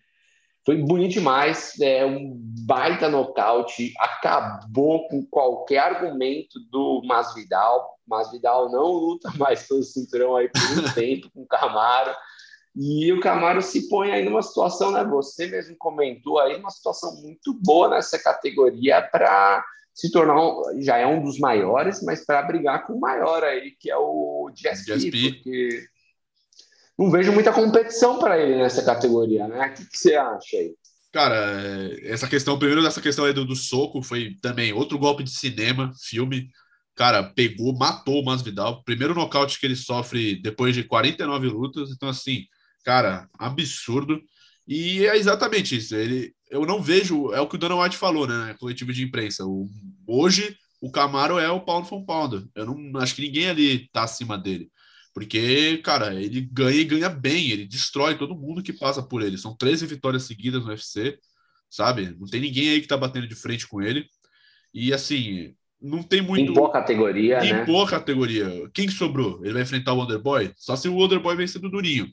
Foi 0.65 0.77
bonito 0.77 1.13
demais, 1.13 1.77
é 1.81 2.05
um 2.05 2.37
baita 2.65 3.09
nocaute, 3.09 3.93
acabou 3.99 5.07
com 5.09 5.25
qualquer 5.25 5.79
argumento 5.79 6.57
do 6.71 7.01
Masvidal. 7.05 7.99
Masvidal 8.07 8.71
não 8.71 8.91
luta 8.91 9.29
mais 9.37 9.67
pelo 9.67 9.83
cinturão 9.83 10.35
aí 10.37 10.47
por 10.47 10.61
um 10.61 10.83
tempo 10.95 11.29
com 11.33 11.41
o 11.41 11.47
Camaro. 11.47 12.15
E 12.75 13.11
o 13.11 13.19
Camaro 13.19 13.61
se 13.61 13.89
põe 13.89 14.11
aí 14.11 14.23
numa 14.23 14.41
situação, 14.41 14.91
né? 14.91 15.03
Você 15.03 15.47
mesmo 15.47 15.75
comentou 15.77 16.39
aí, 16.39 16.55
uma 16.55 16.71
situação 16.71 17.21
muito 17.21 17.53
boa 17.61 17.89
nessa 17.89 18.17
categoria 18.17 19.01
para 19.01 19.63
se 19.93 20.11
tornar, 20.11 20.41
um, 20.41 20.81
já 20.81 20.97
é 20.97 21.05
um 21.05 21.21
dos 21.21 21.37
maiores, 21.37 22.01
mas 22.01 22.25
para 22.25 22.41
brigar 22.41 22.87
com 22.87 22.93
o 22.93 22.99
maior 22.99 23.43
aí, 23.43 23.71
que 23.79 23.91
é 23.91 23.97
o 23.97 24.49
GSP, 24.51 24.95
GSP. 24.95 25.33
porque 25.33 25.92
não 26.97 27.09
vejo 27.09 27.31
muita 27.31 27.51
competição 27.51 28.19
para 28.19 28.39
ele 28.39 28.57
nessa 28.57 28.83
categoria, 28.83 29.47
né? 29.47 29.67
O 29.67 29.73
que, 29.73 29.85
que, 29.85 29.97
você 29.97 30.15
acha 30.15 30.57
aí? 30.57 30.73
Cara, 31.11 31.35
essa 32.01 32.27
questão, 32.27 32.57
primeiro 32.57 32.81
dessa 32.81 33.01
questão 33.01 33.25
aí 33.25 33.33
do, 33.33 33.45
do 33.45 33.55
soco, 33.55 34.01
foi 34.01 34.35
também 34.41 34.73
outro 34.73 34.97
golpe 34.97 35.23
de 35.23 35.31
cinema, 35.31 35.91
filme. 36.01 36.49
Cara, 36.95 37.23
pegou, 37.23 37.75
matou 37.75 38.21
o 38.21 38.25
Masvidal. 38.25 38.83
Primeiro 38.83 39.15
nocaute 39.15 39.59
que 39.59 39.65
ele 39.65 39.75
sofre 39.75 40.41
depois 40.41 40.75
de 40.75 40.83
49 40.83 41.47
lutas. 41.47 41.89
Então, 41.91 42.09
assim, 42.09 42.45
cara, 42.83 43.27
absurdo. 43.37 44.21
E 44.67 45.05
é 45.05 45.17
exatamente 45.17 45.77
isso. 45.77 45.95
Ele, 45.95 46.33
eu 46.49 46.65
não 46.65 46.81
vejo, 46.81 47.31
é 47.33 47.41
o 47.41 47.47
que 47.47 47.55
o 47.55 47.59
Dana 47.59 47.75
White 47.75 47.97
falou, 47.97 48.27
né? 48.27 48.55
Coletivo 48.59 48.93
de 48.93 49.03
imprensa. 49.03 49.45
O, 49.45 49.67
hoje, 50.07 50.55
o 50.79 50.91
Camaro 50.91 51.39
é 51.39 51.49
o 51.49 51.61
pound 51.61 51.87
for 51.87 52.03
pound. 52.05 52.47
Eu 52.55 52.65
não 52.65 52.99
acho 52.99 53.15
que 53.15 53.21
ninguém 53.21 53.49
ali 53.49 53.87
tá 53.91 54.03
acima 54.03 54.37
dele. 54.37 54.69
Porque, 55.13 55.77
cara, 55.77 56.15
ele 56.15 56.41
ganha 56.41 56.81
e 56.81 56.83
ganha 56.83 57.09
bem, 57.09 57.51
ele 57.51 57.67
destrói 57.67 58.17
todo 58.17 58.35
mundo 58.35 58.63
que 58.63 58.73
passa 58.73 59.03
por 59.03 59.21
ele. 59.21 59.37
São 59.37 59.55
13 59.55 59.85
vitórias 59.85 60.23
seguidas 60.23 60.63
no 60.63 60.69
UFC, 60.69 61.19
sabe? 61.69 62.15
Não 62.19 62.27
tem 62.27 62.41
ninguém 62.41 62.69
aí 62.69 62.81
que 62.81 62.87
tá 62.87 62.97
batendo 62.97 63.27
de 63.27 63.35
frente 63.35 63.67
com 63.67 63.81
ele. 63.81 64.07
E 64.73 64.91
assim, 64.91 65.53
não 65.79 66.01
tem 66.01 66.21
muito. 66.21 66.51
Em 66.51 66.53
boa 66.53 66.71
categoria. 66.71 67.45
Em 67.45 67.53
né? 67.53 67.65
boa 67.65 67.87
categoria. 67.87 68.69
Quem 68.73 68.87
que 68.87 68.93
sobrou? 68.93 69.39
Ele 69.43 69.53
vai 69.53 69.61
enfrentar 69.61 69.93
o 69.93 69.97
Wonderboy? 69.97 70.51
Só 70.55 70.75
se 70.75 70.87
o 70.87 70.95
Wonderboy 70.95 71.35
vencer 71.35 71.61
do 71.61 71.69
Durinho. 71.69 72.09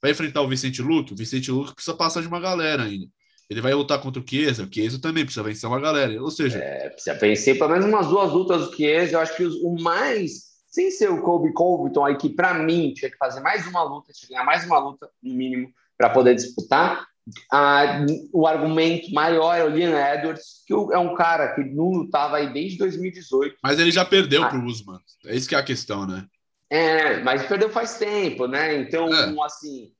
Vai 0.00 0.10
enfrentar 0.10 0.42
o 0.42 0.48
Vicente 0.48 0.82
Luque? 0.82 1.14
O 1.14 1.16
Vicente 1.16 1.50
Luque 1.50 1.74
precisa 1.74 1.96
passar 1.96 2.20
de 2.20 2.28
uma 2.28 2.38
galera 2.38 2.82
ainda. 2.82 3.06
Ele 3.48 3.60
vai 3.60 3.74
lutar 3.74 4.00
contra 4.00 4.22
o 4.22 4.24
Chiesa, 4.26 4.64
o 4.64 4.72
Chiesa 4.72 5.00
também 5.00 5.24
precisa 5.24 5.42
vencer 5.42 5.68
uma 5.68 5.80
galera. 5.80 6.22
Ou 6.22 6.30
seja. 6.30 6.58
É, 6.58 6.90
precisa 6.90 7.18
vencer 7.18 7.58
pelo 7.58 7.70
menos 7.70 7.86
umas 7.86 8.06
duas 8.06 8.30
lutas 8.30 8.66
do 8.66 8.76
Chiesa. 8.76 9.14
Eu 9.14 9.20
acho 9.20 9.36
que 9.36 9.44
o 9.44 9.76
mais. 9.80 10.53
Sem 10.74 10.90
ser 10.90 11.08
o 11.08 11.22
Kobe 11.22 11.52
Covington 11.52 12.04
aí, 12.04 12.16
que 12.16 12.28
para 12.28 12.52
mim 12.52 12.92
tinha 12.92 13.08
que 13.08 13.16
fazer 13.16 13.38
mais 13.38 13.64
uma 13.64 13.84
luta, 13.84 14.12
tinha 14.12 14.26
que 14.26 14.34
ganhar 14.34 14.44
mais 14.44 14.66
uma 14.66 14.76
luta, 14.76 15.08
no 15.22 15.32
mínimo, 15.32 15.72
para 15.96 16.10
poder 16.10 16.34
disputar. 16.34 17.06
Ah, 17.52 18.04
o 18.32 18.44
argumento 18.44 19.08
maior 19.12 19.54
é 19.54 19.62
o 19.62 19.68
Leon 19.68 19.96
Edwards, 19.96 20.64
que 20.66 20.74
é 20.74 20.98
um 20.98 21.14
cara 21.14 21.54
que 21.54 21.62
não 21.62 21.90
lutava 21.90 22.38
aí 22.38 22.52
desde 22.52 22.78
2018. 22.78 23.54
Mas 23.62 23.78
ele 23.78 23.92
já 23.92 24.04
perdeu 24.04 24.42
ah. 24.42 24.48
para 24.48 24.58
o 24.58 24.64
Usman. 24.64 24.98
É 25.24 25.36
isso 25.36 25.48
que 25.48 25.54
é 25.54 25.58
a 25.58 25.62
questão, 25.62 26.08
né? 26.08 26.26
É, 26.68 27.22
mas 27.22 27.46
perdeu 27.46 27.70
faz 27.70 27.96
tempo, 27.96 28.48
né? 28.48 28.76
Então, 28.76 29.06
é. 29.14 29.32
assim, 29.46 29.92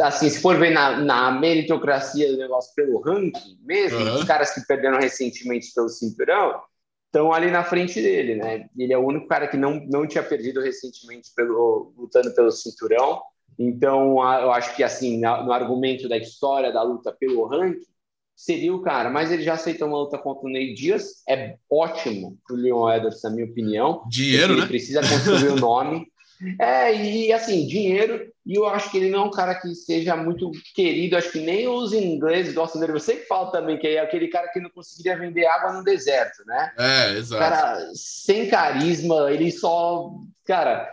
assim, 0.00 0.30
se 0.30 0.40
for 0.40 0.56
ver 0.56 0.70
na, 0.70 0.96
na, 1.00 1.32
meritocracia 1.32 2.30
do 2.30 2.38
negócio 2.38 2.72
pelo 2.76 3.00
ranking 3.00 3.58
mesmo, 3.62 3.98
uhum. 3.98 4.14
os 4.14 4.24
caras 4.24 4.54
que 4.54 4.60
perderam 4.60 5.00
recentemente 5.00 5.74
pelo 5.74 5.88
cinturão 5.88 6.54
estão 7.08 7.32
ali 7.32 7.50
na 7.50 7.64
frente 7.64 8.00
dele, 8.00 8.36
né? 8.36 8.68
Ele 8.78 8.92
é 8.92 8.98
o 8.98 9.06
único 9.06 9.26
cara 9.26 9.48
que 9.48 9.56
não, 9.56 9.80
não 9.86 10.06
tinha 10.06 10.22
perdido 10.22 10.60
recentemente 10.60 11.30
pelo, 11.34 11.92
lutando 11.96 12.34
pelo 12.34 12.50
cinturão. 12.50 13.20
Então, 13.58 14.12
eu 14.40 14.52
acho 14.52 14.76
que, 14.76 14.84
assim, 14.84 15.18
no 15.20 15.52
argumento 15.52 16.08
da 16.08 16.16
história 16.16 16.72
da 16.72 16.82
luta 16.82 17.12
pelo 17.12 17.46
ranking, 17.46 17.80
seria 18.36 18.72
o 18.72 18.82
cara, 18.82 19.10
mas 19.10 19.32
ele 19.32 19.42
já 19.42 19.54
aceitou 19.54 19.88
uma 19.88 19.98
luta 19.98 20.16
contra 20.16 20.46
o 20.46 20.50
Ney 20.50 20.72
Dias, 20.72 21.24
é 21.28 21.56
ótimo 21.68 22.38
para 22.46 22.54
o 22.54 22.58
Leon 22.58 22.88
Edwards, 22.88 23.22
na 23.24 23.30
minha 23.30 23.46
opinião. 23.46 24.04
Dinheiro, 24.08 24.52
ele 24.52 24.60
né? 24.60 24.66
precisa 24.68 25.00
construir 25.00 25.48
o 25.48 25.56
nome. 25.56 26.06
É, 26.60 26.94
e 26.94 27.32
assim, 27.32 27.66
dinheiro, 27.66 28.32
e 28.48 28.54
eu 28.54 28.66
acho 28.66 28.90
que 28.90 28.96
ele 28.96 29.10
não 29.10 29.18
é 29.18 29.24
um 29.26 29.30
cara 29.30 29.54
que 29.54 29.74
seja 29.74 30.16
muito 30.16 30.50
querido, 30.74 31.18
acho 31.18 31.30
que 31.30 31.40
nem 31.40 31.68
os 31.68 31.92
ingleses 31.92 32.54
gostam 32.54 32.80
dele. 32.80 32.94
Você 32.94 33.16
que 33.16 33.26
fala 33.26 33.52
também 33.52 33.76
que 33.76 33.86
é 33.86 34.00
aquele 34.00 34.26
cara 34.28 34.48
que 34.48 34.58
não 34.58 34.70
conseguiria 34.70 35.18
vender 35.18 35.44
água 35.44 35.74
no 35.74 35.84
deserto, 35.84 36.42
né? 36.46 36.72
É, 36.78 37.10
exato. 37.18 37.42
Cara, 37.42 37.90
sem 37.92 38.48
carisma, 38.48 39.30
ele 39.30 39.52
só. 39.52 40.14
Cara, 40.46 40.90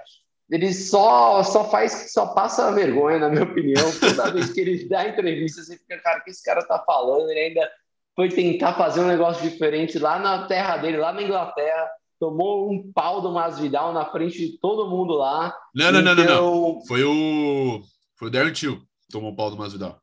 ele 0.51 0.73
só, 0.73 1.41
só 1.43 1.69
faz, 1.69 2.11
só 2.11 2.27
passa 2.27 2.73
vergonha, 2.73 3.19
na 3.19 3.29
minha 3.29 3.43
opinião. 3.43 3.85
Toda 4.01 4.33
vez 4.33 4.51
que 4.51 4.59
ele 4.59 4.89
dá 4.89 5.07
entrevista, 5.07 5.63
você 5.63 5.77
fica, 5.77 5.97
cara, 6.01 6.19
o 6.19 6.23
que 6.25 6.31
esse 6.31 6.43
cara 6.43 6.61
tá 6.61 6.83
falando? 6.85 7.29
Ele 7.29 7.39
ainda 7.39 7.71
foi 8.17 8.27
tentar 8.27 8.73
fazer 8.73 8.99
um 8.99 9.07
negócio 9.07 9.49
diferente 9.49 9.97
lá 9.97 10.19
na 10.19 10.45
terra 10.45 10.75
dele, 10.75 10.97
lá 10.97 11.13
na 11.13 11.23
Inglaterra. 11.23 11.89
Tomou 12.25 12.71
um 12.71 12.91
pau 12.91 13.21
do 13.21 13.31
Masvidal 13.31 13.93
na 13.93 14.03
frente 14.03 14.39
de 14.39 14.57
todo 14.57 14.89
mundo 14.89 15.13
lá. 15.13 15.55
Não, 15.75 15.91
não, 15.91 15.99
então... 15.99 16.15
não, 16.15 16.25
não, 16.25 16.73
não. 16.73 16.85
Foi 16.87 17.03
o. 17.03 17.83
Foi 18.17 18.29
o 18.29 18.31
Darren 18.31 18.51
Till 18.51 18.79
que 18.79 19.11
tomou 19.11 19.29
um 19.29 19.35
pau 19.35 19.51
do 19.51 19.57
Masvidal. 19.57 20.01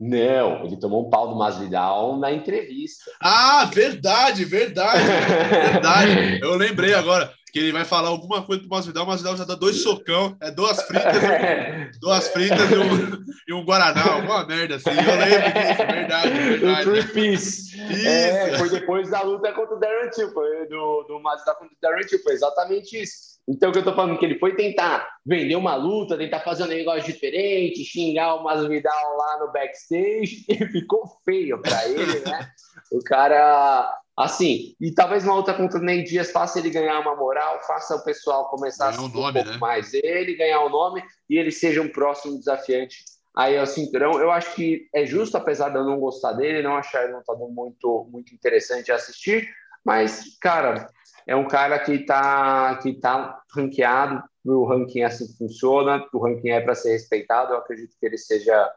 Não, 0.00 0.64
ele 0.64 0.78
tomou 0.78 1.06
um 1.06 1.10
pau 1.10 1.28
do 1.28 1.36
Masvidal 1.36 2.16
na 2.16 2.32
entrevista. 2.32 3.10
Ah, 3.20 3.66
verdade, 3.66 4.46
verdade. 4.46 5.02
verdade. 5.70 6.40
Eu 6.40 6.54
lembrei 6.54 6.94
agora 6.94 7.30
que 7.50 7.58
ele 7.58 7.72
vai 7.72 7.84
falar 7.84 8.08
alguma 8.08 8.42
coisa 8.42 8.62
pro 8.62 8.70
Masvidal, 8.70 9.04
o 9.04 9.06
Masvidal 9.06 9.36
já 9.36 9.44
dá 9.44 9.54
dois 9.54 9.82
socão, 9.82 10.36
é 10.40 10.50
duas 10.50 10.82
fritas, 10.82 11.14
duas 12.00 12.28
fritas 12.28 12.70
e 12.70 12.76
um, 12.76 13.24
e 13.48 13.52
um 13.52 13.64
Guaraná, 13.64 14.14
alguma 14.14 14.46
merda 14.46 14.76
assim. 14.76 14.90
Eu 14.90 14.96
lembro 14.96 15.52
disso, 15.52 15.86
verdade. 15.86 16.30
verdade. 16.30 16.88
O 16.88 16.92
Three 16.92 17.12
Piece. 17.12 17.80
É, 18.06 18.58
foi 18.58 18.70
depois 18.70 19.10
da 19.10 19.22
luta 19.22 19.52
contra 19.52 19.76
o 19.76 19.80
Darren 19.80 20.10
Till, 20.10 20.32
foi 20.32 20.66
do, 20.68 21.04
do 21.04 21.20
Masvidal 21.20 21.56
contra 21.56 21.74
o 21.74 21.78
Darren 21.80 22.06
Till, 22.06 22.22
foi 22.22 22.32
exatamente 22.32 23.00
isso. 23.00 23.38
Então, 23.48 23.70
o 23.70 23.72
que 23.72 23.78
eu 23.78 23.84
tô 23.84 23.94
falando 23.94 24.18
que 24.18 24.26
ele 24.26 24.38
foi 24.38 24.54
tentar 24.54 25.08
vender 25.24 25.56
uma 25.56 25.74
luta, 25.74 26.18
tentar 26.18 26.40
fazer 26.40 26.64
um 26.64 26.66
negócio 26.66 27.10
diferente, 27.10 27.82
xingar 27.82 28.34
o 28.34 28.44
Masvidal 28.44 29.16
lá 29.16 29.38
no 29.40 29.50
backstage, 29.50 30.44
e 30.50 30.66
ficou 30.66 31.04
feio 31.24 31.58
para 31.62 31.88
ele, 31.88 32.20
né? 32.20 32.50
O 32.92 33.02
cara 33.02 33.90
Assim, 34.18 34.74
e 34.80 34.90
talvez 34.92 35.22
uma 35.22 35.36
outra 35.36 35.54
contra 35.54 35.78
o 35.78 35.82
Ney 35.82 36.02
Dias 36.02 36.32
faça 36.32 36.58
ele 36.58 36.70
ganhar 36.70 36.98
uma 36.98 37.14
moral, 37.14 37.60
faça 37.64 37.94
o 37.94 38.02
pessoal 38.02 38.48
começar 38.48 38.90
ganhar 38.90 38.98
a 38.98 39.04
um, 39.04 39.08
nome, 39.08 39.30
um 39.30 39.44
pouco 39.44 39.50
né? 39.50 39.58
mais 39.58 39.94
ele, 39.94 40.34
ganhar 40.34 40.60
o 40.62 40.66
um 40.66 40.70
nome 40.70 41.04
e 41.30 41.38
ele 41.38 41.52
seja 41.52 41.80
um 41.80 41.88
próximo 41.88 42.36
desafiante 42.36 43.04
aí 43.36 43.56
ao 43.56 43.64
cinturão. 43.64 44.20
Eu 44.20 44.32
acho 44.32 44.56
que 44.56 44.88
é 44.92 45.06
justo, 45.06 45.36
apesar 45.36 45.68
de 45.68 45.76
eu 45.76 45.84
não 45.84 46.00
gostar 46.00 46.32
dele, 46.32 46.64
não 46.64 46.76
achar 46.76 47.04
ele 47.04 47.14
um 47.14 47.18
lutador 47.18 47.48
muito, 47.48 48.08
muito 48.10 48.34
interessante 48.34 48.90
assistir, 48.90 49.48
mas, 49.84 50.36
cara, 50.40 50.90
é 51.24 51.36
um 51.36 51.46
cara 51.46 51.78
que 51.78 51.92
está 51.92 52.74
que 52.82 52.94
tá 52.94 53.40
ranqueado, 53.54 54.20
o 54.44 54.64
ranking 54.64 55.02
assim 55.02 55.28
funciona, 55.38 56.04
o 56.12 56.18
ranking 56.18 56.50
é 56.50 56.60
para 56.60 56.74
ser 56.74 56.90
respeitado, 56.90 57.52
eu 57.52 57.58
acredito 57.58 57.94
que 58.00 58.04
ele 58.04 58.18
seja 58.18 58.68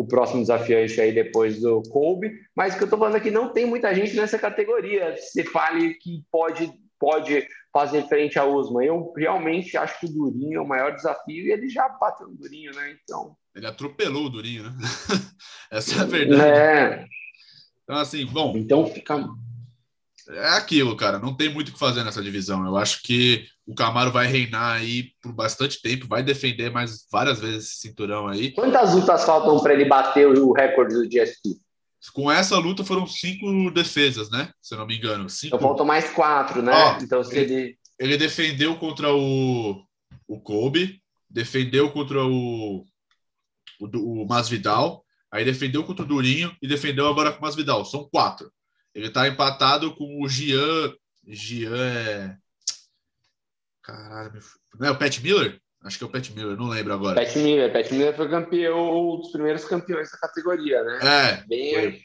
o 0.00 0.06
próximo 0.06 0.40
desafiante 0.40 0.98
aí 0.98 1.12
depois 1.12 1.60
do 1.60 1.82
Kobe, 1.90 2.32
mas 2.56 2.72
o 2.72 2.78
que 2.78 2.84
eu 2.84 2.86
estou 2.86 2.98
falando 2.98 3.16
aqui, 3.16 3.30
não 3.30 3.52
tem 3.52 3.66
muita 3.66 3.94
gente 3.94 4.16
nessa 4.16 4.38
categoria. 4.38 5.14
Se 5.18 5.44
fale 5.44 5.92
que 5.92 6.24
pode, 6.30 6.72
pode 6.98 7.46
fazer 7.70 8.08
frente 8.08 8.38
a 8.38 8.46
Usman. 8.46 8.86
Eu 8.86 9.12
realmente 9.14 9.76
acho 9.76 10.00
que 10.00 10.06
o 10.06 10.08
Durinho 10.08 10.56
é 10.56 10.62
o 10.62 10.66
maior 10.66 10.94
desafio 10.94 11.46
e 11.46 11.52
ele 11.52 11.68
já 11.68 11.86
bateu 11.86 12.28
no 12.28 12.34
Durinho, 12.34 12.74
né? 12.74 12.96
Então. 13.04 13.36
Ele 13.54 13.66
atropelou 13.66 14.24
o 14.24 14.30
Durinho, 14.30 14.62
né? 14.62 14.70
Essa 15.70 15.96
é 15.96 16.00
a 16.00 16.04
verdade. 16.06 16.50
É. 16.50 17.06
Então, 17.84 17.96
assim, 17.96 18.24
bom. 18.24 18.56
Então 18.56 18.86
fica 18.86 19.22
é 20.30 20.48
aquilo, 20.56 20.96
cara. 20.96 21.18
Não 21.18 21.36
tem 21.36 21.52
muito 21.52 21.68
o 21.68 21.72
que 21.74 21.78
fazer 21.78 22.04
nessa 22.04 22.22
divisão. 22.22 22.64
Eu 22.64 22.78
acho 22.78 23.02
que 23.02 23.44
o 23.70 23.74
Camaro 23.74 24.10
vai 24.10 24.26
reinar 24.26 24.78
aí 24.78 25.12
por 25.22 25.32
bastante 25.32 25.80
tempo, 25.80 26.08
vai 26.08 26.24
defender 26.24 26.72
mais 26.72 27.06
várias 27.08 27.38
vezes 27.38 27.66
esse 27.66 27.76
cinturão 27.76 28.26
aí. 28.26 28.50
Quantas 28.50 28.94
lutas 28.94 29.24
faltam 29.24 29.60
para 29.60 29.72
ele 29.72 29.84
bater 29.84 30.26
o 30.26 30.52
recorde 30.52 30.94
do 30.94 31.08
GSP? 31.08 31.56
Com 32.12 32.28
essa 32.28 32.58
luta 32.58 32.82
foram 32.82 33.06
cinco 33.06 33.70
defesas, 33.70 34.28
né? 34.28 34.50
Se 34.60 34.74
eu 34.74 34.78
não 34.78 34.86
me 34.88 34.96
engano. 34.96 35.30
Cinco... 35.30 35.54
Então 35.54 35.68
faltam 35.68 35.86
mais 35.86 36.10
quatro, 36.10 36.60
né? 36.60 36.72
Ó, 36.72 36.98
então 37.00 37.22
se 37.22 37.38
ele... 37.38 37.54
ele... 37.54 37.78
ele. 37.96 38.16
defendeu 38.16 38.76
contra 38.76 39.14
o, 39.14 39.84
o 40.26 40.40
Kobe, 40.40 41.00
defendeu 41.28 41.92
contra 41.92 42.24
o, 42.24 42.84
o, 43.78 44.22
o 44.22 44.26
Masvidal, 44.26 45.04
aí 45.30 45.44
defendeu 45.44 45.84
contra 45.84 46.04
o 46.04 46.08
Durinho 46.08 46.52
e 46.60 46.66
defendeu 46.66 47.06
agora 47.06 47.30
com 47.30 47.38
o 47.38 47.42
Masvidal. 47.42 47.84
São 47.84 48.08
quatro. 48.10 48.50
Ele 48.92 49.10
tá 49.10 49.28
empatado 49.28 49.94
com 49.94 50.20
o 50.20 50.28
Gian. 50.28 50.92
Gian 51.28 51.76
é. 51.76 52.36
Caralho, 53.90 54.40
não 54.78 54.88
é 54.88 54.90
o 54.90 54.98
Pat 54.98 55.18
Miller? 55.20 55.60
Acho 55.82 55.98
que 55.98 56.04
é 56.04 56.06
o 56.06 56.10
Pat 56.10 56.30
Miller, 56.30 56.56
não 56.56 56.68
lembro 56.68 56.92
agora. 56.92 57.20
Pat 57.20 57.34
Miller, 57.36 57.72
Pat 57.72 57.90
Miller 57.90 58.14
foi 58.14 58.28
campeão, 58.28 59.14
um 59.14 59.16
dos 59.18 59.32
primeiros 59.32 59.64
campeões 59.64 60.10
da 60.10 60.18
categoria, 60.18 60.82
né? 60.84 60.98
É. 61.02 61.44
Bem... 61.46 61.74
Foi, 61.74 62.00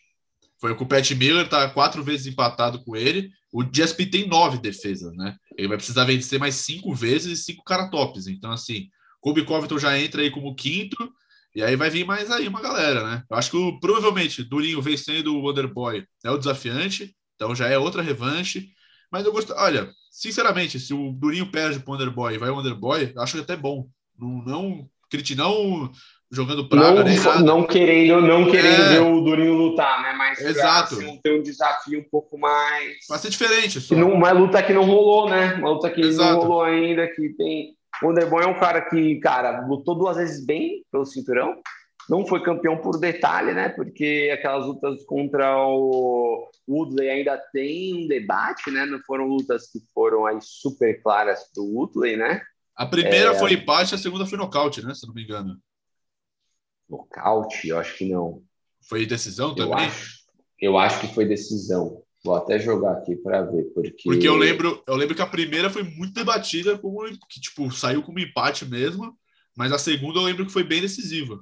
foi 0.61 0.75
com 0.75 0.83
o 0.85 0.87
Pat 0.87 1.11
Miller, 1.11 1.47
tá 1.47 1.69
quatro 1.69 2.03
vezes 2.03 2.25
empatado 2.25 2.83
com 2.83 2.95
ele. 2.95 3.29
O 3.51 3.63
GSP 3.63 4.05
tem 4.07 4.27
nove 4.27 4.57
defesas, 4.57 5.15
né? 5.15 5.35
Ele 5.57 5.67
vai 5.67 5.77
precisar 5.77 6.05
vencer 6.05 6.39
mais 6.39 6.55
cinco 6.55 6.93
vezes 6.95 7.39
e 7.39 7.43
cinco 7.43 7.63
cara 7.63 7.89
tops. 7.89 8.27
Então, 8.27 8.51
assim, 8.51 8.89
Kobe 9.21 9.45
Covington 9.45 9.77
já 9.77 9.97
entra 9.99 10.21
aí 10.21 10.31
como 10.31 10.55
quinto, 10.55 11.11
e 11.53 11.63
aí 11.63 11.75
vai 11.75 11.89
vir 11.89 12.05
mais 12.05 12.31
aí 12.31 12.47
uma 12.47 12.61
galera, 12.61 13.03
né? 13.03 13.23
Eu 13.29 13.37
acho 13.37 13.51
que 13.51 13.79
provavelmente 13.79 14.43
Durinho 14.43 14.81
vencendo 14.81 15.35
o 15.35 15.41
Wonderboy 15.41 16.05
é 16.23 16.31
o 16.31 16.37
desafiante, 16.37 17.15
então 17.35 17.55
já 17.55 17.67
é 17.67 17.77
outra 17.77 18.01
revanche. 18.01 18.69
Mas 19.15 19.25
eu 19.25 19.31
gosto, 19.31 19.53
olha, 19.55 19.89
sinceramente, 20.11 20.77
se 20.77 20.93
o 20.93 21.13
Durinho 21.13 21.49
perde 21.49 21.79
pro 21.79 21.93
Wonderboy 21.93 22.35
e 22.35 22.37
vai 22.37 22.49
o 22.49 22.55
Wonderboy, 22.57 23.13
acho 23.17 23.39
até 23.39 23.55
bom. 23.55 23.87
Não, 24.19 24.43
não, 24.45 24.89
não 25.37 25.91
jogando 26.29 26.67
praga, 26.67 26.95
não, 26.95 27.03
nem 27.03 27.17
nada. 27.17 27.39
Não 27.39 27.65
querendo, 27.65 28.19
não 28.19 28.51
querendo 28.51 28.81
é. 28.81 28.89
ver 28.89 28.99
o 28.99 29.21
Durinho 29.21 29.53
lutar, 29.53 30.03
né? 30.03 30.11
Mas 30.17 30.41
Exato. 30.41 30.95
Assim, 30.95 31.17
ter 31.23 31.39
um 31.39 31.41
desafio 31.41 32.01
um 32.01 32.09
pouco 32.11 32.37
mais. 32.37 33.05
Vai 33.07 33.17
ser 33.17 33.29
diferente. 33.29 33.79
Só. 33.79 33.95
Não, 33.95 34.11
uma 34.11 34.33
luta 34.33 34.61
que 34.61 34.73
não 34.73 34.83
rolou, 34.83 35.29
né? 35.29 35.53
Uma 35.59 35.69
luta 35.69 35.89
que 35.89 36.01
Exato. 36.01 36.33
não 36.33 36.39
rolou 36.41 36.63
ainda, 36.63 37.07
que 37.07 37.29
tem. 37.37 37.73
O 38.03 38.07
Wonderboy 38.07 38.43
é 38.43 38.47
um 38.47 38.59
cara 38.59 38.81
que, 38.81 39.15
cara, 39.21 39.65
lutou 39.65 39.95
duas 39.95 40.17
vezes 40.17 40.45
bem 40.45 40.83
pelo 40.91 41.05
cinturão. 41.05 41.55
Não 42.09 42.25
foi 42.25 42.41
campeão 42.43 42.77
por 42.77 42.99
detalhe, 42.99 43.53
né? 43.53 43.69
Porque 43.69 44.31
aquelas 44.33 44.65
lutas 44.65 45.03
contra 45.05 45.57
o 45.57 46.47
Woodley 46.67 47.09
ainda 47.09 47.37
tem 47.51 48.05
um 48.05 48.07
debate, 48.07 48.69
né? 48.69 48.85
Não 48.85 48.99
foram 48.99 49.25
lutas 49.25 49.71
que 49.71 49.79
foram 49.93 50.25
aí 50.25 50.37
super 50.41 51.01
claras 51.01 51.51
para 51.51 51.63
o 51.63 51.73
Woodley, 51.73 52.15
né? 52.15 52.41
A 52.75 52.85
primeira 52.85 53.31
é... 53.31 53.39
foi 53.39 53.53
empate, 53.53 53.95
a 53.95 53.97
segunda 53.97 54.25
foi 54.25 54.37
nocaute, 54.37 54.85
né? 54.85 54.93
Se 54.93 55.07
não 55.07 55.13
me 55.13 55.23
engano. 55.23 55.57
Nocaute? 56.87 57.67
Eu 57.67 57.79
acho 57.79 57.97
que 57.97 58.11
não. 58.11 58.43
Foi 58.87 59.05
decisão 59.05 59.49
eu 59.49 59.55
também? 59.55 59.87
Acho, 59.87 60.19
eu 60.59 60.77
acho 60.77 60.99
que 60.99 61.13
foi 61.13 61.25
decisão. 61.25 62.03
Vou 62.23 62.35
até 62.35 62.59
jogar 62.59 62.93
aqui 62.93 63.15
para 63.15 63.43
ver, 63.43 63.63
porque... 63.73 64.03
Porque 64.03 64.27
eu 64.27 64.35
lembro, 64.35 64.83
eu 64.87 64.95
lembro 64.95 65.15
que 65.15 65.21
a 65.21 65.27
primeira 65.27 65.69
foi 65.69 65.83
muito 65.83 66.13
debatida, 66.13 66.77
como 66.77 67.03
que 67.29 67.39
tipo 67.39 67.71
saiu 67.71 68.01
como 68.01 68.19
empate 68.19 68.65
mesmo, 68.65 69.15
mas 69.55 69.71
a 69.71 69.77
segunda 69.77 70.19
eu 70.19 70.23
lembro 70.23 70.45
que 70.45 70.51
foi 70.51 70.63
bem 70.63 70.81
decisiva. 70.81 71.39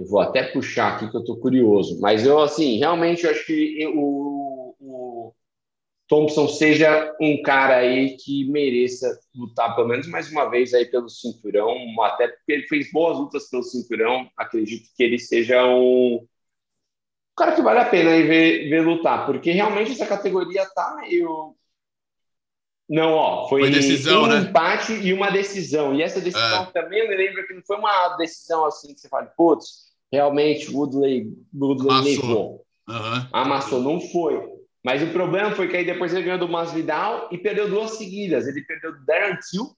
Eu 0.00 0.06
vou 0.06 0.18
até 0.18 0.42
puxar 0.44 0.94
aqui 0.94 1.10
que 1.10 1.16
eu 1.16 1.20
estou 1.20 1.38
curioso. 1.38 2.00
Mas 2.00 2.24
eu, 2.24 2.38
assim, 2.40 2.78
realmente 2.78 3.24
eu 3.24 3.30
acho 3.30 3.44
que 3.44 3.86
o, 3.86 4.74
o 4.80 5.34
Thompson 6.08 6.48
seja 6.48 7.14
um 7.20 7.42
cara 7.42 7.76
aí 7.76 8.16
que 8.16 8.50
mereça 8.50 9.20
lutar 9.34 9.76
pelo 9.76 9.88
menos 9.88 10.06
mais 10.06 10.32
uma 10.32 10.48
vez 10.48 10.72
aí 10.72 10.86
pelo 10.86 11.10
cinturão, 11.10 11.76
até 12.02 12.28
porque 12.28 12.50
ele 12.50 12.66
fez 12.66 12.90
boas 12.90 13.18
lutas 13.18 13.50
pelo 13.50 13.62
cinturão. 13.62 14.26
Acredito 14.38 14.88
que 14.96 15.02
ele 15.02 15.18
seja 15.18 15.66
um 15.66 16.26
cara 17.36 17.54
que 17.54 17.60
vale 17.60 17.80
a 17.80 17.88
pena 17.90 18.12
aí 18.12 18.22
ver, 18.22 18.70
ver 18.70 18.80
lutar, 18.80 19.26
porque 19.26 19.50
realmente 19.50 19.92
essa 19.92 20.06
categoria 20.06 20.64
tá 20.74 20.96
meio 20.98 21.54
não, 22.88 23.12
ó, 23.12 23.48
foi, 23.48 23.60
foi 23.60 23.70
decisão, 23.70 24.24
um 24.24 24.26
né? 24.26 24.38
empate 24.38 24.94
e 24.94 25.12
uma 25.12 25.30
decisão. 25.30 25.94
E 25.94 26.02
essa 26.02 26.20
decisão 26.20 26.64
é. 26.64 26.72
também 26.72 26.98
eu 26.98 27.08
me 27.08 27.14
lembro 27.14 27.46
que 27.46 27.54
não 27.54 27.62
foi 27.62 27.76
uma 27.76 28.16
decisão 28.16 28.64
assim 28.64 28.92
que 28.92 28.98
você 28.98 29.08
fala, 29.08 29.26
putz, 29.26 29.89
realmente 30.12 30.70
Woodley, 30.70 31.32
Woodley 31.54 31.90
Amassou. 31.90 32.28
levou. 32.28 32.66
Uhum. 32.88 33.28
Amassou, 33.32 33.80
não 33.80 34.00
foi. 34.00 34.60
Mas 34.84 35.02
o 35.02 35.12
problema 35.12 35.52
foi 35.52 35.68
que 35.68 35.76
aí 35.76 35.84
depois 35.84 36.12
ele 36.12 36.24
ganhou 36.24 36.38
do 36.38 36.48
Masvidal 36.48 37.28
e 37.30 37.38
perdeu 37.38 37.68
duas 37.68 37.92
seguidas. 37.92 38.46
Ele 38.46 38.62
perdeu 38.62 38.92
do 38.92 39.04
Darren 39.04 39.36
Till 39.50 39.76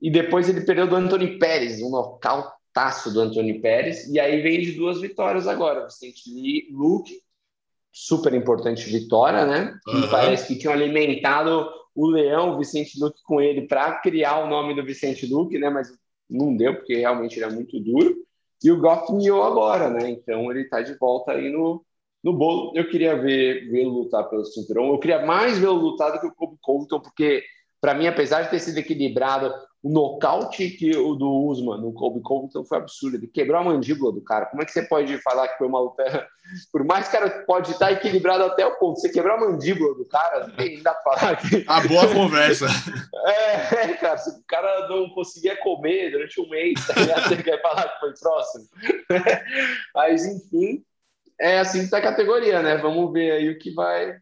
e 0.00 0.10
depois 0.10 0.48
ele 0.48 0.62
perdeu 0.62 0.88
do 0.88 0.96
Anthony 0.96 1.38
Pérez, 1.38 1.82
um 1.82 1.90
nocautaço 1.90 3.12
do 3.12 3.20
Anthony 3.20 3.60
Pérez. 3.60 4.08
E 4.08 4.18
aí 4.18 4.40
vem 4.40 4.60
de 4.62 4.72
duas 4.72 5.00
vitórias 5.00 5.46
agora. 5.46 5.84
Vicente 5.84 6.22
Luke, 6.72 7.12
super 7.92 8.32
importante 8.32 8.88
vitória, 8.88 9.44
né? 9.44 9.78
Uhum. 9.86 10.04
E 10.04 10.08
parece 10.08 10.48
que 10.48 10.58
tinham 10.58 10.72
alimentado 10.72 11.68
o 11.94 12.06
Leão, 12.06 12.54
o 12.54 12.58
Vicente 12.58 12.98
Luke, 12.98 13.20
com 13.24 13.40
ele 13.40 13.66
para 13.66 13.98
criar 13.98 14.38
o 14.38 14.48
nome 14.48 14.74
do 14.74 14.84
Vicente 14.84 15.26
Luke, 15.26 15.58
né? 15.58 15.68
Mas 15.68 15.88
não 16.28 16.56
deu, 16.56 16.76
porque 16.76 16.96
realmente 16.96 17.36
ele 17.36 17.44
é 17.44 17.50
muito 17.50 17.78
duro. 17.78 18.16
E 18.62 18.70
o 18.70 18.80
Goff 18.80 19.12
miou 19.12 19.42
agora, 19.42 19.88
né? 19.88 20.10
Então 20.10 20.50
ele 20.50 20.62
está 20.62 20.82
de 20.82 20.94
volta 20.94 21.32
aí 21.32 21.50
no, 21.50 21.84
no 22.22 22.32
bolo. 22.32 22.72
Eu 22.74 22.88
queria 22.88 23.16
ver 23.16 23.70
vê-lo 23.70 23.90
lutar 23.90 24.28
pelo 24.28 24.44
cinturão. 24.44 24.88
Eu 24.88 24.98
queria 24.98 25.24
mais 25.24 25.58
vê-lo 25.58 25.74
lutar 25.74 26.12
do 26.12 26.20
que 26.20 26.26
o 26.26 26.34
Kobe 26.34 26.56
Covington, 26.60 27.00
porque 27.00 27.42
para 27.80 27.94
mim, 27.94 28.06
apesar 28.06 28.42
de 28.42 28.50
ter 28.50 28.60
sido 28.60 28.78
equilibrado, 28.78 29.52
o 29.82 29.88
nocaute 29.88 30.68
que 30.70 30.94
o 30.94 31.14
do 31.14 31.26
Usman 31.46 31.80
no 31.80 31.92
Kobe 31.92 32.20
Covington 32.20 32.64
foi 32.64 32.78
absurdo. 32.78 33.16
Ele 33.16 33.26
quebrou 33.26 33.58
a 33.58 33.64
mandíbula 33.64 34.12
do 34.12 34.20
cara. 34.20 34.44
Como 34.46 34.62
é 34.62 34.66
que 34.66 34.72
você 34.72 34.82
pode 34.82 35.16
falar 35.22 35.48
que 35.48 35.56
foi 35.56 35.66
uma 35.66 35.80
luta? 35.80 36.28
Por 36.70 36.84
mais 36.84 37.08
que 37.08 37.16
o 37.16 37.20
cara 37.20 37.44
pode 37.46 37.70
estar 37.70 37.90
equilibrado 37.90 38.44
até 38.44 38.66
o 38.66 38.76
ponto, 38.76 39.00
você 39.00 39.08
quebrou 39.08 39.36
a 39.36 39.40
mandíbula 39.40 39.94
do 39.94 40.04
cara, 40.04 40.48
não 40.48 40.54
tem 40.54 40.82
nada 40.82 40.98
pra 41.02 41.16
falar. 41.16 41.36
Que... 41.36 41.64
A 41.68 41.80
boa 41.86 42.12
conversa. 42.12 42.66
É, 43.22 43.74
é, 43.74 43.92
cara, 43.94 44.16
se 44.16 44.30
o 44.30 44.42
cara 44.46 44.88
não 44.88 45.10
conseguia 45.10 45.54
comer 45.58 46.10
durante 46.10 46.40
um 46.40 46.48
mês, 46.48 46.74
tá 46.86 46.94
você 46.94 47.36
quer 47.42 47.60
falar 47.60 47.86
que 47.86 48.00
foi 48.00 48.14
próximo. 48.18 48.64
Mas, 49.94 50.24
enfim, 50.24 50.82
é 51.38 51.58
assim 51.58 51.84
que 51.84 51.90
tá 51.90 51.98
a 51.98 52.02
categoria, 52.02 52.62
né? 52.62 52.78
Vamos 52.78 53.12
ver 53.12 53.32
aí 53.32 53.50
o 53.50 53.58
que 53.58 53.74
vai, 53.74 54.16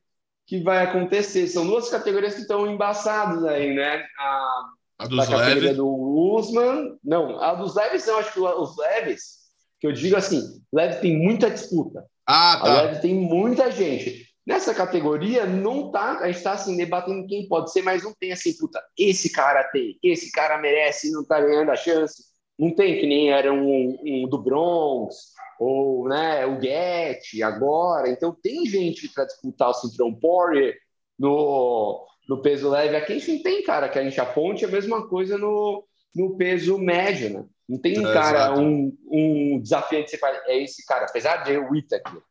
que 0.46 0.60
vai 0.60 0.82
acontecer. 0.82 1.46
São 1.46 1.64
duas 1.64 1.88
categorias 1.88 2.34
que 2.34 2.40
estão 2.40 2.66
embaçadas 2.66 3.44
aí, 3.44 3.72
né? 3.72 4.04
A 4.18 4.64
a 4.98 5.06
dos 5.06 5.28
leves? 5.28 5.76
do 5.76 5.86
Usman. 5.86 6.98
Não, 7.04 7.40
a 7.40 7.54
dos 7.54 7.74
leves 7.74 8.06
não, 8.06 8.18
acho 8.18 8.32
que 8.32 8.40
os 8.40 8.76
leves, 8.76 9.38
que 9.80 9.86
eu 9.86 9.92
digo 9.92 10.16
assim, 10.16 10.42
leve 10.72 11.00
tem 11.00 11.16
muita 11.16 11.50
disputa. 11.50 12.04
Ah, 12.26 12.60
tá. 12.62 12.70
A 12.70 12.82
leve 12.82 13.00
tem 13.00 13.14
muita 13.14 13.70
gente. 13.70 14.26
Nessa 14.46 14.74
categoria, 14.74 15.44
não 15.44 15.90
tá, 15.90 16.20
a 16.20 16.32
gente 16.32 16.42
tá 16.42 16.52
assim, 16.52 16.76
debatendo 16.76 17.26
quem 17.26 17.46
pode 17.46 17.70
ser, 17.70 17.82
mas 17.82 18.02
não 18.02 18.14
tem 18.18 18.32
assim, 18.32 18.56
puta, 18.56 18.82
esse 18.98 19.30
cara 19.30 19.62
tem, 19.64 19.98
esse 20.02 20.32
cara 20.32 20.58
merece, 20.58 21.12
não 21.12 21.24
tá 21.24 21.40
ganhando 21.40 21.70
a 21.70 21.76
chance. 21.76 22.24
Não 22.58 22.74
tem 22.74 22.98
que 22.98 23.06
nem 23.06 23.30
era 23.30 23.52
um, 23.52 23.98
um 24.04 24.28
do 24.28 24.42
Bronx, 24.42 25.14
ou 25.60 26.08
né, 26.08 26.44
o 26.46 26.60
Get 26.60 27.40
agora. 27.42 28.08
Então 28.08 28.36
tem 28.42 28.66
gente 28.66 29.08
para 29.12 29.26
disputar 29.26 29.70
o 29.70 29.74
cinturão 29.74 30.14
Poirier 30.14 30.76
no 31.18 32.04
no 32.28 32.42
peso 32.42 32.68
leve. 32.68 32.94
Aqui 32.94 33.14
a 33.14 33.18
gente 33.18 33.32
não 33.32 33.42
tem 33.42 33.62
cara 33.62 33.88
que 33.88 33.98
a 33.98 34.04
gente 34.04 34.20
aponte 34.20 34.64
a 34.64 34.68
mesma 34.68 35.08
coisa 35.08 35.38
no, 35.38 35.84
no 36.14 36.36
peso 36.36 36.78
médio, 36.78 37.30
né? 37.30 37.44
Não 37.68 37.78
tem 37.78 37.98
um 37.98 38.06
é, 38.06 38.12
cara, 38.12 38.58
um, 38.58 38.96
um 39.10 39.60
desafiante 39.60 40.04
que 40.04 40.10
você 40.12 40.18
fala, 40.18 40.40
é 40.46 40.62
esse 40.62 40.84
cara, 40.86 41.06
apesar 41.06 41.44
de 41.44 41.56
o 41.56 41.74
Itaker. 41.74 42.22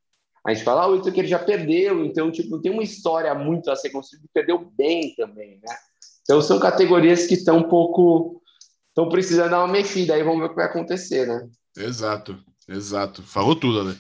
A 0.45 0.53
gente 0.53 0.63
fala, 0.63 0.83
ah, 0.83 0.87
o 0.87 0.95
Itaker 0.95 1.25
já 1.25 1.37
perdeu, 1.37 2.03
então, 2.05 2.31
tipo, 2.31 2.49
não 2.49 2.61
tem 2.61 2.71
uma 2.71 2.83
história 2.83 3.33
muito 3.35 3.69
a 3.69 3.75
ser 3.75 3.89
construída, 3.89 4.27
perdeu 4.33 4.59
bem 4.75 5.13
também, 5.15 5.59
né? 5.63 5.75
Então, 6.23 6.41
são 6.41 6.59
categorias 6.59 7.27
que 7.27 7.35
estão 7.35 7.57
um 7.57 7.69
pouco, 7.69 8.41
estão 8.89 9.09
precisando 9.09 9.51
dar 9.51 9.59
uma 9.59 9.71
mexida, 9.71 10.15
aí 10.15 10.23
vamos 10.23 10.39
ver 10.39 10.45
o 10.45 10.49
que 10.49 10.55
vai 10.55 10.65
acontecer, 10.65 11.27
né? 11.27 11.47
Exato, 11.77 12.37
exato. 12.67 13.21
Falou 13.21 13.55
tudo, 13.55 13.83
né? 13.83 13.95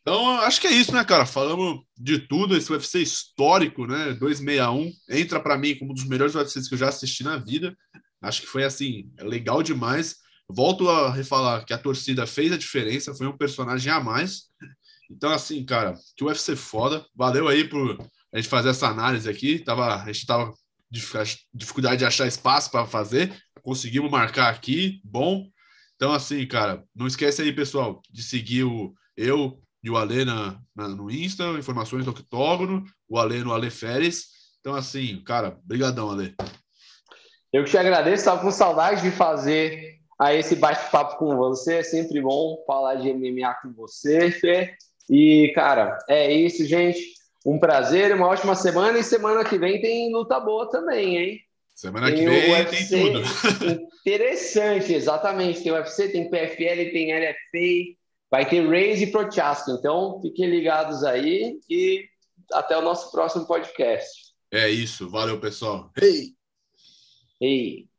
Então, 0.00 0.30
acho 0.40 0.60
que 0.60 0.66
é 0.66 0.72
isso, 0.72 0.92
né, 0.92 1.04
cara? 1.04 1.26
Falamos 1.26 1.82
de 1.96 2.18
tudo, 2.18 2.56
esse 2.56 2.72
UFC 2.72 3.00
histórico, 3.00 3.86
né? 3.86 4.14
261 4.14 4.90
entra 5.10 5.38
para 5.38 5.58
mim 5.58 5.76
como 5.76 5.90
um 5.90 5.94
dos 5.94 6.04
melhores 6.04 6.34
UFCs 6.34 6.68
que 6.68 6.74
eu 6.74 6.78
já 6.78 6.88
assisti 6.88 7.22
na 7.22 7.36
vida. 7.36 7.76
Acho 8.22 8.40
que 8.40 8.46
foi 8.46 8.64
assim, 8.64 9.10
legal 9.18 9.62
demais. 9.62 10.16
Volto 10.48 10.88
a 10.88 11.12
refalar 11.12 11.64
que 11.64 11.72
a 11.72 11.78
torcida 11.78 12.26
fez 12.26 12.50
a 12.52 12.58
diferença, 12.58 13.14
foi 13.14 13.26
um 13.26 13.36
personagem 13.36 13.92
a 13.92 14.00
mais. 14.00 14.44
Então, 15.10 15.30
assim, 15.30 15.64
cara, 15.64 15.94
que 16.16 16.24
UFC 16.24 16.56
foda. 16.56 17.04
Valeu 17.14 17.46
aí 17.48 17.68
por 17.68 17.98
a 18.32 18.36
gente 18.36 18.48
fazer 18.48 18.70
essa 18.70 18.88
análise 18.88 19.28
aqui. 19.28 19.58
Tava, 19.58 20.02
a 20.02 20.06
gente 20.06 20.24
tava 20.26 20.52
dificuldade 21.54 21.98
de 21.98 22.04
achar 22.04 22.26
espaço 22.26 22.70
para 22.70 22.86
fazer. 22.86 23.34
Conseguimos 23.62 24.10
marcar 24.10 24.48
aqui, 24.48 25.00
bom. 25.04 25.46
Então, 25.96 26.12
assim, 26.12 26.46
cara, 26.46 26.82
não 26.94 27.06
esquece 27.06 27.42
aí, 27.42 27.52
pessoal, 27.52 28.00
de 28.10 28.22
seguir 28.22 28.64
o 28.64 28.94
eu, 29.16 29.60
e 29.82 29.90
o 29.90 29.96
Alê 29.96 30.24
na, 30.24 30.58
na, 30.74 30.88
no 30.88 31.10
Insta, 31.10 31.44
informações 31.58 32.04
do 32.04 32.10
octógono, 32.10 32.84
o 33.08 33.18
Alê 33.18 33.38
no 33.38 33.52
Alê 33.52 33.70
Férez. 33.70 34.26
Então, 34.60 34.74
assim, 34.74 35.22
cara, 35.24 35.58
brigadão, 35.64 36.10
Alê. 36.10 36.34
Eu 37.52 37.64
que 37.64 37.70
te 37.70 37.78
agradeço, 37.78 38.16
estava 38.16 38.40
com 38.40 38.50
saudade 38.50 39.02
de 39.02 39.10
fazer 39.10 39.98
a 40.20 40.34
esse 40.34 40.54
bate-papo 40.54 41.16
com 41.16 41.34
você. 41.36 41.78
É 41.78 41.82
sempre 41.82 42.20
bom 42.20 42.62
falar 42.66 42.96
de 42.96 43.12
MMA 43.12 43.54
com 43.62 43.72
você, 43.72 44.30
Fê. 44.30 44.74
E, 45.08 45.50
cara, 45.54 45.98
é 46.08 46.30
isso, 46.30 46.64
gente. 46.66 47.00
Um 47.44 47.58
prazer, 47.58 48.14
uma 48.14 48.28
ótima 48.28 48.54
semana. 48.54 48.98
E 48.98 49.02
semana 49.02 49.44
que 49.44 49.58
vem 49.58 49.80
tem 49.80 50.12
luta 50.12 50.38
boa 50.38 50.68
também, 50.70 51.16
hein? 51.16 51.40
Semana 51.74 52.08
tem 52.08 52.16
que 52.16 52.28
vem 52.28 52.52
UFC, 52.52 52.88
tem 52.88 53.12
tudo. 53.12 53.22
Interessante, 54.06 54.92
exatamente. 54.92 55.62
Tem 55.62 55.72
UFC, 55.72 56.08
tem 56.10 56.28
PFL, 56.28 56.92
tem 56.92 57.12
LFA, 57.18 57.99
vai 58.30 58.48
ter 58.48 58.66
Raise 58.66 59.04
e 59.04 59.10
Prochaska. 59.10 59.72
Então, 59.72 60.20
fiquem 60.22 60.48
ligados 60.48 61.02
aí 61.04 61.58
e 61.68 62.04
até 62.52 62.78
o 62.78 62.82
nosso 62.82 63.10
próximo 63.10 63.46
podcast. 63.46 64.30
É 64.50 64.68
isso. 64.68 65.08
Valeu, 65.08 65.40
pessoal. 65.40 65.90
Hey! 66.00 66.34
Hey! 67.40 67.89